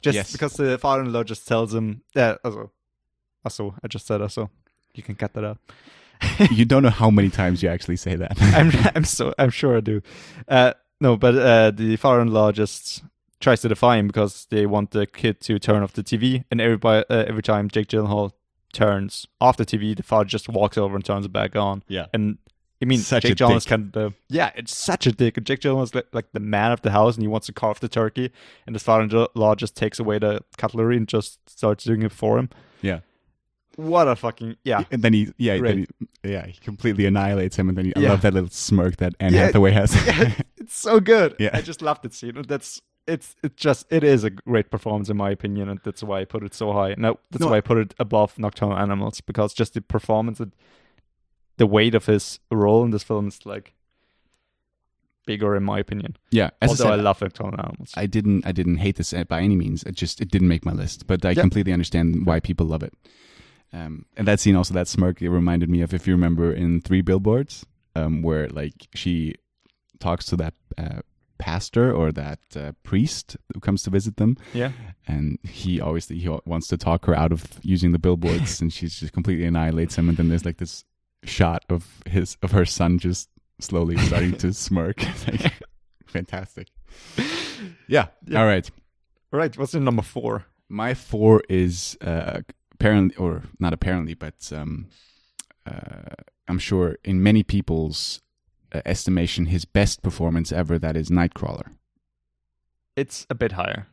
Just 0.02 0.16
Yes. 0.16 0.32
because 0.32 0.54
the 0.54 0.78
father-in-law 0.78 1.24
just 1.24 1.46
tells 1.48 1.74
him, 1.74 2.02
yeah, 2.16 2.36
also, 2.46 2.72
also, 3.44 3.76
I 3.84 3.88
just 3.90 4.08
said 4.08 4.22
also. 4.22 4.50
You 4.94 5.04
can 5.04 5.16
cut 5.16 5.34
that 5.34 5.44
out. 5.44 5.58
you 6.52 6.64
don't 6.66 6.84
know 6.84 6.90
how 6.90 7.10
many 7.10 7.30
times 7.30 7.62
you 7.62 7.68
actually 7.70 7.98
say 7.98 8.16
that. 8.16 8.38
I'm, 8.42 8.72
I'm 8.96 9.04
so, 9.04 9.34
I'm 9.38 9.50
sure 9.50 9.76
I 9.78 9.82
do. 9.82 10.02
Uh, 10.48 10.74
no, 11.02 11.18
but 11.18 11.36
uh, 11.38 11.72
the 11.72 11.98
father-in-law 11.98 12.54
just 12.54 13.04
tries 13.40 13.62
to 13.62 13.70
defy 13.70 13.98
him 13.98 14.08
because 14.08 14.48
they 14.50 14.66
want 14.66 14.92
the 14.92 15.06
kid 15.08 15.40
to 15.42 15.60
turn 15.60 15.82
off 15.84 15.94
the 15.94 16.04
TV, 16.04 16.44
and 16.52 16.60
everybody, 16.62 17.06
uh, 17.10 17.26
every 17.28 17.44
time 17.44 17.70
Jake 17.70 17.88
Gyllenhaal 17.88 18.32
turns 18.74 19.26
off 19.42 19.58
the 19.58 19.66
TV, 19.66 19.96
the 19.96 20.04
father 20.04 20.26
just 20.26 20.50
walks 20.50 20.78
over 20.78 20.96
and 20.96 21.04
turns 21.04 21.26
it 21.26 21.34
back 21.34 21.56
on. 21.56 21.84
yeah, 21.88 22.06
And 22.14 22.38
I 22.82 22.86
mean, 22.86 23.00
Such 23.00 23.24
Jake 23.24 23.36
Gyllenhaal's 23.36 23.66
kind 23.66 23.96
of 23.98 24.14
yeah, 24.30 24.52
it's 24.56 24.76
such 24.76 25.06
a 25.08 25.12
dick. 25.12 25.36
And 25.38 25.46
Jake 25.46 25.60
Gyllenhaal's 25.60 25.94
like, 25.96 26.08
like 26.14 26.32
the 26.34 26.40
man 26.40 26.72
of 26.72 26.82
the 26.82 26.92
house, 26.92 27.16
and 27.16 27.24
he 27.24 27.28
wants 27.28 27.48
to 27.48 27.54
carve 27.54 27.80
the 27.80 27.90
turkey, 27.90 28.32
and 28.66 28.74
his 28.76 28.84
father-in-law 28.84 29.56
just 29.56 29.76
takes 29.76 30.00
away 30.00 30.20
the 30.20 30.42
cutlery 30.58 30.96
and 30.98 31.08
just 31.08 31.40
starts 31.50 31.84
doing 31.84 32.04
it 32.04 32.12
for 32.12 32.38
him. 32.40 32.50
yeah. 32.82 33.00
What 33.76 34.10
a 34.10 34.16
fucking 34.18 34.58
yeah. 34.66 34.84
And 34.92 35.02
then 35.04 35.14
he, 35.14 35.32
yeah, 35.38 35.58
then 35.62 35.88
he, 36.24 36.30
yeah, 36.30 36.46
he 36.48 36.54
completely 36.60 37.06
annihilates 37.06 37.56
him, 37.56 37.70
and 37.70 37.78
then 37.78 37.86
he, 37.86 37.96
I 37.96 38.00
Yeah. 38.02 38.10
love 38.10 38.22
that 38.24 38.34
little 38.34 38.50
smirk 38.50 38.98
that 38.98 39.14
Anne 39.22 39.34
Yeah. 39.34 39.46
Hathaway 39.46 39.72
has. 39.72 39.96
it's 40.58 40.76
so 40.76 41.00
good. 41.00 41.36
Yeah. 41.40 41.52
I 41.54 41.62
just 41.62 41.82
love 41.82 42.02
that 42.02 42.14
scene. 42.14 42.44
That's 42.46 42.82
it's 43.10 43.36
it's 43.43 43.55
just 43.55 43.91
it 43.91 44.03
is 44.03 44.24
a 44.24 44.30
great 44.30 44.70
performance 44.72 45.10
in 45.10 45.18
my 45.18 45.32
opinion, 45.32 45.70
and 45.70 45.80
that's 45.84 46.03
why 46.03 46.22
I 46.22 46.26
put 46.26 46.43
it 46.43 46.53
so 46.53 46.72
high. 46.74 46.95
No, 46.97 47.20
that's 47.32 47.41
No. 47.43 47.49
why 47.51 47.57
I 47.57 47.62
put 47.62 47.78
it 47.78 47.93
above 47.99 48.38
Nocturnal 48.39 48.78
Animals 48.78 49.22
because 49.22 49.53
just 49.53 49.74
the 49.74 49.82
performance, 49.82 50.39
and 50.39 50.51
the 51.57 51.68
weight 51.68 51.95
of 51.95 52.05
his 52.05 52.39
role 52.51 52.84
in 52.86 52.91
this 52.91 53.03
film 53.03 53.28
is 53.28 53.45
like 53.45 53.74
bigger 55.26 55.55
in 55.55 55.64
my 55.64 55.80
opinion. 55.80 56.18
yeah, 56.32 56.49
as 56.62 56.70
Although 56.70 56.89
I 56.93 56.97
I, 56.97 57.01
love 57.01 57.22
Nocturnal 57.22 57.60
Animals. 57.60 57.91
I 57.95 58.05
didn't 58.07 58.45
I 58.45 58.51
didn't 58.51 58.78
hate 58.78 58.95
this 58.95 59.14
by 59.28 59.41
any 59.41 59.55
means. 59.55 59.84
It 59.84 59.95
just 59.95 60.22
it 60.22 60.30
didn't 60.32 60.47
make 60.47 60.66
my 60.66 60.74
list, 60.74 61.05
but 61.07 61.26
I 61.26 61.32
Yeah. 61.32 61.41
completely 61.41 61.74
understand 61.74 62.26
why 62.26 62.39
people 62.39 62.66
love 62.66 62.84
it. 62.84 62.93
Um, 63.72 64.05
and 64.18 64.28
that 64.28 64.39
scene 64.39 64.55
also 64.55 64.74
that 64.74 64.88
smirk 64.88 65.22
it 65.22 65.30
reminded 65.30 65.70
me 65.70 65.82
of 65.82 65.93
if 65.93 66.07
you 66.07 66.14
remember 66.14 66.51
in 66.51 66.82
Three 66.82 67.01
Billboards, 67.01 67.66
um, 67.95 68.24
where 68.24 68.47
like 68.49 68.88
she 68.95 69.36
talks 69.99 70.26
to 70.28 70.36
that 70.38 70.53
uh, 70.78 71.01
pastor 71.40 71.92
or 71.92 72.12
that 72.12 72.40
uh, 72.56 72.74
priest 72.84 73.38
who 73.54 73.60
comes 73.60 73.82
to 73.84 73.90
visit 73.90 74.18
them, 74.18 74.38
Yeah. 74.54 74.72
and 75.08 75.40
he 75.44 75.82
always 75.82 76.08
he 76.08 76.28
wants 76.46 76.68
to 76.68 76.78
talk 76.78 77.06
her 77.06 77.16
out 77.16 77.32
of 77.32 77.44
using 77.64 77.92
the 77.94 78.00
billboards, 78.00 78.62
and 78.62 78.72
she's 78.72 79.00
just 79.00 79.14
completely 79.14 79.46
annihilates 79.46 79.96
him. 79.98 80.10
And 80.10 80.18
then 80.18 80.30
there's 80.30 80.46
like 80.46 80.58
this 80.58 80.84
shot 81.24 81.64
of 81.70 82.02
his 82.06 82.38
of 82.44 82.52
her 82.52 82.66
son 82.66 83.00
just 83.00 83.30
slowly 83.60 83.98
starting 83.98 84.34
to 84.38 84.54
smirk. 84.66 84.98
Like, 85.28 85.54
fantastic. 86.06 86.68
Yeah. 87.88 88.08
Yeah. 88.26 88.40
All 88.40 88.46
right. 88.46 88.70
All 89.32 89.40
right. 89.40 89.56
What's 89.58 89.74
your 89.74 89.82
number 89.84 90.02
four? 90.02 90.46
My 90.70 90.94
four 90.94 91.44
is 91.50 91.98
uh, 92.02 92.42
apparently, 92.74 93.16
or 93.18 93.44
not 93.60 93.74
apparently, 93.74 94.14
but 94.16 94.52
um, 94.56 94.88
uh, 95.66 96.16
I'm 96.48 96.60
sure 96.60 96.98
in 97.04 97.22
many 97.22 97.44
people's 97.44 98.22
estimation, 98.74 99.46
his 99.48 99.66
best 99.66 100.02
performance 100.02 100.52
ever. 100.52 100.78
That 100.80 100.96
is 100.96 101.10
Nightcrawler. 101.10 101.68
It's 102.96 103.26
a 103.30 103.36
bit 103.36 103.54
higher. 103.54 103.88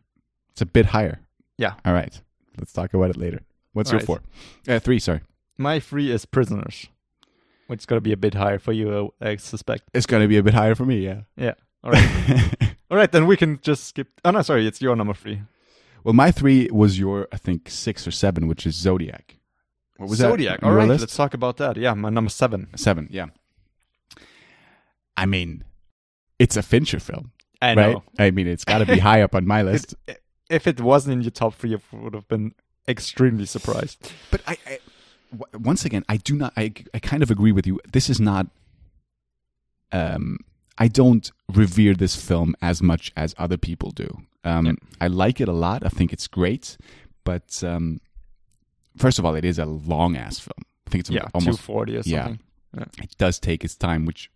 It's 0.51 0.63
a 0.63 0.67
bit 0.67 0.87
higher. 0.87 1.21
Yeah. 1.59 1.75
All 1.85 1.93
right. 1.93 2.21
Let's 2.59 2.73
talk 2.73 2.95
about 2.95 3.11
it 3.11 3.17
later. 3.17 3.41
What's 3.73 3.91
All 3.91 3.95
your 3.95 4.01
right. 4.01 4.07
four? 4.67 4.75
Uh, 4.75 4.79
three. 4.79 4.99
Sorry. 4.99 5.21
My 5.59 5.81
three 5.81 6.11
is 6.11 6.25
Prisoners, 6.27 6.87
which 7.67 7.81
is 7.81 7.87
gonna 7.87 8.01
be 8.01 8.13
a 8.13 8.17
bit 8.17 8.35
higher 8.35 8.59
for 8.59 8.73
you, 8.73 9.13
uh, 9.21 9.25
I 9.27 9.37
suspect. 9.37 9.85
It's 9.95 10.07
gonna 10.07 10.29
be 10.29 10.37
a 10.39 10.43
bit 10.43 10.55
higher 10.55 10.75
for 10.75 10.85
me. 10.85 10.99
Yeah. 11.05 11.23
Yeah. 11.37 11.55
All 11.85 11.93
right. 11.93 12.55
All 12.91 12.97
right. 12.97 13.11
Then 13.13 13.27
we 13.27 13.37
can 13.37 13.59
just 13.63 13.85
skip. 13.85 14.09
Oh 14.25 14.31
no, 14.31 14.43
sorry. 14.43 14.67
It's 14.67 14.81
your 14.83 14.97
number 14.97 15.15
three. 15.15 15.43
well, 16.05 16.15
my 16.15 16.31
three 16.31 16.69
was 16.73 16.99
your, 16.99 17.29
I 17.33 17.37
think, 17.37 17.69
six 17.71 18.07
or 18.07 18.11
seven, 18.11 18.49
which 18.49 18.67
is 18.67 18.75
Zodiac. 18.75 19.37
What 19.99 20.09
was 20.11 20.19
Zodiac. 20.19 20.61
that? 20.61 20.67
All 20.67 20.73
Your 20.73 20.87
list? 20.87 21.01
Let's 21.01 21.17
talk 21.17 21.33
about 21.35 21.57
that. 21.59 21.77
Yeah, 21.77 21.95
my 21.95 22.11
number 22.11 22.29
seven. 22.31 22.69
Seven. 22.77 23.09
Yeah. 23.11 23.27
I 25.17 25.27
mean, 25.27 25.65
it's 26.39 26.57
a 26.57 26.63
Fincher 26.63 27.01
film. 27.01 27.33
I 27.63 27.75
right? 27.75 27.93
know. 27.93 28.03
I 28.19 28.31
mean, 28.31 28.47
it's 28.47 28.65
got 28.65 28.79
to 28.79 28.87
be 28.87 28.99
high 29.09 29.23
up 29.23 29.35
on 29.35 29.47
my 29.47 29.63
list. 29.63 29.95
It, 30.07 30.23
if 30.51 30.67
it 30.67 30.81
wasn't 30.81 31.15
in 31.15 31.23
your 31.23 31.31
top 31.31 31.55
three, 31.55 31.75
I 31.75 31.97
would 31.97 32.15
have 32.15 32.29
been 32.29 32.55
extremely 32.87 33.47
surprised. 33.47 34.13
but 34.31 34.43
I, 34.47 34.57
I 34.67 34.79
w- 35.37 35.65
once 35.65 35.85
again, 35.85 36.05
I 36.09 36.19
do 36.19 36.37
not. 36.37 36.53
I, 36.57 36.73
I 36.95 36.99
kind 36.99 37.23
of 37.23 37.31
agree 37.31 37.53
with 37.53 37.67
you. 37.67 37.81
This 37.93 38.09
is 38.11 38.21
not. 38.21 38.47
Um, 39.93 40.39
I 40.79 40.89
don't 40.89 41.31
revere 41.53 41.95
this 41.95 42.15
film 42.17 42.55
as 42.61 42.83
much 42.83 43.13
as 43.17 43.35
other 43.39 43.57
people 43.57 43.91
do. 43.91 44.09
Um, 44.45 44.67
Yeah. 44.67 44.73
I 45.01 45.07
like 45.09 45.41
it 45.41 45.49
a 45.49 45.53
lot. 45.53 45.85
I 45.85 45.89
think 45.89 46.13
it's 46.13 46.27
great, 46.27 46.77
but 47.25 47.63
um, 47.65 48.01
first 48.97 49.19
of 49.19 49.25
all, 49.25 49.35
it 49.35 49.45
is 49.45 49.59
a 49.59 49.65
long 49.67 50.17
ass 50.17 50.39
film. 50.39 50.63
I 50.87 50.91
think 50.91 51.01
it's 51.01 51.11
Yeah, 51.11 51.23
two 51.23 51.31
almost. 51.35 51.61
forty 51.61 51.97
or 51.97 52.03
yeah. 52.05 52.25
something. 52.25 52.41
It 53.03 53.17
does 53.17 53.39
take 53.39 53.65
its 53.65 53.75
time, 53.75 54.05
which 54.05 54.31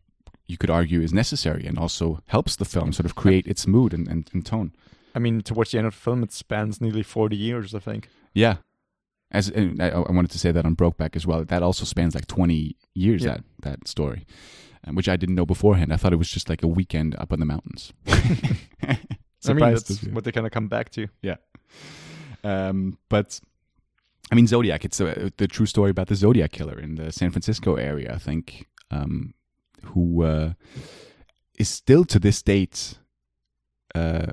you 0.50 0.58
could 0.58 0.70
argue 0.70 1.00
is 1.00 1.12
necessary, 1.12 1.66
and 1.66 1.78
also 1.78 2.20
helps 2.26 2.56
the 2.56 2.64
film 2.64 2.92
sort 2.92 3.06
of 3.06 3.14
create 3.14 3.46
its 3.46 3.66
mood 3.66 3.94
and, 3.94 4.08
and, 4.08 4.28
and 4.32 4.44
tone. 4.44 4.72
I 5.14 5.18
mean, 5.18 5.40
towards 5.42 5.70
the 5.70 5.78
end 5.78 5.86
of 5.86 5.94
the 5.94 6.00
film, 6.00 6.22
it 6.22 6.32
spans 6.32 6.80
nearly 6.80 7.02
forty 7.02 7.36
years. 7.36 7.74
I 7.74 7.78
think. 7.78 8.08
Yeah. 8.34 8.56
As 9.32 9.48
and 9.48 9.80
I, 9.80 9.90
I 9.90 10.10
wanted 10.10 10.32
to 10.32 10.38
say 10.38 10.50
that 10.50 10.66
on 10.66 10.74
Brokeback 10.74 11.14
as 11.14 11.26
well. 11.26 11.44
That 11.44 11.62
also 11.62 11.84
spans 11.84 12.14
like 12.14 12.26
twenty 12.26 12.76
years. 12.94 13.24
Yeah. 13.24 13.34
That 13.34 13.44
that 13.62 13.88
story, 13.88 14.26
um, 14.86 14.94
which 14.94 15.08
I 15.08 15.16
didn't 15.16 15.36
know 15.36 15.46
beforehand. 15.46 15.92
I 15.92 15.96
thought 15.96 16.12
it 16.12 16.16
was 16.16 16.30
just 16.30 16.48
like 16.48 16.62
a 16.62 16.68
weekend 16.68 17.14
up 17.18 17.32
in 17.32 17.40
the 17.40 17.46
mountains. 17.46 17.92
I 18.06 19.54
mean, 19.54 19.72
that's 19.72 20.02
what 20.04 20.24
they 20.24 20.32
kind 20.32 20.46
of 20.46 20.52
come 20.52 20.68
back 20.68 20.90
to. 20.90 21.08
Yeah. 21.22 21.36
Um, 22.44 22.98
but 23.08 23.40
I 24.30 24.34
mean, 24.34 24.46
Zodiac. 24.46 24.84
It's 24.84 25.00
a, 25.00 25.32
the 25.36 25.48
true 25.48 25.66
story 25.66 25.90
about 25.90 26.08
the 26.08 26.14
Zodiac 26.14 26.52
killer 26.52 26.78
in 26.78 26.94
the 26.96 27.12
San 27.12 27.30
Francisco 27.30 27.74
area. 27.74 28.12
I 28.14 28.18
think, 28.18 28.66
um, 28.90 29.34
who 29.84 30.22
uh, 30.24 30.52
is 31.58 31.68
still 31.68 32.04
to 32.06 32.18
this 32.18 32.42
date. 32.42 32.98
Uh, 33.94 34.26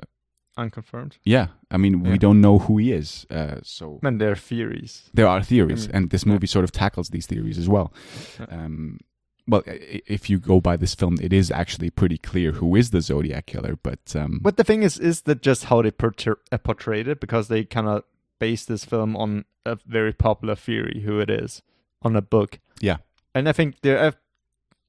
Unconfirmed. 0.56 1.18
yeah, 1.24 1.48
I 1.70 1.76
mean, 1.76 2.04
Yeah. 2.04 2.10
we 2.12 2.18
don't 2.18 2.40
know 2.40 2.58
who 2.58 2.78
he 2.78 2.92
is. 2.92 3.26
Uh, 3.30 3.60
so 3.62 4.00
I 4.02 4.10
mean, 4.10 4.18
there 4.18 4.32
are 4.32 4.36
theories. 4.36 5.08
there 5.14 5.28
are 5.28 5.42
theories, 5.42 5.86
Mm. 5.86 5.94
and 5.94 6.10
this 6.10 6.24
Yeah. 6.24 6.32
movie 6.32 6.46
sort 6.48 6.64
of 6.64 6.72
tackles 6.72 7.10
these 7.10 7.26
theories 7.26 7.58
as 7.58 7.68
well. 7.68 7.92
Yeah. 8.40 8.46
Um, 8.46 8.98
well, 9.46 9.62
i- 9.66 9.70
i- 9.70 10.02
if 10.06 10.28
you 10.28 10.38
go 10.40 10.60
by 10.60 10.76
this 10.76 10.94
film, 10.96 11.16
it 11.22 11.32
is 11.32 11.50
actually 11.52 11.90
pretty 11.90 12.18
clear 12.18 12.52
who 12.52 12.74
is 12.76 12.90
the 12.90 13.00
Zodiac 13.00 13.46
killer. 13.46 13.76
But 13.82 14.14
um, 14.16 14.40
But 14.42 14.56
the 14.56 14.64
thing 14.64 14.82
is, 14.82 14.98
is 14.98 15.22
that 15.22 15.42
just 15.42 15.64
how 15.66 15.80
they 15.82 15.92
portray- 15.92 16.34
uh, 16.52 16.58
portrayed 16.58 17.06
it? 17.08 17.20
Because 17.20 17.46
they 17.48 17.64
kind 17.64 17.86
of 17.86 18.02
base 18.40 18.64
this 18.64 18.84
film 18.84 19.16
on 19.16 19.44
a 19.64 19.76
very 19.86 20.12
popular 20.12 20.56
theory, 20.56 21.02
who 21.06 21.20
it 21.20 21.30
is, 21.30 21.62
on 22.02 22.16
a 22.16 22.22
book. 22.22 22.58
Yeah. 22.80 22.98
And 23.34 23.48
I 23.48 23.52
think 23.52 23.80
there 23.82 23.98
are 24.00 24.14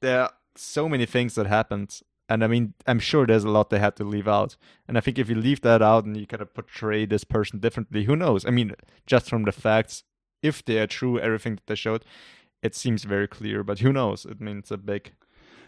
there 0.02 0.22
are 0.22 0.32
so 0.60 0.88
many 0.90 1.06
things 1.06 1.36
that 1.36 1.48
happened, 1.48 2.00
and 2.28 2.44
I 2.44 2.48
mean, 2.48 2.74
I'm 2.86 3.00
sure 3.00 3.26
there's 3.26 3.44
a 3.44 3.50
lot 3.50 3.70
they 3.70 3.80
had 3.80 3.96
to 3.98 4.04
leave 4.04 4.28
out. 4.28 4.56
And 4.88 4.98
I 4.98 5.02
think 5.02 5.18
if 5.18 5.30
you 5.30 5.36
leave 5.36 5.62
that 5.62 5.82
out 5.82 6.06
and 6.06 6.16
you 6.16 6.28
kind 6.28 6.42
of 6.42 6.54
portray 6.54 7.06
this 7.06 7.24
person 7.24 7.60
differently, 7.60 8.04
who 8.04 8.16
knows? 8.16 8.46
I 8.46 8.50
mean, 8.52 8.74
just 9.08 9.30
from 9.30 9.44
the 9.46 9.52
facts, 9.52 10.04
if 10.44 10.64
they 10.64 10.80
are 10.80 10.88
true, 10.88 11.20
everything 11.20 11.56
that 11.56 11.68
they 11.68 11.76
showed, 11.76 12.06
it 12.62 12.76
seems 12.76 13.04
very 13.04 13.28
clear. 13.28 13.64
But 13.64 13.80
who 13.80 13.92
knows? 13.94 14.26
It 14.26 14.40
means 14.40 14.72
a 14.72 14.78
big. 14.78 15.12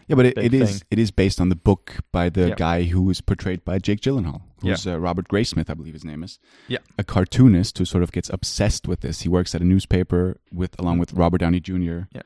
yeah, 0.08 0.16
but 0.16 0.26
it, 0.26 0.38
it 0.38 0.54
is 0.54 0.84
it 0.90 0.98
is 0.98 1.10
based 1.10 1.40
on 1.40 1.48
the 1.48 1.56
book 1.56 1.96
by 2.12 2.28
the 2.28 2.48
Yeah. 2.48 2.54
guy 2.56 2.82
who 2.84 3.08
is 3.10 3.20
portrayed 3.20 3.64
by 3.64 3.78
Jake 3.78 4.00
Gyllenhaal, 4.00 4.42
who's 4.60 4.86
uh, 4.86 4.98
Robert 5.00 5.28
Graysmith, 5.28 5.70
I 5.70 5.74
believe 5.74 5.94
his 5.94 6.04
name 6.04 6.22
is. 6.22 6.38
Yeah. 6.68 6.78
a 6.98 7.04
cartoonist 7.04 7.78
who 7.78 7.84
sort 7.84 8.02
of 8.02 8.12
gets 8.12 8.28
obsessed 8.30 8.86
with 8.88 9.00
this. 9.00 9.22
He 9.22 9.28
works 9.28 9.54
at 9.54 9.60
a 9.62 9.64
newspaper 9.64 10.38
with 10.52 10.78
along 10.78 10.98
with 10.98 11.12
Robert 11.12 11.38
Downey 11.38 11.60
Jr. 11.60 12.00
Yeah. 12.12 12.22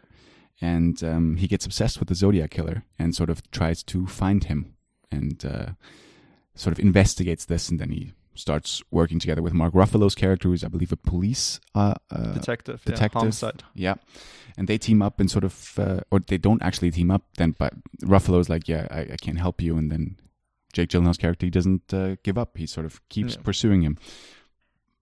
And 0.60 1.02
um, 1.04 1.36
he 1.36 1.46
gets 1.46 1.66
obsessed 1.66 1.98
with 1.98 2.08
the 2.08 2.14
Zodiac 2.14 2.50
killer 2.50 2.84
and 2.98 3.14
sort 3.14 3.30
of 3.30 3.48
tries 3.50 3.82
to 3.84 4.06
find 4.06 4.44
him 4.44 4.74
and 5.10 5.44
uh, 5.44 5.66
sort 6.54 6.72
of 6.72 6.78
investigates 6.78 7.44
this, 7.44 7.68
and 7.68 7.78
then 7.78 7.90
he 7.90 8.12
starts 8.34 8.82
working 8.90 9.18
together 9.18 9.40
with 9.42 9.54
Mark 9.54 9.72
Ruffalo's 9.72 10.14
character, 10.14 10.48
who's 10.48 10.62
I 10.64 10.68
believe 10.68 10.92
a 10.92 10.96
police 10.96 11.58
uh, 11.74 11.94
uh, 12.10 12.32
Detective, 12.34 12.84
detective. 12.84 13.34
Yeah, 13.42 13.50
yeah, 13.74 13.94
and 14.58 14.68
they 14.68 14.78
team 14.78 15.00
up 15.02 15.20
and 15.20 15.30
sort 15.30 15.44
of, 15.44 15.78
uh, 15.78 16.00
or 16.10 16.20
they 16.20 16.38
don't 16.38 16.62
actually 16.62 16.90
team 16.90 17.10
up. 17.10 17.22
Then, 17.38 17.54
but 17.58 17.72
Ruffalo's 18.02 18.48
like, 18.48 18.68
"Yeah, 18.68 18.86
I, 18.90 19.00
I 19.12 19.16
can't 19.20 19.38
help 19.38 19.62
you," 19.62 19.76
and 19.78 19.90
then 19.90 20.16
Jake 20.72 20.90
Gyllenhaal's 20.90 21.16
character 21.18 21.46
he 21.46 21.50
doesn't 21.50 21.94
uh, 21.94 22.16
give 22.22 22.36
up. 22.36 22.58
He 22.58 22.66
sort 22.66 22.84
of 22.86 23.00
keeps 23.08 23.34
Yeah. 23.36 23.42
pursuing 23.42 23.82
him, 23.82 23.96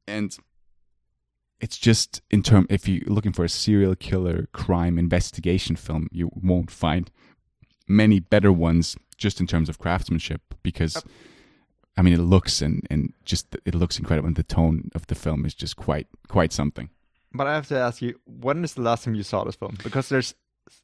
and 0.07 0.36
it's 1.64 1.78
just 1.78 2.22
in 2.30 2.42
term. 2.42 2.66
If 2.70 2.86
you're 2.88 3.08
looking 3.16 3.32
for 3.32 3.44
a 3.44 3.48
serial 3.48 3.94
killer 3.96 4.48
crime 4.52 4.98
investigation 4.98 5.76
film, 5.76 6.08
you 6.12 6.30
won't 6.50 6.70
find 6.70 7.10
many 7.88 8.20
better 8.20 8.52
ones 8.52 8.96
just 9.16 9.40
in 9.40 9.46
terms 9.46 9.68
of 9.68 9.78
craftsmanship 9.78 10.40
because. 10.62 11.02
I 11.96 12.02
mean, 12.02 12.14
it 12.14 12.18
looks 12.34 12.60
and, 12.60 12.82
and 12.90 13.12
just 13.24 13.44
it 13.64 13.72
looks 13.72 14.00
incredible, 14.00 14.26
and 14.26 14.34
the 14.36 14.42
tone 14.42 14.90
of 14.96 15.06
the 15.06 15.14
film 15.14 15.46
is 15.46 15.54
just 15.54 15.76
quite 15.76 16.08
quite 16.26 16.52
something. 16.52 16.88
But 17.32 17.46
I 17.46 17.54
have 17.54 17.68
to 17.68 17.78
ask 17.78 18.02
you, 18.02 18.18
when 18.26 18.64
is 18.64 18.74
the 18.74 18.82
last 18.82 19.04
time 19.04 19.14
you 19.14 19.22
saw 19.22 19.44
this 19.44 19.54
film? 19.54 19.76
Because 19.80 20.08
there's 20.08 20.34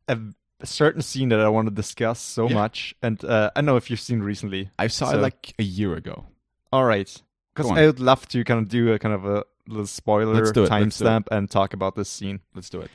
a, 0.07 0.17
a 0.61 0.67
certain 0.67 1.03
scene 1.03 1.31
that 1.31 1.41
I 1.41 1.49
want 1.49 1.67
to 1.69 1.75
discuss 1.75 2.21
so 2.21 2.47
Yeah. 2.49 2.55
much, 2.55 2.95
and 3.03 3.25
uh, 3.25 3.51
I 3.57 3.61
know 3.61 3.75
if 3.77 3.91
you've 3.91 3.99
seen 4.09 4.21
recently. 4.23 4.71
I 4.79 4.87
saw 4.87 5.11
So- 5.11 5.19
it 5.19 5.21
like 5.21 5.53
a 5.59 5.65
year 5.65 5.97
ago. 5.97 6.27
All 6.73 6.85
right, 6.85 7.11
because 7.57 7.69
I 7.73 7.87
would 7.87 7.99
love 7.99 8.29
to 8.29 8.45
kind 8.45 8.61
of 8.63 8.69
do 8.69 8.93
a 8.93 8.99
kind 9.01 9.15
of 9.19 9.25
a 9.27 9.43
little 9.71 9.87
spoiler 9.87 10.35
Let's 10.35 10.53
do 10.53 10.65
it, 10.65 10.71
let's 10.71 10.99
do 10.99 11.05
it. 11.07 11.09
timestamp 11.09 11.27
and 11.31 11.51
talk 11.51 11.73
about 11.75 11.95
this 11.97 12.09
scene. 12.09 12.41
Let's 12.55 12.69
do 12.71 12.81
it. 12.81 12.91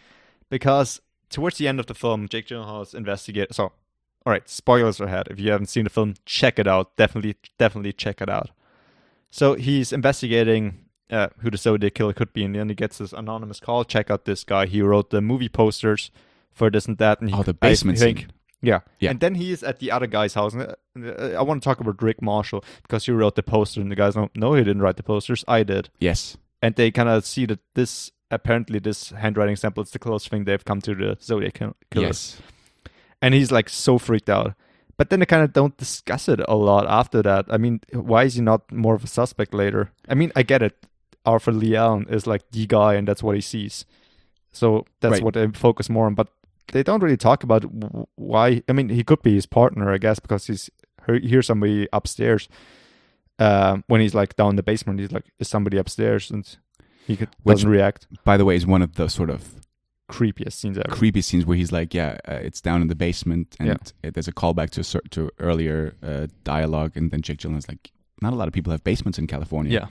Because 0.49 1.01
towards 1.29 1.57
the 1.57 1.67
end 1.67 1.79
of 1.79 1.85
the 1.87 1.93
film, 1.95 2.27
Jake 2.27 2.47
Gyllenhaal 2.47 2.83
is 2.83 2.93
investigate. 2.93 3.53
So, 3.53 3.63
all 3.63 4.31
right, 4.33 4.47
spoilers 4.49 4.99
ahead. 4.99 5.27
If 5.31 5.39
you 5.39 5.51
haven't 5.51 5.67
seen 5.67 5.83
the 5.85 5.89
film, 5.89 6.15
check 6.25 6.59
it 6.59 6.67
out. 6.67 6.95
Definitely, 6.97 7.35
definitely 7.57 7.93
check 7.93 8.21
it 8.21 8.29
out. 8.29 8.49
So 9.31 9.55
he's 9.55 9.91
investigating 9.91 10.85
uh, 11.09 11.27
who 11.39 11.49
the 11.51 11.57
Zodiac 11.57 11.93
killer 11.93 12.13
could 12.13 12.31
be, 12.33 12.43
and 12.43 12.55
then 12.55 12.69
he 12.69 12.75
gets 12.75 12.97
this 12.99 13.13
anonymous 13.13 13.59
call. 13.59 13.83
Check 13.83 14.09
out 14.09 14.25
this 14.25 14.43
guy. 14.43 14.65
He 14.65 14.81
wrote 14.81 15.09
the 15.09 15.21
movie 15.21 15.49
posters 15.49 16.11
for 16.51 16.69
this 16.69 16.85
and 16.85 16.97
that. 16.99 17.19
And 17.21 17.29
he, 17.29 17.35
Oh, 17.35 17.43
the 17.43 17.51
I 17.61 17.69
basement 17.69 17.99
think- 17.99 18.19
scene. 18.19 18.31
Yeah. 18.61 18.79
Yeah. 18.99 19.11
And 19.11 19.19
then 19.19 19.35
he 19.35 19.51
is 19.51 19.61
at 19.61 19.77
the 19.79 19.91
other 19.91 20.07
guy's 20.07 20.33
house. 20.33 20.53
And 20.55 20.63
uh, 21.05 21.37
I 21.37 21.43
want 21.43 21.61
to 21.61 21.65
talk 21.69 21.79
about 21.81 22.01
Rick 22.01 22.19
Marshall 22.23 22.63
because 22.81 23.05
he 23.05 23.11
wrote 23.11 23.35
the 23.35 23.43
poster, 23.43 23.79
and 23.79 23.91
the 23.91 23.95
guy's 23.95 24.15
no, 24.15 24.29
no, 24.35 24.53
he 24.55 24.63
didn't 24.63 24.81
write 24.81 24.97
the 24.97 25.03
posters. 25.03 25.43
I 25.47 25.61
did 25.63 25.89
Yes. 25.99 26.35
And 26.61 26.75
they 26.75 26.91
kind 26.91 27.09
of 27.09 27.25
see 27.25 27.45
that 27.47 27.59
this 27.75 28.11
apparently 28.31 28.79
this 28.79 29.09
handwriting 29.11 29.55
sample 29.55 29.83
is 29.83 29.91
the 29.91 29.99
closest 29.99 30.29
thing 30.31 30.45
they've 30.45 30.65
come 30.65 30.81
to 30.81 30.95
the 30.95 31.17
Zodiac 31.21 31.53
kill- 31.53 31.75
killer. 31.91 32.07
Yes. 32.07 32.41
And 33.21 33.33
he's 33.33 33.51
like 33.51 33.69
so 33.69 33.97
freaked 33.97 34.29
out. 34.29 34.53
But 34.97 35.09
then 35.09 35.19
they 35.19 35.25
kind 35.25 35.43
of 35.43 35.51
don't 35.53 35.75
discuss 35.77 36.29
it 36.29 36.39
a 36.47 36.55
lot 36.55 36.85
after 36.87 37.21
that. 37.21 37.45
I 37.49 37.57
mean, 37.57 37.81
why 37.91 38.23
is 38.23 38.35
he 38.35 38.41
not 38.41 38.71
more 38.71 38.95
of 38.95 39.03
a 39.03 39.07
suspect 39.07 39.53
later? 39.53 39.91
I 40.07 40.13
mean, 40.15 40.31
I 40.35 40.43
get 40.43 40.61
it. 40.63 40.75
Arthur 41.25 41.51
Leigh 41.51 41.75
Allen 41.75 42.05
is 42.09 42.25
like 42.27 42.49
the 42.51 42.65
guy, 42.65 42.93
and 42.93 43.07
that's 43.07 43.21
what 43.23 43.35
he 43.35 43.41
sees. 43.41 43.85
So 44.51 44.85
that's 45.01 45.13
Right. 45.13 45.23
what 45.23 45.33
they 45.33 45.47
focus 45.47 45.89
more 45.89 46.05
on. 46.05 46.15
But 46.15 46.29
they 46.71 46.81
don't 46.83 47.03
really 47.03 47.17
talk 47.17 47.43
about 47.43 47.63
why. 48.15 48.63
I 48.69 48.73
mean, 48.73 48.89
he 48.89 49.03
could 49.03 49.21
be 49.21 49.33
his 49.33 49.45
partner, 49.45 49.91
I 49.91 49.97
guess, 49.97 50.19
because 50.19 50.47
he's 50.47 50.69
he 51.07 51.27
hears 51.27 51.47
somebody 51.47 51.87
upstairs. 51.91 52.47
Uh, 53.39 53.77
when 53.87 54.01
he's 54.01 54.13
like 54.15 54.35
down 54.35 54.51
in 54.51 54.55
the 54.55 54.63
basement, 54.63 54.99
he's 54.99 55.11
like, 55.11 55.25
"Is 55.39 55.47
somebody 55.47 55.77
upstairs?" 55.77 56.31
And 56.31 56.45
he 57.07 57.15
could, 57.17 57.29
Which- 57.43 57.57
doesn't 57.57 57.69
react. 57.69 58.07
By 58.23 58.37
the 58.37 58.45
way, 58.45 58.55
is 58.55 58.65
one 58.65 58.81
of 58.81 58.95
the 58.95 59.09
sort 59.09 59.29
of 59.29 59.55
creepiest 60.09 60.53
scenes 60.53 60.77
ever. 60.77 60.87
creepy 60.95 61.21
scenes 61.21 61.45
where 61.47 61.57
he's 61.57 61.71
like, 61.71 61.93
yeah, 61.93 62.17
uh, 62.27 62.33
it's 62.33 62.61
down 62.61 62.81
in 62.81 62.87
the 62.89 62.95
basement, 62.95 63.55
and 63.59 63.67
Yeah. 63.69 64.07
uh, 64.07 64.11
there's 64.13 64.27
a 64.27 64.31
callback 64.31 64.69
to 64.71 64.81
a 64.81 64.83
cer- 64.83 65.01
to 65.11 65.31
earlier 65.39 65.95
uh, 66.03 66.27
dialogue, 66.43 66.91
and 66.95 67.09
then 67.11 67.21
Jake 67.21 67.39
Gyllenhaal's 67.39 67.67
like, 67.67 67.91
not 68.21 68.31
a 68.31 68.35
lot 68.35 68.47
of 68.47 68.53
people 68.53 68.71
have 68.71 68.83
basements 68.83 69.17
in 69.17 69.25
California. 69.27 69.71
yeah, 69.73 69.87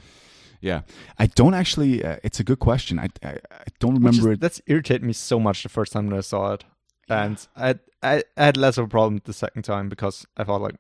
yeah. 0.61 0.81
I 1.19 1.27
don't 1.27 1.55
actually. 1.55 2.05
Uh, 2.05 2.17
it's 2.23 2.39
a 2.41 2.45
good 2.45 2.61
question. 2.61 2.99
I 2.99 3.09
I, 3.23 3.31
I 3.51 3.67
don't 3.81 3.95
remember 3.95 4.31
is, 4.31 4.35
it. 4.37 4.41
that's 4.41 4.61
irritated 4.67 5.03
me 5.03 5.13
so 5.13 5.39
much 5.41 5.63
the 5.65 5.69
first 5.69 5.93
time 5.93 6.09
that 6.09 6.17
I 6.17 6.21
saw 6.23 6.53
it, 6.55 6.65
and 7.09 7.37
I, 7.57 7.75
I 8.03 8.23
I 8.37 8.45
had 8.45 8.57
less 8.57 8.79
of 8.79 8.85
a 8.87 8.89
problem 8.89 9.21
the 9.25 9.33
second 9.33 9.65
time 9.65 9.89
because 9.89 10.27
I 10.37 10.45
thought 10.45 10.63
like 10.63 10.77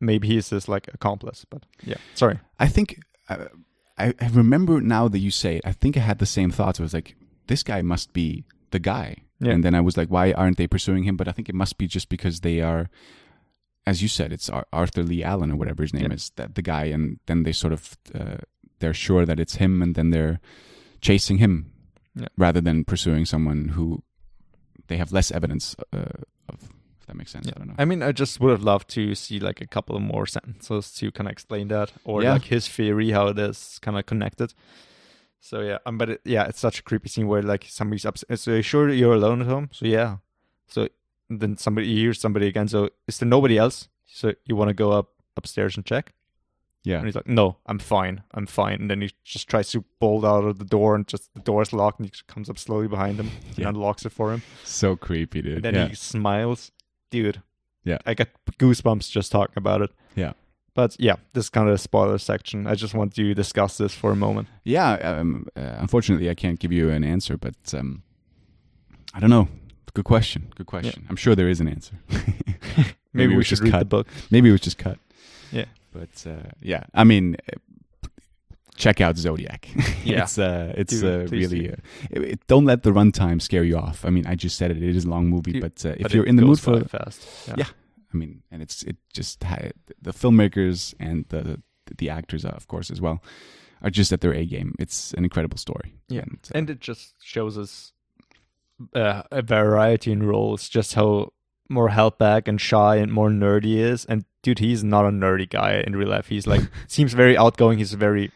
maybe 0.00 0.28
he's 0.28 0.50
his 0.50 0.68
like 0.68 0.88
accomplice, 0.92 1.44
but 1.48 1.64
yeah, 1.84 1.96
sorry. 2.14 2.38
I 2.58 2.68
think 2.68 3.00
uh, 3.28 3.46
I, 3.98 4.14
I 4.20 4.28
remember 4.28 4.80
now 4.80 5.08
that 5.08 5.18
you 5.18 5.30
say 5.30 5.56
it. 5.56 5.62
I 5.64 5.72
think 5.72 5.96
I 5.96 6.00
had 6.00 6.18
the 6.18 6.26
same 6.26 6.50
thoughts. 6.50 6.78
I 6.80 6.82
was 6.82 6.94
like, 6.94 7.16
this 7.46 7.62
guy 7.62 7.82
must 7.82 8.12
be 8.12 8.44
the 8.70 8.78
guy. 8.78 9.16
Yeah. 9.40 9.52
And 9.52 9.62
then 9.64 9.74
I 9.74 9.80
was 9.80 9.96
like, 9.96 10.08
why 10.08 10.32
aren't 10.32 10.56
they 10.56 10.66
pursuing 10.66 11.04
him? 11.04 11.16
But 11.16 11.28
I 11.28 11.32
think 11.32 11.48
it 11.48 11.54
must 11.54 11.76
be 11.78 11.86
just 11.86 12.08
because 12.08 12.40
they 12.40 12.60
are, 12.60 12.88
as 13.86 14.00
you 14.02 14.08
said, 14.08 14.32
it's 14.32 14.48
Ar- 14.48 14.66
Arthur 14.72 15.02
Leigh 15.02 15.22
Allen 15.24 15.52
or 15.52 15.56
whatever 15.56 15.82
his 15.82 15.92
name 15.94 16.06
Yeah. 16.10 16.14
is, 16.14 16.32
that 16.36 16.54
the 16.54 16.62
guy, 16.62 16.84
and 16.86 17.18
then 17.26 17.42
they 17.42 17.52
sort 17.52 17.72
of 17.72 17.96
uh, 18.14 18.38
they're 18.78 18.94
sure 18.94 19.26
that 19.26 19.38
it's 19.40 19.56
him, 19.56 19.82
and 19.82 19.94
then 19.94 20.10
they're 20.10 20.40
chasing 21.00 21.38
him 21.38 21.70
Yeah. 22.14 22.28
rather 22.36 22.60
than 22.62 22.84
pursuing 22.84 23.26
someone 23.26 23.68
who 23.76 24.02
they 24.88 24.96
have 24.96 25.12
less 25.12 25.30
evidence 25.30 25.76
uh, 25.92 26.22
of. 26.48 26.70
If 27.06 27.12
that 27.12 27.16
makes 27.16 27.30
sense, 27.30 27.46
I 27.46 27.52
don't 27.52 27.68
know. 27.68 27.74
I 27.78 27.84
mean, 27.84 28.02
I 28.02 28.10
just 28.10 28.40
would 28.40 28.50
have 28.50 28.64
loved 28.64 28.88
to 28.90 29.14
see 29.14 29.38
like 29.38 29.60
a 29.60 29.66
couple 29.66 29.94
of 29.94 30.02
more 30.02 30.26
sentences 30.26 30.90
to 30.94 31.12
kind 31.12 31.28
of 31.28 31.32
explain 31.32 31.68
that, 31.68 31.92
or 32.04 32.22
Yeah. 32.24 32.32
like 32.32 32.46
his 32.46 32.66
theory 32.66 33.12
how 33.12 33.28
it 33.28 33.38
is 33.38 33.78
kind 33.80 33.96
of 33.96 34.06
connected. 34.06 34.54
So 35.40 35.60
yeah, 35.60 35.78
um, 35.86 35.98
but 35.98 36.10
it, 36.10 36.20
yeah, 36.24 36.46
it's 36.48 36.58
such 36.58 36.80
a 36.80 36.82
creepy 36.82 37.08
scene 37.08 37.28
where 37.28 37.42
like 37.42 37.64
somebody's 37.68 38.04
up. 38.04 38.18
So 38.34 38.54
you 38.54 38.62
sure 38.62 38.88
you're 38.90 39.14
alone 39.14 39.40
at 39.40 39.46
home? 39.46 39.68
So 39.72 39.86
yeah. 39.86 40.16
So 40.66 40.88
then 41.30 41.56
somebody 41.56 41.86
you 41.86 42.00
hear 42.06 42.14
somebody 42.14 42.48
again. 42.48 42.66
So 42.66 42.90
is 43.06 43.18
there 43.18 43.28
nobody 43.28 43.56
else? 43.56 43.88
So 44.06 44.32
you 44.44 44.56
want 44.56 44.70
to 44.70 44.74
go 44.74 44.90
up 44.90 45.10
upstairs 45.36 45.76
and 45.76 45.86
check? 45.86 46.12
yeah, 46.82 46.98
And 46.98 47.06
he's 47.06 47.16
like, 47.16 47.26
"No, 47.28 47.56
I'm 47.66 47.78
fine. 47.80 48.22
I'm 48.32 48.46
fine." 48.46 48.80
And 48.80 48.88
then 48.90 49.00
he 49.00 49.10
just 49.24 49.48
tries 49.48 49.70
to 49.72 49.84
bolt 49.98 50.24
out 50.24 50.44
of 50.44 50.58
the 50.58 50.64
door, 50.64 50.94
and 50.94 51.04
just 51.06 51.34
the 51.34 51.40
door 51.40 51.62
is 51.62 51.72
locked, 51.72 51.98
and 52.00 52.06
he 52.08 52.12
comes 52.28 52.48
up 52.48 52.58
slowly 52.58 52.86
behind 52.88 53.18
him 53.18 53.30
Yeah. 53.56 53.66
and 53.68 53.76
unlocks 53.76 54.06
it 54.06 54.12
for 54.12 54.32
him. 54.32 54.42
so 54.64 54.94
creepy, 54.96 55.42
dude. 55.42 55.54
And 55.56 55.64
then 55.64 55.74
yeah. 55.74 55.88
he 55.88 55.94
smiles, 55.96 56.70
dude. 57.10 57.42
Yeah. 57.84 57.98
I 58.04 58.14
get 58.14 58.28
goosebumps 58.58 59.10
just 59.10 59.30
talking 59.32 59.54
about 59.56 59.80
it. 59.82 59.90
Yeah. 60.14 60.32
But 60.74 60.96
yeah, 60.98 61.16
this 61.32 61.44
is 61.46 61.50
kind 61.50 61.68
of 61.68 61.74
a 61.74 61.78
spoiler 61.78 62.18
section. 62.18 62.66
I 62.66 62.74
just 62.74 62.94
want 62.94 63.14
to 63.14 63.32
discuss 63.34 63.78
this 63.78 63.94
for 63.94 64.10
a 64.12 64.16
moment. 64.16 64.48
Yeah, 64.62 64.92
um, 64.96 65.46
uh, 65.56 65.76
unfortunately, 65.78 66.28
I 66.28 66.34
can't 66.34 66.58
give 66.58 66.70
you 66.70 66.90
an 66.90 67.02
answer, 67.02 67.38
but 67.38 67.54
um, 67.72 68.02
I 69.14 69.20
don't 69.20 69.30
know. 69.30 69.48
Good 69.94 70.04
question. 70.04 70.52
Good 70.54 70.66
question. 70.66 71.06
I'm 71.08 71.16
sure 71.16 71.34
there 71.34 71.48
is 71.48 71.60
an 71.60 71.68
answer. 71.68 71.94
Maybe, 73.14 73.24
it 73.24 73.28
we 73.28 73.36
was 73.36 73.46
should 73.46 73.52
just 73.52 73.62
read 73.62 73.70
cut. 73.72 73.78
the 73.78 73.84
book. 73.86 74.06
Maybe 74.30 74.50
it 74.50 74.52
was 74.52 74.60
just 74.60 74.76
cut. 74.76 74.98
Yeah. 75.50 75.64
But 75.94 76.26
uh, 76.26 76.50
yeah, 76.60 76.84
I 76.92 77.04
mean, 77.04 77.36
check 78.76 79.00
out 79.00 79.16
Zodiac. 79.16 79.68
Yeah. 80.04 80.22
it's 80.22 80.38
uh, 80.38 80.72
it's 80.76 81.00
Do, 81.00 81.08
uh, 81.22 81.26
really. 81.30 81.68
do. 81.68 81.74
Uh, 82.16 82.20
it, 82.32 82.46
don't 82.46 82.64
let 82.64 82.82
the 82.84 82.92
runtime 82.92 83.42
scare 83.42 83.64
you 83.64 83.76
off. 83.76 84.04
I 84.04 84.10
mean, 84.10 84.24
I 84.26 84.36
just 84.36 84.56
said 84.56 84.70
it. 84.70 84.76
It 84.76 84.94
is 84.96 85.04
a 85.04 85.08
long 85.08 85.26
movie, 85.26 85.58
but 85.60 85.84
uh, 85.84 85.90
if 85.96 86.02
But 86.02 86.14
you're 86.14 86.24
in 86.26 86.36
the 86.36 86.42
mood 86.42 86.60
for, 86.60 86.84
fast. 86.84 87.26
Yeah. 87.48 87.54
yeah. 87.58 87.66
I 88.14 88.16
mean, 88.16 88.42
and 88.52 88.62
it's 88.62 88.84
it 88.84 88.96
just 89.12 89.40
the 89.40 90.12
filmmakers 90.12 90.94
and 91.00 91.24
the 91.30 91.60
the 91.98 92.08
actors, 92.10 92.44
uh, 92.44 92.50
of 92.50 92.66
course, 92.68 92.88
as 92.92 93.00
well, 93.00 93.20
are 93.82 93.90
just 93.90 94.12
at 94.12 94.20
their 94.20 94.32
A 94.32 94.44
game. 94.46 94.74
It's 94.78 95.12
an 95.14 95.24
incredible 95.24 95.58
story. 95.58 95.94
Yeah. 96.08 96.22
And, 96.22 96.38
uh, 96.54 96.58
And 96.58 96.70
it 96.70 96.80
just 96.80 97.14
shows 97.22 97.58
us 97.58 97.92
uh, 98.94 99.22
a 99.30 99.42
variety 99.42 100.12
in 100.12 100.22
roles, 100.22 100.68
just 100.68 100.94
how 100.94 101.32
more 101.68 101.88
held 101.88 102.16
back 102.18 102.46
and 102.48 102.60
shy 102.60 102.96
and 102.96 103.10
more 103.12 103.28
nerdy 103.30 103.76
is. 103.78 104.04
And 104.04 104.24
dude, 104.42 104.60
he's 104.60 104.84
not 104.84 105.04
a 105.04 105.10
nerdy 105.10 105.48
guy 105.48 105.82
in 105.86 105.96
real 105.96 106.08
life. 106.10 106.28
He's 106.28 106.46
like 106.46 106.62
seems 106.86 107.12
very 107.12 107.36
outgoing. 107.36 107.78
He's 107.78 107.94
very 107.94 108.30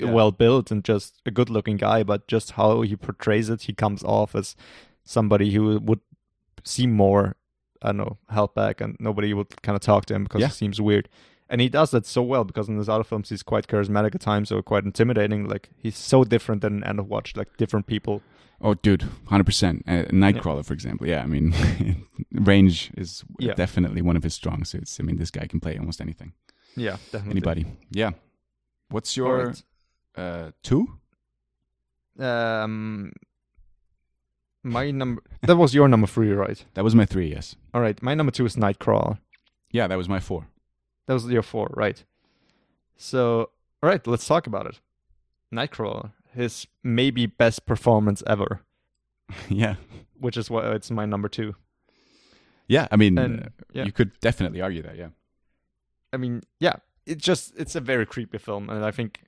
Yeah. 0.00 0.10
well 0.12 0.30
built 0.32 0.70
and 0.70 0.84
just 0.84 1.20
a 1.26 1.30
good 1.30 1.50
looking 1.50 1.76
guy. 1.76 2.02
But 2.02 2.26
just 2.28 2.52
how 2.52 2.82
he 2.82 2.96
portrays 2.96 3.48
it, 3.50 3.62
he 3.62 3.72
comes 3.72 4.02
off 4.04 4.34
as 4.34 4.56
somebody 5.04 5.52
who 5.52 5.78
would 5.80 6.00
seem 6.64 6.92
more, 6.92 7.36
I 7.82 7.88
don't 7.88 7.98
know, 7.98 8.18
held 8.30 8.54
back, 8.54 8.80
and 8.80 8.96
nobody 8.98 9.32
would 9.34 9.62
kind 9.62 9.76
of 9.76 9.82
talk 9.82 10.06
to 10.06 10.14
him 10.14 10.24
because 10.24 10.40
Yeah. 10.40 10.48
he 10.48 10.52
seems 10.54 10.80
weird. 10.80 11.08
And 11.48 11.60
he 11.60 11.68
does 11.68 11.92
that 11.92 12.04
so 12.06 12.22
well 12.22 12.42
because 12.42 12.68
in 12.68 12.76
his 12.76 12.88
other 12.88 13.04
films 13.04 13.28
he's 13.28 13.44
quite 13.44 13.68
charismatic 13.68 14.14
at 14.16 14.20
times 14.20 14.50
or 14.50 14.62
quite 14.62 14.84
intimidating. 14.84 15.48
Like 15.48 15.70
he's 15.76 15.96
so 15.96 16.24
different 16.24 16.60
than 16.62 16.82
End 16.82 16.98
of 16.98 17.06
Watch, 17.08 17.36
like 17.36 17.56
different 17.56 17.86
people. 17.86 18.20
Oh, 18.60 18.74
dude, 18.74 19.04
hundred 19.26 19.44
percent. 19.44 19.84
Uh, 19.86 20.04
Nightcrawler, 20.10 20.64
for 20.64 20.72
example. 20.74 21.06
Yeah, 21.06 21.22
I 21.22 21.26
mean, 21.26 21.54
range 22.32 22.90
is 22.96 23.22
Yeah. 23.38 23.54
definitely 23.54 24.02
one 24.02 24.16
of 24.16 24.22
his 24.24 24.34
strong 24.34 24.64
suits. 24.64 24.98
I 24.98 25.04
mean, 25.04 25.18
this 25.18 25.30
guy 25.30 25.46
can 25.46 25.60
play 25.60 25.76
almost 25.78 26.00
anything. 26.00 26.32
Yeah, 26.74 26.96
definitely. 27.12 27.30
Anybody? 27.30 27.66
Yeah. 27.90 28.10
What's 28.88 29.16
your 29.16 29.38
Alright. 29.40 29.62
Uh, 30.16 30.50
two? 30.62 30.98
Um, 32.18 33.12
my 34.62 34.90
number 34.90 35.22
that 35.42 35.56
was 35.56 35.74
your 35.74 35.88
number 35.88 36.06
three, 36.06 36.32
right? 36.32 36.64
That 36.74 36.84
was 36.84 36.94
my 36.94 37.04
three. 37.06 37.28
Yes. 37.30 37.56
All 37.74 37.80
right, 37.80 38.00
my 38.02 38.14
number 38.14 38.32
two 38.32 38.46
is 38.46 38.56
Nightcrawler. 38.56 39.18
Yeah, 39.70 39.86
that 39.86 39.98
was 39.98 40.08
my 40.08 40.20
four. 40.20 40.46
That 41.06 41.14
was 41.14 41.26
your 41.26 41.42
four, 41.42 41.70
right? 41.74 42.02
So, 42.96 43.50
all 43.82 43.90
right, 43.90 44.04
let's 44.06 44.26
talk 44.26 44.46
about 44.46 44.66
it. 44.66 44.80
Nightcrawler, 45.54 46.12
his 46.34 46.66
maybe 46.82 47.26
best 47.26 47.66
performance 47.66 48.22
ever, 48.26 48.62
yeah. 49.48 49.76
which 50.18 50.36
is 50.36 50.50
why 50.50 50.72
it's 50.74 50.90
my 50.90 51.04
number 51.04 51.28
two. 51.28 51.54
Yeah. 52.68 52.88
I 52.90 52.96
mean, 52.96 53.18
And, 53.18 53.40
uh, 53.42 53.48
yeah. 53.72 53.84
you 53.84 53.92
could 53.92 54.18
definitely 54.20 54.60
argue 54.60 54.82
that. 54.82 54.96
Yeah. 54.96 55.08
I 56.12 56.16
mean, 56.16 56.42
yeah, 56.58 56.76
it's 57.04 57.22
just 57.24 57.52
it's 57.56 57.74
a 57.76 57.80
very 57.80 58.06
creepy 58.06 58.38
film, 58.38 58.70
and 58.70 58.84
I 58.84 58.90
think 58.90 59.20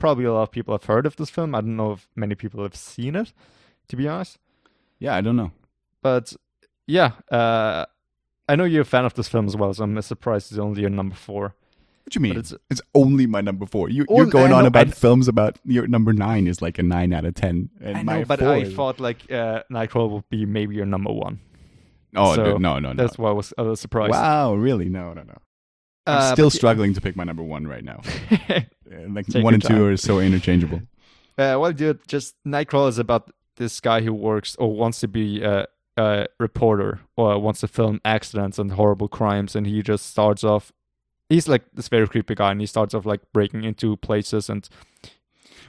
probably 0.00 0.24
a 0.24 0.32
lot 0.32 0.42
of 0.42 0.50
people 0.50 0.74
have 0.74 0.84
heard 0.84 1.06
of 1.06 1.14
this 1.16 1.30
film. 1.30 1.54
I 1.54 1.60
don't 1.60 1.76
know 1.76 1.92
if 1.92 2.08
many 2.16 2.34
people 2.34 2.62
have 2.64 2.74
seen 2.74 3.14
it, 3.14 3.32
to 3.88 3.96
be 3.96 4.08
honest. 4.08 4.38
Yeah. 4.98 5.14
I 5.14 5.20
don't 5.20 5.36
know. 5.36 5.52
But 6.02 6.32
yeah, 6.88 7.12
uh, 7.30 7.86
I 8.48 8.56
know 8.56 8.64
you're 8.64 8.82
a 8.82 8.84
fan 8.84 9.04
of 9.04 9.14
this 9.14 9.28
film 9.28 9.46
as 9.46 9.54
well, 9.56 9.72
so 9.72 9.84
I'm 9.84 10.02
surprised 10.02 10.50
it's 10.50 10.58
only 10.58 10.80
your 10.80 10.90
number 10.90 11.14
four. 11.14 11.54
What 12.04 12.12
do 12.12 12.16
you 12.16 12.22
mean? 12.22 12.32
it's- 12.32 12.54
It's, 12.70 12.80
only 12.94 13.26
my 13.26 13.40
number 13.40 13.66
four. 13.66 13.88
You, 13.90 14.04
you're 14.10 14.26
going 14.26 14.52
I 14.52 14.56
on 14.56 14.66
about 14.66 14.92
films 14.94 15.28
about 15.28 15.58
your 15.64 15.86
number 15.86 16.12
nine 16.12 16.48
is 16.48 16.60
like 16.60 16.78
a 16.78 16.82
nine 16.82 17.12
out 17.12 17.24
of 17.24 17.34
ten. 17.34 17.68
And 17.80 17.98
I 17.98 18.02
my 18.02 18.18
know, 18.18 18.24
but 18.24 18.40
four 18.40 18.48
I 18.48 18.58
is- 18.62 18.74
thought 18.74 18.98
like 18.98 19.30
uh, 19.30 19.62
Nightcrawler 19.70 20.10
would 20.10 20.28
be 20.30 20.44
maybe 20.46 20.74
your 20.74 20.86
number 20.86 21.12
one. 21.12 21.38
Oh 22.16 22.34
so 22.34 22.56
no, 22.58 22.78
no, 22.80 22.92
no. 22.92 22.94
That's 22.94 23.16
why 23.18 23.28
I 23.28 23.32
was 23.32 23.54
a 23.56 23.62
little 23.62 23.76
surprised. 23.76 24.10
Wow, 24.10 24.54
really? 24.54 24.88
No, 24.88 25.12
no, 25.12 25.22
no. 25.22 25.36
I'm 26.06 26.18
Uh, 26.18 26.32
still 26.32 26.50
struggling 26.50 26.94
to 26.94 27.00
pick 27.00 27.16
my 27.16 27.24
number 27.24 27.42
one 27.42 27.66
right 27.66 27.84
now. 27.84 28.00
Uh, 28.92 29.06
like 29.10 29.24
Take 29.26 29.44
one 29.44 29.54
and 29.54 29.62
two 29.64 29.84
are 29.86 29.96
so 29.96 30.18
interchangeable. 30.18 30.78
Uh, 31.38 31.54
well, 31.60 31.72
dude, 31.72 32.00
just 32.08 32.34
Nightcrawler 32.44 32.88
is 32.88 32.98
about 32.98 33.30
this 33.54 33.78
guy 33.78 34.00
who 34.00 34.12
works 34.12 34.56
or 34.56 34.74
wants 34.74 34.98
to 34.98 35.06
be 35.06 35.42
a, 35.44 35.64
a 35.96 36.26
reporter 36.40 36.98
or 37.16 37.38
wants 37.38 37.60
to 37.60 37.68
film 37.68 38.00
accidents 38.04 38.58
and 38.58 38.72
horrible 38.72 39.06
crimes, 39.06 39.54
and 39.54 39.64
he 39.64 39.80
just 39.80 40.06
starts 40.06 40.42
off. 40.42 40.72
He's 41.28 41.46
like 41.46 41.62
this 41.72 41.86
very 41.86 42.08
creepy 42.08 42.34
guy, 42.34 42.50
and 42.50 42.60
he 42.60 42.66
starts 42.66 42.92
off 42.92 43.06
like 43.06 43.20
breaking 43.32 43.62
into 43.62 43.96
places 43.98 44.50
and 44.50 44.68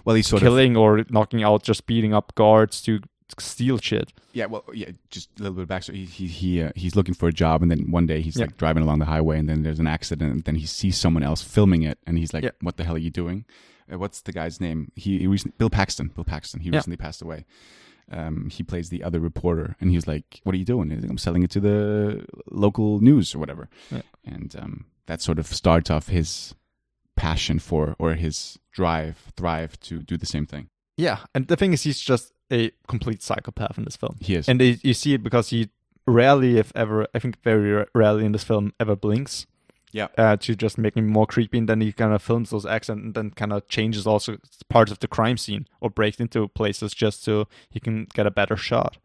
Well, 0.03 0.15
he's 0.15 0.25
sort 0.25 0.41
of 0.41 0.47
killing 0.47 0.75
or 0.75 1.05
knocking 1.11 1.43
out, 1.43 1.61
just 1.61 1.85
beating 1.85 2.15
up 2.15 2.33
guards 2.33 2.81
to 2.83 3.01
steal 3.39 3.77
shit. 3.77 4.11
yeah. 4.33 4.47
Well, 4.47 4.63
yeah. 4.73 4.89
Just 5.09 5.29
a 5.39 5.43
little 5.43 5.55
bit 5.55 5.63
of 5.63 5.69
backstory. 5.69 5.95
He 5.95 6.05
he, 6.05 6.27
he 6.27 6.61
uh, 6.63 6.71
he's 6.75 6.95
looking 6.95 7.13
for 7.13 7.27
a 7.29 7.33
job, 7.33 7.61
and 7.61 7.69
then 7.71 7.91
one 7.91 8.05
day 8.07 8.21
he's 8.21 8.35
Yeah. 8.37 8.45
like 8.45 8.57
driving 8.57 8.83
along 8.83 8.99
the 8.99 9.05
highway, 9.05 9.37
and 9.39 9.47
then 9.47 9.63
there's 9.63 9.79
an 9.79 9.87
accident, 9.87 10.31
and 10.33 10.43
then 10.43 10.55
he 10.55 10.65
sees 10.65 10.97
someone 10.97 11.23
else 11.23 11.41
filming 11.41 11.83
it, 11.83 11.97
and 12.05 12.17
he's 12.17 12.33
like, 12.33 12.43
Yeah. 12.43 12.51
"What 12.61 12.77
the 12.77 12.83
hell 12.83 12.95
are 12.95 13.05
you 13.07 13.11
doing?" 13.11 13.45
Uh, 13.91 13.97
what's 13.99 14.21
the 14.21 14.31
guy's 14.31 14.59
name? 14.61 14.91
He, 14.95 15.19
he 15.19 15.27
recently, 15.27 15.55
Bill 15.57 15.69
Paxton. 15.69 16.07
Bill 16.15 16.23
Paxton. 16.23 16.61
He 16.61 16.69
Yeah. 16.69 16.77
recently 16.77 16.97
passed 16.97 17.21
away. 17.21 17.45
Um, 18.11 18.49
he 18.49 18.63
plays 18.63 18.89
the 18.89 19.03
other 19.03 19.19
reporter, 19.19 19.75
and 19.79 19.89
he's 19.91 20.07
like, 20.07 20.41
"What 20.43 20.53
are 20.53 20.57
you 20.57 20.65
doing?" 20.65 20.89
Like, 20.89 21.09
I'm 21.09 21.17
selling 21.17 21.43
it 21.43 21.51
to 21.51 21.59
the 21.61 22.25
local 22.49 22.99
news 22.99 23.33
or 23.35 23.39
whatever. 23.39 23.69
And 24.25 24.53
um, 24.57 24.85
that 25.05 25.21
sort 25.21 25.39
of 25.39 25.47
starts 25.47 25.89
off 25.89 26.07
his 26.09 26.53
passion 27.15 27.59
for 27.59 27.95
or 27.99 28.15
his 28.15 28.57
drive, 28.71 29.31
thrive 29.37 29.79
to 29.81 30.01
do 30.01 30.17
the 30.17 30.25
same 30.25 30.45
thing. 30.45 30.69
Yeah, 30.97 31.19
and 31.33 31.47
the 31.47 31.55
thing 31.55 31.73
is, 31.73 31.83
he's 31.83 31.99
just 32.01 32.33
a 32.51 32.71
complete 32.87 33.21
psychopath 33.23 33.77
in 33.77 33.85
this 33.85 33.95
film. 33.95 34.17
He 34.19 34.35
is. 34.35 34.49
And 34.49 34.59
they, 34.59 34.79
you 34.83 34.93
see 34.93 35.13
it 35.13 35.23
because 35.23 35.49
he 35.49 35.69
rarely, 36.05 36.57
if 36.57 36.71
ever, 36.75 37.07
I 37.15 37.19
think 37.19 37.41
very 37.43 37.85
rarely 37.95 38.25
in 38.25 38.31
this 38.31 38.43
film, 38.43 38.73
ever 38.79 38.95
blinks. 38.95 39.45
Yeah. 39.93 40.07
Uh, 40.17 40.37
to 40.37 40.55
just 40.55 40.77
make 40.77 40.95
him 40.95 41.07
more 41.07 41.27
creepy, 41.27 41.57
and 41.57 41.67
then 41.67 41.81
he 41.81 41.91
kind 41.91 42.13
of 42.13 42.21
films 42.23 42.49
those 42.49 42.65
accents, 42.65 43.03
and 43.03 43.13
then 43.13 43.31
kind 43.31 43.51
of 43.51 43.67
changes 43.67 44.07
also 44.07 44.37
parts 44.69 44.89
of 44.89 44.99
the 44.99 45.07
crime 45.07 45.35
scene 45.37 45.67
or 45.81 45.89
breaks 45.89 46.17
into 46.17 46.47
places 46.47 46.93
just 46.93 47.23
so 47.23 47.47
he 47.69 47.81
can 47.81 48.07
get 48.13 48.25
a 48.25 48.31
better 48.31 48.55
shot. 48.55 48.97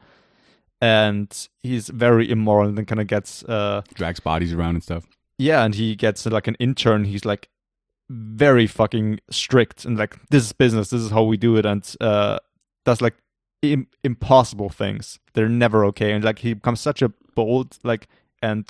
And 0.80 1.48
he's 1.62 1.88
very 1.88 2.30
immoral, 2.30 2.68
and 2.68 2.78
then 2.78 2.84
kind 2.84 3.00
of 3.00 3.08
gets, 3.08 3.42
uh, 3.44 3.82
drags 3.94 4.20
bodies 4.20 4.52
around 4.52 4.76
and 4.76 4.82
stuff. 4.82 5.06
yeah, 5.38 5.64
and 5.64 5.74
he 5.74 5.96
gets 5.96 6.24
like 6.24 6.46
an 6.46 6.54
intern. 6.60 7.04
He's 7.04 7.24
like 7.24 7.48
very 8.08 8.68
fucking 8.68 9.18
strict, 9.28 9.84
and 9.84 9.98
like 9.98 10.16
this 10.30 10.44
is 10.44 10.52
business. 10.52 10.90
This 10.90 11.00
is 11.00 11.10
how 11.10 11.24
we 11.24 11.36
do 11.36 11.56
it, 11.56 11.66
and 11.66 11.84
uh, 12.00 12.38
does 12.84 13.00
like 13.00 13.16
Im- 13.62 13.88
impossible 14.04 14.68
things. 14.68 15.18
They're 15.32 15.48
never 15.48 15.84
okay, 15.86 16.12
and 16.12 16.24
like 16.24 16.40
he 16.40 16.54
becomes 16.54 16.80
such 16.80 17.02
a 17.02 17.12
bold, 17.34 17.78
like, 17.82 18.08
and 18.42 18.66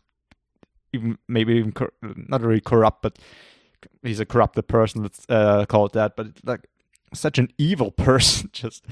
even 0.92 1.18
maybe 1.28 1.54
even 1.54 1.72
cor- 1.72 1.92
not 2.02 2.42
really 2.42 2.60
corrupt, 2.60 3.02
but 3.02 3.18
he's 4.02 4.20
a 4.20 4.26
corrupted 4.26 4.68
person. 4.68 5.02
Let's 5.02 5.26
uh, 5.28 5.66
call 5.66 5.86
it 5.86 5.92
that. 5.92 6.16
But 6.16 6.28
like 6.44 6.66
such 7.14 7.38
an 7.38 7.48
evil 7.58 7.90
person. 8.08 8.50
Just 8.52 8.84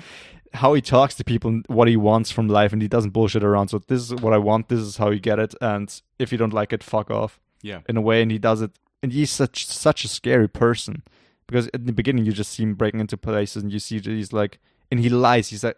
how 0.54 0.74
he 0.74 0.80
talks 0.80 1.14
to 1.16 1.24
people, 1.24 1.50
and 1.50 1.64
what 1.68 1.88
he 1.88 1.96
wants 1.96 2.30
from 2.30 2.48
life, 2.48 2.72
and 2.72 2.82
he 2.82 2.88
doesn't 2.88 3.10
bullshit 3.10 3.44
around. 3.44 3.68
So 3.68 3.78
this 3.78 4.02
is 4.02 4.14
what 4.14 4.32
I 4.32 4.38
want. 4.38 4.68
This 4.68 4.80
is 4.80 4.96
how 4.96 5.10
you 5.10 5.20
get 5.20 5.38
it. 5.38 5.54
And 5.60 6.00
if 6.18 6.32
you 6.32 6.38
don't 6.38 6.52
like 6.52 6.72
it, 6.72 6.82
fuck 6.82 7.10
off. 7.10 7.40
Yeah. 7.62 7.80
In 7.88 7.96
a 7.96 8.00
way, 8.00 8.22
and 8.22 8.30
he 8.30 8.38
does 8.38 8.62
it. 8.62 8.72
And 9.02 9.12
he's 9.12 9.30
such 9.30 9.66
such 9.66 10.04
a 10.04 10.08
scary 10.08 10.48
person 10.48 11.02
because 11.46 11.66
in 11.68 11.84
the 11.84 11.92
beginning 11.92 12.24
you 12.24 12.32
just 12.32 12.52
see 12.52 12.62
him 12.62 12.74
breaking 12.74 13.00
into 13.00 13.16
places, 13.16 13.62
and 13.62 13.72
you 13.72 13.78
see 13.78 13.98
that 13.98 14.10
he's 14.10 14.32
like, 14.32 14.60
and 14.90 15.00
he 15.00 15.08
lies. 15.08 15.48
He's 15.48 15.64
an 15.64 15.74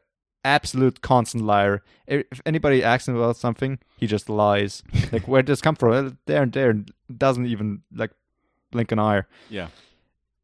absolute 0.47 1.01
constant 1.01 1.45
liar. 1.45 1.83
If 2.07 2.41
anybody 2.47 2.83
asks 2.83 3.09
him 3.09 3.17
about 3.17 3.37
something, 3.37 3.79
he 3.99 4.07
just 4.07 4.29
lies. 4.29 4.83
like 5.13 5.27
where 5.29 5.43
did 5.43 5.53
this 5.53 5.61
come 5.61 5.77
from? 5.77 5.93
"Uh, 5.93 6.11
There 6.27 6.43
and 6.43 6.53
there. 6.53 6.71
and 6.71 6.91
Doesn't 7.17 7.47
even 7.47 7.83
like 7.93 8.13
blink 8.71 8.93
an 8.93 8.99
eye 8.99 9.23
Yeah. 9.51 9.69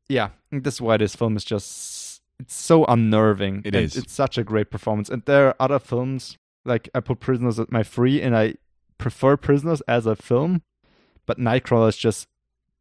yeah, 0.08 0.26
I 0.26 0.30
think 0.50 0.64
that's 0.64 0.80
why 0.80 0.96
this 0.96 1.14
film 1.16 1.36
is 1.36 1.44
just 1.44 2.20
it's 2.40 2.54
so 2.54 2.84
unnerving. 2.86 3.62
It 3.64 3.74
is. 3.74 3.96
It's 3.96 4.12
such 4.12 4.36
a 4.38 4.44
great 4.44 4.70
performance. 4.70 5.08
And 5.08 5.22
there 5.26 5.46
are 5.48 5.56
other 5.60 5.78
films 5.78 6.36
like 6.64 6.88
I 6.94 7.00
put 7.00 7.20
Prisoners 7.20 7.58
at 7.60 7.70
my 7.72 7.82
free, 7.84 8.20
and 8.22 8.36
I 8.36 8.54
prefer 8.98 9.36
Prisoners 9.36 9.80
as 9.88 10.06
a 10.06 10.16
film, 10.16 10.62
but 11.26 11.38
Nightcrawler 11.38 11.88
is 11.88 11.96
just 11.96 12.26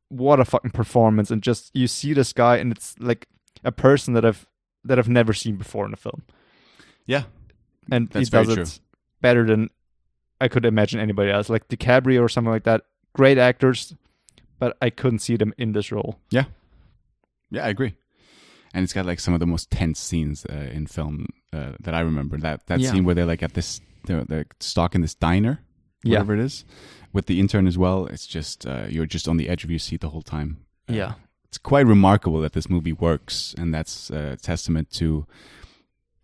what 0.09 0.39
a 0.39 0.45
fucking 0.45 0.71
performance. 0.71 1.29
And 1.31 1.41
just 1.43 1.69
you 1.75 1.87
see 1.87 2.13
this 2.13 2.33
guy, 2.33 2.57
and 2.57 2.71
it's 2.71 2.95
like 2.99 3.27
a 3.63 3.71
person 3.71 4.13
that 4.15 4.25
I've 4.25 4.47
that 4.83 4.97
I've 4.99 5.09
never 5.09 5.33
seen 5.33 5.57
before 5.57 5.85
in 5.85 5.93
a 5.93 5.97
film, 5.97 6.23
Yeah. 7.05 7.23
and 7.91 8.09
That's 8.09 8.27
he 8.29 8.31
does 8.31 8.49
it 8.49 8.55
true. 8.55 8.65
better 9.21 9.45
than 9.45 9.69
I 10.39 10.47
could 10.47 10.65
imagine 10.65 10.99
anybody 10.99 11.31
else. 11.31 11.49
Like 11.49 11.67
DiCaprio 11.67 12.21
or 12.21 12.29
something 12.29 12.51
like 12.51 12.63
that. 12.63 12.81
Great 13.13 13.37
actors, 13.37 13.93
but 14.59 14.77
I 14.81 14.89
couldn't 14.89 15.19
see 15.19 15.35
them 15.35 15.53
in 15.57 15.73
this 15.73 15.91
role. 15.91 16.19
Yeah. 16.29 16.45
Yeah, 17.49 17.65
I 17.65 17.69
agree. 17.69 17.95
And 18.73 18.83
it's 18.83 18.93
got 18.93 19.05
like 19.05 19.19
some 19.19 19.33
of 19.33 19.39
the 19.41 19.45
most 19.45 19.69
tense 19.69 19.99
scenes 19.99 20.45
uh, 20.45 20.53
in 20.71 20.87
film 20.87 21.27
uh, 21.51 21.73
that 21.81 21.93
I 21.93 21.99
remember. 21.99 22.37
That 22.37 22.67
that 22.67 22.79
Yeah. 22.79 22.91
scene 22.91 23.03
where 23.03 23.13
they're 23.15 23.25
like 23.25 23.43
at 23.43 23.53
this, 23.53 23.81
they're, 24.05 24.23
they're 24.23 24.45
stuck 24.61 24.95
in 24.95 25.01
this 25.01 25.13
diner, 25.13 25.59
Yeah. 26.03 26.19
whatever 26.19 26.35
it 26.35 26.39
is, 26.39 26.63
with 27.11 27.25
the 27.25 27.39
intern 27.39 27.67
as 27.67 27.77
well. 27.77 28.05
It's 28.05 28.25
just 28.25 28.65
uh, 28.65 28.85
you're 28.87 29.05
just 29.05 29.27
on 29.27 29.35
the 29.37 29.49
edge 29.49 29.63
of 29.65 29.69
your 29.69 29.79
seat 29.79 29.99
the 30.01 30.09
whole 30.09 30.21
time. 30.21 30.57
Uh, 30.89 30.93
Yeah. 30.93 31.13
it's 31.45 31.57
quite 31.57 31.85
remarkable 31.85 32.39
that 32.41 32.53
this 32.53 32.69
movie 32.69 32.93
works, 32.93 33.53
and 33.57 33.73
that's 33.73 34.09
a 34.09 34.37
testament 34.37 34.89
to 34.91 35.27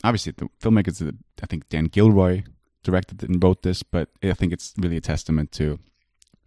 obviously 0.03 0.33
the 0.35 0.49
filmmakers. 0.61 1.01
I 1.41 1.45
think 1.45 1.69
Dan 1.69 1.85
Gilroy 1.85 2.43
directed 2.83 3.23
and 3.23 3.43
wrote 3.43 3.63
this, 3.63 3.83
but 3.83 4.09
I 4.23 4.33
think 4.33 4.53
it's 4.53 4.73
really 4.77 4.97
a 4.97 5.01
testament 5.01 5.51
to 5.53 5.79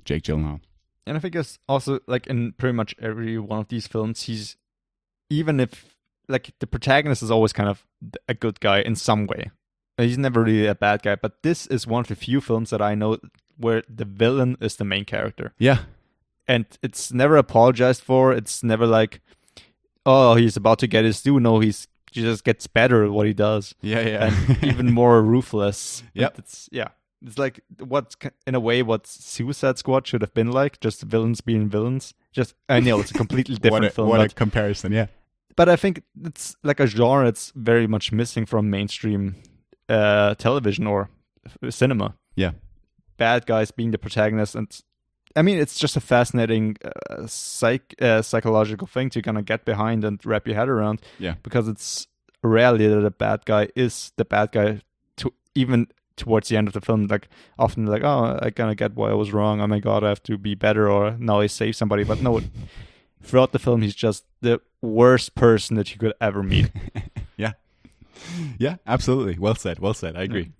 Jake 0.04 0.22
Gyllenhaal. 0.24 0.60
And 1.06 1.16
I 1.16 1.20
think 1.20 1.34
it's 1.34 1.58
also 1.68 2.00
like 2.06 2.26
in 2.26 2.52
pretty 2.52 2.74
much 2.74 2.94
every 3.00 3.38
one 3.38 3.60
of 3.60 3.68
these 3.68 3.86
films, 3.86 4.22
he's 4.22 4.56
even 5.28 5.60
if 5.60 5.96
like 6.28 6.52
the 6.60 6.66
protagonist 6.66 7.22
is 7.22 7.30
always 7.30 7.52
kind 7.52 7.68
of 7.68 7.84
a 8.28 8.34
good 8.34 8.60
guy 8.60 8.80
in 8.80 8.94
some 8.96 9.26
way. 9.26 9.50
He's 9.98 10.18
never 10.18 10.42
really 10.42 10.66
a 10.66 10.74
bad 10.74 11.02
guy, 11.02 11.16
but 11.16 11.42
this 11.42 11.66
is 11.66 11.86
one 11.86 12.00
of 12.00 12.08
the 12.08 12.14
few 12.14 12.40
films 12.40 12.70
that 12.70 12.80
I 12.80 12.94
know 12.94 13.18
where 13.58 13.82
the 13.88 14.06
villain 14.06 14.56
is 14.60 14.76
the 14.76 14.84
main 14.84 15.04
character. 15.04 15.52
Yeah, 15.58 15.80
And 16.48 16.64
it's 16.82 17.12
never 17.12 17.36
apologized 17.36 18.02
for. 18.02 18.32
It's 18.32 18.62
never 18.62 18.86
like, 18.86 19.20
oh, 20.06 20.36
he's 20.36 20.56
about 20.56 20.78
to 20.78 20.86
get 20.86 21.04
his 21.04 21.20
due. 21.22 21.38
No, 21.38 21.60
he's 21.60 21.86
he 21.86 21.89
just 22.10 22.44
gets 22.44 22.66
better 22.66 23.04
at 23.04 23.10
what 23.10 23.26
he 23.26 23.32
does. 23.32 23.74
yeah, 23.80 24.00
yeah, 24.00 24.26
and 24.26 24.64
even 24.64 24.92
more 24.92 25.22
ruthless. 25.22 26.02
Yep. 26.14 26.38
It's 26.38 26.68
yeah. 26.72 26.88
It's 27.22 27.36
like 27.36 27.60
what, 27.78 28.14
in 28.46 28.54
a 28.54 28.60
way 28.60 28.82
what 28.82 29.06
Suicide 29.06 29.76
Squad 29.76 30.06
should 30.06 30.22
have 30.22 30.32
been 30.32 30.50
like, 30.50 30.80
just 30.80 31.02
villains 31.02 31.42
being 31.42 31.68
villains. 31.68 32.14
Just 32.32 32.54
I 32.68 32.80
know 32.80 32.98
it's 33.00 33.10
a 33.10 33.14
completely 33.14 33.56
different 33.56 33.72
what 33.82 33.84
a, 33.84 33.90
film, 33.90 34.08
what 34.08 34.18
but, 34.18 34.32
a 34.32 34.34
comparison! 34.34 34.92
Yeah, 34.92 35.06
but 35.54 35.68
I 35.68 35.76
think 35.76 36.02
it's 36.24 36.56
like 36.62 36.80
a 36.80 36.86
genre 36.86 37.26
it's 37.26 37.52
very 37.54 37.86
much 37.86 38.10
missing 38.10 38.46
from 38.46 38.70
mainstream 38.70 39.36
uh, 39.90 40.34
television 40.36 40.86
or 40.86 41.10
cinema. 41.68 42.14
yeah, 42.36 42.52
Bad 43.18 43.44
guys 43.44 43.70
being 43.70 43.90
the 43.90 43.98
protagonist, 43.98 44.54
and 44.54 44.80
I 45.36 45.42
mean 45.42 45.58
it's 45.58 45.78
just 45.78 45.96
a 45.96 46.00
fascinating 46.00 46.76
uh, 46.84 47.26
psych 47.26 47.94
uh, 48.00 48.22
psychological 48.22 48.86
thing 48.86 49.10
to 49.10 49.22
kind 49.22 49.38
of 49.38 49.44
get 49.44 49.64
behind 49.64 50.04
and 50.04 50.24
wrap 50.24 50.46
your 50.46 50.56
head 50.56 50.68
around 50.68 51.00
yeah. 51.18 51.34
because 51.42 51.68
it's 51.68 52.06
rarely 52.42 52.88
that 52.88 53.04
a 53.04 53.10
bad 53.10 53.44
guy 53.44 53.68
is 53.76 54.12
the 54.16 54.24
bad 54.24 54.52
guy 54.52 54.80
to 55.16 55.32
even 55.54 55.86
towards 56.16 56.48
the 56.48 56.56
end 56.56 56.68
of 56.68 56.74
the 56.74 56.80
film 56.80 57.06
like 57.06 57.28
often 57.58 57.86
like 57.86 58.02
oh 58.02 58.38
i 58.42 58.50
kind 58.50 58.70
of 58.70 58.76
get 58.76 58.94
why 58.94 59.10
i 59.10 59.14
was 59.14 59.32
wrong 59.32 59.60
oh 59.60 59.66
my 59.66 59.78
god 59.78 60.04
i 60.04 60.08
have 60.08 60.22
to 60.22 60.36
be 60.36 60.54
better 60.54 60.90
or 60.90 61.16
now 61.18 61.40
i 61.40 61.46
save 61.46 61.74
somebody 61.74 62.04
but 62.04 62.20
no 62.20 62.40
throughout 63.22 63.52
the 63.52 63.58
film 63.58 63.80
he's 63.82 63.94
just 63.94 64.24
the 64.40 64.60
worst 64.82 65.34
person 65.34 65.76
that 65.76 65.92
you 65.92 65.98
could 65.98 66.12
ever 66.20 66.42
meet 66.42 66.70
yeah, 67.36 67.52
yeah, 68.58 68.76
absolutely. 68.86 69.38
Well 69.38 69.54
said. 69.54 69.78
Well 69.78 69.94
said. 69.94 70.16
I 70.16 70.22
agree. 70.22 70.52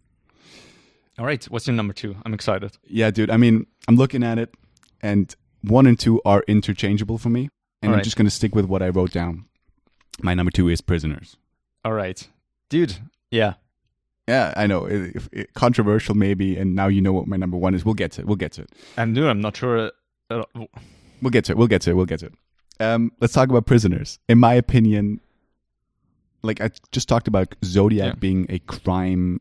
All 1.20 1.26
right 1.26 1.44
what's 1.44 1.66
your 1.68 1.74
number 1.76 1.92
two 1.92 2.16
i'm 2.24 2.34
excited 2.34 2.72
Yeah, 2.84 3.10
dude. 3.12 3.30
I 3.30 3.36
mean, 3.36 3.66
I'm 3.86 3.94
looking 3.97 4.24
at 4.24 4.38
it, 4.38 4.52
and 5.02 5.32
one 5.62 5.86
and 5.86 5.98
two 5.98 6.20
are 6.24 6.42
interchangeable 6.48 7.18
for 7.18 7.28
me, 7.30 7.51
and 7.82 7.94
I'm 7.94 8.02
just 8.02 8.16
gonna 8.16 8.30
stick 8.30 8.55
with 8.55 8.64
what 8.64 8.82
I 8.82 8.88
wrote 8.88 9.12
down. 9.12 9.44
My 10.22 10.34
number 10.34 10.51
two 10.51 10.68
is 10.68 10.80
Prisoners. 10.80 11.36
all 11.84 11.92
right 11.92 12.26
dude 12.68 12.97
yeah 13.30 13.55
Yeah, 14.28 14.52
I 14.56 14.66
know. 14.66 14.86
It, 14.86 15.16
if- 15.16 15.28
it- 15.32 15.55
controversial, 15.55 16.14
maybe, 16.14 16.56
and 16.60 16.74
now 16.74 16.88
you 16.88 17.01
know 17.02 17.12
what 17.12 17.26
my 17.26 17.36
number 17.36 17.56
one 17.56 17.74
is. 17.74 17.84
We'll 17.84 17.94
get 18.02 18.12
to 18.12 18.20
it. 18.22 18.26
We'll 18.28 18.36
get 18.44 18.52
to 18.56 18.62
it. 18.62 18.70
i'm 18.97 19.12
dude 19.14 19.26
i'm 19.28 19.40
not 19.40 19.56
sure 19.56 19.90
uh, 20.30 20.44
We'll 21.22 21.30
get 21.36 21.44
to 21.47 21.52
it. 21.52 21.59
We'll 21.59 21.66
get 21.74 21.82
to 21.82 21.90
it. 21.90 21.94
We'll 21.98 22.06
get 22.14 22.20
to 22.20 22.26
it. 22.26 22.34
Um, 22.80 23.12
let's 23.20 23.34
talk 23.34 23.48
about 23.51 23.66
Prisoners. 23.66 24.18
In 24.28 24.38
my 24.38 24.55
opinion, 24.55 25.20
like 26.42 26.60
I 26.62 26.70
just 26.92 27.09
talked 27.09 27.28
about 27.28 27.55
Zodiac 27.64 28.14
Yeah. 28.14 28.18
being 28.18 28.47
a 28.48 28.59
crime, 28.60 29.40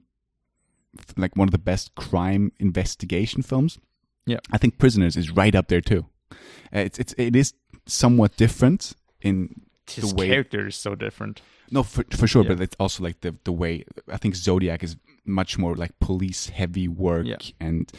like 1.18 1.36
one 1.36 1.48
of 1.48 1.52
the 1.52 1.58
best 1.58 1.96
crime 1.96 2.52
investigation 2.60 3.42
films. 3.42 3.80
Yeah. 4.26 4.40
I 4.52 4.58
think 4.58 4.78
Prisoners 4.78 5.16
is 5.18 5.32
right 5.32 5.56
up 5.56 5.68
there 5.68 5.82
too. 5.82 6.06
Uh, 6.32 6.80
it's 6.86 7.00
it's 7.00 7.14
it 7.18 7.36
is 7.36 7.54
somewhat 7.86 8.38
different 8.38 8.94
in 9.22 9.62
his 9.90 10.10
the 10.10 10.16
way 10.16 10.28
character 10.28 10.68
is 10.68 10.76
so 10.76 10.94
different 10.96 11.42
no 11.72 11.82
for 11.84 12.04
for 12.16 12.28
sure, 12.28 12.44
Yeah. 12.44 12.50
but 12.50 12.62
it's 12.62 12.76
also 12.80 13.04
like 13.04 13.22
the 13.22 13.36
the 13.44 13.52
way 13.52 13.84
I 14.08 14.18
think 14.18 14.36
Zodiac 14.36 14.84
is 14.84 14.96
much 15.26 15.58
more 15.58 15.76
like 15.76 15.92
police 16.00 16.50
heavy 16.50 16.88
work, 16.88 17.26
Yeah. 17.26 17.38
and 17.60 17.92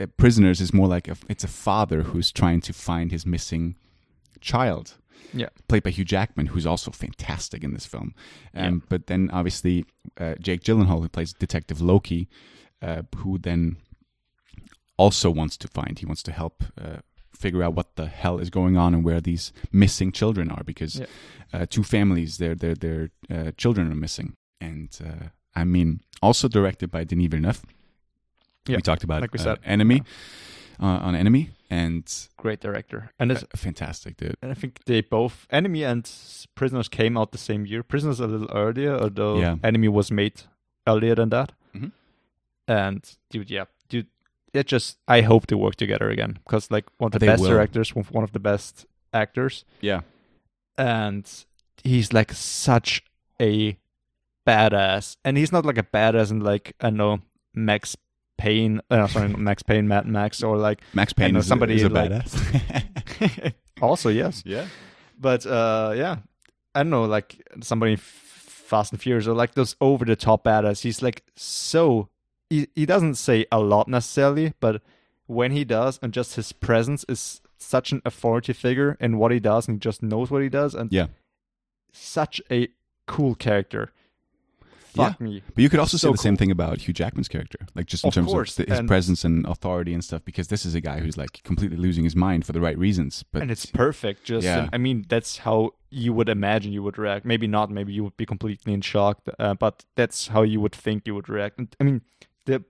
uh, 0.00 0.06
Prisoners 0.16 0.60
is 0.60 0.72
more 0.72 0.88
like 0.88 1.08
a, 1.08 1.16
it's 1.28 1.44
a 1.44 1.48
father 1.48 2.02
who's 2.02 2.32
trying 2.32 2.60
to 2.62 2.72
find 2.72 3.12
his 3.12 3.24
missing 3.26 3.76
child 4.40 4.94
yeah 5.32 5.48
played 5.68 5.82
by 5.82 5.90
Hugh 5.90 6.04
Jackman, 6.04 6.46
who's 6.46 6.66
also 6.66 6.90
fantastic 6.90 7.62
in 7.64 7.72
this 7.72 7.86
film. 7.86 8.14
Um, 8.54 8.62
Yeah. 8.64 8.80
But 8.88 9.06
then 9.06 9.30
obviously 9.32 9.84
uh, 10.20 10.34
Jake 10.40 10.62
Gyllenhaal, 10.62 11.00
who 11.02 11.08
plays 11.08 11.32
Detective 11.32 11.80
Loki, 11.80 12.28
uh, 12.82 13.02
who 13.16 13.38
then 13.38 13.76
also 14.96 15.30
wants 15.30 15.56
to 15.58 15.68
find, 15.68 15.98
he 15.98 16.06
wants 16.06 16.22
to 16.22 16.32
help 16.32 16.64
uh, 16.80 16.98
figure 17.38 17.62
out 17.62 17.74
what 17.74 17.96
the 17.96 18.06
hell 18.06 18.38
is 18.38 18.50
going 18.50 18.76
on 18.78 18.94
and 18.94 19.04
where 19.04 19.20
these 19.20 19.52
missing 19.72 20.10
children 20.12 20.50
are, 20.50 20.64
because 20.64 21.00
Yeah. 21.00 21.06
uh, 21.52 21.66
two 21.68 21.82
families, 21.82 22.36
their 22.38 22.54
their 22.54 22.74
their 22.74 23.10
uh, 23.30 23.50
children 23.56 23.90
are 23.92 23.94
missing. 24.00 24.34
And 24.60 24.88
uh, 25.04 25.28
I 25.54 25.64
mean, 25.64 26.00
also 26.22 26.48
directed 26.48 26.90
by 26.90 27.04
Denis 27.04 27.28
Villeneuve. 27.28 27.62
Yeah, 28.68 28.76
we 28.76 28.82
talked 28.82 29.04
about 29.04 29.20
like 29.22 29.32
we 29.32 29.38
said. 29.38 29.58
Enemy 29.64 30.02
uh, 30.80 30.86
on 31.08 31.14
Enemy, 31.14 31.50
and 31.70 32.28
great 32.36 32.60
director 32.60 33.10
and 33.18 33.32
it's 33.32 33.44
fantastic, 33.56 34.16
dude. 34.16 34.36
And 34.42 34.50
I 34.52 34.54
think 34.54 34.84
they 34.84 35.00
both 35.00 35.46
Enemy 35.50 35.82
and 35.84 36.10
Prisoners 36.54 36.88
came 36.88 37.16
out 37.16 37.32
the 37.32 37.38
same 37.38 37.66
year. 37.66 37.82
Prisoners 37.82 38.20
a 38.20 38.26
little 38.26 38.50
earlier, 38.56 38.96
although 38.96 39.38
Yeah. 39.40 39.56
Enemy 39.64 39.88
was 39.88 40.10
made 40.10 40.42
earlier 40.86 41.14
than 41.16 41.30
that. 41.30 41.52
Mhm. 41.74 41.92
And 42.68 43.16
dude, 43.30 43.50
yeah, 43.50 43.64
dude, 43.88 44.06
it 44.52 44.66
just 44.66 44.98
I 45.08 45.22
hope 45.22 45.46
they 45.48 45.56
work 45.56 45.74
together 45.76 46.08
again 46.10 46.38
because 46.44 46.70
like 46.70 46.84
one 46.98 47.08
of 47.08 47.12
the 47.12 47.18
They 47.18 47.26
best 47.26 47.42
will. 47.42 47.50
directors, 47.50 47.94
one 47.94 48.04
one 48.12 48.24
of 48.24 48.32
the 48.32 48.40
best 48.40 48.86
actors, 49.12 49.64
Yeah, 49.80 50.00
and 50.78 51.28
he's 51.82 52.12
like 52.12 52.32
such 52.32 53.02
a 53.40 53.76
badass. 54.46 55.16
And 55.24 55.36
he's 55.36 55.52
not 55.52 55.64
like 55.66 55.78
a 55.78 55.82
badass 55.82 56.30
in 56.30 56.40
like 56.40 56.74
I 56.80 56.90
know 56.90 57.20
Max 57.54 57.96
Payne, 58.38 58.80
uh, 58.90 59.06
sorry, 59.06 59.28
Max 59.28 59.62
Payne, 59.62 59.88
Mad 59.88 60.06
Max, 60.06 60.42
or 60.42 60.56
like 60.56 60.80
Max 60.94 61.12
Payne 61.12 61.32
know 61.34 61.40
is, 61.40 61.46
somebody 61.46 61.74
is 61.74 61.82
a 61.84 61.88
like- 61.88 62.10
badass. 62.10 63.52
also 63.82 64.08
yes, 64.08 64.42
yeah, 64.46 64.66
but 65.18 65.46
uh 65.46 65.92
yeah. 65.96 66.16
I 66.74 66.80
don't 66.80 66.90
know 66.90 67.04
like 67.06 67.40
somebody 67.62 67.96
fast 67.96 68.92
and 68.92 69.00
furious 69.00 69.26
or 69.26 69.32
like 69.32 69.54
those 69.54 69.76
over 69.80 70.04
the 70.04 70.16
top 70.16 70.44
badass 70.44 70.82
he's 70.82 71.00
like 71.00 71.22
so 71.36 72.08
he, 72.50 72.68
he 72.74 72.84
doesn't 72.84 73.14
say 73.14 73.46
a 73.50 73.60
lot 73.60 73.88
necessarily 73.88 74.52
but 74.60 74.82
when 75.26 75.52
he 75.52 75.64
does 75.64 75.98
and 76.02 76.12
just 76.12 76.34
his 76.36 76.52
presence 76.52 77.04
is 77.08 77.40
such 77.56 77.92
an 77.92 78.02
authority 78.04 78.52
figure 78.52 78.96
in 79.00 79.16
what 79.18 79.32
he 79.32 79.40
does 79.40 79.68
and 79.68 79.76
he 79.76 79.78
just 79.78 80.02
knows 80.02 80.30
what 80.30 80.42
he 80.42 80.48
does 80.50 80.74
and 80.74 80.92
yeah, 80.92 81.06
such 81.92 82.42
a 82.50 82.68
cool 83.06 83.34
character 83.34 83.92
fuck 84.96 85.20
me. 85.20 85.42
But 85.54 85.62
you 85.62 85.68
could 85.68 85.80
also 85.80 85.96
So 85.96 86.08
say 86.08 86.12
the 86.12 86.18
same 86.18 86.36
thing 86.36 86.50
about 86.50 86.80
Hugh 86.82 86.94
Jackman's 86.94 87.28
character, 87.28 87.58
like 87.74 87.86
just 87.86 88.04
in 88.04 88.08
Of 88.08 88.14
terms 88.14 88.26
course, 88.32 88.58
of 88.58 88.66
the, 88.66 88.70
his 88.72 88.78
and- 88.80 88.88
presence 88.88 89.24
and 89.24 89.46
authority 89.46 89.92
and 89.94 90.02
stuff. 90.04 90.24
Because 90.24 90.48
this 90.48 90.64
is 90.66 90.74
a 90.74 90.80
guy 90.80 91.00
who's 91.00 91.16
like 91.16 91.42
completely 91.44 91.76
losing 91.76 92.04
his 92.04 92.16
mind 92.16 92.44
for 92.44 92.52
the 92.52 92.60
right 92.60 92.78
reasons. 92.78 93.24
But 93.32 93.42
and 93.42 93.50
it's 93.50 93.66
perfect. 93.66 94.24
Just, 94.24 94.44
Yeah. 94.44 94.68
I 94.72 94.78
mean, 94.78 95.04
that's 95.08 95.38
how 95.38 95.72
you 95.90 96.12
would 96.12 96.28
imagine 96.28 96.72
you 96.72 96.82
would 96.82 96.98
react. 96.98 97.24
Maybe 97.24 97.46
not. 97.46 97.70
Maybe 97.70 97.92
you 97.92 98.04
would 98.04 98.16
be 98.16 98.26
completely 98.26 98.72
in 98.72 98.80
shock. 98.80 99.20
Uh, 99.38 99.54
but 99.54 99.84
that's 99.94 100.28
how 100.28 100.42
you 100.42 100.60
would 100.60 100.72
think 100.74 101.06
you 101.06 101.14
would 101.14 101.28
react. 101.28 101.58
And, 101.58 101.74
I 101.80 101.84
mean, 101.84 102.02
the 102.44 102.64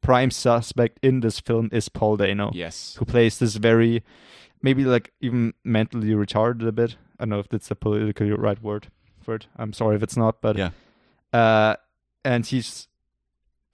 prime 0.00 0.30
suspect 0.30 0.98
in 1.02 1.20
this 1.20 1.38
film 1.40 1.68
is 1.72 1.88
Paul 1.88 2.16
Dano, 2.16 2.50
yes, 2.54 2.96
who 2.98 3.04
plays 3.04 3.38
this 3.38 3.54
very, 3.56 4.02
maybe 4.60 4.84
like 4.84 5.12
even 5.20 5.54
mentally 5.64 6.08
retarded 6.08 6.66
a 6.66 6.72
bit. 6.72 6.96
I 7.20 7.24
don't 7.24 7.28
know 7.30 7.38
if 7.38 7.48
that's 7.48 7.68
the 7.68 7.76
politically 7.76 8.30
right 8.32 8.60
word 8.60 8.88
for 9.22 9.36
it. 9.36 9.46
I'm 9.56 9.72
sorry 9.72 9.94
if 9.94 10.02
it's 10.02 10.16
not, 10.16 10.40
but 10.40 10.56
yeah, 10.58 10.70
uh, 11.32 11.76
and 12.24 12.46
he's 12.46 12.88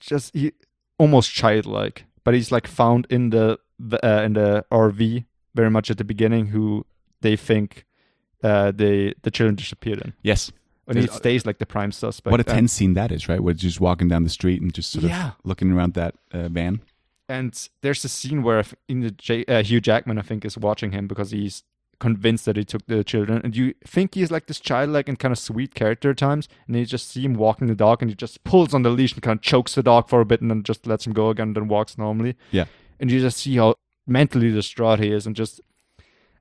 just 0.01 0.35
he 0.35 0.53
almost 0.99 1.33
childlike, 1.33 2.05
but 2.25 2.35
he's 2.35 2.51
like 2.53 2.67
found 2.67 3.07
in 3.11 3.31
the, 3.31 3.59
the 3.79 4.05
uh, 4.07 4.23
in 4.23 4.33
the 4.35 4.65
RV 4.71 5.25
very 5.55 5.71
much 5.71 5.91
at 5.91 5.99
the 5.99 6.05
beginning, 6.05 6.47
who 6.47 6.87
they 7.21 7.37
think 7.37 7.85
uh, 8.43 8.71
they 8.71 9.15
the 9.23 9.31
children 9.31 9.55
disappeared 9.57 10.01
in, 10.01 10.13
yes. 10.23 10.53
and 10.87 10.99
he 10.99 11.07
stays 11.09 11.45
like 11.45 11.59
the 11.59 11.67
prime 11.67 11.93
suspect. 11.93 12.31
What 12.31 12.41
a 12.41 12.45
tense 12.45 12.73
scene 12.73 12.95
that 12.95 13.11
is, 13.13 13.29
right? 13.29 13.41
Where 13.41 13.53
it's 13.53 13.63
just 13.63 13.81
walking 13.81 14.09
down 14.09 14.23
the 14.25 14.31
street 14.31 14.63
and 14.63 14.73
just 14.73 14.91
sort 14.91 15.05
of 15.05 15.11
Yeah. 15.11 15.33
looking 15.45 15.73
around 15.73 15.95
that 15.95 16.15
uh, 16.33 16.49
van. 16.49 16.81
And 17.29 17.69
there's 17.83 18.03
a 18.05 18.09
scene 18.09 18.43
where 18.43 18.65
in 18.89 19.01
the 19.01 19.11
J- 19.11 19.45
uh, 19.45 19.63
Hugh 19.63 19.83
Jackman, 19.83 20.19
I 20.19 20.23
think, 20.23 20.47
is 20.47 20.57
watching 20.57 20.93
him 20.93 21.07
because 21.07 21.31
he's 21.31 21.63
convinced 22.01 22.45
that 22.45 22.57
he 22.57 22.65
took 22.65 22.87
the 22.87 23.03
children, 23.03 23.41
and 23.43 23.57
you 23.57 23.75
think 23.87 24.15
he's 24.15 24.31
like 24.31 24.47
this 24.47 24.61
childlike 24.61 25.09
and 25.09 25.19
kind 25.19 25.33
of 25.33 25.39
sweet 25.39 25.75
character 25.75 26.11
at 26.11 26.19
times, 26.19 26.49
and 26.67 26.75
then 26.75 26.81
you 26.81 26.87
just 26.87 27.09
see 27.11 27.23
him 27.23 27.35
walking 27.35 27.67
the 27.67 27.75
dog, 27.75 28.03
and 28.03 28.11
he 28.11 28.15
just 28.15 28.43
pulls 28.45 28.73
on 28.75 28.83
the 28.83 28.91
leash 28.91 29.13
and 29.15 29.23
kind 29.23 29.39
of 29.39 29.43
chokes 29.43 29.75
the 29.75 29.83
dog 29.83 30.09
for 30.09 30.21
a 30.21 30.25
bit, 30.25 30.41
and 30.41 30.51
then 30.51 30.63
just 30.63 30.87
lets 30.87 31.07
him 31.07 31.13
go 31.13 31.31
again, 31.31 31.49
and 31.49 31.57
then 31.57 31.69
walks 31.69 31.99
normally. 31.99 32.37
Yeah. 32.51 32.67
and 33.01 33.11
you 33.11 33.21
just 33.21 33.39
see 33.39 33.57
how 33.57 33.75
mentally 34.07 34.51
distraught 34.51 35.01
he 35.01 35.11
is, 35.13 35.27
and 35.27 35.35
just 35.37 35.61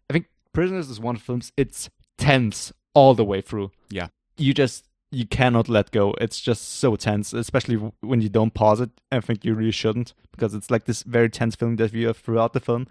I 0.10 0.14
think 0.14 0.28
Prisoners 0.54 0.90
is 0.90 1.00
one 1.00 1.16
of 1.16 1.22
the 1.22 1.26
films. 1.26 1.52
It's 1.58 1.90
tense 2.18 2.72
all 2.94 3.14
the 3.14 3.26
way 3.26 3.42
through. 3.42 3.72
Yeah. 3.90 4.08
you 4.38 4.54
just 4.54 4.86
you 5.12 5.26
cannot 5.26 5.70
let 5.70 5.92
go. 5.92 6.14
It's 6.20 6.42
just 6.42 6.68
so 6.80 6.96
tense, 6.98 7.32
especially 7.32 7.76
when 8.02 8.22
you 8.22 8.28
don't 8.30 8.54
pause 8.54 8.82
it. 8.82 8.90
I 9.12 9.22
think 9.22 9.46
you 9.46 9.54
really 9.54 9.72
shouldn't 9.72 10.14
because 10.32 10.54
it's 10.54 10.70
like 10.70 10.86
this 10.86 11.04
very 11.04 11.30
tense 11.30 11.56
feeling 11.56 11.78
that 11.78 11.94
you 11.94 12.08
have 12.08 12.18
throughout 12.18 12.54
the 12.54 12.60
film. 12.60 12.88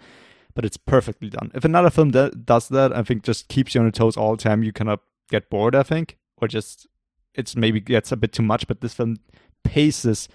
But 0.57 0.65
it's 0.65 0.77
perfectly 0.79 1.29
done. 1.31 1.53
If 1.55 1.65
another 1.65 1.91
film 1.91 2.11
do- 2.11 2.31
does 2.31 2.69
that, 2.71 2.93
I 2.93 3.03
think 3.05 3.23
just 3.23 3.47
keeps 3.49 3.75
you 3.75 3.81
on 3.81 3.85
your 3.87 3.93
toes 3.93 4.17
all 4.17 4.35
the 4.35 4.43
time. 4.43 4.65
You 4.65 4.73
cannot 4.73 5.01
get 5.31 5.49
bored. 5.51 5.77
I 5.77 5.83
think, 5.85 6.17
or 6.39 6.49
just 6.49 6.87
it's 7.35 7.55
maybe 7.55 7.79
gets 7.79 8.11
a 8.11 8.17
bit 8.17 8.33
too 8.33 8.43
much. 8.43 8.67
But 8.67 8.81
this 8.81 8.95
film 8.95 9.19
paces 9.63 10.29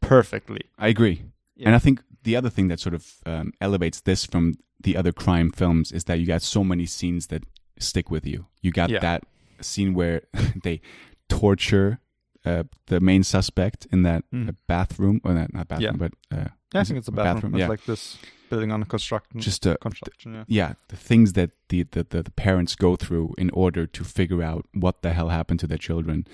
perfectly. 0.00 0.60
I 0.78 0.88
agree. 0.88 1.22
Yeah. 1.56 1.68
And 1.68 1.74
I 1.76 1.78
think 1.78 2.02
the 2.22 2.36
other 2.36 2.50
thing 2.50 2.68
that 2.68 2.80
sort 2.80 2.94
of 2.94 3.14
um, 3.26 3.52
elevates 3.60 4.00
this 4.00 4.24
from 4.24 4.54
the 4.80 4.96
other 4.96 5.12
crime 5.12 5.50
films 5.50 5.92
is 5.92 6.04
that 6.04 6.18
you 6.20 6.26
got 6.26 6.42
so 6.42 6.62
many 6.62 6.86
scenes 6.86 7.26
that 7.28 7.42
stick 7.78 8.10
with 8.10 8.26
you. 8.26 8.46
You 8.62 8.70
got 8.72 8.90
Yeah. 8.90 9.00
that 9.00 9.24
scene 9.60 9.94
where 9.94 10.22
they 10.62 10.80
torture 11.28 11.98
uh, 12.44 12.62
the 12.86 13.00
main 13.00 13.24
suspect 13.24 13.86
in 13.90 14.02
that 14.04 14.22
Mm. 14.32 14.48
uh, 14.48 14.52
bathroom, 14.68 15.20
or 15.24 15.34
not, 15.34 15.52
not 15.52 15.66
bathroom, 15.68 15.96
Yeah. 16.00 16.08
but 16.08 16.12
uh, 16.36 16.48
Yeah, 16.72 16.80
I 16.80 16.84
think 16.84 16.98
it's 16.98 17.08
a 17.08 17.12
bathroom. 17.12 17.54
It's 17.54 17.60
yeah, 17.60 17.68
like 17.68 17.84
this 17.84 18.18
building 18.48 18.72
on 18.72 18.82
a 18.82 18.86
construction. 18.86 19.40
just 19.40 19.66
uh, 19.66 19.76
construction. 19.80 20.34
Yeah. 20.34 20.44
yeah, 20.48 20.72
the 20.88 20.96
things 20.96 21.32
that 21.34 21.50
the, 21.68 21.82
the, 21.84 22.04
the, 22.08 22.22
the 22.22 22.30
parents 22.30 22.74
go 22.74 22.96
through 22.96 23.34
in 23.38 23.50
order 23.50 23.86
to 23.86 24.04
figure 24.04 24.42
out 24.42 24.66
what 24.72 25.02
the 25.02 25.12
hell 25.12 25.28
happened 25.30 25.60
to 25.60 25.66
their 25.66 25.78
children 25.78 26.26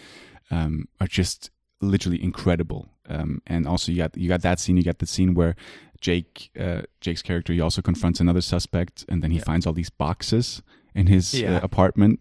um, 0.51 0.89
are 1.01 1.07
just 1.07 1.51
literally 1.81 2.23
incredible. 2.23 2.89
Um, 3.09 3.43
and 3.47 3.67
also 3.67 3.91
you 3.93 3.99
got 3.99 4.17
you 4.17 4.29
got 4.29 4.43
that 4.43 4.61
scene, 4.61 4.77
you 4.77 4.85
got 4.85 4.99
the 4.99 5.07
scene 5.07 5.35
where 5.35 5.57
Jake 6.01 6.51
uh, 6.59 6.83
Jake's 7.01 7.23
character 7.23 7.53
he 7.53 7.61
also 7.61 7.83
confronts 7.83 8.21
another 8.21 8.41
suspect, 8.41 9.05
and 9.09 9.23
then 9.23 9.31
he 9.31 9.39
Yeah. 9.39 9.45
finds 9.45 9.67
all 9.67 9.73
these 9.73 9.91
boxes 9.91 10.63
in 10.95 11.07
his 11.09 11.35
Yeah. 11.35 11.57
uh, 11.57 11.61
apartment 11.63 12.21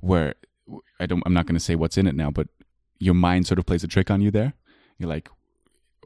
where 0.00 0.34
I 1.00 1.06
don't 1.06 1.22
I'm 1.26 1.32
not 1.32 1.46
going 1.46 1.54
to 1.56 1.60
say 1.64 1.74
what's 1.76 1.96
in 1.96 2.06
it 2.06 2.14
now, 2.14 2.30
but 2.30 2.48
your 2.98 3.14
mind 3.14 3.46
sort 3.46 3.58
of 3.58 3.66
plays 3.66 3.84
a 3.84 3.88
trick 3.88 4.10
on 4.10 4.20
you 4.20 4.30
there. 4.30 4.52
You're 4.98 5.08
like, 5.08 5.28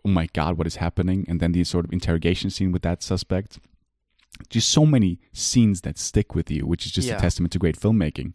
oh 0.05 0.09
my 0.11 0.29
god, 0.33 0.59
what 0.59 0.66
is 0.66 0.77
happening? 0.77 1.24
And 1.29 1.41
then 1.41 1.53
the 1.53 1.65
sort 1.65 1.85
of 1.85 1.93
interrogation 1.93 2.51
scene 2.51 2.73
with 2.73 2.83
that 2.83 3.03
suspect 3.03 3.59
just 4.49 4.70
so 4.70 4.87
many 4.87 5.19
scenes 5.33 5.83
that 5.83 5.99
stick 5.99 6.35
with 6.35 6.51
you, 6.51 6.66
which 6.66 6.87
is 6.87 6.93
just 6.93 7.07
Yeah. 7.09 7.19
a 7.19 7.20
testament 7.20 7.53
to 7.53 7.59
great 7.59 7.79
filmmaking. 7.79 8.35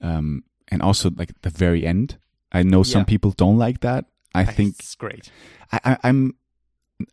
Um, 0.00 0.42
and 0.68 0.82
also 0.82 1.10
like 1.10 1.30
the 1.42 1.50
very 1.50 1.86
end. 1.86 2.18
I 2.52 2.62
know 2.62 2.82
some 2.82 3.00
Yeah. 3.02 3.04
people 3.04 3.30
don't 3.30 3.56
like 3.56 3.80
that. 3.80 4.06
I 4.34 4.44
think 4.44 4.74
it's 4.78 4.94
great. 4.96 5.30
I, 5.72 5.80
I, 5.84 5.96
I'm. 6.04 6.34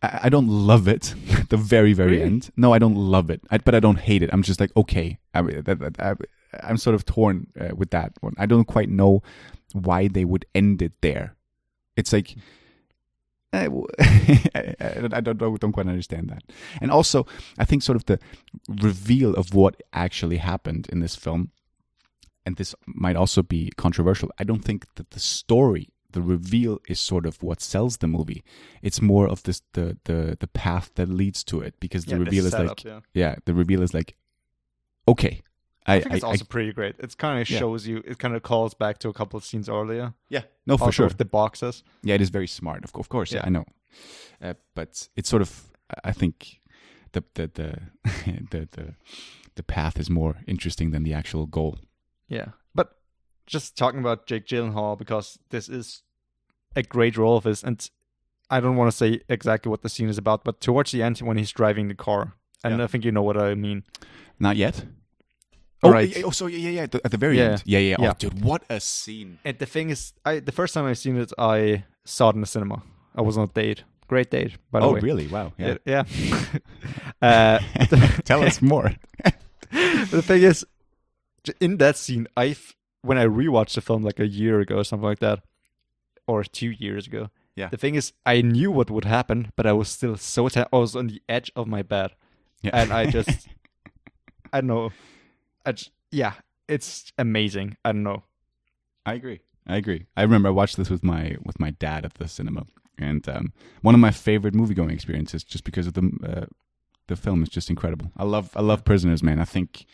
I 0.02 0.20
I 0.24 0.28
don't 0.28 0.48
love 0.48 0.88
it. 0.88 1.14
the 1.48 1.56
very, 1.56 1.92
very 1.92 2.12
Really? 2.18 2.22
end. 2.24 2.50
No, 2.56 2.72
I 2.74 2.78
don't 2.78 2.96
love 2.96 3.30
it. 3.30 3.40
I, 3.50 3.58
but 3.58 3.74
I 3.74 3.80
don't 3.80 3.98
hate 4.00 4.22
it. 4.22 4.30
I'm 4.32 4.42
just 4.42 4.60
like 4.60 4.72
okay. 4.76 5.18
I, 5.32 5.40
I, 5.98 6.14
I'm 6.62 6.76
sort 6.76 6.94
of 6.94 7.04
torn 7.04 7.46
uh, 7.58 7.74
with 7.76 7.90
that 7.90 8.12
one. 8.20 8.34
I 8.38 8.46
don't 8.46 8.64
quite 8.66 8.88
know 8.90 9.22
why 9.72 10.08
they 10.08 10.24
would 10.24 10.44
end 10.54 10.82
it 10.82 10.92
there. 11.00 11.36
It's 11.96 12.12
like 12.12 12.36
Uh, 13.56 13.60
I, 13.60 13.64
w- 13.64 13.86
I- 14.54 15.16
I 15.16 15.20
don't 15.20 15.40
know, 15.40 15.56
don't 15.56 15.72
quite 15.72 15.88
understand 15.88 16.28
that. 16.30 16.42
And 16.80 16.90
also, 16.90 17.26
I 17.58 17.64
think 17.64 17.82
sort 17.82 17.96
of 17.96 18.04
the 18.06 18.18
reveal 18.68 19.34
of 19.34 19.54
what 19.54 19.82
actually 19.92 20.36
happened 20.38 20.86
in 20.92 21.00
this 21.00 21.16
film, 21.16 21.50
and 22.44 22.56
this 22.56 22.74
might 22.86 23.16
also 23.16 23.42
be 23.42 23.70
controversial. 23.76 24.30
I 24.38 24.44
don't 24.44 24.64
think 24.64 24.86
that 24.94 25.10
the 25.10 25.20
story, 25.20 25.88
the 26.10 26.22
reveal, 26.22 26.78
is 26.88 27.00
sort 27.00 27.26
of 27.26 27.42
what 27.42 27.60
sells 27.60 27.96
the 27.98 28.06
movie. 28.06 28.44
It's 28.82 29.00
more 29.02 29.26
of 29.28 29.42
this 29.42 29.62
the 29.72 29.96
the 30.04 30.36
the 30.38 30.46
path 30.48 30.90
that 30.94 31.08
leads 31.08 31.42
to 31.44 31.60
it 31.60 31.74
because 31.80 32.04
the 32.04 32.12
Yeah, 32.16 32.24
reveal 32.24 32.46
is 32.46 32.52
setup, 32.52 32.68
like 32.68 32.84
yeah. 32.84 33.00
yeah, 33.14 33.34
the 33.46 33.54
reveal 33.54 33.82
is 33.82 33.92
like 33.94 34.16
okay. 35.08 35.42
I, 35.86 35.94
I 35.96 36.00
think 36.00 36.14
it's 36.14 36.24
I- 36.24 36.28
also 36.28 36.44
pretty 36.44 36.72
great. 36.72 36.96
It 36.98 37.16
kind 37.18 37.40
of 37.40 37.48
Yeah. 37.50 37.58
shows 37.58 37.86
you. 37.86 38.02
It 38.06 38.18
kind 38.18 38.34
of 38.34 38.42
calls 38.42 38.74
back 38.74 38.98
to 38.98 39.08
a 39.08 39.12
couple 39.12 39.36
of 39.36 39.44
scenes 39.44 39.68
earlier. 39.68 40.14
yeah, 40.28 40.42
no, 40.66 40.76
for 40.76 40.92
sure. 40.92 41.06
with 41.06 41.18
the 41.18 41.24
boxes. 41.24 41.82
Yeah, 42.02 42.14
it 42.16 42.20
is 42.20 42.30
very 42.30 42.48
smart. 42.48 42.84
Of, 42.84 42.94
of 42.94 43.08
course, 43.08 43.32
yeah, 43.32 43.40
Yeah. 43.40 43.46
I 43.46 43.50
know. 43.50 43.64
Uh, 44.42 44.54
but 44.74 45.08
it's 45.16 45.28
sort 45.28 45.42
of, 45.42 45.50
I 46.04 46.12
think, 46.12 46.60
the 47.12 47.22
the 47.34 47.50
the 47.54 47.80
the 48.50 48.68
the 48.72 48.94
the 49.54 49.62
path 49.62 49.98
is 49.98 50.10
more 50.10 50.34
interesting 50.46 50.90
than 50.92 51.02
the 51.04 51.14
actual 51.14 51.46
goal. 51.46 51.78
Yeah, 52.28 52.48
but 52.74 52.88
just 53.46 53.76
talking 53.78 54.00
about 54.00 54.26
Jake 54.26 54.46
Gyllenhaal 54.46 54.98
because 54.98 55.38
this 55.50 55.68
is 55.68 56.02
a 56.74 56.82
great 56.82 57.16
role 57.16 57.36
of 57.36 57.44
his, 57.44 57.62
and 57.64 57.88
I 58.50 58.60
don't 58.60 58.76
want 58.76 58.90
to 58.90 58.96
say 58.96 59.20
exactly 59.28 59.70
what 59.70 59.82
the 59.82 59.88
scene 59.88 60.08
is 60.10 60.18
about, 60.18 60.44
but 60.44 60.60
towards 60.60 60.90
the 60.92 61.02
end 61.02 61.18
when 61.20 61.36
he's 61.38 61.52
driving 61.52 61.88
the 61.88 61.94
car, 61.94 62.34
and 62.64 62.78
Yeah. 62.78 62.84
I 62.84 62.86
think 62.88 63.04
you 63.04 63.12
know 63.12 63.22
what 63.22 63.36
I 63.40 63.54
mean. 63.54 63.84
Not 64.38 64.56
yet. 64.56 64.84
Oh, 65.82 65.90
right. 65.90 66.08
yeah, 66.16 66.24
oh, 66.24 66.30
so 66.30 66.46
yeah, 66.46 66.58
yeah, 66.58 66.70
yeah. 66.70 67.00
At 67.04 67.10
the 67.10 67.16
very 67.18 67.36
Yeah. 67.38 67.44
end. 67.50 67.62
Yeah, 67.66 67.78
yeah. 67.78 67.96
Yeah. 68.00 68.10
Oh, 68.10 68.14
dude, 68.18 68.42
what 68.42 68.62
a 68.70 68.80
scene! 68.80 69.38
And 69.44 69.58
the 69.58 69.66
thing 69.66 69.90
is, 69.90 70.12
I 70.24 70.40
the 70.40 70.52
first 70.52 70.74
time 70.74 70.84
I've 70.86 70.98
seen 70.98 71.16
it, 71.16 71.32
I 71.38 71.84
saw 72.04 72.30
it 72.30 72.34
in 72.34 72.40
the 72.40 72.46
cinema. 72.46 72.82
I 73.14 73.20
was 73.22 73.36
on 73.38 73.44
a 73.44 73.52
date, 73.52 73.84
great 74.08 74.30
date, 74.30 74.56
by 74.70 74.80
the 74.80 74.86
Oh, 74.86 74.92
way. 74.94 75.00
really? 75.00 75.26
Wow. 75.28 75.52
Yeah. 75.58 75.76
Yeah. 75.84 76.04
yeah. 76.08 76.58
uh, 77.22 77.58
Tell 78.24 78.42
us 78.42 78.60
more. 78.62 78.92
the 79.70 80.22
thing 80.22 80.42
is, 80.42 80.64
in 81.60 81.76
that 81.78 81.96
scene, 81.96 82.26
I 82.36 82.56
when 83.02 83.18
I 83.18 83.26
rewatched 83.26 83.74
the 83.74 83.80
film 83.80 84.02
like 84.02 84.18
a 84.18 84.26
year 84.26 84.60
ago 84.60 84.76
or 84.78 84.84
something 84.84 85.06
like 85.08 85.20
that, 85.20 85.40
or 86.26 86.42
two 86.44 86.70
years 86.70 87.06
ago. 87.06 87.28
Yeah. 87.54 87.68
The 87.70 87.76
thing 87.78 87.94
is, 87.94 88.12
I 88.26 88.42
knew 88.42 88.70
what 88.70 88.90
would 88.90 89.04
happen, 89.06 89.50
but 89.56 89.66
I 89.66 89.72
was 89.72 89.88
still 89.88 90.16
so 90.16 90.48
ten- 90.48 90.66
I 90.72 90.76
was 90.78 90.94
on 90.96 91.06
the 91.06 91.22
edge 91.28 91.50
of 91.56 91.66
my 91.66 91.82
bed, 91.82 92.10
Yeah. 92.62 92.72
and 92.74 92.92
I 92.92 93.06
just, 93.10 93.48
I 94.52 94.60
don't 94.60 94.66
know, 94.68 94.90
I 95.66 95.72
j- 95.72 95.90
yeah, 96.10 96.32
it's 96.68 97.12
amazing. 97.18 97.76
I 97.84 97.92
don't 97.92 98.02
know. 98.04 98.22
I 99.04 99.12
agree. 99.14 99.40
I 99.66 99.76
agree. 99.76 100.06
I 100.16 100.22
remember 100.22 100.48
I 100.48 100.52
watched 100.52 100.76
this 100.78 100.88
with 100.88 101.02
my 101.04 101.36
with 101.44 101.58
my 101.60 101.70
dad 101.72 102.04
at 102.04 102.14
the 102.14 102.28
cinema, 102.28 102.64
and 102.98 103.28
um, 103.28 103.52
one 103.82 103.94
of 103.94 104.00
my 104.00 104.12
favorite 104.12 104.54
movie 104.54 104.74
going 104.74 104.90
experiences, 104.90 105.44
just 105.44 105.64
because 105.64 105.86
of 105.86 105.94
the 105.94 106.10
uh, 106.24 106.46
the 107.08 107.16
film 107.16 107.42
is 107.42 107.48
just 107.48 107.68
incredible. 107.68 108.12
I 108.16 108.24
love 108.24 108.50
I 108.56 108.62
love 108.62 108.84
Prisoners, 108.84 109.22
man. 109.22 109.40
I 109.40 109.44
think 109.44 109.84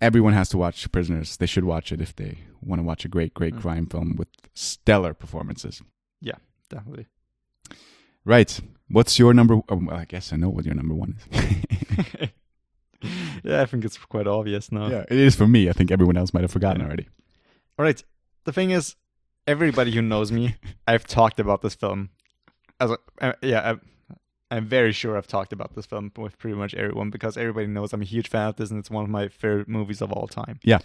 everyone 0.00 0.32
has 0.32 0.48
to 0.50 0.58
watch 0.58 0.90
Prisoners. 0.90 1.36
They 1.36 1.46
should 1.46 1.64
watch 1.64 1.92
it 1.92 2.00
if 2.00 2.16
they 2.16 2.38
want 2.62 2.80
to 2.80 2.84
watch 2.84 3.04
a 3.04 3.08
great 3.08 3.34
great 3.34 3.54
Mm. 3.54 3.60
crime 3.60 3.86
film 3.86 4.16
with 4.16 4.28
stellar 4.54 5.12
performances. 5.14 5.82
Yeah, 6.20 6.38
definitely. 6.70 7.06
Right. 8.24 8.58
What's 8.88 9.18
your 9.18 9.34
number? 9.34 9.56
Oh, 9.68 9.76
well, 9.84 9.96
I 9.96 10.04
guess 10.04 10.32
I 10.32 10.36
know 10.36 10.48
what 10.48 10.64
your 10.64 10.74
number 10.74 10.94
one 10.94 11.16
is. 11.30 12.28
yeah, 13.44 13.62
I 13.62 13.66
think 13.66 13.84
it's 13.84 13.98
quite 13.98 14.26
obvious 14.26 14.70
now. 14.72 14.88
yeah, 14.88 15.04
it 15.08 15.18
is 15.18 15.34
for 15.36 15.46
me. 15.46 15.68
I 15.68 15.72
think 15.72 15.90
everyone 15.90 16.16
else 16.16 16.32
might 16.34 16.42
have 16.42 16.50
forgotten 16.52 16.80
Yeah. 16.80 16.86
already. 16.86 17.08
All 17.78 17.84
right. 17.84 18.02
The 18.44 18.52
thing 18.52 18.70
is, 18.70 18.96
everybody 19.46 19.90
who 19.92 20.02
knows 20.02 20.30
me, 20.32 20.56
I've 20.88 21.06
talked 21.06 21.40
about 21.40 21.62
this 21.62 21.74
film. 21.74 22.10
As 22.80 22.90
a, 22.90 22.98
uh, 23.20 23.32
yeah, 23.42 23.72
I, 23.72 24.56
I'm 24.56 24.66
very 24.66 24.92
sure 24.92 25.16
I've 25.16 25.26
talked 25.26 25.52
about 25.52 25.74
this 25.74 25.86
film 25.86 26.12
with 26.16 26.38
pretty 26.38 26.56
much 26.56 26.74
everyone 26.74 27.10
because 27.10 27.36
everybody 27.36 27.66
knows 27.66 27.92
I'm 27.92 28.02
a 28.02 28.04
huge 28.04 28.28
fan 28.28 28.48
of 28.48 28.56
this, 28.56 28.70
and 28.70 28.78
it's 28.78 28.90
one 28.90 29.04
of 29.04 29.10
my 29.10 29.28
favorite 29.28 29.68
movies 29.68 30.00
of 30.00 30.12
all 30.12 30.28
time. 30.28 30.60
Yeah. 30.62 30.78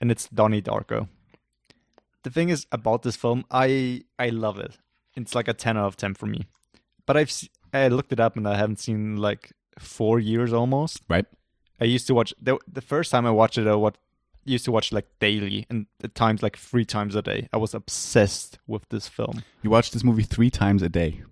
and 0.00 0.10
it's 0.10 0.28
Donnie 0.28 0.60
Darko. 0.62 1.08
the 2.24 2.30
thing 2.30 2.48
is 2.48 2.66
about 2.72 3.02
this 3.02 3.16
film, 3.16 3.44
I 3.50 4.02
I 4.18 4.30
love 4.30 4.58
it. 4.58 4.78
It's 5.16 5.34
like 5.34 5.46
a 5.48 5.54
ten 5.54 5.76
out 5.76 5.86
of 5.86 5.96
ten 5.96 6.14
for 6.14 6.26
me. 6.26 6.46
But 7.06 7.16
I've 7.16 7.32
I 7.72 7.88
looked 7.88 8.12
it 8.12 8.18
up 8.20 8.36
and 8.36 8.48
I 8.48 8.56
haven't 8.56 8.80
seen 8.80 9.16
like 9.16 9.52
four 9.78 10.18
years 10.20 10.52
almost. 10.52 11.02
Right? 11.08 11.26
I 11.80 11.84
used 11.84 12.06
to 12.06 12.14
watch 12.14 12.32
the 12.40 12.58
the 12.70 12.80
first 12.80 13.10
time 13.10 13.26
I 13.26 13.30
watched 13.30 13.58
it. 13.58 13.66
I 13.66 13.74
what 13.74 13.96
used 14.44 14.64
to 14.66 14.72
watch 14.72 14.92
like 14.92 15.06
daily 15.20 15.66
and 15.70 15.86
at 16.02 16.14
times 16.14 16.42
like 16.42 16.56
three 16.56 16.84
times 16.84 17.14
a 17.14 17.22
day. 17.22 17.48
I 17.52 17.56
was 17.56 17.74
obsessed 17.74 18.58
with 18.66 18.88
this 18.90 19.08
film. 19.08 19.42
You 19.62 19.70
watched 19.70 19.92
this 19.92 20.04
movie 20.04 20.22
three 20.22 20.50
times 20.50 20.82
a 20.82 20.88
day. 20.88 21.22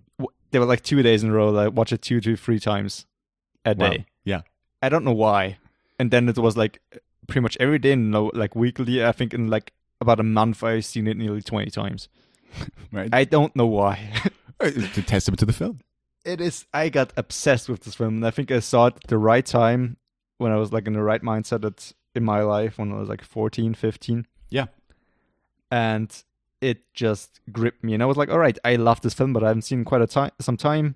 There 0.51 0.61
were 0.61 0.67
like 0.67 0.81
two 0.83 1.01
days 1.03 1.23
in 1.23 1.29
a 1.29 1.33
row. 1.33 1.51
that 1.53 1.59
I 1.59 1.67
watched 1.67 1.93
it 1.93 2.01
two 2.01 2.19
to 2.21 2.35
three 2.35 2.59
times 2.59 3.05
a 3.65 3.73
Wow. 3.75 3.89
day. 3.89 4.05
Yeah. 4.23 4.41
I 4.81 4.89
don't 4.89 5.05
know 5.05 5.13
why. 5.13 5.57
And 5.99 6.11
then 6.11 6.27
it 6.27 6.37
was 6.37 6.57
like 6.57 6.79
pretty 7.27 7.41
much 7.41 7.55
every 7.59 7.79
day, 7.79 7.95
no, 7.95 8.29
uh, 8.29 8.31
like 8.33 8.55
weekly. 8.55 9.03
I 9.05 9.11
think 9.11 9.33
in 9.33 9.47
like 9.47 9.73
about 10.01 10.19
a 10.19 10.23
month, 10.23 10.63
I've 10.63 10.83
seen 10.85 11.07
it 11.07 11.15
nearly 11.17 11.41
twenty 11.41 11.71
times. 11.71 12.09
Right? 12.91 13.09
I 13.13 13.23
don't 13.23 13.55
know 13.55 13.65
why. 13.65 14.11
it's 14.59 14.97
a 14.97 15.01
testament 15.01 15.39
to 15.39 15.45
the 15.45 15.53
film. 15.53 15.79
It 16.25 16.41
is. 16.41 16.65
I 16.73 16.89
got 16.89 17.13
obsessed 17.17 17.69
with 17.69 17.81
this 17.81 17.95
film, 17.95 18.15
and 18.15 18.25
I 18.27 18.31
think 18.31 18.51
I 18.51 18.59
saw 18.59 18.87
it 18.87 18.95
at 18.95 19.07
the 19.07 19.17
right 19.17 19.45
time 19.45 19.97
when 20.37 20.51
I 20.51 20.57
was 20.57 20.71
like 20.73 20.87
in 20.87 20.93
the 20.93 21.03
right 21.03 21.21
mindset 21.21 21.65
at, 21.65 21.93
in 22.15 22.23
my 22.23 22.41
life 22.41 22.77
when 22.77 22.91
I 22.91 22.95
was 22.95 23.09
like 23.09 23.23
14, 23.23 23.73
15. 23.73 24.27
Yeah. 24.49 24.65
and 25.71 26.23
it 26.61 26.93
just 26.93 27.41
gripped 27.51 27.83
me. 27.83 27.93
And 27.93 28.01
I 28.01 28.05
was 28.05 28.15
like, 28.15 28.29
all 28.29 28.39
right, 28.39 28.57
I 28.63 28.75
love 28.77 29.01
this 29.01 29.13
film, 29.13 29.33
but 29.33 29.43
I 29.43 29.47
haven't 29.47 29.63
seen 29.63 29.81
it 29.81 29.85
quite 29.85 30.01
a 30.01 30.07
time, 30.07 30.31
some 30.39 30.55
time. 30.55 30.95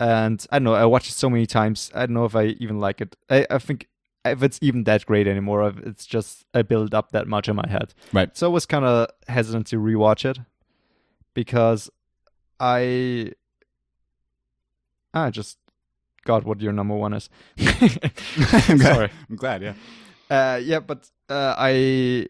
And 0.00 0.44
I 0.50 0.56
don't 0.58 0.64
know, 0.64 0.74
I 0.74 0.86
watched 0.86 1.08
it 1.08 1.14
so 1.14 1.28
many 1.28 1.44
times. 1.46 1.90
I 1.94 2.06
don't 2.06 2.14
know 2.14 2.24
if 2.24 2.34
I 2.34 2.44
even 2.58 2.80
like 2.80 3.00
it. 3.02 3.14
I, 3.28 3.46
I 3.50 3.58
think 3.58 3.88
if 4.24 4.42
it's 4.42 4.58
even 4.62 4.84
that 4.84 5.04
great 5.04 5.26
anymore, 5.26 5.68
if 5.68 5.78
it's 5.80 6.06
just 6.06 6.44
I 6.54 6.62
build 6.62 6.94
up 6.94 7.12
that 7.12 7.26
much 7.28 7.48
in 7.48 7.56
my 7.56 7.68
head. 7.68 7.92
Right. 8.12 8.34
So 8.36 8.46
I 8.46 8.50
was 8.50 8.64
kind 8.64 8.84
of 8.84 9.08
hesitant 9.28 9.66
to 9.68 9.76
rewatch 9.76 10.24
it 10.24 10.38
because 11.34 11.90
I 12.58 13.32
I 15.14 15.30
just 15.30 15.58
got 16.24 16.44
what 16.44 16.60
your 16.60 16.72
number 16.72 16.94
one 16.94 17.14
is. 17.14 17.28
I'm 17.58 18.78
glad. 18.78 18.94
Sorry. 18.94 19.10
I'm 19.28 19.36
glad, 19.36 19.62
yeah. 19.62 19.74
Uh, 20.30 20.56
yeah, 20.56 20.80
but 20.80 21.10
uh, 21.28 21.54
I 21.58 22.26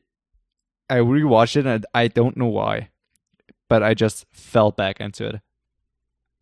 I 0.91 0.97
rewatched 0.97 1.57
it 1.57 1.67
and 1.67 1.87
I 1.95 2.09
don't 2.09 2.37
know 2.37 2.49
why, 2.49 2.91
but 3.69 3.83
I 3.83 3.95
just 3.95 4.27
fell 4.33 4.71
back 4.71 5.01
into 5.01 5.27
it. 5.27 5.41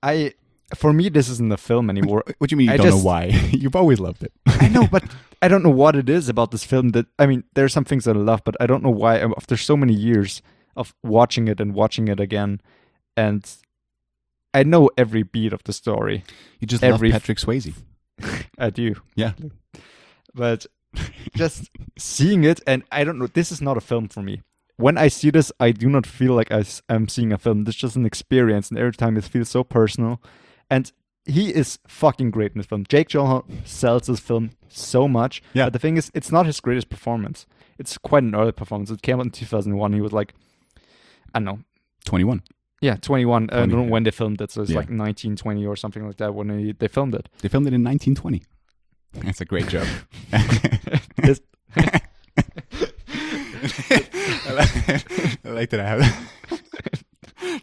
I 0.02 0.34
for 0.74 0.92
me 0.92 1.08
this 1.08 1.28
isn't 1.28 1.52
a 1.52 1.56
film 1.56 1.90
anymore. 1.90 2.24
What 2.38 2.48
do 2.48 2.54
you 2.54 2.56
mean 2.56 2.68
you 2.68 2.74
I 2.74 2.76
don't 2.78 2.90
know 2.90 2.96
why? 2.98 3.24
You've 3.50 3.76
always 3.76 4.00
loved 4.00 4.22
it. 4.22 4.32
I 4.46 4.68
know, 4.68 4.86
but 4.86 5.04
I 5.42 5.48
don't 5.48 5.62
know 5.62 5.70
what 5.70 5.96
it 5.96 6.08
is 6.08 6.28
about 6.28 6.50
this 6.50 6.64
film 6.64 6.90
that 6.90 7.06
I 7.18 7.26
mean. 7.26 7.44
There 7.54 7.64
are 7.64 7.68
some 7.68 7.84
things 7.84 8.04
that 8.04 8.16
I 8.16 8.20
love, 8.20 8.42
but 8.44 8.56
I 8.60 8.66
don't 8.66 8.82
know 8.82 8.90
why. 8.90 9.18
After 9.18 9.56
so 9.56 9.76
many 9.76 9.92
years 9.92 10.42
of 10.76 10.94
watching 11.02 11.48
it 11.48 11.60
and 11.60 11.74
watching 11.74 12.08
it 12.08 12.20
again, 12.20 12.60
and 13.16 13.44
I 14.52 14.62
know 14.64 14.90
every 14.96 15.22
beat 15.22 15.52
of 15.52 15.62
the 15.64 15.72
story. 15.72 16.24
You 16.58 16.66
just 16.66 16.82
Every- 16.82 17.10
love 17.10 17.20
Patrick 17.22 17.38
Swayze. 17.38 17.74
I 18.58 18.70
do. 18.70 18.94
Yeah. 19.14 19.32
but 20.34 20.66
just 21.36 21.70
seeing 21.96 22.42
it 22.44 22.60
and 22.66 22.82
i 22.90 23.04
don't 23.04 23.16
know 23.18 23.28
this 23.28 23.52
is 23.52 23.60
not 23.62 23.76
a 23.76 23.80
film 23.80 24.08
for 24.08 24.22
me 24.22 24.42
when 24.76 24.98
i 24.98 25.06
see 25.06 25.30
this 25.30 25.52
i 25.60 25.70
do 25.70 25.88
not 25.88 26.04
feel 26.04 26.34
like 26.34 26.50
I 26.50 26.64
am 26.88 27.06
seeing 27.08 27.32
a 27.32 27.38
film 27.38 27.62
this 27.62 27.76
is 27.76 27.80
just 27.80 27.96
an 27.96 28.04
experience 28.04 28.70
and 28.70 28.78
every 28.78 28.92
time 28.92 29.16
it 29.16 29.22
feels 29.24 29.48
so 29.50 29.62
personal 29.62 30.20
and 30.68 30.90
he 31.24 31.50
is 31.54 31.78
fucking 31.86 32.32
great 32.32 32.52
in 32.52 32.58
this 32.58 32.66
film 32.66 32.84
jake 32.88 33.08
gyllenhaal 33.08 33.44
sells 33.64 34.08
this 34.08 34.18
film 34.18 34.50
so 34.68 35.06
much 35.06 35.42
Yeah. 35.54 35.66
but 35.66 35.74
the 35.74 35.78
thing 35.78 35.96
is 35.96 36.10
it's 36.12 36.32
not 36.32 36.44
his 36.46 36.58
greatest 36.60 36.88
performance 36.88 37.46
it's 37.78 37.96
quite 37.96 38.24
an 38.24 38.34
early 38.34 38.50
performance 38.52 38.90
it 38.90 39.00
came 39.02 39.20
out 39.20 39.26
in 39.26 39.30
2001 39.30 39.92
he 39.92 40.00
was 40.00 40.12
like 40.12 40.34
i 41.34 41.38
don't 41.38 41.44
know 41.44 41.60
21. 42.04 42.42
Yeah 42.80 42.96
21 42.96 43.50
i 43.50 43.56
don't 43.56 43.68
20, 43.68 43.74
know 43.76 43.84
yeah. 43.84 43.90
when 43.90 44.02
they 44.04 44.10
filmed 44.10 44.40
it 44.40 44.50
so 44.50 44.62
it's 44.62 44.70
Yeah. 44.70 44.76
like 44.78 44.88
1920 44.90 45.66
or 45.66 45.76
something 45.76 46.06
like 46.06 46.16
that 46.18 46.34
when 46.34 46.48
they, 46.48 46.72
they 46.72 46.88
filmed 46.88 47.14
it 47.14 47.28
They 47.40 47.48
filmed 47.48 47.66
it 47.66 47.74
in 47.74 47.84
1920. 47.84 48.42
That's 49.24 49.40
a 49.40 49.44
great 49.44 49.66
joke. 49.68 49.88
I 50.32 51.40
like, 54.52 54.88
I 55.44 55.48
like 55.50 55.70
that 55.70 55.80
I 55.80 55.88
have 55.88 56.30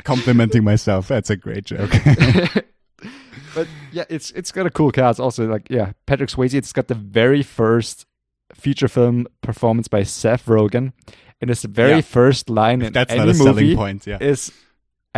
complimenting 0.03 0.63
myself. 0.63 1.07
That's 1.07 1.29
a 1.29 1.35
great 1.35 1.65
joke. 1.65 1.91
but 3.55 3.67
yeah, 3.91 4.05
it's 4.09 4.31
it's 4.31 4.51
got 4.51 4.65
a 4.65 4.69
cool 4.69 4.91
cast. 4.91 5.19
Also, 5.19 5.47
like 5.47 5.67
yeah, 5.69 5.93
Patrick 6.05 6.29
Swayze. 6.29 6.53
It's 6.53 6.73
got 6.73 6.87
the 6.87 6.95
very 6.95 7.43
first 7.43 8.05
feature 8.53 8.87
film 8.87 9.27
performance 9.41 9.87
by 9.87 10.03
Seth 10.03 10.45
Rogen, 10.45 10.93
and 11.41 11.49
it's 11.49 11.61
the 11.61 11.67
very 11.67 11.95
Yeah. 11.95 12.01
first 12.01 12.49
line 12.49 12.81
in 12.81 12.93
That's 12.93 13.11
any 13.11 13.19
not 13.19 13.29
a 13.29 13.33
movie 13.33 13.43
selling 13.43 13.75
point. 13.77 14.07
Yeah. 14.07 14.17
is 14.21 14.51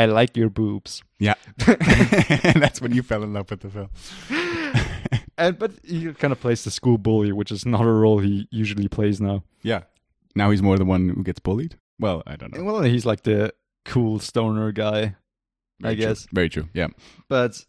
"I 0.01 0.05
like 0.05 0.37
your 0.37 0.49
boobs." 0.49 1.03
Yeah. 1.19 1.35
and 1.67 1.77
That's 2.61 2.81
when 2.81 2.93
you 2.93 3.03
fell 3.03 3.23
in 3.23 3.33
love 3.33 3.49
with 3.49 3.61
the 3.61 3.69
film. 3.69 3.89
And 5.39 5.57
but 5.57 5.71
he 5.85 6.13
kind 6.13 6.33
of 6.33 6.41
plays 6.41 6.65
the 6.65 6.71
school 6.71 6.97
bully, 6.97 7.31
which 7.31 7.49
is 7.49 7.65
not 7.65 7.81
a 7.81 7.91
role 7.91 8.19
he 8.19 8.47
usually 8.51 8.89
plays 8.89 9.21
now. 9.21 9.43
Yeah. 9.63 9.83
Now 10.35 10.51
he's 10.51 10.61
more 10.61 10.77
the 10.77 10.83
one 10.83 11.07
who 11.07 11.23
gets 11.23 11.39
bullied. 11.39 11.77
Well, 11.97 12.23
I 12.27 12.35
don't 12.35 12.53
know. 12.53 12.63
Well, 12.65 12.81
he's 12.81 13.05
like 13.05 13.23
the 13.23 13.53
cool 13.85 14.19
stoner 14.19 14.73
guy, 14.73 15.15
I 15.81 15.93
true. 15.93 15.95
guess. 15.95 16.27
Very 16.33 16.49
true. 16.49 16.67
Yeah. 16.73 16.87
But 17.29 17.65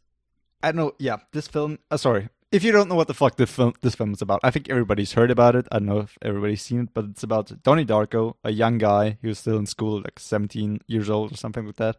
I 0.64 0.72
don't 0.72 0.76
know. 0.84 0.92
Yeah, 0.98 1.18
this 1.32 1.46
film. 1.46 1.78
Uh, 1.92 1.96
sorry, 1.96 2.28
if 2.52 2.64
you 2.64 2.72
don't 2.72 2.88
know 2.88 2.96
what 2.96 3.06
the 3.06 3.14
fuck 3.14 3.36
this 3.36 3.50
film 3.50 3.74
this 3.80 3.94
film 3.94 4.12
is 4.12 4.22
about, 4.22 4.40
I 4.42 4.50
think 4.50 4.68
everybody's 4.68 5.12
heard 5.12 5.30
about 5.30 5.54
it. 5.54 5.66
I 5.70 5.78
don't 5.78 5.86
know 5.86 6.00
if 6.00 6.18
everybody's 6.22 6.62
seen 6.62 6.82
it, 6.82 6.88
but 6.94 7.04
it's 7.06 7.22
about 7.22 7.62
Donnie 7.62 7.84
Darko, 7.84 8.34
a 8.42 8.50
young 8.50 8.78
guy 8.78 9.18
who's 9.22 9.38
still 9.38 9.58
in 9.58 9.66
school, 9.66 10.00
like 10.00 10.18
17 10.18 10.80
years 10.86 11.08
old 11.08 11.32
or 11.32 11.36
something 11.36 11.66
like 11.66 11.76
that, 11.76 11.96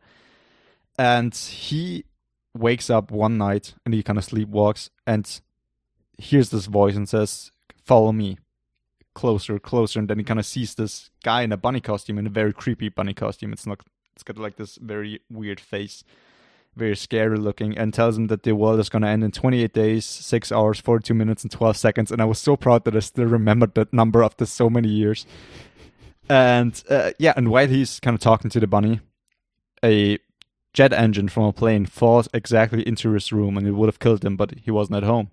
and 0.98 1.34
he 1.34 2.06
wakes 2.53 2.90
up 2.90 3.11
one 3.11 3.38
night 3.38 3.73
and 3.86 3.94
he 3.94 4.03
kind 4.03 4.19
of 4.19 4.26
sleepwalks 4.26 4.90
and 5.07 5.40
hears 6.18 6.49
this 6.49 6.65
voice 6.65 6.95
and 6.95 7.07
says, 7.07 7.52
"Follow 7.86 8.11
me." 8.11 8.38
Closer, 9.14 9.60
closer, 9.60 9.99
and 9.99 10.07
then 10.07 10.19
he 10.19 10.23
kind 10.23 10.40
of 10.40 10.45
sees 10.45 10.76
this 10.76 11.10
guy 11.22 11.41
in 11.41 11.52
a 11.52 11.57
bunny 11.57 11.82
costume, 11.82 12.18
in 12.18 12.28
a 12.28 12.30
very 12.30 12.53
creepy 12.53 12.88
bunny 12.88 13.14
costume. 13.14 13.52
It's 13.52 13.68
not. 13.68 13.82
It's 14.14 14.23
got 14.23 14.38
like 14.38 14.56
this 14.56 14.78
very 14.78 15.19
weird 15.30 15.60
face 15.60 16.06
very 16.76 16.95
scary 16.95 17.38
looking 17.38 17.77
and 17.77 17.93
tells 17.93 18.18
him 18.18 18.27
that 18.27 18.43
the 18.43 18.53
world 18.53 18.80
is 18.80 18.89
going 18.89 19.02
to 19.02 19.07
end 19.07 19.23
in 19.23 19.31
28 19.31 19.73
days, 19.73 20.06
6 20.06 20.52
hours, 20.52 20.80
42 20.80 21.14
minutes, 21.14 21.43
and 21.43 21.52
12 21.52 21.77
seconds. 21.77 22.11
And 22.11 22.22
I 22.22 22.26
was 22.26 22.39
so 22.39 22.56
proud 22.56 22.85
that 22.85 22.95
I 22.95 22.99
still 22.99 23.26
remembered 23.26 23.76
that 23.76 23.91
number 23.91 24.23
after 24.23 24.45
so 24.45 24.69
many 24.69 24.88
years. 24.88 25.26
And 26.30 26.81
uh, 26.89 27.11
yeah, 27.19 27.34
and 27.35 27.49
while 27.49 27.68
he's 27.68 27.99
kind 27.99 28.15
of 28.15 28.22
talking 28.22 28.49
to 28.52 28.60
the 28.60 28.68
bunny, 28.68 29.02
a 29.84 30.18
jet 30.73 30.93
engine 30.93 31.27
from 31.27 31.43
a 31.43 31.53
plane 31.53 31.85
falls 31.85 32.30
exactly 32.34 32.88
into 32.88 33.11
his 33.11 33.34
room 33.34 33.57
and 33.57 33.68
it 33.68 33.72
would 33.72 33.88
have 33.88 33.99
killed 33.99 34.23
him, 34.23 34.38
but 34.38 34.53
he 34.64 34.72
wasn't 34.72 34.98
at 34.98 35.03
home. 35.03 35.30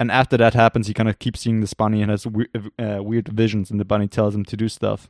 And 0.00 0.10
after 0.10 0.36
that 0.36 0.54
happens, 0.54 0.88
he 0.88 0.94
kind 0.94 1.08
of 1.08 1.20
keeps 1.20 1.40
seeing 1.42 1.60
this 1.60 1.74
bunny 1.74 2.02
and 2.02 2.10
has 2.10 2.26
we- 2.26 2.48
uh, 2.76 3.00
weird 3.02 3.28
visions, 3.28 3.70
and 3.70 3.78
the 3.78 3.84
bunny 3.84 4.08
tells 4.08 4.34
him 4.34 4.44
to 4.46 4.56
do 4.56 4.68
stuff. 4.68 5.08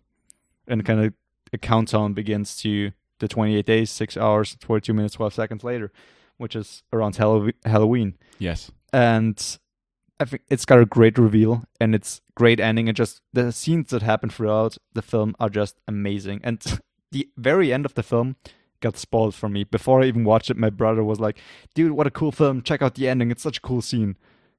And 0.68 0.84
kind 0.84 1.00
of 1.02 1.14
a 1.50 1.56
countdown 1.56 2.12
begins 2.12 2.56
to 2.58 2.92
the 3.22 3.28
28 3.28 3.64
days, 3.64 3.88
6 3.90 4.16
hours, 4.16 4.56
42 4.60 4.92
minutes, 4.92 5.14
12 5.14 5.32
seconds 5.32 5.62
later, 5.62 5.92
which 6.38 6.56
is 6.56 6.82
around 6.92 7.14
Hallow- 7.16 7.52
Halloween. 7.64 8.14
Yes. 8.40 8.72
And 8.92 9.58
I 10.18 10.24
think 10.24 10.42
it's 10.50 10.64
got 10.64 10.80
a 10.80 10.84
great 10.84 11.16
reveal 11.18 11.62
and 11.80 11.94
it's 11.94 12.20
great 12.34 12.58
ending. 12.58 12.88
And 12.88 12.96
just 12.96 13.22
the 13.32 13.52
scenes 13.52 13.90
that 13.90 14.02
happen 14.02 14.28
throughout 14.28 14.76
the 14.92 15.02
film 15.02 15.36
are 15.38 15.48
just 15.48 15.76
amazing. 15.86 16.40
And 16.42 16.60
the 17.12 17.28
very 17.36 17.72
end 17.72 17.86
of 17.86 17.94
the 17.94 18.02
film 18.02 18.34
got 18.80 18.98
spoiled 18.98 19.36
for 19.36 19.48
me. 19.48 19.62
Before 19.62 20.02
I 20.02 20.06
even 20.06 20.24
watched 20.24 20.50
it, 20.50 20.56
my 20.56 20.70
brother 20.70 21.04
was 21.04 21.20
like, 21.20 21.38
dude, 21.74 21.92
what 21.92 22.08
a 22.08 22.10
cool 22.10 22.32
film. 22.32 22.60
Check 22.62 22.82
out 22.82 22.96
the 22.96 23.08
ending. 23.08 23.30
It's 23.30 23.42
such 23.42 23.58
a 23.58 23.62
cool 23.62 23.82
scene. 23.82 24.16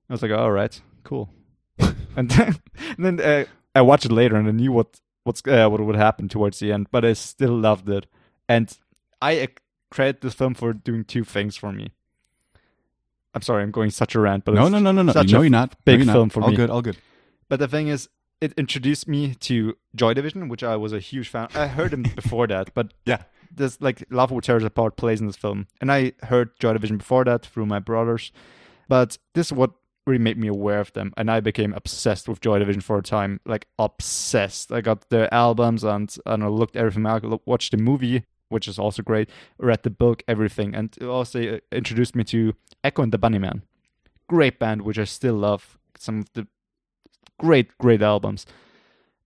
I 0.09 0.13
was 0.13 0.21
like, 0.21 0.31
all 0.31 0.51
right, 0.51 0.81
cool. 1.03 1.29
and 2.15 2.31
then, 2.31 2.55
and 2.97 3.05
then 3.19 3.19
uh, 3.19 3.43
I 3.75 3.81
watched 3.81 4.05
it 4.05 4.11
later 4.13 4.37
and 4.37 4.47
I 4.47 4.51
knew 4.51 4.71
what 4.71 5.01
what's 5.25 5.41
uh, 5.45 5.67
what 5.67 5.81
would 5.81 5.97
happen 5.97 6.29
towards 6.29 6.59
the 6.59 6.71
end, 6.71 6.87
but 6.91 7.03
I 7.03 7.11
still 7.11 7.57
loved 7.57 7.89
it. 7.89 8.05
And 8.49 8.75
I 9.21 9.47
credit 9.91 10.21
this 10.21 10.33
film 10.33 10.53
for 10.53 10.73
doing 10.73 11.03
two 11.05 11.23
things 11.23 11.55
for 11.55 11.71
me. 11.71 11.91
I'm 13.35 13.41
sorry, 13.41 13.63
I'm 13.63 13.71
going 13.71 13.89
such 13.89 14.13
a 14.15 14.19
rant, 14.19 14.45
but 14.45 14.53
No, 14.53 14.67
no, 14.67 14.79
no, 14.79 14.91
no, 14.91 15.01
no. 15.01 15.11
No, 15.13 15.21
you're 15.21 15.49
not. 15.49 15.75
big 15.85 15.93
no, 15.93 15.97
you're 15.97 16.05
not. 16.05 16.13
film 16.13 16.29
for 16.29 16.41
all 16.43 16.49
me. 16.49 16.53
All 16.53 16.57
good. 16.57 16.69
All 16.69 16.81
good. 16.81 16.97
But 17.49 17.59
the 17.59 17.67
thing 17.67 17.87
is, 17.87 18.09
it 18.41 18.53
introduced 18.57 19.07
me 19.07 19.33
to 19.35 19.75
Joy 19.95 20.13
Division, 20.13 20.49
which 20.49 20.63
I 20.63 20.75
was 20.75 20.93
a 20.93 20.99
huge 20.99 21.29
fan. 21.29 21.47
I 21.55 21.67
heard 21.67 21.93
him 21.93 22.03
before 22.15 22.45
that, 22.47 22.73
but 22.73 22.93
Yeah. 23.05 23.23
there's 23.55 23.81
like 23.81 24.03
Love 24.11 24.31
Will 24.31 24.41
Tear 24.41 24.57
Us 24.57 24.63
Apart 24.63 24.97
plays 24.97 25.19
in 25.21 25.27
this 25.27 25.35
film, 25.35 25.67
and 25.81 25.91
I 25.91 26.13
heard 26.23 26.51
Joy 26.59 26.73
Division 26.73 26.97
before 26.97 27.23
that 27.25 27.45
through 27.45 27.65
my 27.65 27.79
brothers. 27.79 28.31
But 28.87 29.17
this 29.33 29.47
is 29.47 29.53
what 29.53 29.71
really 30.05 30.19
made 30.21 30.37
me 30.37 30.47
aware 30.47 30.79
of 30.81 30.91
them, 30.93 31.13
and 31.17 31.31
I 31.31 31.39
became 31.39 31.73
obsessed 31.73 32.27
with 32.27 32.41
Joy 32.41 32.59
Division 32.59 32.81
for 32.81 32.97
a 32.97 33.01
time, 33.01 33.39
like 33.45 33.67
obsessed. 33.79 34.71
I 34.71 34.81
got 34.81 35.09
their 35.09 35.33
albums 35.33 35.83
and 35.83 36.15
and 36.25 36.43
I 36.43 36.47
looked 36.47 36.75
everything 36.75 37.07
out. 37.07 37.23
Watched 37.47 37.71
the 37.71 37.77
movie, 37.77 38.25
which 38.49 38.67
is 38.67 38.79
also 38.79 39.01
great. 39.03 39.29
Read 39.57 39.83
the 39.83 39.89
book, 39.89 40.23
everything, 40.27 40.75
and 40.75 40.95
also 41.03 41.55
uh, 41.55 41.59
introduced 41.71 42.15
me 42.15 42.23
to 42.25 42.53
Echo 42.83 43.03
and 43.03 43.11
the 43.11 43.19
Bunnymen. 43.19 43.61
Great 44.27 44.59
band, 44.59 44.81
which 44.83 44.97
I 44.99 45.03
still 45.05 45.35
love. 45.35 45.77
Some 45.97 46.19
of 46.19 46.33
the 46.33 46.47
great, 47.39 47.77
great 47.77 48.01
albums. 48.01 48.45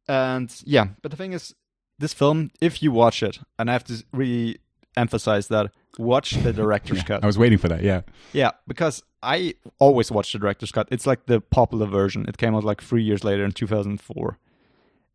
And 0.08 0.54
yeah, 0.66 0.88
but 1.02 1.12
the 1.12 1.18
thing 1.18 1.34
is, 1.34 1.54
this 2.00 2.14
film, 2.14 2.52
if 2.62 2.82
you 2.82 2.92
watch 2.92 3.24
it, 3.24 3.40
and 3.58 3.70
I 3.70 3.74
have 3.74 3.84
to 3.86 4.04
really 4.14 4.60
emphasize 4.96 5.48
that, 5.48 5.72
watch 5.98 6.32
the 6.32 6.54
director's 6.54 7.04
cut. 7.10 7.24
I 7.24 7.28
was 7.28 7.38
waiting 7.38 7.58
for 7.58 7.68
that. 7.70 7.84
Yeah. 7.84 8.02
Yeah, 8.34 8.52
because 8.68 9.04
I 9.24 9.56
always 9.80 10.12
watch 10.12 10.32
the 10.32 10.40
director's 10.40 10.72
cut. 10.72 10.88
It's 10.92 11.08
like 11.08 11.26
the 11.26 11.42
popular 11.42 11.86
version. 11.88 12.26
It 12.28 12.38
came 12.38 12.56
out 12.56 12.64
like 12.64 12.82
three 12.82 13.04
years 13.04 13.24
later 13.24 13.44
in 13.44 13.52
2004. 13.52 14.38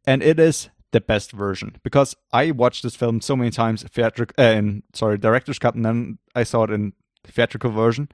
And 0.04 0.22
it 0.22 0.40
is 0.40 0.68
the 0.92 1.00
best 1.00 1.32
version 1.32 1.76
because 1.82 2.14
I 2.32 2.50
watched 2.50 2.82
this 2.82 2.96
film 2.96 3.20
so 3.20 3.34
many 3.34 3.50
times 3.50 3.82
theatric 3.82 4.32
uh, 4.38 4.42
in 4.42 4.82
sorry 4.92 5.18
director's 5.18 5.58
cut 5.58 5.74
and 5.74 5.84
then 5.84 6.18
I 6.34 6.44
saw 6.44 6.64
it 6.64 6.70
in 6.70 6.92
theatrical 7.24 7.70
version 7.70 8.08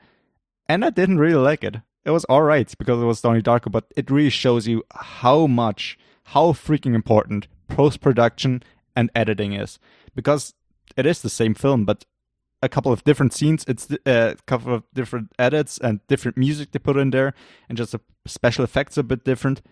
and 0.69 0.85
I 0.85 0.91
didn't 0.91 1.19
really 1.19 1.35
like 1.35 1.65
it. 1.65 1.77
It 2.05 2.11
was 2.11 2.25
all 2.25 2.43
right 2.43 2.73
because 2.79 3.01
it 3.03 3.07
was 3.07 3.21
Donnie 3.21 3.43
Darko, 3.43 3.71
but 3.71 3.87
it 3.97 4.11
really 4.11 4.31
shows 4.31 4.67
you 4.67 4.83
how 4.93 5.47
much 5.47 5.99
how 6.25 6.53
freaking 6.53 6.95
important 6.95 7.49
post 7.69 8.01
production 8.01 8.63
and 8.95 9.11
editing 9.15 9.53
is 9.53 9.79
because 10.15 10.55
it 10.97 11.07
is 11.07 11.23
the 11.23 11.31
same 11.31 11.55
film, 11.55 11.85
but 11.85 12.05
a 12.63 12.69
couple 12.69 12.93
of 12.93 13.05
different 13.05 13.33
scenes. 13.33 13.65
It's 13.69 13.91
uh, 13.91 13.97
a 14.05 14.37
couple 14.47 14.75
of 14.75 14.83
different 14.93 15.33
edits 15.39 15.79
and 15.79 16.01
different 16.09 16.37
music 16.37 16.73
they 16.73 16.79
put 16.79 16.97
in 16.97 17.11
there, 17.11 17.35
and 17.69 17.79
just 17.79 17.93
the 17.93 18.01
special 18.27 18.65
effects 18.65 18.97
a 18.99 19.03
bit 19.03 19.25
different, 19.25 19.63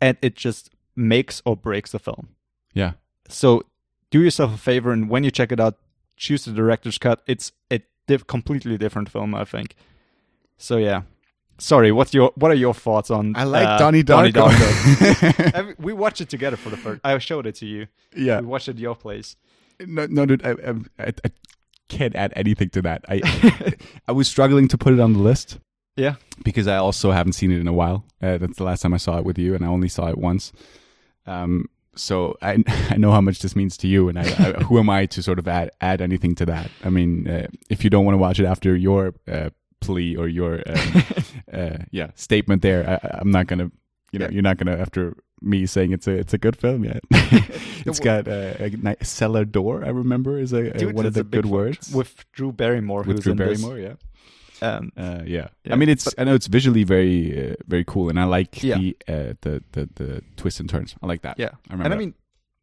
and 0.00 0.16
it 0.20 0.34
just 0.34 0.70
makes 0.96 1.42
or 1.44 1.56
breaks 1.56 1.92
the 1.92 1.98
film. 1.98 2.30
Yeah. 2.74 2.92
So 3.28 3.64
do 4.10 4.22
yourself 4.22 4.54
a 4.54 4.58
favor, 4.58 4.92
and 4.92 5.08
when 5.08 5.24
you 5.24 5.30
check 5.30 5.50
it 5.52 5.58
out, 5.60 5.78
choose 6.16 6.44
the 6.44 6.52
director's 6.52 6.98
cut. 6.98 7.22
It's 7.26 7.52
a 7.72 7.80
diff- 8.06 8.26
completely 8.26 8.76
different 8.76 9.08
film, 9.08 9.34
I 9.34 9.44
think. 9.44 9.74
So 10.58 10.76
yeah. 10.76 11.02
Sorry, 11.58 11.92
what's 11.92 12.12
your 12.12 12.32
what 12.34 12.50
are 12.50 12.54
your 12.56 12.74
thoughts 12.74 13.10
on? 13.10 13.34
I 13.36 13.44
like 13.44 13.66
uh, 13.66 13.78
Donnie 13.78 14.02
Darko. 14.02 14.32
Darko? 14.32 15.50
Every- 15.54 15.74
we 15.78 15.92
watched 15.92 16.20
it 16.20 16.28
together 16.28 16.56
for 16.56 16.68
the 16.70 16.76
first. 16.76 17.00
I 17.04 17.16
showed 17.18 17.46
it 17.46 17.54
to 17.56 17.66
you. 17.66 17.86
Yeah. 18.16 18.40
We 18.40 18.46
watched 18.46 18.68
it 18.68 18.72
at 18.72 18.78
your 18.78 18.96
place. 18.96 19.36
No, 19.80 20.06
no, 20.06 20.26
dude. 20.26 20.44
I, 20.44 20.50
I, 20.98 21.06
I 21.24 21.30
can't 21.88 22.14
add 22.16 22.32
anything 22.34 22.70
to 22.70 22.82
that. 22.82 23.04
I 23.08 23.72
I 24.08 24.12
was 24.12 24.26
struggling 24.28 24.66
to 24.68 24.78
put 24.78 24.92
it 24.94 25.00
on 25.00 25.12
the 25.12 25.20
list 25.20 25.58
Yeah. 25.96 26.16
because 26.44 26.66
I 26.66 26.76
also 26.76 27.12
haven't 27.12 27.34
seen 27.34 27.52
it 27.52 27.60
in 27.60 27.68
a 27.68 27.72
while. 27.72 28.04
Uh, 28.20 28.38
that's 28.38 28.56
the 28.56 28.64
last 28.64 28.82
time 28.82 28.92
I 28.94 28.98
saw 28.98 29.18
it 29.18 29.24
with 29.24 29.38
you, 29.38 29.54
and 29.54 29.64
I 29.64 29.68
only 29.68 29.88
saw 29.88 30.08
it 30.08 30.18
once. 30.18 30.52
Um, 31.26 31.66
so 31.96 32.36
I 32.42 32.62
I 32.90 32.96
know 32.96 33.10
how 33.12 33.20
much 33.20 33.40
this 33.40 33.54
means 33.56 33.76
to 33.78 33.88
you, 33.88 34.08
and 34.08 34.18
I, 34.18 34.22
I 34.22 34.52
who 34.64 34.78
am 34.78 34.88
I 34.90 35.06
to 35.06 35.22
sort 35.22 35.38
of 35.38 35.48
add 35.48 35.70
add 35.80 36.00
anything 36.00 36.34
to 36.36 36.46
that? 36.46 36.70
I 36.84 36.90
mean, 36.90 37.28
uh, 37.28 37.46
if 37.70 37.84
you 37.84 37.90
don't 37.90 38.04
want 38.04 38.14
to 38.14 38.18
watch 38.18 38.38
it 38.40 38.46
after 38.46 38.76
your 38.76 39.14
uh, 39.28 39.50
plea 39.80 40.16
or 40.16 40.28
your 40.28 40.62
um, 40.66 41.02
uh, 41.52 41.76
yeah 41.90 42.10
statement 42.14 42.62
there, 42.62 42.88
I, 43.02 43.18
I'm 43.20 43.30
not 43.30 43.46
gonna. 43.46 43.70
You 44.12 44.20
know, 44.20 44.26
Yeah. 44.26 44.30
you're 44.32 44.42
not 44.42 44.58
gonna 44.58 44.76
after 44.76 45.16
me 45.42 45.66
saying 45.66 45.92
it's 45.92 46.06
a 46.06 46.12
it's 46.12 46.32
a 46.32 46.38
good 46.38 46.56
film 46.56 46.84
yet. 46.84 47.00
it's 47.10 47.98
got 48.00 48.28
uh, 48.28 48.54
a 48.60 48.70
nice 48.70 49.08
cellar 49.08 49.44
door. 49.44 49.84
I 49.84 49.88
remember 49.88 50.38
is 50.38 50.52
a, 50.52 50.70
a 50.70 50.78
Dude, 50.78 50.94
one 50.94 51.04
of 51.06 51.14
the 51.14 51.20
a 51.20 51.24
good 51.24 51.46
words 51.46 51.92
with 51.92 52.24
Drew 52.32 52.52
Barrymore, 52.52 53.02
with 53.02 53.16
who's 53.16 53.20
Drew 53.24 53.32
in 53.32 53.38
this. 53.38 53.60
Barrymore. 53.60 53.78
Yeah. 53.80 53.94
Um, 54.62 54.92
Uh, 54.96 55.22
yeah. 55.26 55.48
Yeah, 55.64 55.72
I 55.72 55.76
mean, 55.76 55.88
it's 55.88 56.04
but- 56.04 56.14
I 56.18 56.24
know 56.24 56.34
it's 56.34 56.46
visually 56.46 56.84
very 56.84 57.52
uh, 57.52 57.54
very 57.66 57.84
cool, 57.84 58.08
and 58.08 58.18
I 58.20 58.24
like 58.24 58.62
Yeah. 58.62 58.78
the, 58.78 58.96
uh, 59.08 59.34
the 59.40 59.62
the 59.72 59.88
the 59.94 60.22
twists 60.36 60.60
and 60.60 60.68
turns. 60.68 60.94
I 61.02 61.06
like 61.06 61.22
that. 61.22 61.38
yeah, 61.38 61.50
I 61.68 61.72
remember. 61.72 61.84
and 61.84 61.94
I 61.94 61.96
mean, 61.96 62.14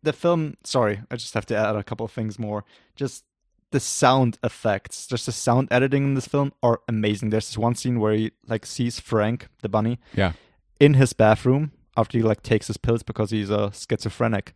the 0.04 0.14
film. 0.14 0.56
Sorry, 0.64 1.02
I 1.12 1.16
just 1.16 1.34
have 1.34 1.46
to 1.48 1.56
add 1.56 1.76
a 1.76 1.84
couple 1.84 2.06
of 2.06 2.12
things 2.12 2.40
more. 2.40 2.64
Just 2.96 3.24
the 3.72 3.80
sound 3.80 4.38
effects, 4.44 5.08
just 5.08 5.26
the 5.26 5.32
sound 5.32 5.68
editing 5.72 6.04
in 6.04 6.14
this 6.16 6.28
film 6.28 6.52
are 6.62 6.80
amazing. 6.88 7.30
There's 7.30 7.48
this 7.48 7.58
one 7.58 7.76
scene 7.76 8.00
where 8.00 8.14
he 8.14 8.32
like 8.48 8.66
sees 8.66 9.00
Frank, 9.00 9.48
the 9.62 9.70
bunny, 9.70 10.00
yeah, 10.14 10.34
in 10.80 10.96
his 10.96 11.14
bathroom 11.14 11.72
after 11.98 12.18
he 12.18 12.24
like 12.24 12.42
takes 12.44 12.68
his 12.68 12.78
pills 12.78 13.04
because 13.04 13.32
he's 13.32 13.50
a 13.50 13.72
schizophrenic 13.74 14.54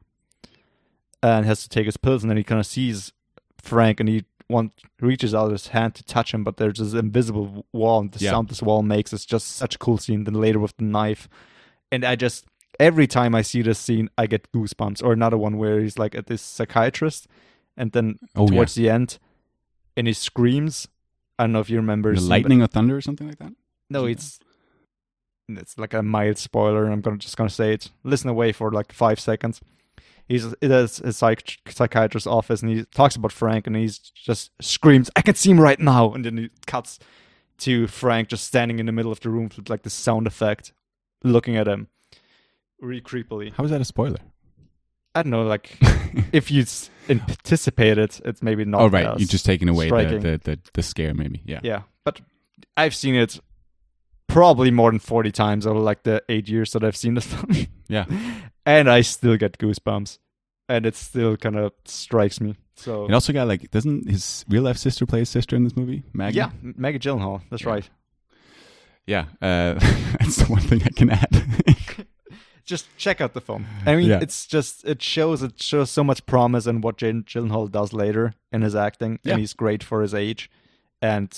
and 1.22 1.46
has 1.46 1.62
to 1.64 1.70
take 1.70 1.86
his 1.86 1.98
pills 1.98 2.24
and 2.24 2.30
then 2.30 2.38
he 2.38 2.44
kind 2.44 2.60
of 2.60 2.66
sees 2.66 3.12
Frank 3.62 4.00
and 4.00 4.08
he 4.10 4.24
want 4.50 4.72
reaches 5.02 5.34
out 5.34 5.52
his 5.52 5.68
hand 5.70 5.96
to 5.96 6.04
touch 6.04 6.34
him 6.34 6.44
but 6.44 6.58
there's 6.58 6.78
this 6.80 6.94
invisible 6.94 7.66
wall 7.74 8.00
and 8.02 8.12
the 8.12 8.24
Yeah. 8.24 8.32
sound 8.32 8.50
this 8.50 8.62
wall 8.62 8.84
makes 8.84 9.12
is 9.14 9.26
just 9.26 9.48
such 9.56 9.76
a 9.76 9.78
cool 9.80 9.98
scene 9.98 10.24
then 10.26 10.36
later 10.36 10.60
with 10.60 10.78
the 10.78 10.84
knife 10.84 11.28
and 11.92 12.06
I 12.06 12.16
just 12.16 12.46
every 12.80 13.08
time 13.08 13.34
I 13.34 13.42
see 13.42 13.62
this 13.64 13.80
scene 13.80 14.10
I 14.18 14.28
get 14.28 14.52
goosebumps 14.52 15.04
or 15.04 15.14
another 15.14 15.38
one 15.38 15.58
where 15.58 15.80
he's 15.80 15.98
like 15.98 16.14
at 16.16 16.28
this 16.28 16.42
psychiatrist 16.42 17.28
and 17.76 17.92
then 17.92 18.20
Oh, 18.36 18.44
yeah. 18.46 18.52
towards 18.56 18.76
the 18.76 18.90
end 18.90 19.18
and 19.98 20.06
he 20.08 20.14
screams 20.14 20.88
I 21.40 21.44
don't 21.44 21.52
know 21.54 21.60
if 21.60 21.70
you 21.70 21.78
remember 21.78 22.14
the 22.16 22.22
lightning 22.22 22.62
or 22.62 22.68
thunder 22.68 22.96
or 22.98 23.02
something 23.02 23.28
like 23.28 23.40
that. 23.40 23.54
no, 23.90 24.06
it's 24.06 24.40
it's 25.50 25.78
like 25.78 25.94
a 25.94 26.02
mild 26.02 26.38
spoiler. 26.38 26.86
I'm 26.90 27.02
gonna 27.02 27.18
just 27.18 27.38
gonna 27.38 27.50
say 27.50 27.74
it. 27.74 27.90
Listen 28.04 28.30
away 28.30 28.52
for 28.52 28.72
like 28.72 28.92
five 28.92 29.20
seconds. 29.20 29.62
He's 30.28 30.46
in 30.62 30.72
his 30.72 31.02
psych- 31.12 31.60
psychiatrist's 31.70 32.26
office, 32.28 32.62
and 32.62 32.72
he 32.72 32.84
talks 32.86 33.16
about 33.16 33.32
Frank, 33.32 33.68
and 33.68 33.76
he's 33.76 34.00
just 34.00 34.52
screams, 34.62 35.10
"I 35.16 35.22
can 35.22 35.36
see 35.36 35.52
him 35.52 35.60
right 35.60 35.80
now!" 35.80 36.14
And 36.14 36.26
then 36.26 36.38
he 36.38 36.50
cuts 36.66 37.00
to 37.60 37.88
Frank 37.88 38.30
just 38.30 38.46
standing 38.46 38.80
in 38.80 38.86
the 38.88 38.92
middle 38.92 39.12
of 39.12 39.20
the 39.20 39.30
room 39.30 39.50
with 39.56 39.70
like 39.70 39.84
the 39.84 39.90
sound 39.90 40.26
effect, 40.28 40.74
looking 41.24 41.56
at 41.56 41.68
him, 41.68 41.88
really 42.82 43.02
creepily. 43.02 43.54
How 43.54 43.64
is 43.64 43.72
that 43.72 43.82
a 43.82 43.86
spoiler? 43.86 44.18
I 45.14 45.24
don't 45.24 45.32
know, 45.32 45.44
like 45.44 45.78
if 46.34 46.52
you 46.52 46.66
anticipate 47.08 47.98
it, 47.98 48.20
it's 48.26 48.42
maybe 48.42 48.66
not. 48.66 48.82
oh 48.82 48.88
right, 48.88 49.18
you're 49.20 49.28
just 49.28 49.46
taking 49.46 49.70
away 49.70 49.90
the, 49.90 50.20
the, 50.20 50.42
the 50.44 50.60
the 50.74 50.84
scare, 50.84 51.14
maybe. 51.14 51.42
Yeah. 51.46 51.60
Yeah, 51.64 51.82
but 52.04 52.20
I've 52.76 52.96
seen 52.96 53.16
it 53.16 53.40
probably 54.36 54.70
more 54.72 54.92
than 54.92 55.00
40 55.00 55.32
times 55.32 55.66
over 55.66 55.80
like 55.80 56.04
the 56.04 56.22
eight 56.30 56.50
years 56.50 56.72
that 56.74 56.84
I've 56.84 56.98
seen 56.98 57.14
this 57.16 57.26
film. 57.34 57.68
Yeah. 57.88 58.06
and 58.66 58.90
I 58.90 59.02
still 59.02 59.38
get 59.38 59.58
goosebumps. 59.58 60.20
And 60.68 60.86
it 60.86 60.96
still 60.96 61.38
kind 61.38 61.56
of 61.58 61.72
strikes 61.86 62.42
me. 62.42 62.56
So, 62.76 63.06
It 63.06 63.14
also 63.14 63.32
got 63.32 63.48
like, 63.48 63.70
doesn't 63.72 64.10
his 64.10 64.44
real 64.50 64.64
life 64.64 64.78
sister 64.78 65.06
play 65.06 65.20
his 65.20 65.30
sister 65.30 65.56
in 65.56 65.64
this 65.64 65.76
movie? 65.78 66.04
Maggie. 66.12 66.38
yeah, 66.38 66.50
Maggie 66.62 67.00
Gyllenhaal. 67.00 67.42
That's 67.50 67.64
Yeah. 67.64 67.70
right. 67.70 67.90
Yeah. 69.08 69.26
Uh, 69.42 69.74
that's 70.20 70.38
the 70.38 70.46
one 70.50 70.62
thing 70.62 70.82
I 70.84 70.90
can 70.90 71.12
add. 71.12 71.46
Just 72.66 72.88
check 72.98 73.22
out 73.22 73.34
the 73.36 73.42
film. 73.42 73.68
I 73.86 73.96
mean, 73.96 74.10
Yeah. 74.10 74.20
it's 74.22 74.48
just, 74.48 74.84
it 74.86 75.00
shows, 75.04 75.44
it 75.44 75.62
shows 75.62 75.92
so 75.92 76.04
much 76.04 76.26
promise 76.26 76.66
in 76.66 76.82
what 76.82 76.98
Jake 76.98 77.26
Gyllenhaal 77.28 77.70
does 77.72 77.94
later 77.94 78.34
in 78.52 78.64
his 78.64 78.76
acting. 78.76 79.20
Yeah. 79.24 79.34
And 79.34 79.40
he's 79.40 79.54
great 79.54 79.84
for 79.84 80.02
his 80.02 80.16
age. 80.16 80.50
And 81.00 81.30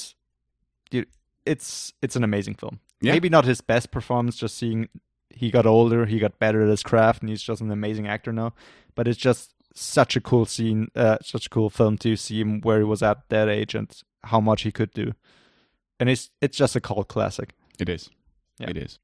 dude, 0.89 1.07
it's, 1.45 1.91
it's 2.01 2.15
an 2.15 2.23
amazing 2.23 2.55
film. 2.55 2.79
Yeah. 3.01 3.13
Maybe 3.13 3.29
not 3.29 3.45
his 3.45 3.61
best 3.61 3.91
performance, 3.91 4.37
just 4.37 4.57
seeing 4.57 4.89
he 5.29 5.51
got 5.51 5.65
older, 5.65 6.05
he 6.05 6.17
got 6.19 6.39
better 6.39 6.63
at 6.63 6.69
his 6.69 6.81
craft, 6.83 7.21
and 7.21 7.29
he's 7.29 7.43
just 7.43 7.61
an 7.61 7.71
amazing 7.71 8.07
actor 8.07 8.33
now. 8.33 8.53
But 8.95 9.07
it's 9.07 9.19
just 9.19 9.53
such 9.75 10.15
a 10.15 10.21
cool 10.21 10.45
scene, 10.45 10.89
uh, 10.95 11.17
such 11.21 11.45
a 11.45 11.49
cool 11.49 11.69
film 11.69 11.97
to 11.99 12.15
see 12.15 12.41
him 12.41 12.61
where 12.61 12.79
he 12.79 12.83
was 12.83 13.03
at 13.03 13.29
that 13.29 13.47
age 13.49 13.75
and 13.75 13.91
how 14.23 14.39
much 14.39 14.63
he 14.63 14.71
could 14.71 14.91
do. 14.93 15.13
And 15.99 16.09
it's 16.09 16.31
it's 16.41 16.57
just 16.57 16.75
a 16.75 16.81
cult 16.81 17.07
classic. 17.07 17.53
it 17.79 17.89
is. 17.89 18.09
Yeah. 18.59 18.69
It 18.71 18.77
is. 18.77 18.97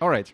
All 0.00 0.08
right, 0.10 0.32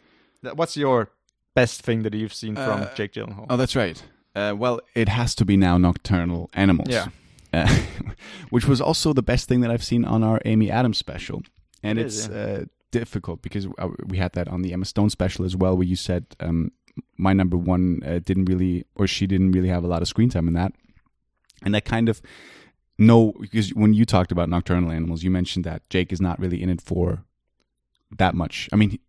what's 0.54 0.76
your 0.76 1.10
best 1.54 1.82
thing 1.82 2.02
that 2.04 2.14
you've 2.14 2.32
seen 2.34 2.54
from 2.54 2.82
Uh, 2.82 2.94
Jake 2.94 3.12
Gyllenhaal? 3.12 3.46
Oh, 3.50 3.56
that's 3.58 3.76
right. 3.76 4.02
Uh, 4.34 4.54
well, 4.56 4.80
it 4.94 5.10
has 5.10 5.34
to 5.34 5.44
be 5.44 5.58
now 5.58 5.76
Nocturnal 5.76 6.48
Animals. 6.54 6.88
Yeah. 6.88 7.08
Uh, 7.52 7.68
which 8.50 8.66
was 8.66 8.80
also 8.80 9.12
the 9.12 9.22
best 9.22 9.46
thing 9.48 9.60
that 9.60 9.70
I've 9.70 9.84
seen 9.84 10.06
on 10.06 10.24
our 10.24 10.40
Amy 10.46 10.70
Adams 10.70 10.96
special. 10.96 11.42
And 11.82 11.98
It 11.98 12.06
it's 12.06 12.16
is, 12.16 12.28
uh, 12.30 12.64
difficult 12.92 13.42
because 13.42 13.66
uh, 13.78 13.88
we 14.06 14.18
had 14.18 14.32
that 14.34 14.46
on 14.46 14.62
the 14.62 14.72
Emma 14.72 14.84
Stone 14.84 15.10
special 15.10 15.44
as 15.44 15.56
well, 15.56 15.76
where 15.76 15.86
you 15.86 15.96
said 15.96 16.24
um, 16.38 16.70
my 17.16 17.32
number 17.32 17.56
one 17.56 18.00
uh, 18.06 18.20
didn't 18.20 18.44
really, 18.44 18.84
or 18.94 19.08
she 19.08 19.26
didn't 19.26 19.50
really 19.50 19.68
have 19.68 19.82
a 19.82 19.88
lot 19.88 20.02
of 20.02 20.08
screen 20.08 20.30
time 20.30 20.46
in 20.46 20.54
that. 20.54 20.72
And 21.64 21.74
I 21.76 21.80
kind 21.80 22.08
of 22.08 22.22
know, 22.98 23.32
because 23.40 23.70
when 23.74 23.94
you 23.94 24.04
talked 24.04 24.30
about 24.32 24.48
Nocturnal 24.48 24.92
Animals, 24.92 25.22
you 25.24 25.30
mentioned 25.30 25.64
that 25.64 25.88
Jake 25.90 26.12
is 26.12 26.20
not 26.20 26.38
really 26.38 26.62
in 26.62 26.68
it 26.70 26.80
for 26.80 27.24
that 28.18 28.34
much. 28.34 28.68
I 28.72 28.76
mean, 28.76 28.90
he, 28.90 29.00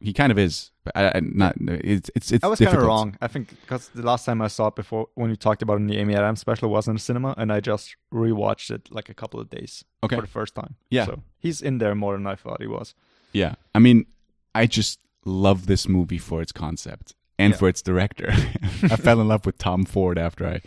he 0.00 0.12
kind 0.12 0.30
of 0.30 0.38
is, 0.38 0.70
but 0.84 0.96
I, 0.96 1.12
I, 1.16 1.20
not. 1.20 1.54
It's 1.58 2.10
it's 2.14 2.30
it's 2.30 2.44
I 2.44 2.48
was 2.48 2.58
kind 2.58 2.76
of 2.76 2.82
wrong. 2.82 3.16
I 3.20 3.28
think 3.28 3.48
because 3.62 3.88
the 3.88 4.02
last 4.02 4.24
time 4.24 4.42
I 4.42 4.48
saw 4.48 4.68
it 4.68 4.76
before, 4.76 5.08
when 5.14 5.30
you 5.30 5.36
talked 5.36 5.62
about 5.62 5.74
it 5.74 5.82
in 5.82 5.86
the 5.86 5.96
Amy 5.98 6.14
Adams 6.14 6.40
special, 6.40 6.68
was 6.68 6.86
in 6.86 6.94
the 6.94 7.00
cinema, 7.00 7.34
and 7.38 7.52
I 7.52 7.60
just 7.60 7.96
rewatched 8.12 8.70
it 8.70 8.90
like 8.90 9.08
a 9.08 9.14
couple 9.14 9.40
of 9.40 9.48
days 9.50 9.84
Okay. 10.04 10.16
for 10.16 10.22
the 10.22 10.28
first 10.28 10.54
time. 10.54 10.76
Yeah. 10.90 11.06
so 11.06 11.22
he's 11.38 11.62
in 11.62 11.78
there 11.78 11.94
more 11.94 12.12
than 12.12 12.26
I 12.26 12.34
thought 12.34 12.60
he 12.60 12.66
was. 12.66 12.94
Yeah. 13.36 13.54
I 13.74 13.78
mean, 13.80 14.06
I 14.54 14.66
just 14.66 14.98
love 15.26 15.66
this 15.66 15.86
movie 15.88 16.18
for 16.18 16.40
its 16.40 16.52
concept 16.52 17.14
and 17.38 17.52
Yeah. 17.52 17.58
for 17.58 17.68
its 17.68 17.82
director. 17.82 18.28
I 18.82 18.96
fell 18.96 19.20
in 19.20 19.28
love 19.28 19.44
with 19.44 19.58
Tom 19.58 19.84
Ford 19.84 20.18
after 20.18 20.46
I 20.46 20.60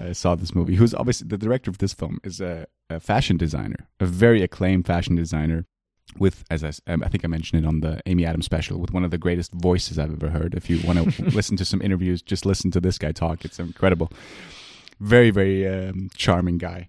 uh, 0.00 0.14
saw 0.14 0.34
this 0.34 0.54
movie, 0.54 0.76
who's 0.76 0.94
obviously 0.94 1.28
the 1.28 1.36
director 1.36 1.70
of 1.70 1.78
this 1.78 1.92
film 1.92 2.18
is 2.24 2.40
a, 2.40 2.66
a 2.88 2.98
fashion 3.00 3.36
designer, 3.36 3.88
a 4.00 4.06
very 4.06 4.42
acclaimed 4.42 4.86
fashion 4.86 5.16
designer 5.16 5.66
with, 6.18 6.44
as 6.50 6.64
I, 6.64 6.72
um, 6.90 7.02
I 7.04 7.08
think 7.08 7.24
I 7.24 7.28
mentioned 7.28 7.62
it 7.62 7.68
on 7.68 7.80
the 7.80 8.00
Amy 8.06 8.24
Adams 8.24 8.46
special, 8.46 8.78
with 8.80 8.92
one 8.92 9.04
of 9.04 9.10
the 9.10 9.18
greatest 9.18 9.52
voices 9.52 9.98
I've 9.98 10.12
ever 10.14 10.30
heard. 10.30 10.54
If 10.54 10.70
you 10.70 10.80
want 10.86 10.98
to 11.14 11.24
listen 11.38 11.58
to 11.58 11.64
some 11.66 11.82
interviews, 11.82 12.22
just 12.22 12.46
listen 12.46 12.70
to 12.70 12.80
this 12.80 12.96
guy 12.96 13.12
talk. 13.12 13.44
It's 13.44 13.58
incredible. 13.58 14.10
Very, 15.00 15.30
very 15.30 15.68
um, 15.68 16.08
charming 16.16 16.56
guy. 16.56 16.88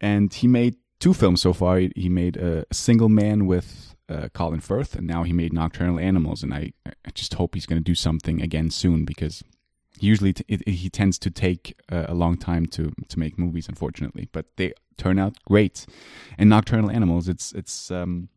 And 0.00 0.32
he 0.32 0.46
made 0.46 0.76
two 1.02 1.12
films 1.12 1.40
so 1.42 1.52
far. 1.52 1.78
He, 1.78 1.92
he 1.96 2.08
made 2.08 2.36
A 2.36 2.64
Single 2.72 3.08
Man 3.08 3.46
with 3.46 3.94
uh, 4.08 4.28
Colin 4.34 4.60
Firth, 4.60 4.94
and 4.94 5.06
now 5.06 5.22
he 5.24 5.32
made 5.32 5.52
Nocturnal 5.52 5.98
Animals. 5.98 6.42
And 6.42 6.54
I, 6.54 6.72
I 6.86 7.10
just 7.14 7.34
hope 7.34 7.54
he's 7.54 7.66
going 7.66 7.80
to 7.80 7.90
do 7.92 7.94
something 7.94 8.40
again 8.40 8.70
soon 8.70 9.04
because 9.04 9.42
usually 9.98 10.32
t- 10.32 10.44
it, 10.48 10.62
it- 10.66 10.72
he 10.82 10.88
tends 10.88 11.18
to 11.18 11.30
take 11.30 11.64
uh, 11.90 12.06
a 12.08 12.14
long 12.14 12.36
time 12.38 12.66
to 12.66 12.92
to 13.08 13.18
make 13.18 13.38
movies, 13.38 13.68
unfortunately, 13.68 14.28
but 14.32 14.46
they 14.56 14.72
turn 14.96 15.18
out 15.18 15.34
great. 15.44 15.86
And 16.38 16.48
Nocturnal 16.48 16.90
Animals, 16.90 17.28
it's 17.28 17.52
it's 17.52 17.90
um, 17.90 18.28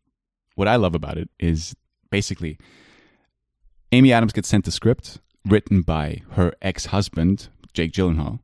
what 0.55 0.67
I 0.67 0.75
love 0.77 0.95
about 0.95 1.17
it 1.17 1.29
is 1.39 1.75
basically 2.09 2.57
Amy 3.91 4.11
Adams 4.11 4.33
gets 4.33 4.49
sent 4.49 4.65
the 4.65 4.71
script 4.71 5.19
written 5.45 5.81
by 5.81 6.21
her 6.31 6.51
ex 6.61 6.87
husband 6.87 7.49
Jake 7.73 7.91
Gyllenhaal, 7.91 8.39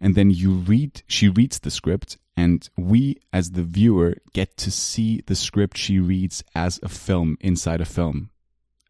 and 0.00 0.14
then 0.14 0.30
you 0.30 0.52
read 0.52 1.02
she 1.08 1.28
reads 1.28 1.58
the 1.58 1.70
script, 1.70 2.18
and 2.36 2.68
we 2.76 3.16
as 3.32 3.52
the 3.52 3.62
viewer 3.62 4.16
get 4.32 4.56
to 4.58 4.70
see 4.70 5.22
the 5.26 5.34
script 5.34 5.76
she 5.78 5.98
reads 5.98 6.44
as 6.54 6.78
a 6.82 6.88
film 6.88 7.36
inside 7.40 7.80
a 7.80 7.86
film, 7.86 8.30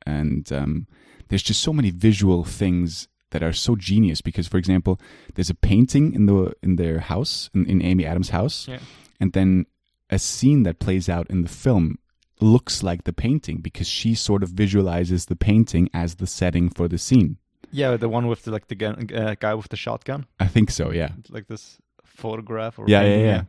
and 0.04 0.52
um, 0.52 0.86
there's 1.28 1.42
just 1.42 1.62
so 1.62 1.72
many 1.72 1.90
visual 1.90 2.44
things 2.44 3.08
that 3.30 3.42
are 3.42 3.52
so 3.52 3.76
genius 3.76 4.20
because 4.20 4.46
for 4.46 4.56
example 4.56 5.00
there's 5.34 5.50
a 5.50 5.54
painting 5.54 6.14
in 6.14 6.26
the 6.26 6.52
in 6.62 6.76
their 6.76 7.00
house 7.00 7.50
in, 7.54 7.66
in 7.66 7.82
amy 7.82 8.06
adams 8.06 8.30
house. 8.30 8.68
Yeah. 8.68 8.78
and 9.20 9.32
then 9.32 9.66
a 10.10 10.18
scene 10.18 10.62
that 10.62 10.78
plays 10.78 11.08
out 11.08 11.28
in 11.28 11.42
the 11.42 11.48
film 11.48 11.98
looks 12.40 12.82
like 12.82 13.04
the 13.04 13.12
painting 13.12 13.58
because 13.58 13.88
she 13.88 14.14
sort 14.14 14.42
of 14.42 14.50
visualizes 14.50 15.26
the 15.26 15.36
painting 15.36 15.88
as 15.92 16.16
the 16.16 16.26
setting 16.26 16.68
for 16.68 16.86
the 16.86 16.98
scene. 16.98 17.38
Yeah, 17.72 17.96
the 17.96 18.08
one 18.08 18.28
with 18.28 18.44
the, 18.44 18.52
like 18.52 18.68
the 18.68 18.74
gun, 18.74 19.08
uh, 19.12 19.34
guy 19.40 19.54
with 19.54 19.68
the 19.68 19.76
shotgun, 19.76 20.26
i 20.38 20.46
think 20.46 20.70
so 20.70 20.92
yeah. 20.92 21.10
Like 21.30 21.48
this 21.48 21.78
photograph 22.16 22.78
or 22.78 22.84
yeah, 22.88 23.02
yeah, 23.02 23.16
yeah. 23.16 23.42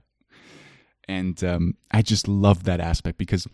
And 1.07 1.41
um, 1.43 1.75
I 1.91 2.01
just 2.01 2.27
love 2.27 2.65
that 2.65 2.79
aspect 2.79 3.17
because 3.17 3.47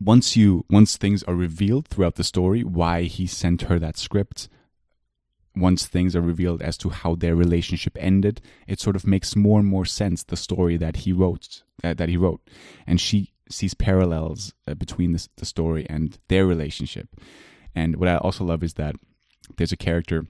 once 0.00 0.36
you 0.36 0.64
once 0.70 0.96
things 0.96 1.22
are 1.24 1.34
revealed 1.34 1.88
throughout 1.88 2.16
the 2.16 2.24
story, 2.24 2.62
why 2.62 3.02
he 3.02 3.26
sent 3.26 3.62
her 3.62 3.78
that 3.78 3.96
script, 3.96 4.48
once 5.56 5.86
things 5.86 6.14
are 6.14 6.20
revealed 6.20 6.62
as 6.62 6.76
to 6.78 6.90
how 6.90 7.14
their 7.14 7.34
relationship 7.34 7.96
ended, 7.98 8.40
it 8.66 8.80
sort 8.80 8.96
of 8.96 9.06
makes 9.06 9.34
more 9.34 9.58
and 9.58 9.68
more 9.68 9.84
sense 9.84 10.22
the 10.22 10.36
story 10.36 10.76
that 10.76 10.96
he 10.96 11.12
wrote 11.12 11.62
uh, 11.82 11.94
that 11.94 12.08
he 12.08 12.16
wrote, 12.16 12.40
and 12.86 13.00
she 13.00 13.32
sees 13.50 13.74
parallels 13.74 14.52
uh, 14.66 14.74
between 14.74 15.12
this, 15.12 15.28
the 15.36 15.46
story 15.46 15.86
and 15.88 16.18
their 16.28 16.46
relationship. 16.46 17.08
And 17.74 17.96
what 17.96 18.08
I 18.08 18.16
also 18.16 18.44
love 18.44 18.62
is 18.62 18.74
that 18.74 18.94
there's 19.56 19.72
a 19.72 19.76
character 19.76 20.26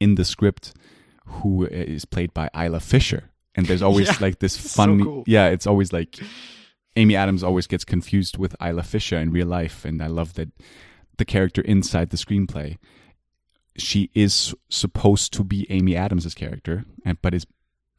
in 0.00 0.16
the 0.16 0.24
script 0.24 0.74
who 1.26 1.66
uh, 1.66 1.98
played 2.10 2.32
by 2.34 2.48
Isla 2.56 2.80
Fisher. 2.80 3.30
And 3.54 3.66
there's 3.66 3.82
always 3.88 4.06
Yeah. 4.08 4.16
like 4.20 4.38
this 4.38 4.54
So 4.54 4.68
funny, 4.84 5.02
cool. 5.02 5.24
yeah, 5.26 5.48
it's 5.48 5.66
always 5.66 5.92
like 5.92 6.18
Amy 6.96 7.14
Adams 7.16 7.42
always 7.42 7.66
gets 7.66 7.84
confused 7.84 8.38
with 8.38 8.54
Isla 8.62 8.82
Fisher 8.82 9.18
in 9.18 9.30
real 9.30 9.46
life. 9.46 9.84
And 9.84 10.02
I 10.02 10.06
love 10.06 10.34
that 10.34 10.48
the 11.18 11.24
character 11.24 11.62
inside 11.62 12.10
the 12.10 12.16
screenplay, 12.16 12.76
she 13.76 14.10
is 14.14 14.54
supposed 14.68 15.32
to 15.34 15.44
be 15.44 15.66
Amy 15.70 15.94
Adams' 15.96 16.34
character, 16.34 16.84
and 17.04 17.20
but 17.20 17.34
is 17.34 17.46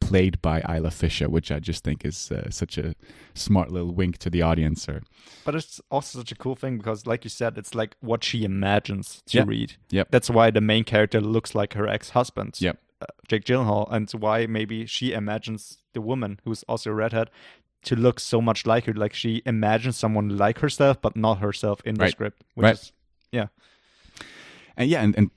played 0.00 0.40
by 0.40 0.60
Isla 0.68 0.90
Fisher, 0.90 1.28
which 1.28 1.50
I 1.52 1.58
just 1.58 1.84
think 1.84 2.04
is 2.04 2.30
uh, 2.32 2.50
such 2.50 2.78
a 2.78 2.94
smart 3.34 3.70
little 3.70 3.92
wink 3.92 4.18
to 4.18 4.30
the 4.30 4.42
audience. 4.42 4.88
Or 4.88 5.02
But 5.44 5.54
it's 5.56 5.80
also 5.90 6.20
such 6.20 6.32
a 6.32 6.36
cool 6.36 6.54
thing 6.56 6.78
because, 6.78 7.06
like 7.06 7.24
you 7.24 7.30
said, 7.30 7.58
it's 7.58 7.74
like 7.74 7.96
what 8.00 8.24
she 8.24 8.44
imagines 8.44 9.22
to 9.26 9.38
Yeah. 9.38 9.44
read. 9.46 9.74
Yep. 9.90 10.08
That's 10.10 10.30
why 10.30 10.50
the 10.50 10.60
main 10.60 10.84
character 10.84 11.20
looks 11.20 11.54
like 11.54 11.74
her 11.74 11.86
ex-husband, 11.88 12.56
Yep. 12.60 12.78
Uh, 13.00 13.06
Jake 13.28 13.44
Gyllenhaal, 13.44 13.86
and 13.92 14.10
why 14.12 14.46
maybe 14.46 14.86
she 14.86 15.12
imagines 15.12 15.78
the 15.94 16.00
woman 16.00 16.40
who's 16.44 16.62
also 16.64 16.90
a 16.90 16.94
redhead 16.94 17.30
to 17.84 17.94
look 17.96 18.18
so 18.20 18.40
much 18.40 18.66
like 18.66 18.84
her. 18.86 18.92
Like 18.94 19.14
she 19.14 19.42
imagines 19.46 19.96
someone 19.96 20.36
like 20.36 20.58
herself, 20.58 21.00
but 21.00 21.16
not 21.16 21.38
herself 21.38 21.80
in 21.84 21.94
the 21.94 22.02
Right. 22.04 22.10
script. 22.12 22.42
Which 22.54 22.64
Right. 22.64 22.74
Is, 22.74 22.92
yeah. 23.30 23.46
And 24.76 24.88
yeah, 24.90 25.02
and, 25.02 25.16
and 25.16 25.30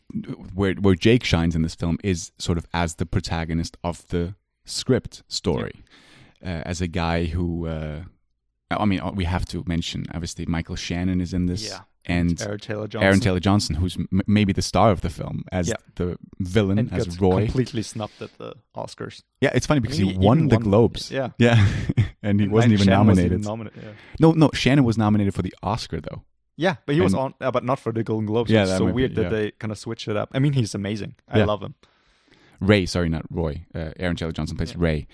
where 0.54 0.74
where 0.76 0.96
Jake 0.96 1.24
shines 1.24 1.56
in 1.56 1.62
this 1.64 1.76
film 1.76 1.98
is 2.04 2.32
sort 2.38 2.58
of 2.58 2.66
as 2.74 2.96
the 2.96 3.06
protagonist 3.06 3.76
of 3.84 4.08
the 4.10 4.36
script 4.66 5.24
story, 5.28 5.84
uh, 6.46 6.62
as 6.66 6.80
a 6.82 6.88
guy 6.88 7.26
who, 7.26 7.66
uh, 7.68 8.04
I 8.70 8.86
mean, 8.86 9.02
we 9.16 9.26
have 9.26 9.46
to 9.48 9.64
mention 9.66 10.06
obviously 10.14 10.46
Michael 10.46 10.76
Shannon 10.76 11.20
is 11.22 11.34
in 11.34 11.48
this, 11.48 11.68
Yeah. 11.68 11.80
And 12.06 12.42
Aaron 12.42 12.60
Taylor 12.60 12.88
Johnson. 12.88 13.06
Aaron 13.08 13.20
Taylor 13.20 13.40
Johnson, 13.40 13.76
who's 13.76 13.96
m- 13.98 14.22
maybe 14.28 14.54
the 14.54 14.62
star 14.62 14.92
of 14.92 15.02
the 15.02 15.10
film 15.10 15.44
as 15.52 15.68
Yeah. 15.70 15.76
the 15.96 16.18
villain, 16.40 16.80
and 16.80 16.94
as 16.94 17.20
Roy. 17.22 17.46
completely 17.46 17.84
snubbed 17.84 18.22
at 18.22 18.38
the 18.38 18.56
Oscars. 18.76 19.22
yeah, 19.42 19.52
it's 19.54 19.66
funny 19.68 19.80
because 19.82 20.00
mean, 20.00 20.08
he 20.08 20.14
he 20.14 20.20
won 20.20 20.48
the 20.48 20.56
won- 20.56 20.64
Globes. 20.64 21.12
yeah. 21.12 21.30
yeah, 21.38 21.66
and 22.24 22.40
he 22.40 22.46
And 22.46 22.52
wasn't 22.54 22.74
even 22.74 22.86
Shannon 22.86 23.00
nominated. 23.08 23.32
Even 23.34 23.42
nominated. 23.44 23.84
Yeah. 23.84 23.92
no, 24.20 24.32
no, 24.32 24.50
Shannon 24.54 24.84
was 24.84 24.98
nominated 24.98 25.34
for 25.36 25.42
the 25.44 25.54
Oscar 25.64 26.02
though. 26.02 26.24
Yeah, 26.58 26.76
but 26.86 26.96
he 26.96 27.02
was 27.02 27.14
on, 27.14 27.34
uh, 27.42 27.50
but 27.52 27.64
not 27.64 27.80
for 27.80 27.92
the 27.92 28.04
Golden 28.04 28.26
Globes. 28.28 28.52
Yeah, 28.52 28.64
it's 28.64 28.72
so 28.78 28.86
might 28.86 28.92
be- 28.92 28.94
weird 28.96 29.12
yeah. 29.18 29.24
that 29.24 29.30
they 29.30 29.52
kind 29.52 29.72
of 29.72 29.78
switched 29.80 30.08
it 30.08 30.16
up. 30.18 30.30
I 30.34 30.40
mean, 30.40 30.54
he's 30.54 30.76
amazing. 30.76 31.16
I 31.28 31.44
love 31.44 31.62
him. 31.64 31.74
Ray, 32.60 32.86
sorry, 32.86 33.10
not 33.10 33.26
Roy. 33.32 33.66
Uh, 33.74 33.92
Aaron 33.98 34.16
Taylor 34.16 34.32
Johnson 34.32 34.58
plays. 34.58 34.76
Ray. 34.76 35.08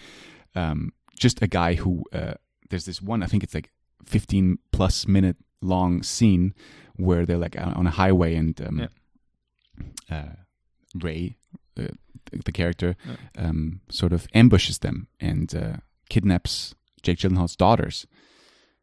Um, 0.55 0.91
just 1.17 1.41
a 1.41 1.47
guy 1.47 1.75
who 1.75 2.03
uh, 2.11 2.33
there's 2.69 2.85
this 2.85 3.01
one. 3.01 3.23
I 3.23 3.27
think 3.27 3.43
it's 3.43 3.53
like 3.53 3.71
15 4.05 4.57
plus 4.71 5.07
minute 5.07 5.37
long 5.61 6.03
scene 6.03 6.53
where 6.95 7.25
they're 7.25 7.37
like 7.37 7.55
on 7.59 7.87
a 7.87 7.91
highway 7.91 8.35
and 8.35 8.59
um, 8.61 8.79
Yeah. 8.79 8.87
uh, 10.09 10.35
Ray, 10.95 11.35
uh, 11.79 11.87
the, 12.43 12.51
character, 12.51 12.95
Yeah. 13.05 13.15
um, 13.49 13.81
sort 13.89 14.13
of 14.13 14.27
ambushes 14.33 14.79
them 14.79 15.07
and 15.19 15.53
uh, 15.55 15.77
kidnaps 16.09 16.73
Jake 17.03 17.19
Gyllenhaal's 17.19 17.55
daughters. 17.55 18.07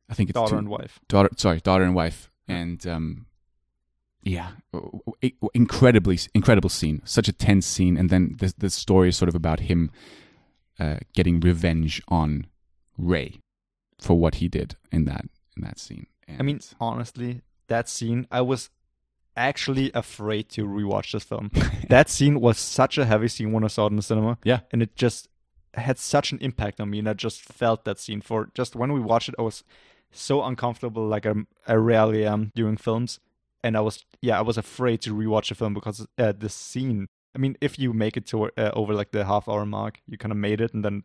I 0.08 0.14
think 0.14 0.30
it's 0.30 0.34
Daughter 0.34 0.50
two- 0.52 0.58
and 0.58 0.68
wife. 0.68 1.00
daughter 1.08 1.30
sorry 1.36 1.60
daughter 1.60 1.82
and 1.84 1.94
wife 1.94 2.30
and 2.46 2.86
um 2.86 3.26
yeah 4.22 4.50
incredibly 5.54 6.18
incredible 6.34 6.68
scene 6.70 7.00
such 7.04 7.26
a 7.28 7.32
tense 7.32 7.66
scene 7.66 7.96
and 7.96 8.10
then 8.10 8.36
the, 8.38 8.52
the 8.58 8.68
story 8.70 9.08
is 9.08 9.16
sort 9.16 9.28
of 9.30 9.34
about 9.34 9.60
him 9.60 9.90
uh, 10.78 10.98
getting 11.14 11.40
revenge 11.40 12.02
on 12.08 12.46
ray 12.98 13.40
for 13.98 14.18
what 14.18 14.36
he 14.36 14.48
did 14.48 14.76
in 14.92 15.04
that 15.06 15.24
in 15.56 15.62
that 15.62 15.78
scene 15.78 16.06
and 16.28 16.40
I 16.40 16.42
mean, 16.42 16.60
honestly, 16.80 17.42
that 17.68 17.88
scene, 17.88 18.26
I 18.30 18.40
was 18.40 18.70
actually 19.36 19.90
afraid 19.94 20.48
to 20.50 20.66
rewatch 20.66 21.12
this 21.12 21.24
film. 21.24 21.50
that 21.88 22.08
scene 22.08 22.40
was 22.40 22.58
such 22.58 22.98
a 22.98 23.04
heavy 23.04 23.28
scene 23.28 23.52
when 23.52 23.64
I 23.64 23.68
saw 23.68 23.86
it 23.86 23.90
in 23.90 23.96
the 23.96 24.02
cinema. 24.02 24.38
Yeah. 24.44 24.60
And 24.72 24.82
it 24.82 24.96
just 24.96 25.28
had 25.74 25.98
such 25.98 26.32
an 26.32 26.38
impact 26.40 26.80
on 26.80 26.90
me. 26.90 26.98
And 26.98 27.08
I 27.08 27.14
just 27.14 27.42
felt 27.42 27.84
that 27.84 27.98
scene 27.98 28.20
for 28.20 28.50
just 28.54 28.76
when 28.76 28.92
we 28.92 29.00
watched 29.00 29.28
it, 29.28 29.34
I 29.38 29.42
was 29.42 29.64
so 30.12 30.42
uncomfortable, 30.44 31.06
like 31.06 31.26
I'm, 31.26 31.48
I 31.66 31.74
rarely 31.74 32.26
am 32.26 32.52
during 32.54 32.76
films. 32.76 33.20
And 33.62 33.76
I 33.76 33.80
was, 33.80 34.04
yeah, 34.20 34.38
I 34.38 34.42
was 34.42 34.58
afraid 34.58 35.00
to 35.02 35.14
rewatch 35.14 35.48
the 35.48 35.54
film 35.54 35.74
because 35.74 36.06
uh, 36.18 36.32
the 36.32 36.50
scene, 36.50 37.06
I 37.34 37.38
mean, 37.38 37.56
if 37.60 37.78
you 37.78 37.92
make 37.92 38.16
it 38.16 38.26
to 38.26 38.44
uh, 38.44 38.70
over 38.74 38.94
like 38.94 39.10
the 39.10 39.24
half 39.24 39.48
hour 39.48 39.64
mark, 39.64 40.00
you 40.06 40.18
kind 40.18 40.32
of 40.32 40.38
made 40.38 40.60
it 40.60 40.74
and 40.74 40.84
then 40.84 41.02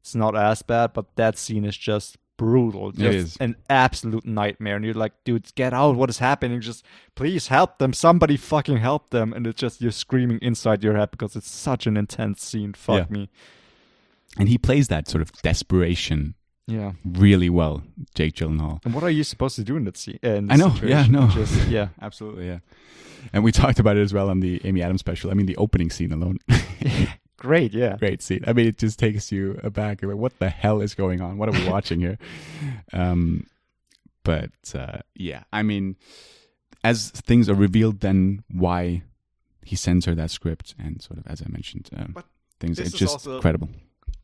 it's 0.00 0.14
not 0.14 0.36
as 0.36 0.62
bad. 0.62 0.92
But 0.92 1.14
that 1.16 1.38
scene 1.38 1.64
is 1.64 1.76
just 1.76 2.18
brutal. 2.38 2.92
Just 2.92 3.38
an 3.42 3.56
absolute 3.68 4.24
nightmare. 4.24 4.76
And 4.76 4.84
you're 4.86 4.94
like, 4.94 5.12
dude, 5.24 5.54
get 5.54 5.74
out. 5.74 5.96
What 5.96 6.08
is 6.08 6.18
happening? 6.18 6.62
Just 6.62 6.82
please 7.14 7.48
help 7.48 7.76
them. 7.78 7.92
Somebody 7.92 8.38
fucking 8.38 8.78
help 8.78 9.10
them. 9.10 9.34
And 9.34 9.46
it's 9.46 9.60
just 9.60 9.82
you're 9.82 9.90
screaming 9.92 10.38
inside 10.40 10.82
your 10.82 10.96
head 10.96 11.10
because 11.10 11.36
it's 11.36 11.50
such 11.50 11.86
an 11.86 11.98
intense 11.98 12.42
scene. 12.42 12.72
Fuck 12.72 13.10
Yeah. 13.10 13.14
me. 13.18 13.28
and 14.38 14.48
he 14.48 14.56
plays 14.58 14.88
that 14.88 15.08
sort 15.08 15.20
of 15.22 15.32
desperation 15.42 16.34
Yeah. 16.66 16.92
really 17.04 17.48
well 17.50 17.82
jake 18.14 18.34
gyllenhaal 18.34 18.78
And 18.84 18.92
what 18.94 19.02
are 19.02 19.10
you 19.10 19.24
supposed 19.24 19.56
to 19.56 19.64
do 19.64 19.76
in 19.76 19.84
that 19.84 19.96
scene? 19.96 20.18
Uh, 20.22 20.42
I 20.50 20.56
know, 20.56 20.74
yeah, 20.82 21.06
no. 21.08 21.28
Just, 21.28 21.66
yeah. 21.76 21.88
absolutely 22.00 22.46
yeah 22.46 22.58
and 23.32 23.42
we 23.42 23.50
talked 23.52 23.78
about 23.80 23.96
it 23.96 24.02
as 24.02 24.12
well 24.14 24.28
on 24.30 24.40
the 24.40 24.60
amy 24.64 24.80
adams 24.82 25.00
special 25.00 25.30
i 25.30 25.34
mean 25.34 25.46
the 25.46 25.56
opening 25.56 25.90
scene 25.90 26.12
alone 26.12 26.38
Great. 27.38 27.72
Yeah. 27.72 27.96
great 27.96 28.20
scene. 28.22 28.42
I 28.46 28.52
mean, 28.52 28.66
it 28.66 28.78
just 28.78 28.98
takes 28.98 29.30
you 29.32 29.58
aback. 29.62 30.02
Like, 30.02 30.16
what 30.16 30.38
the 30.38 30.48
hell 30.50 30.80
is 30.80 30.94
going 30.94 31.20
on? 31.20 31.38
What 31.38 31.48
are 31.48 31.52
we 31.52 31.68
watching 31.70 32.00
here? 32.00 32.18
Um, 32.92 33.46
but 34.24 34.50
uh, 34.74 34.98
yeah, 35.14 35.44
I 35.52 35.62
mean, 35.62 35.96
as 36.84 37.10
things 37.10 37.48
are 37.48 37.54
revealed, 37.54 38.00
then 38.00 38.42
why 38.50 39.02
he 39.64 39.76
sends 39.76 40.04
her 40.06 40.14
that 40.16 40.30
script, 40.30 40.74
and 40.78 41.00
sort 41.00 41.18
of 41.18 41.26
as 41.26 41.40
I 41.42 41.46
mentioned, 41.48 41.88
um, 41.96 42.12
But 42.14 42.24
things 42.60 42.76
this 42.78 42.88
it's 42.88 42.98
just 42.98 43.14
also- 43.14 43.36
incredible. 43.36 43.68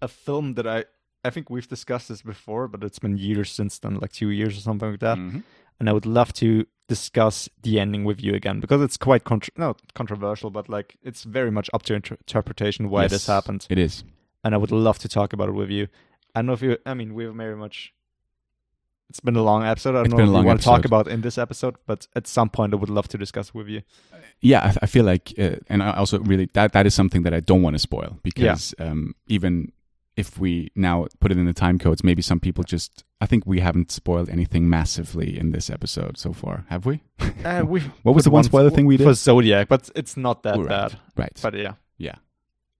a 0.02 0.08
film 0.08 0.54
that 0.54 0.66
I 0.66 0.84
I 1.24 1.30
think 1.30 1.51
we've 1.51 1.68
discussed 1.68 2.09
this 2.09 2.22
before, 2.22 2.68
but 2.68 2.84
it's 2.84 2.98
been 2.98 3.16
years 3.16 3.51
since 3.51 3.78
then, 3.78 3.96
like 4.01 4.12
two 4.12 4.30
years 4.30 4.56
or 4.59 4.60
something 4.60 4.90
like 4.90 5.01
that. 5.01 5.18
Mhm. 5.18 5.42
And 5.80 5.88
I 5.88 5.92
would 5.92 6.06
love 6.06 6.32
to 6.34 6.66
discuss 6.86 7.48
the 7.62 7.80
ending 7.80 8.05
with 8.05 8.22
you 8.22 8.34
again 8.34 8.60
because 8.60 8.82
it's 8.82 8.96
quite 8.98 9.24
contr 9.24 9.48
not 9.56 9.80
controversial, 9.94 10.51
but 10.51 10.68
like 10.68 10.96
it's 11.02 11.24
very 11.24 11.51
much 11.51 11.70
up 11.72 11.82
to 11.84 11.94
inter- 11.94 12.16
interpretation 12.16 12.90
why 12.90 13.09
this 13.09 13.26
happened. 13.26 13.66
It 13.70 13.78
is. 13.78 14.05
And 14.44 14.55
I 14.55 14.59
would 14.59 14.70
love 14.70 14.98
to 14.98 15.09
talk 15.09 15.32
about 15.32 15.48
it 15.48 15.52
with 15.52 15.70
you. 15.70 15.88
I 16.34 16.40
don't 16.40 16.46
know 16.46 16.52
if 16.52 16.62
you. 16.62 16.76
I 16.84 16.94
mean, 16.94 17.14
we've 17.14 17.32
very 17.34 17.56
much. 17.56 17.94
It's 19.10 19.20
been 19.20 19.36
a 19.36 19.42
long 19.42 19.62
episode. 19.64 19.90
I 19.90 19.92
don't 19.98 20.06
It's 20.06 20.10
know 20.12 20.16
been 20.16 20.24
if 20.26 20.30
a 20.30 20.32
long 20.32 20.44
we 20.44 20.48
want 20.48 20.60
to 20.60 20.64
talk 20.64 20.84
about 20.84 21.09
in 21.09 21.20
this 21.20 21.38
episode, 21.38 21.76
but 21.86 22.06
at 22.16 22.26
some 22.26 22.48
point 22.51 22.72
I 22.72 22.76
would 22.76 22.90
love 22.90 23.06
to 23.09 23.18
discuss 23.18 23.55
with 23.55 23.68
you. 23.68 23.82
Yeah, 24.40 24.60
I, 24.64 24.74
I 24.82 24.86
feel 24.86 25.05
like, 25.05 25.32
uh, 25.38 25.56
and 25.68 25.82
I 25.82 25.92
also 25.92 26.18
really 26.20 26.48
that 26.55 26.72
that 26.72 26.86
is 26.86 26.94
something 26.94 27.22
that 27.22 27.32
I 27.34 27.40
don't 27.40 27.62
want 27.62 27.74
to 27.74 27.78
spoil 27.78 28.18
because 28.22 28.74
um, 28.78 29.14
even 29.26 29.72
if 30.16 30.38
we 30.38 30.70
now 30.76 31.06
put 31.20 31.32
it 31.32 31.38
in 31.38 31.44
the 31.46 31.52
time 31.52 31.78
codes, 31.78 32.04
maybe 32.04 32.22
some 32.22 32.40
people 32.40 32.64
just. 32.64 33.04
I 33.20 33.26
think 33.26 33.46
we 33.46 33.60
haven't 33.60 33.90
spoiled 33.90 34.28
anything 34.28 34.68
massively 34.68 35.38
in 35.38 35.50
this 35.52 35.70
episode 35.70 36.18
so 36.18 36.32
far, 36.32 36.66
have 36.68 36.84
we? 36.86 37.02
Uh, 37.44 37.64
we 37.66 37.80
What 38.02 38.14
was 38.14 38.24
the 38.24 38.30
one 38.30 38.44
spoiler 38.44 38.70
thing 38.70 38.84
we 38.86 38.96
did? 38.98 39.04
for 39.04 39.14
Zodiac? 39.14 39.68
But 39.68 39.90
it's 39.96 40.16
not 40.16 40.42
that 40.42 40.58
Right. 40.58 40.68
bad. 40.68 40.98
Right. 41.16 41.38
But 41.42 41.54
yeah, 41.54 41.74
yeah. 41.96 42.16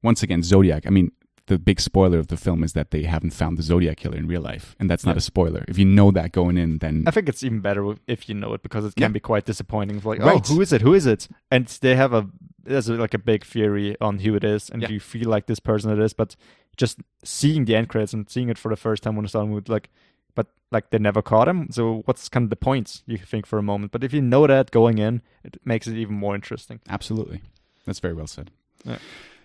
Once 0.03 0.23
again, 0.23 0.43
Zodiac. 0.43 0.87
I 0.87 0.91
mean, 0.91 1.13
the 1.47 1.59
big 1.59 1.79
spoiler 1.81 2.19
of 2.19 2.29
the 2.29 2.37
film 2.37 2.65
is 2.65 2.73
that 2.73 2.91
they 2.91 3.03
haven't 3.03 3.33
found 3.33 3.59
the 3.59 3.63
Zodiac 3.63 3.99
killer 3.99 4.17
in 4.17 4.27
real 4.27 4.41
life, 4.41 4.75
and 4.81 4.89
that's 4.89 5.05
not 5.05 5.15
Yeah. 5.17 5.19
a 5.19 5.21
spoiler. 5.23 5.65
If 5.69 5.79
you 5.79 5.85
know 5.85 6.11
that 6.13 6.33
going 6.33 6.57
in, 6.57 6.79
then 6.79 7.05
I 7.07 7.11
think 7.11 7.29
it's 7.29 7.43
even 7.43 7.61
better 7.61 7.95
if 8.07 8.29
you 8.29 8.35
know 8.35 8.55
it 8.55 8.63
because 8.63 8.85
it 8.87 8.95
can 8.95 9.03
Yeah. 9.03 9.09
be 9.09 9.21
quite 9.21 9.45
disappointing. 9.45 9.97
It's 9.97 10.07
like, 10.07 10.21
oh, 10.21 10.27
Right. 10.27 10.51
oh, 10.51 10.55
who 10.55 10.61
is 10.63 10.73
it? 10.73 10.81
Who 10.81 10.95
is 10.95 11.05
it? 11.07 11.29
And 11.51 11.67
they 11.83 11.97
have 11.97 12.13
a 12.15 12.29
there's 12.67 12.89
a, 12.89 12.95
like 12.95 13.13
a 13.13 13.19
big 13.19 13.45
theory 13.45 13.95
on 14.01 14.21
who 14.21 14.35
it 14.35 14.43
is, 14.43 14.71
and 14.71 14.81
Yeah. 14.81 14.89
you 14.89 14.99
feel 15.01 15.29
like 15.29 15.45
this 15.47 15.61
person 15.61 15.91
it 15.91 15.99
is, 15.99 16.15
but 16.15 16.35
just 16.79 16.99
seeing 17.23 17.67
the 17.67 17.77
end 17.77 17.91
credits 17.91 18.15
and 18.15 18.29
seeing 18.31 18.49
it 18.49 18.57
for 18.57 18.71
the 18.71 18.77
first 18.77 19.03
time 19.03 19.17
when 19.17 19.27
it's 19.27 19.35
on 19.35 19.51
with 19.51 19.69
like, 19.69 19.91
but 20.35 20.47
like 20.73 20.89
they 20.89 20.99
never 20.99 21.21
caught 21.21 21.47
him. 21.47 21.69
So 21.71 22.01
what's 22.07 22.31
kind 22.31 22.45
of 22.45 22.49
the 22.51 22.57
point? 22.57 23.03
You 23.07 23.19
think 23.19 23.45
for 23.45 23.59
a 23.59 23.63
moment, 23.63 23.93
but 23.93 24.03
if 24.03 24.15
you 24.15 24.23
know 24.23 24.47
that 24.47 24.71
going 24.71 24.97
in, 24.97 25.21
it 25.45 25.59
makes 25.67 25.87
it 25.87 25.95
even 25.99 26.15
more 26.17 26.35
interesting. 26.35 26.81
Absolutely, 26.89 27.43
that's 27.85 28.01
very 28.01 28.15
well 28.15 28.27
said. 28.27 28.51
Yeah. 28.87 28.97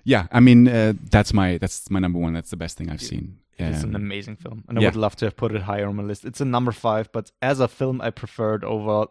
Yeah, 0.10 0.26
I 0.32 0.40
mean 0.40 0.68
uh, 0.68 0.94
that's 1.16 1.34
my 1.34 1.58
that's 1.60 1.90
my 1.92 2.00
number 2.00 2.20
one. 2.20 2.34
That's 2.34 2.50
the 2.50 2.58
best 2.58 2.78
thing 2.78 2.90
I've 2.90 3.02
seen. 3.12 3.38
It's 3.60 3.84
an 3.84 3.96
Um, 3.96 4.02
amazing 4.08 4.38
film, 4.38 4.64
and 4.68 4.78
I 4.78 4.82
yeah. 4.82 4.88
would 4.88 4.96
love 4.96 5.16
to 5.18 5.26
have 5.26 5.36
put 5.36 5.54
it 5.54 5.64
higher 5.64 5.88
on 5.88 5.96
my 5.98 6.04
list. 6.04 6.24
It's 6.26 6.42
a 6.42 6.46
number 6.46 6.72
five, 6.72 7.12
but 7.12 7.32
as 7.42 7.60
a 7.60 7.68
film, 7.68 8.00
I 8.02 8.10
preferred 8.10 8.64
over 8.64 9.08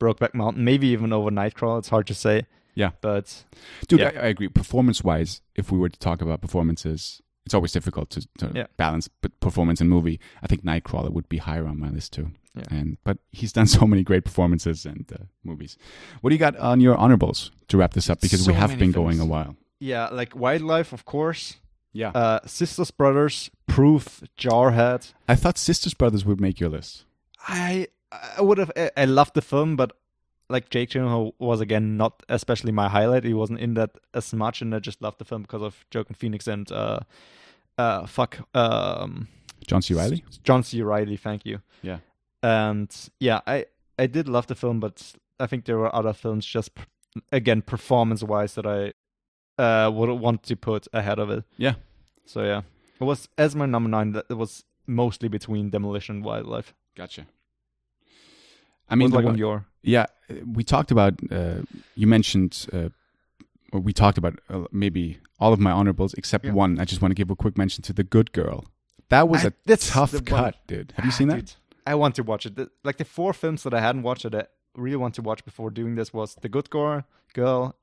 Brokeback 0.00 0.34
Mountain, 0.34 0.64
maybe 0.64 0.86
even 0.88 1.12
over 1.12 1.30
Nightcrawler. 1.30 1.78
It's 1.78 1.90
hard 1.90 2.06
to 2.06 2.14
say. 2.14 2.46
Yeah. 2.74 2.90
but 3.02 3.44
Dude, 3.88 4.00
Yeah. 4.00 4.12
I, 4.16 4.26
I 4.26 4.28
agree. 4.34 4.48
Performance 4.48 5.04
wise, 5.04 5.42
if 5.54 5.70
we 5.70 5.78
were 5.78 5.90
to 5.90 5.98
talk 5.98 6.22
about 6.22 6.40
performances, 6.40 7.20
it's 7.44 7.54
always 7.54 7.72
difficult 7.72 8.08
to, 8.10 8.26
to 8.38 8.68
balance 8.76 9.08
performance 9.40 9.80
and 9.82 9.90
movie. 9.90 10.18
I 10.42 10.46
think 10.46 10.64
Nightcrawler 10.64 11.10
would 11.10 11.28
be 11.28 11.38
higher 11.38 11.66
on 11.66 11.78
my 11.78 11.90
list 11.90 12.14
too. 12.14 12.30
Yeah. 12.54 12.64
And 12.70 12.96
but 13.04 13.18
he's 13.30 13.52
done 13.52 13.66
so 13.78 13.86
many 13.86 14.02
great 14.02 14.24
performances 14.24 14.86
and 14.86 15.04
uh, 15.12 15.24
movies. 15.44 15.76
What 16.22 16.30
do 16.30 16.34
you 16.34 16.40
got 16.40 16.56
on 16.56 16.80
your 16.80 16.96
honorables 16.96 17.50
to 17.68 17.76
wrap 17.76 17.92
this 17.92 18.08
up? 18.08 18.20
Because 18.20 18.46
we 18.48 18.54
have 18.54 18.78
been 18.78 18.92
going 18.92 19.20
a 19.20 19.26
while. 19.26 19.56
Yeah, 19.82 20.10
like 20.10 20.36
Wildlife, 20.36 20.92
of 20.92 21.04
course. 21.04 21.56
Yeah. 21.92 22.10
Uh, 22.10 22.38
Sisters 22.46 22.92
Brothers, 22.92 23.50
Proof, 23.66 24.22
Jarhead. 24.38 25.12
I 25.28 25.34
thought 25.34 25.58
Sisters 25.58 25.92
Brothers 25.92 26.24
would 26.24 26.40
make 26.40 26.60
your 26.60 26.70
list. 26.70 27.04
I 27.48 27.88
I 28.36 28.42
would 28.42 28.58
have 28.58 28.70
I, 28.76 28.92
I 28.96 29.04
loved 29.06 29.34
the 29.34 29.42
film, 29.42 29.74
but 29.74 29.92
like 30.48 30.70
Jake 30.70 30.90
Gyllenhaal 30.90 31.32
was 31.40 31.60
again 31.60 31.96
not 31.96 32.22
especially 32.28 32.70
my 32.70 32.88
highlight. 32.88 33.24
He 33.24 33.34
wasn't 33.34 33.58
in 33.58 33.74
that 33.74 33.90
as 34.14 34.32
much, 34.32 34.62
and 34.62 34.72
I 34.72 34.78
just 34.78 35.02
loved 35.02 35.18
the 35.18 35.24
film 35.24 35.42
because 35.42 35.62
of 35.62 35.84
Joaquin 35.92 36.14
Phoenix 36.14 36.46
and 36.46 36.70
uh, 36.70 37.00
uh, 37.76 38.06
fuck, 38.06 38.38
um, 38.54 39.26
John 39.66 39.82
C. 39.82 39.94
Reilly. 39.94 40.24
John 40.44 40.62
C. 40.62 40.80
Reilly. 40.82 41.16
Thank 41.16 41.44
you. 41.44 41.60
Yeah. 41.82 41.98
And 42.40 42.94
yeah, 43.18 43.40
I 43.48 43.66
I 43.98 44.06
did 44.06 44.28
love 44.28 44.46
the 44.46 44.54
film, 44.54 44.78
but 44.78 45.14
I 45.40 45.48
think 45.48 45.64
there 45.64 45.78
were 45.78 45.92
other 45.92 46.12
films 46.12 46.46
just 46.46 46.70
again 47.32 47.62
performance 47.62 48.22
wise 48.22 48.54
that 48.54 48.64
I 48.64 48.92
uh 49.58 49.90
would 49.92 50.10
want 50.20 50.42
to 50.44 50.56
put 50.56 50.86
ahead 50.92 51.18
of 51.18 51.30
it. 51.30 51.44
Yeah. 51.56 51.74
So 52.26 52.42
yeah, 52.44 52.62
it 53.00 53.04
was 53.04 53.28
as 53.38 53.54
my 53.54 53.66
number 53.66 53.88
nine. 53.90 54.12
That 54.12 54.26
it 54.30 54.34
was 54.36 54.64
mostly 54.86 55.28
between 55.28 55.70
Demolition 55.70 56.16
and 56.16 56.24
Wildlife. 56.24 56.74
Gotcha. 56.96 57.26
I 58.88 58.94
mean, 58.94 59.10
like 59.10 59.24
one- 59.24 59.38
your 59.38 59.64
Yeah, 59.82 60.06
we 60.54 60.62
talked 60.64 60.90
about. 60.90 61.14
Uh, 61.30 61.62
you 61.96 62.06
mentioned, 62.06 62.66
uh, 62.72 62.88
or 63.72 63.80
we 63.80 63.92
talked 63.92 64.18
about 64.18 64.34
uh, 64.48 64.64
maybe 64.70 65.18
all 65.40 65.52
of 65.52 65.58
my 65.60 65.70
honorables 65.72 66.14
except 66.14 66.44
Yeah. 66.44 66.52
one. 66.52 66.78
I 66.78 66.84
just 66.84 67.00
want 67.02 67.10
to 67.10 67.14
give 67.16 67.30
a 67.30 67.36
quick 67.36 67.56
mention 67.58 67.82
to 67.84 67.92
the 67.92 68.04
Good 68.04 68.32
Girl. 68.32 68.64
That 69.08 69.28
was 69.28 69.44
I- 69.44 69.48
a 69.48 69.52
that's 69.66 69.90
tough 69.90 70.12
one. 70.14 70.24
cut, 70.24 70.54
dude. 70.66 70.92
Have 70.96 71.04
you 71.04 71.10
seen 71.12 71.28
that? 71.28 71.36
Dude, 71.36 71.52
I 71.86 71.94
want 71.94 72.14
to 72.16 72.22
watch 72.22 72.46
it. 72.46 72.54
The- 72.56 72.70
like 72.84 72.98
the 72.98 73.04
four 73.04 73.32
films 73.32 73.62
that 73.64 73.74
I 73.74 73.80
hadn't 73.80 74.02
watched 74.02 74.22
that 74.30 74.34
I 74.34 74.46
really 74.80 74.96
want 74.96 75.14
to 75.16 75.22
watch 75.22 75.44
before 75.44 75.70
doing 75.70 75.96
this 75.96 76.12
was 76.12 76.34
The 76.40 76.48
Good 76.48 76.70
Girl, 76.70 77.02
Girl, 77.34 77.74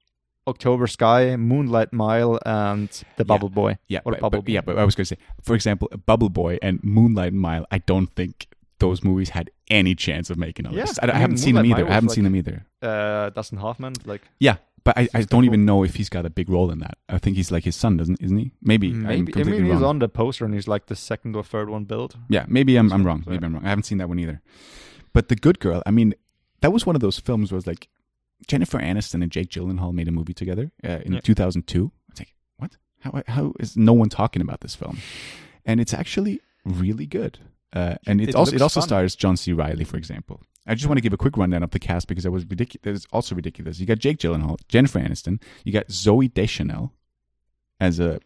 October 0.50 0.88
Sky, 0.88 1.36
Moonlight 1.36 1.94
Mile, 1.94 2.40
and 2.46 2.90
The 3.18 3.26
Bubble 3.26 3.50
Boy. 3.50 3.78
Yeah, 3.88 4.00
Or 4.06 4.12
but, 4.14 4.22
Bubble 4.22 4.42
but- 4.42 4.52
yeah, 4.52 4.62
but 4.62 4.78
I 4.78 4.84
was 4.86 4.96
going 4.96 5.06
to 5.06 5.16
say, 5.16 5.18
for 5.42 5.56
example, 5.56 5.88
Bubble 6.06 6.30
Boy 6.30 6.58
and 6.62 6.84
Moonlight 6.84 7.34
Mile. 7.34 7.66
I 7.72 7.78
don't 7.80 8.08
think 8.16 8.48
those 8.80 9.04
movies 9.04 9.30
had 9.30 9.50
any 9.70 9.94
chance 9.96 10.30
of 10.30 10.38
making 10.38 10.66
a 10.66 10.72
Yeah, 10.72 10.82
list. 10.84 11.00
I, 11.02 11.08
I 11.08 11.16
I 11.16 11.18
haven't 11.18 11.32
mean, 11.36 11.38
seen 11.38 11.56
them 11.56 11.66
either. 11.66 11.84
Mile 11.84 11.92
I 11.92 11.94
haven't 11.96 12.08
was 12.08 12.16
seen 12.16 12.24
them 12.24 12.36
either. 12.36 12.66
Uh, 12.82 13.30
Dustin 13.32 13.58
Hoffman, 13.60 13.94
like 14.06 14.22
Yeah, 14.40 14.56
but 14.86 14.98
I, 14.98 15.10
I 15.14 15.22
don't 15.24 15.44
even 15.44 15.66
know 15.66 15.84
if 15.84 15.96
he's 15.96 16.08
got 16.10 16.26
a 16.26 16.30
big 16.30 16.50
role 16.50 16.72
in 16.72 16.80
that. 16.80 16.98
I 17.10 17.18
think 17.18 17.36
he's 17.36 17.52
like 17.52 17.66
his 17.66 17.76
son, 17.76 17.98
doesn't 17.98 18.22
isn't 18.22 18.38
he? 18.38 18.52
Maybe. 18.62 18.94
Maybe. 18.94 19.34
I 19.36 19.44
mean, 19.44 19.66
he's 19.66 19.74
wrong. 19.74 19.84
on 19.84 20.00
the 20.00 20.08
poster 20.08 20.46
and 20.46 20.54
he's 20.54 20.68
like 20.68 20.86
the 20.86 20.96
second 20.96 21.36
or 21.36 21.44
third 21.44 21.70
one 21.70 21.84
built. 21.84 22.16
Yeah, 22.30 22.46
maybe 22.48 22.78
I'm, 22.78 22.92
I'm 22.94 23.06
wrong. 23.06 23.24
Maybe 23.28 23.46
I'm 23.46 23.54
wrong. 23.54 23.66
I 23.66 23.70
haven't 23.70 23.84
seen 23.84 23.98
that 23.98 24.08
one 24.08 24.18
either. 24.20 24.42
But 25.14 25.28
The 25.28 25.36
Good 25.36 25.60
Girl, 25.60 25.84
I 25.86 25.92
mean, 25.92 26.14
that 26.62 26.72
was 26.72 26.86
one 26.86 26.96
of 26.96 27.02
those 27.02 27.20
films 27.20 27.52
where 27.52 27.58
it's 27.58 27.68
like 27.68 27.90
Jennifer 28.48 28.80
Aniston 28.80 29.22
and 29.24 29.32
Jake 29.32 29.50
Gyllenhaal 29.50 29.94
made 29.94 30.08
a 30.08 30.12
movie 30.12 30.34
together 30.34 30.72
uh, 30.84 31.00
in 31.06 31.14
Yeah. 31.14 31.20
2002. 31.22 31.92
It's 32.10 32.20
like, 32.22 32.34
what? 32.58 32.78
How, 33.02 33.24
how 33.28 33.54
is 33.60 33.78
no 33.78 33.94
one 33.94 34.10
talking 34.10 34.42
about 34.42 34.62
this 34.62 34.76
film? 34.76 34.98
And 35.66 35.80
it's 35.80 35.94
actually 35.94 36.42
really 36.66 37.06
good. 37.06 37.40
Uh, 37.74 37.96
and 38.08 38.20
it's 38.22 38.30
It 38.30 38.36
also 38.36 38.56
it 38.56 38.62
also 38.62 38.80
fun. 38.82 38.88
stars 38.88 39.16
John 39.16 39.38
C. 39.38 39.54
Reilly, 39.54 39.84
for 39.84 39.98
example. 39.98 40.42
I 40.66 40.76
just 40.76 40.88
want 40.88 40.98
to 40.98 41.02
give 41.02 41.14
a 41.14 41.18
quick 41.18 41.38
rundown 41.38 41.64
of 41.64 41.72
the 41.72 41.80
cast 41.80 42.08
because 42.08 42.26
it 42.26 42.32
was 42.32 42.46
ridiculous. 42.46 43.04
It's 43.04 43.08
also 43.12 43.36
ridiculous. 43.36 43.80
You 43.80 43.86
got 43.86 44.00
Jake 44.00 44.18
Gyllenhaal, 44.18 44.58
Jennifer 44.68 45.00
Aniston. 45.00 45.42
You 45.64 45.72
got 45.74 45.88
Zooey 45.88 46.34
Deschanel 46.34 46.94
as 47.80 48.00
a 48.00 48.20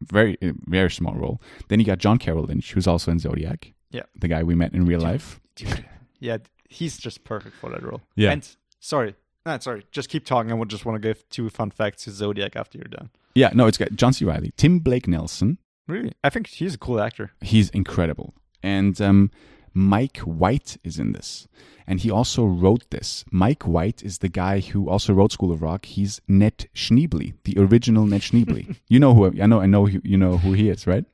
very 0.00 0.36
very 0.66 0.90
small 0.90 1.14
role. 1.14 1.40
Then 1.68 1.78
you 1.80 1.86
got 1.86 1.98
John 1.98 2.18
Carroll 2.18 2.44
Lynch, 2.44 2.72
who's 2.72 2.86
also 2.86 3.10
in 3.10 3.18
Zodiac. 3.18 3.72
Yeah. 3.90 4.02
the 4.16 4.26
guy 4.28 4.42
we 4.42 4.54
met 4.54 4.72
in 4.72 4.86
real 4.86 5.00
life. 5.00 5.38
Dude, 5.54 5.84
yeah, 6.18 6.38
he's 6.68 6.96
just 6.98 7.24
perfect 7.24 7.54
for 7.56 7.68
that 7.70 7.82
role. 7.82 8.00
Yeah. 8.16 8.30
And 8.32 8.48
sorry, 8.80 9.14
no, 9.46 9.58
sorry, 9.58 9.84
just 9.90 10.08
keep 10.08 10.24
talking. 10.24 10.50
I 10.50 10.54
would 10.54 10.68
just 10.68 10.84
want 10.84 11.00
to 11.00 11.08
give 11.08 11.28
two 11.28 11.48
fun 11.50 11.70
facts 11.70 12.04
to 12.04 12.10
Zodiac 12.10 12.56
after 12.56 12.78
you're 12.78 12.88
done. 12.88 13.10
Yeah, 13.34 13.50
no, 13.54 13.66
it's 13.66 13.78
got 13.78 13.92
John 13.94 14.12
C. 14.12 14.24
Reilly, 14.24 14.52
Tim 14.56 14.78
Blake 14.78 15.08
Nelson. 15.08 15.58
Really, 15.88 16.12
I 16.22 16.30
think 16.30 16.46
he's 16.46 16.74
a 16.74 16.78
cool 16.78 17.00
actor. 17.00 17.32
He's 17.40 17.70
incredible, 17.70 18.34
and 18.62 19.00
um, 19.00 19.30
Mike 19.74 20.18
White 20.18 20.76
is 20.84 20.98
in 20.98 21.12
this, 21.12 21.48
and 21.86 22.00
he 22.00 22.10
also 22.10 22.44
wrote 22.44 22.88
this. 22.90 23.24
Mike 23.32 23.64
White 23.64 24.02
is 24.02 24.18
the 24.18 24.28
guy 24.28 24.60
who 24.60 24.88
also 24.88 25.12
wrote 25.12 25.32
School 25.32 25.50
of 25.50 25.62
Rock. 25.62 25.86
He's 25.86 26.20
Ned 26.28 26.68
Schneebly, 26.74 27.34
the 27.44 27.54
original 27.58 28.06
Ned 28.06 28.20
Schneebly. 28.20 28.76
you 28.88 29.00
know 29.00 29.14
who 29.14 29.26
I 29.26 29.46
know. 29.46 29.60
I 29.60 29.66
know 29.66 29.86
who, 29.86 30.00
you 30.04 30.16
know 30.16 30.38
who 30.38 30.52
he 30.52 30.68
is, 30.68 30.86
right? 30.86 31.04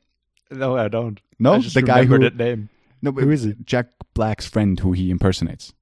No, 0.50 0.76
I 0.76 0.88
don't. 0.88 1.20
No, 1.38 1.54
I 1.54 1.60
the 1.60 1.82
guy 1.82 2.04
who 2.04 2.18
that 2.18 2.36
name. 2.36 2.68
no, 3.00 3.12
but 3.12 3.24
Who 3.24 3.30
is 3.30 3.44
it? 3.44 3.64
Jack 3.64 3.88
Black's 4.14 4.46
friend, 4.46 4.78
who 4.80 4.92
he 4.92 5.10
impersonates. 5.10 5.72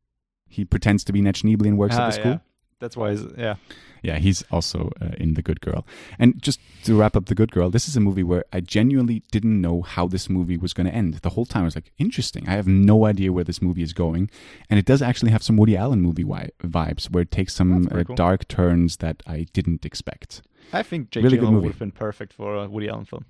He 0.57 0.65
pretends 0.65 1.05
to 1.05 1.13
be 1.13 1.21
Ned 1.21 1.35
Schneebly 1.37 1.69
and 1.69 1.79
works 1.79 1.95
at 1.97 2.01
Ah, 2.03 2.07
the 2.07 2.13
school. 2.13 2.33
yeah. 2.33 2.39
That's 2.79 2.97
why. 2.97 3.13
He's, 3.13 3.25
yeah, 3.39 3.55
Yeah, 4.03 4.19
he's 4.19 4.43
also 4.51 4.91
uh, 5.01 5.13
in 5.17 5.33
The 5.33 5.41
Good 5.49 5.61
Girl. 5.63 5.87
And 6.19 6.41
just 6.43 6.61
to 6.85 6.99
wrap 6.99 7.17
up 7.17 7.25
The 7.27 7.35
Good 7.35 7.51
Girl, 7.51 7.71
this 7.71 7.89
is 7.89 7.97
a 7.97 8.01
movie 8.01 8.23
where 8.23 8.45
I 8.53 8.61
genuinely 8.61 9.23
didn't 9.33 9.59
know 9.63 9.81
how 9.81 10.07
this 10.07 10.29
movie 10.29 10.59
was 10.59 10.75
going 10.75 10.87
to 10.87 10.93
end. 10.95 11.15
The 11.15 11.31
whole 11.31 11.47
time 11.47 11.63
I 11.63 11.65
was 11.65 11.75
like, 11.75 11.91
interesting. 11.99 12.47
I 12.47 12.53
have 12.53 12.67
no 12.69 13.07
idea 13.07 13.33
where 13.33 13.45
this 13.45 13.63
movie 13.63 13.83
is 13.83 13.95
going. 13.95 14.29
And 14.69 14.79
it 14.79 14.85
does 14.85 15.01
actually 15.01 15.31
have 15.31 15.43
some 15.43 15.57
Woody 15.57 15.75
Allen 15.75 16.03
movie 16.03 16.23
wi- 16.23 16.51
vibes 16.63 17.07
where 17.11 17.23
it 17.23 17.31
takes 17.31 17.55
some 17.55 17.89
uh, 17.91 18.05
cool. 18.05 18.15
dark 18.17 18.47
turns 18.49 18.99
that 18.99 19.23
I 19.27 19.47
didn't 19.55 19.87
expect. 19.87 20.43
I 20.73 20.83
think 20.83 21.11
Jake 21.11 21.25
Really 21.25 21.39
Gyllenhaal 21.39 21.63
would 21.63 21.71
have 21.75 21.79
been 21.79 21.93
perfect 21.93 22.35
for 22.35 22.57
a 22.57 22.69
Woody 22.69 22.89
Allen 22.91 23.07
film. 23.07 23.25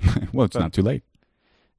well, 0.32 0.44
it's 0.46 0.52
But- 0.54 0.60
not 0.62 0.72
too 0.72 0.82
late. 0.82 1.02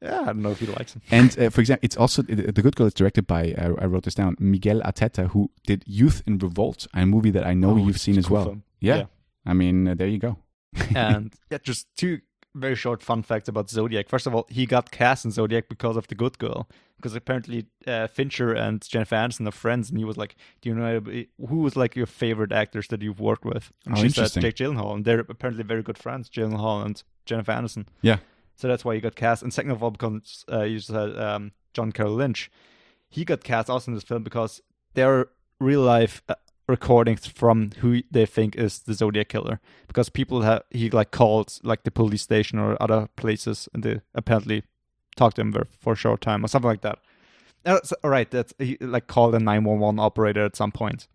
Yeah, 0.01 0.21
I 0.21 0.25
don't 0.25 0.41
know 0.43 0.51
if 0.51 0.59
he 0.59 0.67
likes 0.67 0.93
him. 0.93 1.01
And 1.09 1.37
uh, 1.39 1.49
for 1.49 1.61
example, 1.61 1.83
it's 1.85 1.97
also 1.97 2.21
The 2.21 2.61
Good 2.61 2.75
Girl 2.75 2.87
is 2.87 2.93
directed 2.93 3.25
by, 3.25 3.53
uh, 3.53 3.73
I 3.79 3.85
wrote 3.85 4.03
this 4.03 4.13
down, 4.15 4.35
Miguel 4.39 4.81
Arteta, 4.81 5.29
who 5.31 5.49
did 5.65 5.83
Youth 5.87 6.21
in 6.27 6.37
Revolt, 6.37 6.85
a 6.93 7.05
movie 7.05 7.31
that 7.31 7.45
I 7.47 7.53
know 7.53 7.71
Oh, 7.71 7.77
you've 7.77 7.99
seen 7.99 8.17
as 8.17 8.27
cool 8.27 8.35
well. 8.37 8.57
Yeah. 8.79 8.95
Yeah. 8.97 9.05
I 9.45 9.53
mean, 9.53 9.87
uh, 9.87 9.95
there 9.95 10.07
you 10.07 10.19
go. 10.19 10.37
and 10.95 11.33
yeah, 11.49 11.57
just 11.63 11.87
two 11.97 12.19
very 12.53 12.75
short 12.75 13.01
fun 13.01 13.23
facts 13.23 13.47
about 13.49 13.69
Zodiac. 13.69 14.07
First 14.09 14.27
of 14.27 14.35
all, 14.35 14.45
he 14.49 14.65
got 14.65 14.91
cast 14.91 15.25
in 15.25 15.31
Zodiac 15.31 15.69
because 15.69 15.97
of 15.97 16.07
The 16.07 16.15
Good 16.15 16.37
Girl. 16.37 16.67
Because 16.97 17.15
apparently 17.15 17.67
uh, 17.85 18.07
Fincher 18.07 18.53
and 18.53 18.81
Jennifer 18.81 19.15
Aniston 19.15 19.47
are 19.47 19.51
friends, 19.51 19.89
and 19.91 19.99
he 19.99 20.03
was 20.03 20.17
like, 20.17 20.35
"Do 20.61 20.69
you 20.69 20.73
know 20.75 20.99
who 21.47 21.57
was 21.57 21.75
like 21.75 21.95
your 21.95 22.07
favorite 22.07 22.51
actors 22.51 22.87
that 22.87 23.03
you've 23.03 23.19
worked 23.19 23.45
with?" 23.45 23.71
And 23.85 23.93
Oh, 23.93 23.99
she 23.99 24.07
interesting. 24.07 24.41
said 24.41 24.55
Jake 24.55 24.55
Gyllenhaal, 24.55 24.95
and 24.95 25.05
they're 25.05 25.19
apparently 25.19 25.63
very 25.63 25.83
good 25.83 25.99
friends, 25.99 26.27
Gyllenhaal 26.27 26.83
and 26.83 27.03
Jennifer 27.27 27.51
Aniston. 27.51 27.85
Yeah. 28.01 28.17
So 28.57 28.67
that's 28.67 28.83
why 28.83 28.95
he 28.95 29.01
got 29.01 29.15
cast. 29.15 29.43
And 29.43 29.53
second 29.53 29.71
of 29.71 29.83
all, 29.83 29.91
because 29.91 30.43
uh, 30.51 30.63
you 30.63 30.79
said 30.79 31.17
um, 31.17 31.51
John 31.73 31.91
Carroll 31.91 32.15
Lynch, 32.15 32.51
he 33.07 33.23
got 33.23 33.43
cast 33.43 33.69
also 33.69 33.91
in 33.91 33.95
this 33.95 34.03
film 34.03 34.23
because 34.23 34.61
there 34.95 35.13
are 35.13 35.29
real 35.59 35.81
life 35.81 36.23
uh, 36.27 36.35
recordings 36.67 37.27
from 37.27 37.69
who 37.79 38.01
they 38.09 38.25
think 38.25 38.55
is 38.55 38.79
the 38.79 38.95
Zodiac 38.95 39.29
killer. 39.29 39.59
Because 39.87 40.09
people 40.09 40.41
have 40.41 40.63
he 40.71 40.89
like 40.89 41.11
called 41.11 41.59
like 41.63 41.83
the 41.83 41.91
police 41.91 42.23
station 42.23 42.57
or 42.57 42.81
other 42.81 43.07
places, 43.15 43.69
and 43.73 43.83
they 43.83 44.01
apparently 44.15 44.63
talked 45.15 45.35
to 45.35 45.43
him 45.43 45.53
for, 45.79 45.93
a 45.93 45.95
short 45.95 46.21
time 46.21 46.43
or 46.43 46.47
something 46.47 46.69
like 46.69 46.81
that. 46.81 46.99
Uh, 47.63 47.79
so- 47.83 47.95
all 48.03 48.09
right, 48.09 48.29
that's 48.31 48.53
he 48.57 48.77
like 48.81 49.05
called 49.05 49.35
a 49.35 49.39
nine 49.39 49.63
one 49.63 49.79
one 49.79 49.99
operator 49.99 50.43
at 50.43 50.55
some 50.55 50.71
point, 50.71 51.07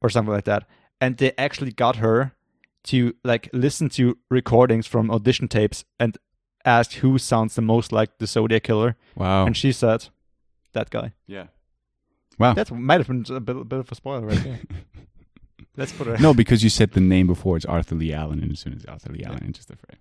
or 0.00 0.08
something 0.08 0.32
like 0.32 0.44
that. 0.44 0.64
And 1.02 1.18
they 1.18 1.32
actually 1.36 1.72
got 1.72 1.96
her 1.96 2.32
to 2.84 3.14
like 3.24 3.50
listen 3.52 3.88
to 3.90 4.16
recordings 4.30 4.86
from 4.86 5.10
audition 5.10 5.48
tapes 5.48 5.84
and 5.98 6.16
asked 6.66 6.94
who 6.94 7.16
sounds 7.18 7.54
the 7.54 7.62
most 7.62 7.92
like 7.92 8.18
the 8.18 8.26
Zodiac 8.26 8.64
killer, 8.64 8.96
Wow. 9.14 9.46
and 9.46 9.56
she 9.56 9.72
said, 9.72 10.08
"That 10.72 10.90
guy." 10.90 11.12
yeah. 11.26 11.46
Wow. 12.38 12.52
That 12.52 12.70
might 12.70 13.00
have 13.00 13.06
been 13.06 13.24
a 13.34 13.40
bit, 13.40 13.56
a 13.56 13.64
bit 13.64 13.78
of 13.78 13.90
a 13.90 13.94
spoiler 13.94 14.26
right 14.26 14.42
there. 14.44 14.60
Let's 15.78 15.92
put 15.92 16.06
it. 16.06 16.20
no, 16.20 16.34
because 16.34 16.62
you 16.62 16.68
said 16.70 16.92
the 16.92 17.00
name 17.00 17.26
before. 17.26 17.56
It's 17.56 17.64
Arthur 17.66 17.94
Leigh 17.94 18.12
Allen, 18.12 18.42
and 18.42 18.52
as 18.52 18.60
soon 18.60 18.74
as 18.74 18.84
Arthur 18.84 19.12
Leigh 19.12 19.24
Allen 19.24 19.42
enters 19.44 19.64
the 19.66 19.76
frame, 19.76 19.98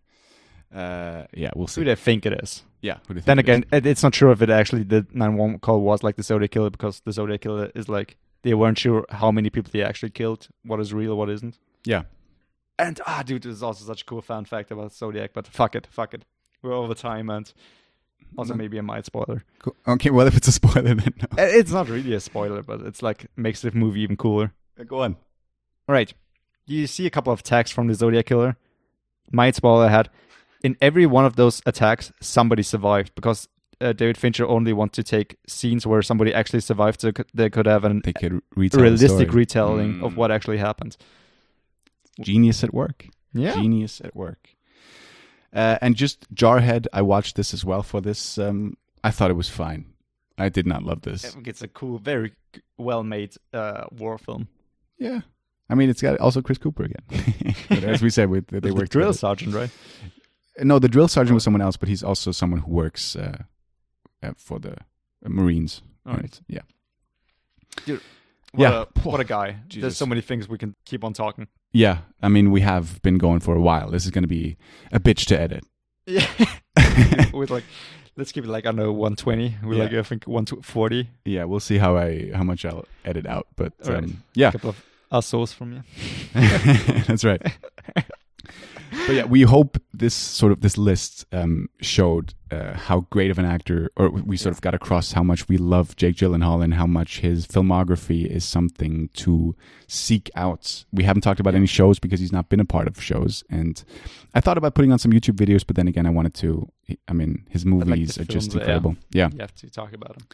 uh, 0.73 1.25
yeah, 1.33 1.51
we'll 1.55 1.67
see. 1.67 1.81
Who 1.81 1.85
see. 1.85 1.89
they 1.91 1.95
think 1.95 2.25
it 2.25 2.33
is. 2.43 2.63
Yeah. 2.81 2.97
Who 3.07 3.13
do 3.13 3.19
you 3.19 3.21
Then 3.21 3.37
think 3.37 3.39
again, 3.47 3.65
it, 3.71 3.85
it's 3.85 4.03
not 4.03 4.13
sure 4.15 4.31
if 4.31 4.41
it 4.41 4.49
actually 4.49 4.83
the 4.83 5.05
911 5.13 5.59
call 5.59 5.79
was 5.81 6.03
like 6.03 6.15
the 6.17 6.23
Zodiac 6.23 6.51
killer 6.51 6.69
because 6.69 6.99
the 7.05 7.11
Zodiac 7.13 7.41
killer 7.41 7.71
is 7.73 7.87
like 7.87 8.17
they 8.43 8.53
weren't 8.53 8.77
sure 8.77 9.05
how 9.09 9.31
many 9.31 9.49
people 9.49 9.69
they 9.71 9.81
actually 9.81 10.09
killed, 10.11 10.47
what 10.65 10.79
is 10.81 10.93
real, 10.93 11.15
what 11.17 11.29
isn't. 11.29 11.57
yeah. 11.85 12.03
And 12.77 12.99
ah, 13.07 13.23
dude, 13.25 13.43
this 13.43 13.53
is 13.55 13.63
also 13.63 13.85
such 13.85 14.01
a 14.01 14.05
cool 14.05 14.21
fun 14.21 14.43
fact 14.43 14.69
about 14.71 14.91
Zodiac. 14.93 15.31
But 15.33 15.47
fuck 15.47 15.75
it, 15.75 15.87
fuck 15.89 16.13
it, 16.13 16.25
we're 16.61 16.73
over 16.73 16.93
time, 16.93 17.29
and 17.29 17.51
also 18.37 18.53
No. 18.53 18.57
maybe 18.57 18.77
a 18.77 18.83
mild 18.83 19.05
spoiler. 19.05 19.43
Cool. 19.59 19.75
Okay. 19.87 20.09
Well, 20.09 20.27
if 20.27 20.35
it's 20.35 20.47
a 20.47 20.51
spoiler, 20.51 20.81
then 20.95 21.13
no. 21.21 21.27
Uh, 21.43 21.47
It's 21.47 21.71
not 21.71 21.89
really 21.89 22.13
a 22.13 22.19
spoiler, 22.19 22.61
but 22.63 22.81
it's 22.81 23.01
like 23.01 23.27
makes 23.35 23.61
the 23.61 23.71
movie 23.71 24.01
even 24.01 24.17
cooler. 24.17 24.53
Go 24.87 25.01
on. 25.01 25.15
All 25.87 25.93
right, 25.93 26.11
you 26.65 26.87
see 26.87 27.05
a 27.05 27.09
couple 27.11 27.31
of 27.31 27.39
attacks 27.41 27.71
from 27.71 27.87
the 27.87 27.93
Zodiac 27.93 28.25
killer. 28.25 28.57
Mild 29.31 29.55
spoiler 29.55 29.85
ahead. 29.85 30.09
In 30.63 30.75
every 30.81 31.05
one 31.05 31.25
of 31.25 31.35
those 31.35 31.61
attacks, 31.65 32.11
somebody 32.21 32.63
survived 32.63 33.13
because 33.15 33.47
uh, 33.79 33.93
David 33.93 34.17
Fincher 34.17 34.47
only 34.47 34.73
wants 34.73 34.95
to 34.95 35.03
take 35.03 35.35
scenes 35.47 35.85
where 35.85 36.01
somebody 36.01 36.33
actually 36.33 36.61
survived, 36.61 37.01
so 37.01 37.11
they 37.33 37.49
could 37.51 37.67
have 37.67 37.83
an 37.85 38.01
could 38.01 38.41
realistic 38.55 39.31
retelling 39.33 40.01
of 40.03 40.13
Mm. 40.13 40.15
what 40.15 40.31
actually 40.31 40.57
happened. 40.57 40.97
Genius 42.19 42.63
at 42.63 42.73
work. 42.73 43.07
Yeah. 43.33 43.53
Genius 43.55 44.01
at 44.01 44.15
work. 44.15 44.54
Uh, 45.55 45.77
and 45.81 45.95
just 45.95 46.31
Jarhead, 46.35 46.85
I 46.93 47.01
watched 47.01 47.35
this 47.37 47.53
as 47.53 47.63
well 47.63 47.81
for 47.81 48.01
this. 48.01 48.37
Um, 48.37 48.75
I 49.03 49.11
thought 49.11 49.31
it 49.31 49.35
was 49.35 49.49
fine. 49.49 49.85
I 50.37 50.49
did 50.49 50.67
not 50.67 50.83
love 50.83 51.01
this. 51.03 51.23
I 51.23 51.29
think 51.29 51.47
It's 51.47 51.61
a 51.61 51.67
cool, 51.69 51.97
very 51.97 52.33
well 52.77 53.03
made 53.03 53.35
uh, 53.53 53.85
war 53.91 54.17
film. 54.17 54.49
Yeah. 54.99 55.21
I 55.69 55.75
mean, 55.75 55.89
it's 55.89 56.01
got 56.01 56.19
also 56.19 56.41
Chris 56.41 56.57
Cooper 56.57 56.83
again. 56.83 57.55
but 57.69 57.83
as 57.85 58.01
we 58.01 58.09
said, 58.09 58.29
with 58.29 58.47
they 58.47 58.59
the 58.59 58.73
work 58.73 58.89
drill 58.89 59.13
sergeant, 59.13 59.55
right? 59.55 59.69
No, 60.59 60.77
the 60.77 60.89
drill 60.89 61.07
sergeant 61.07 61.33
was 61.33 61.43
someone 61.43 61.61
else, 61.61 61.77
but 61.77 61.89
he's 61.89 62.03
also 62.03 62.31
someone 62.31 62.59
who 62.61 62.71
works 62.71 63.15
uh, 63.15 63.43
uh, 64.21 64.31
for 64.37 64.59
the 64.59 64.73
uh, 64.73 65.29
Marines. 65.29 65.81
All 66.05 66.15
right. 66.15 66.39
Yeah. 66.47 66.61
What 67.87 68.01
Yeah. 68.57 68.85
a, 68.95 68.99
what 69.01 69.19
a 69.19 69.23
guy. 69.23 69.57
There's 69.73 69.97
so 69.97 70.05
many 70.05 70.21
things 70.21 70.47
we 70.47 70.57
can 70.57 70.75
keep 70.85 71.03
on 71.03 71.13
talking. 71.13 71.47
Yeah. 71.73 71.99
I 72.21 72.29
mean, 72.29 72.51
we 72.51 72.61
have 72.61 73.01
been 73.01 73.17
going 73.17 73.39
for 73.39 73.55
a 73.55 73.61
while. 73.61 73.89
This 73.91 74.05
is 74.05 74.11
going 74.11 74.23
to 74.23 74.27
be 74.27 74.57
a 74.91 74.99
bitch 74.99 75.25
to 75.27 75.39
edit. 75.39 75.63
Yeah. 76.05 76.27
With 77.33 77.49
like, 77.49 77.63
let's 78.15 78.31
keep 78.31 78.43
it 78.45 78.49
like, 78.49 78.65
I 78.65 78.69
don't 78.69 78.77
know, 78.77 78.91
120. 78.91 79.57
We 79.63 79.77
Yeah. 79.77 79.83
like, 79.83 79.93
I 79.93 80.01
think 80.03 80.25
140. 80.25 81.09
Yeah, 81.25 81.43
we'll 81.45 81.59
see 81.59 81.77
how 81.77 81.97
I 81.97 82.31
how 82.33 82.43
much 82.43 82.63
I'll 82.65 82.85
edit 83.03 83.25
out, 83.25 83.47
but 83.55 83.73
All 83.85 83.93
right. 83.93 84.03
um, 84.03 84.23
yeah, 84.33 84.49
A 84.49 84.51
couple 84.53 84.69
of 84.71 84.83
assos 85.11 85.51
from 85.53 85.73
you. 85.73 85.83
that's 86.33 87.23
right. 87.23 87.41
but 89.07 89.15
yeah, 89.15 89.25
we 89.25 89.43
hope 89.43 89.77
this 89.93 90.13
sort 90.13 90.51
of 90.51 90.61
this 90.61 90.77
list 90.77 91.25
um, 91.31 91.69
showed 91.81 92.33
uh, 92.51 92.73
how 92.73 93.01
great 93.09 93.31
of 93.31 93.39
an 93.39 93.45
actor, 93.45 93.89
or 93.95 94.09
we 94.09 94.37
sort 94.37 94.53
of 94.53 94.61
got 94.61 94.73
across 94.73 95.11
how 95.13 95.23
much 95.23 95.47
we 95.47 95.57
love 95.57 95.95
Jake 95.95 96.15
Gyllenhaal 96.15 96.63
and 96.63 96.73
how 96.73 96.85
much 96.85 97.19
his 97.19 97.45
filmography 97.47 98.25
is 98.25 98.45
something 98.45 99.09
to 99.13 99.55
seek 99.87 100.29
out. 100.35 100.85
We 100.91 101.03
haven't 101.03 101.21
talked 101.21 101.39
about 101.39 101.55
any 101.55 101.67
shows 101.67 101.99
because 101.99 102.19
he's 102.19 102.31
not 102.31 102.49
been 102.49 102.59
a 102.59 102.65
part 102.65 102.87
of 102.87 103.01
shows, 103.01 103.43
and 103.49 103.83
I 104.33 104.41
thought 104.41 104.57
about 104.57 104.75
putting 104.75 104.91
on 104.91 104.99
some 104.99 105.11
YouTube 105.11 105.35
videos, 105.35 105.65
but 105.65 105.75
then 105.75 105.87
again, 105.87 106.05
I 106.05 106.11
wanted 106.11 106.33
to. 106.35 106.67
I 107.07 107.13
mean, 107.13 107.45
his 107.49 107.65
like 107.65 107.87
movies 107.87 108.17
are 108.17 108.25
just 108.25 108.51
films, 108.51 108.55
yeah. 108.55 108.61
incredible. 108.61 108.95
yeah. 109.11 109.29
You 109.31 109.39
have 109.39 109.55
to 109.55 109.69
talk 109.69 109.93
about 109.93 110.17
him. 110.17 110.27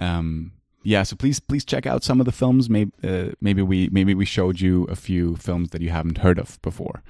um 0.00 0.52
yeah 0.82 1.02
so 1.02 1.16
please 1.16 1.40
please 1.40 1.64
check 1.64 1.86
out 1.86 2.02
some 2.04 2.20
of 2.20 2.26
the 2.26 2.32
films 2.32 2.68
maybe 2.68 2.92
uh, 3.02 3.30
maybe 3.40 3.62
we 3.62 3.88
maybe 3.90 4.12
we 4.14 4.24
showed 4.24 4.60
you 4.60 4.84
a 4.84 4.96
few 4.96 5.36
films 5.36 5.70
that 5.70 5.80
you 5.80 5.90
haven't 5.90 6.18
heard 6.18 6.38
of 6.38 6.60
before 6.62 7.02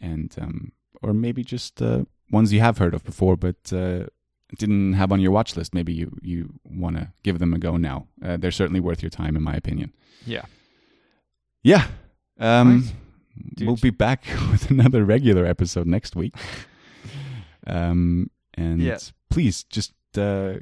and 0.00 0.34
um 0.40 0.72
or 1.02 1.12
maybe 1.12 1.42
just 1.44 1.80
uh, 1.82 2.04
ones 2.30 2.52
you 2.52 2.60
have 2.60 2.78
heard 2.78 2.94
of 2.94 3.04
before 3.04 3.36
but 3.36 3.72
uh 3.72 4.04
didn't 4.58 4.92
have 4.94 5.10
on 5.12 5.20
your 5.20 5.30
watch 5.32 5.56
list 5.56 5.74
maybe 5.74 5.92
you 5.92 6.16
you 6.22 6.48
want 6.64 6.96
to 6.96 7.12
give 7.22 7.38
them 7.38 7.52
a 7.52 7.58
go 7.58 7.76
now 7.76 8.06
uh, 8.24 8.36
they're 8.36 8.50
certainly 8.52 8.80
worth 8.80 9.02
your 9.02 9.10
time 9.10 9.36
in 9.36 9.42
my 9.42 9.54
opinion 9.54 9.92
Yeah. 10.24 10.44
yeah 11.62 11.86
um 12.38 12.80
Nice. 12.80 12.92
we'll 13.66 13.76
be 13.76 13.90
back 13.90 14.24
with 14.50 14.70
another 14.70 15.04
regular 15.04 15.44
episode 15.46 15.86
next 15.86 16.14
week 16.16 16.34
um 17.66 18.30
and 18.54 18.80
Yeah. 18.80 18.98
please 19.30 19.64
just 19.64 19.92
uh 20.16 20.54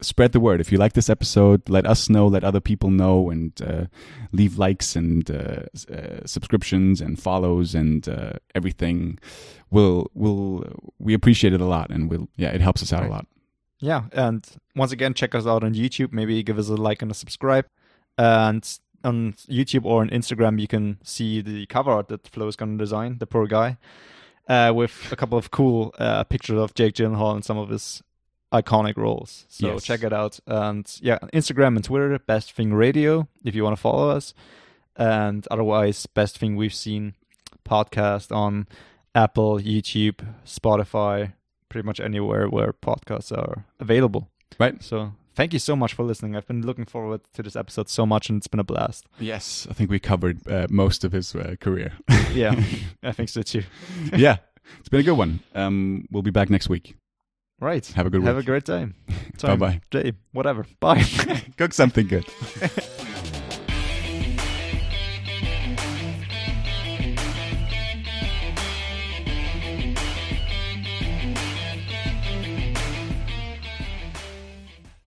spread 0.00 0.32
the 0.32 0.40
word 0.40 0.60
if 0.60 0.70
you 0.72 0.78
like 0.78 0.92
this 0.94 1.10
episode 1.10 1.68
let 1.68 1.86
us 1.86 2.08
know 2.08 2.26
let 2.26 2.44
other 2.44 2.60
people 2.60 2.90
know 2.90 3.30
and 3.30 3.60
uh, 3.62 3.84
leave 4.32 4.58
likes 4.58 4.96
and 4.96 5.30
uh, 5.30 5.62
uh, 5.92 6.24
subscriptions 6.26 7.00
and 7.00 7.20
follows 7.20 7.74
and 7.74 8.08
uh, 8.08 8.32
everything 8.54 9.18
we'll 9.70 10.10
we'll 10.14 10.64
we 10.98 11.14
appreciate 11.14 11.52
it 11.52 11.60
a 11.60 11.64
lot 11.66 11.90
and 11.90 12.10
we'll 12.10 12.28
yeah 12.36 12.48
it 12.50 12.60
helps 12.60 12.82
us 12.82 12.92
out 12.92 13.00
Right. 13.02 13.10
a 13.10 13.12
lot 13.12 13.26
Yeah. 13.82 14.02
And 14.12 14.44
once 14.76 14.92
again, 14.92 15.14
check 15.14 15.34
us 15.34 15.46
out 15.46 15.64
on 15.64 15.72
YouTube. 15.74 16.12
Maybe 16.12 16.42
give 16.42 16.58
us 16.58 16.68
a 16.68 16.74
like 16.76 17.00
and 17.02 17.10
a 17.10 17.14
subscribe. 17.14 17.64
And 18.18 18.62
on 19.02 19.32
YouTube 19.48 19.86
or 19.86 20.02
on 20.02 20.10
Instagram, 20.10 20.60
you 20.60 20.68
can 20.68 20.98
see 21.02 21.40
the 21.40 21.64
cover 21.66 21.90
art 21.90 22.08
that 22.08 22.28
Flo 22.28 22.46
is 22.48 22.56
going 22.56 22.76
to 22.76 22.84
design, 22.84 23.16
the 23.20 23.26
poor 23.26 23.46
guy, 23.46 23.78
uh, 24.48 24.72
with 24.74 25.10
a 25.10 25.16
couple 25.16 25.38
of 25.38 25.50
cool 25.50 25.94
uh, 25.98 26.24
pictures 26.24 26.58
of 26.58 26.74
Jake 26.74 26.94
Gyllenhaal 26.94 27.34
and 27.36 27.42
some 27.44 27.56
of 27.56 27.70
his 27.70 28.02
iconic 28.52 28.96
roles. 28.96 29.46
So 29.48 29.74
Yes. 29.74 29.84
check 29.84 30.02
it 30.02 30.12
out. 30.12 30.40
And 30.46 30.90
yeah, 31.00 31.18
Instagram 31.32 31.76
and 31.76 31.84
Twitter, 31.84 32.18
Best 32.18 32.52
Thing 32.52 32.72
Radio, 32.74 33.28
if 33.44 33.54
you 33.54 33.62
want 33.64 33.76
to 33.76 33.80
follow 33.80 34.08
us. 34.10 34.34
And 34.96 35.46
otherwise, 35.50 36.06
Best 36.06 36.38
Thing 36.38 36.56
We've 36.56 36.74
Seen 36.74 37.14
podcast 37.64 38.34
on 38.34 38.66
Apple, 39.14 39.58
YouTube, 39.58 40.20
Spotify, 40.44 41.32
pretty 41.68 41.86
much 41.86 42.00
anywhere 42.00 42.48
where 42.48 42.72
podcasts 42.72 43.36
are 43.36 43.64
available. 43.78 44.28
right 44.58 44.82
So 44.82 45.12
thank 45.34 45.52
you 45.52 45.58
so 45.58 45.76
much 45.76 45.94
for 45.94 46.02
listening. 46.02 46.36
I've 46.36 46.46
been 46.46 46.66
looking 46.66 46.84
forward 46.84 47.20
to 47.34 47.42
this 47.42 47.56
episode 47.56 47.88
so 47.88 48.04
much, 48.04 48.28
and 48.28 48.38
it's 48.38 48.48
been 48.48 48.60
a 48.60 48.64
blast. 48.64 49.06
yes 49.20 49.66
i 49.70 49.72
think 49.72 49.90
we 49.90 49.98
covered 50.00 50.46
uh, 50.48 50.66
most 50.70 51.04
of 51.04 51.12
his 51.12 51.34
uh, 51.34 51.54
career 51.60 51.92
Yeah, 52.34 52.60
I 53.02 53.12
think 53.12 53.28
so 53.28 53.42
too. 53.42 53.62
yeah 54.16 54.38
it's 54.78 54.88
been 54.88 55.00
a 55.00 55.04
good 55.04 55.16
one 55.18 55.40
um 55.54 56.06
we'll 56.10 56.22
be 56.22 56.30
back 56.32 56.50
next 56.50 56.68
week 56.68 56.94
Right. 57.60 57.86
Have 57.88 58.06
a 58.06 58.10
good 58.10 58.22
Have 58.22 58.36
a 58.36 58.38
week. 58.38 58.46
great 58.46 58.64
time. 58.74 58.94
Bye-bye. 59.40 59.80
Day. 59.90 60.12
Whatever. 60.32 60.64
Bye. 60.80 61.02
cook 61.58 61.72
something 61.74 62.06
good 62.08 62.24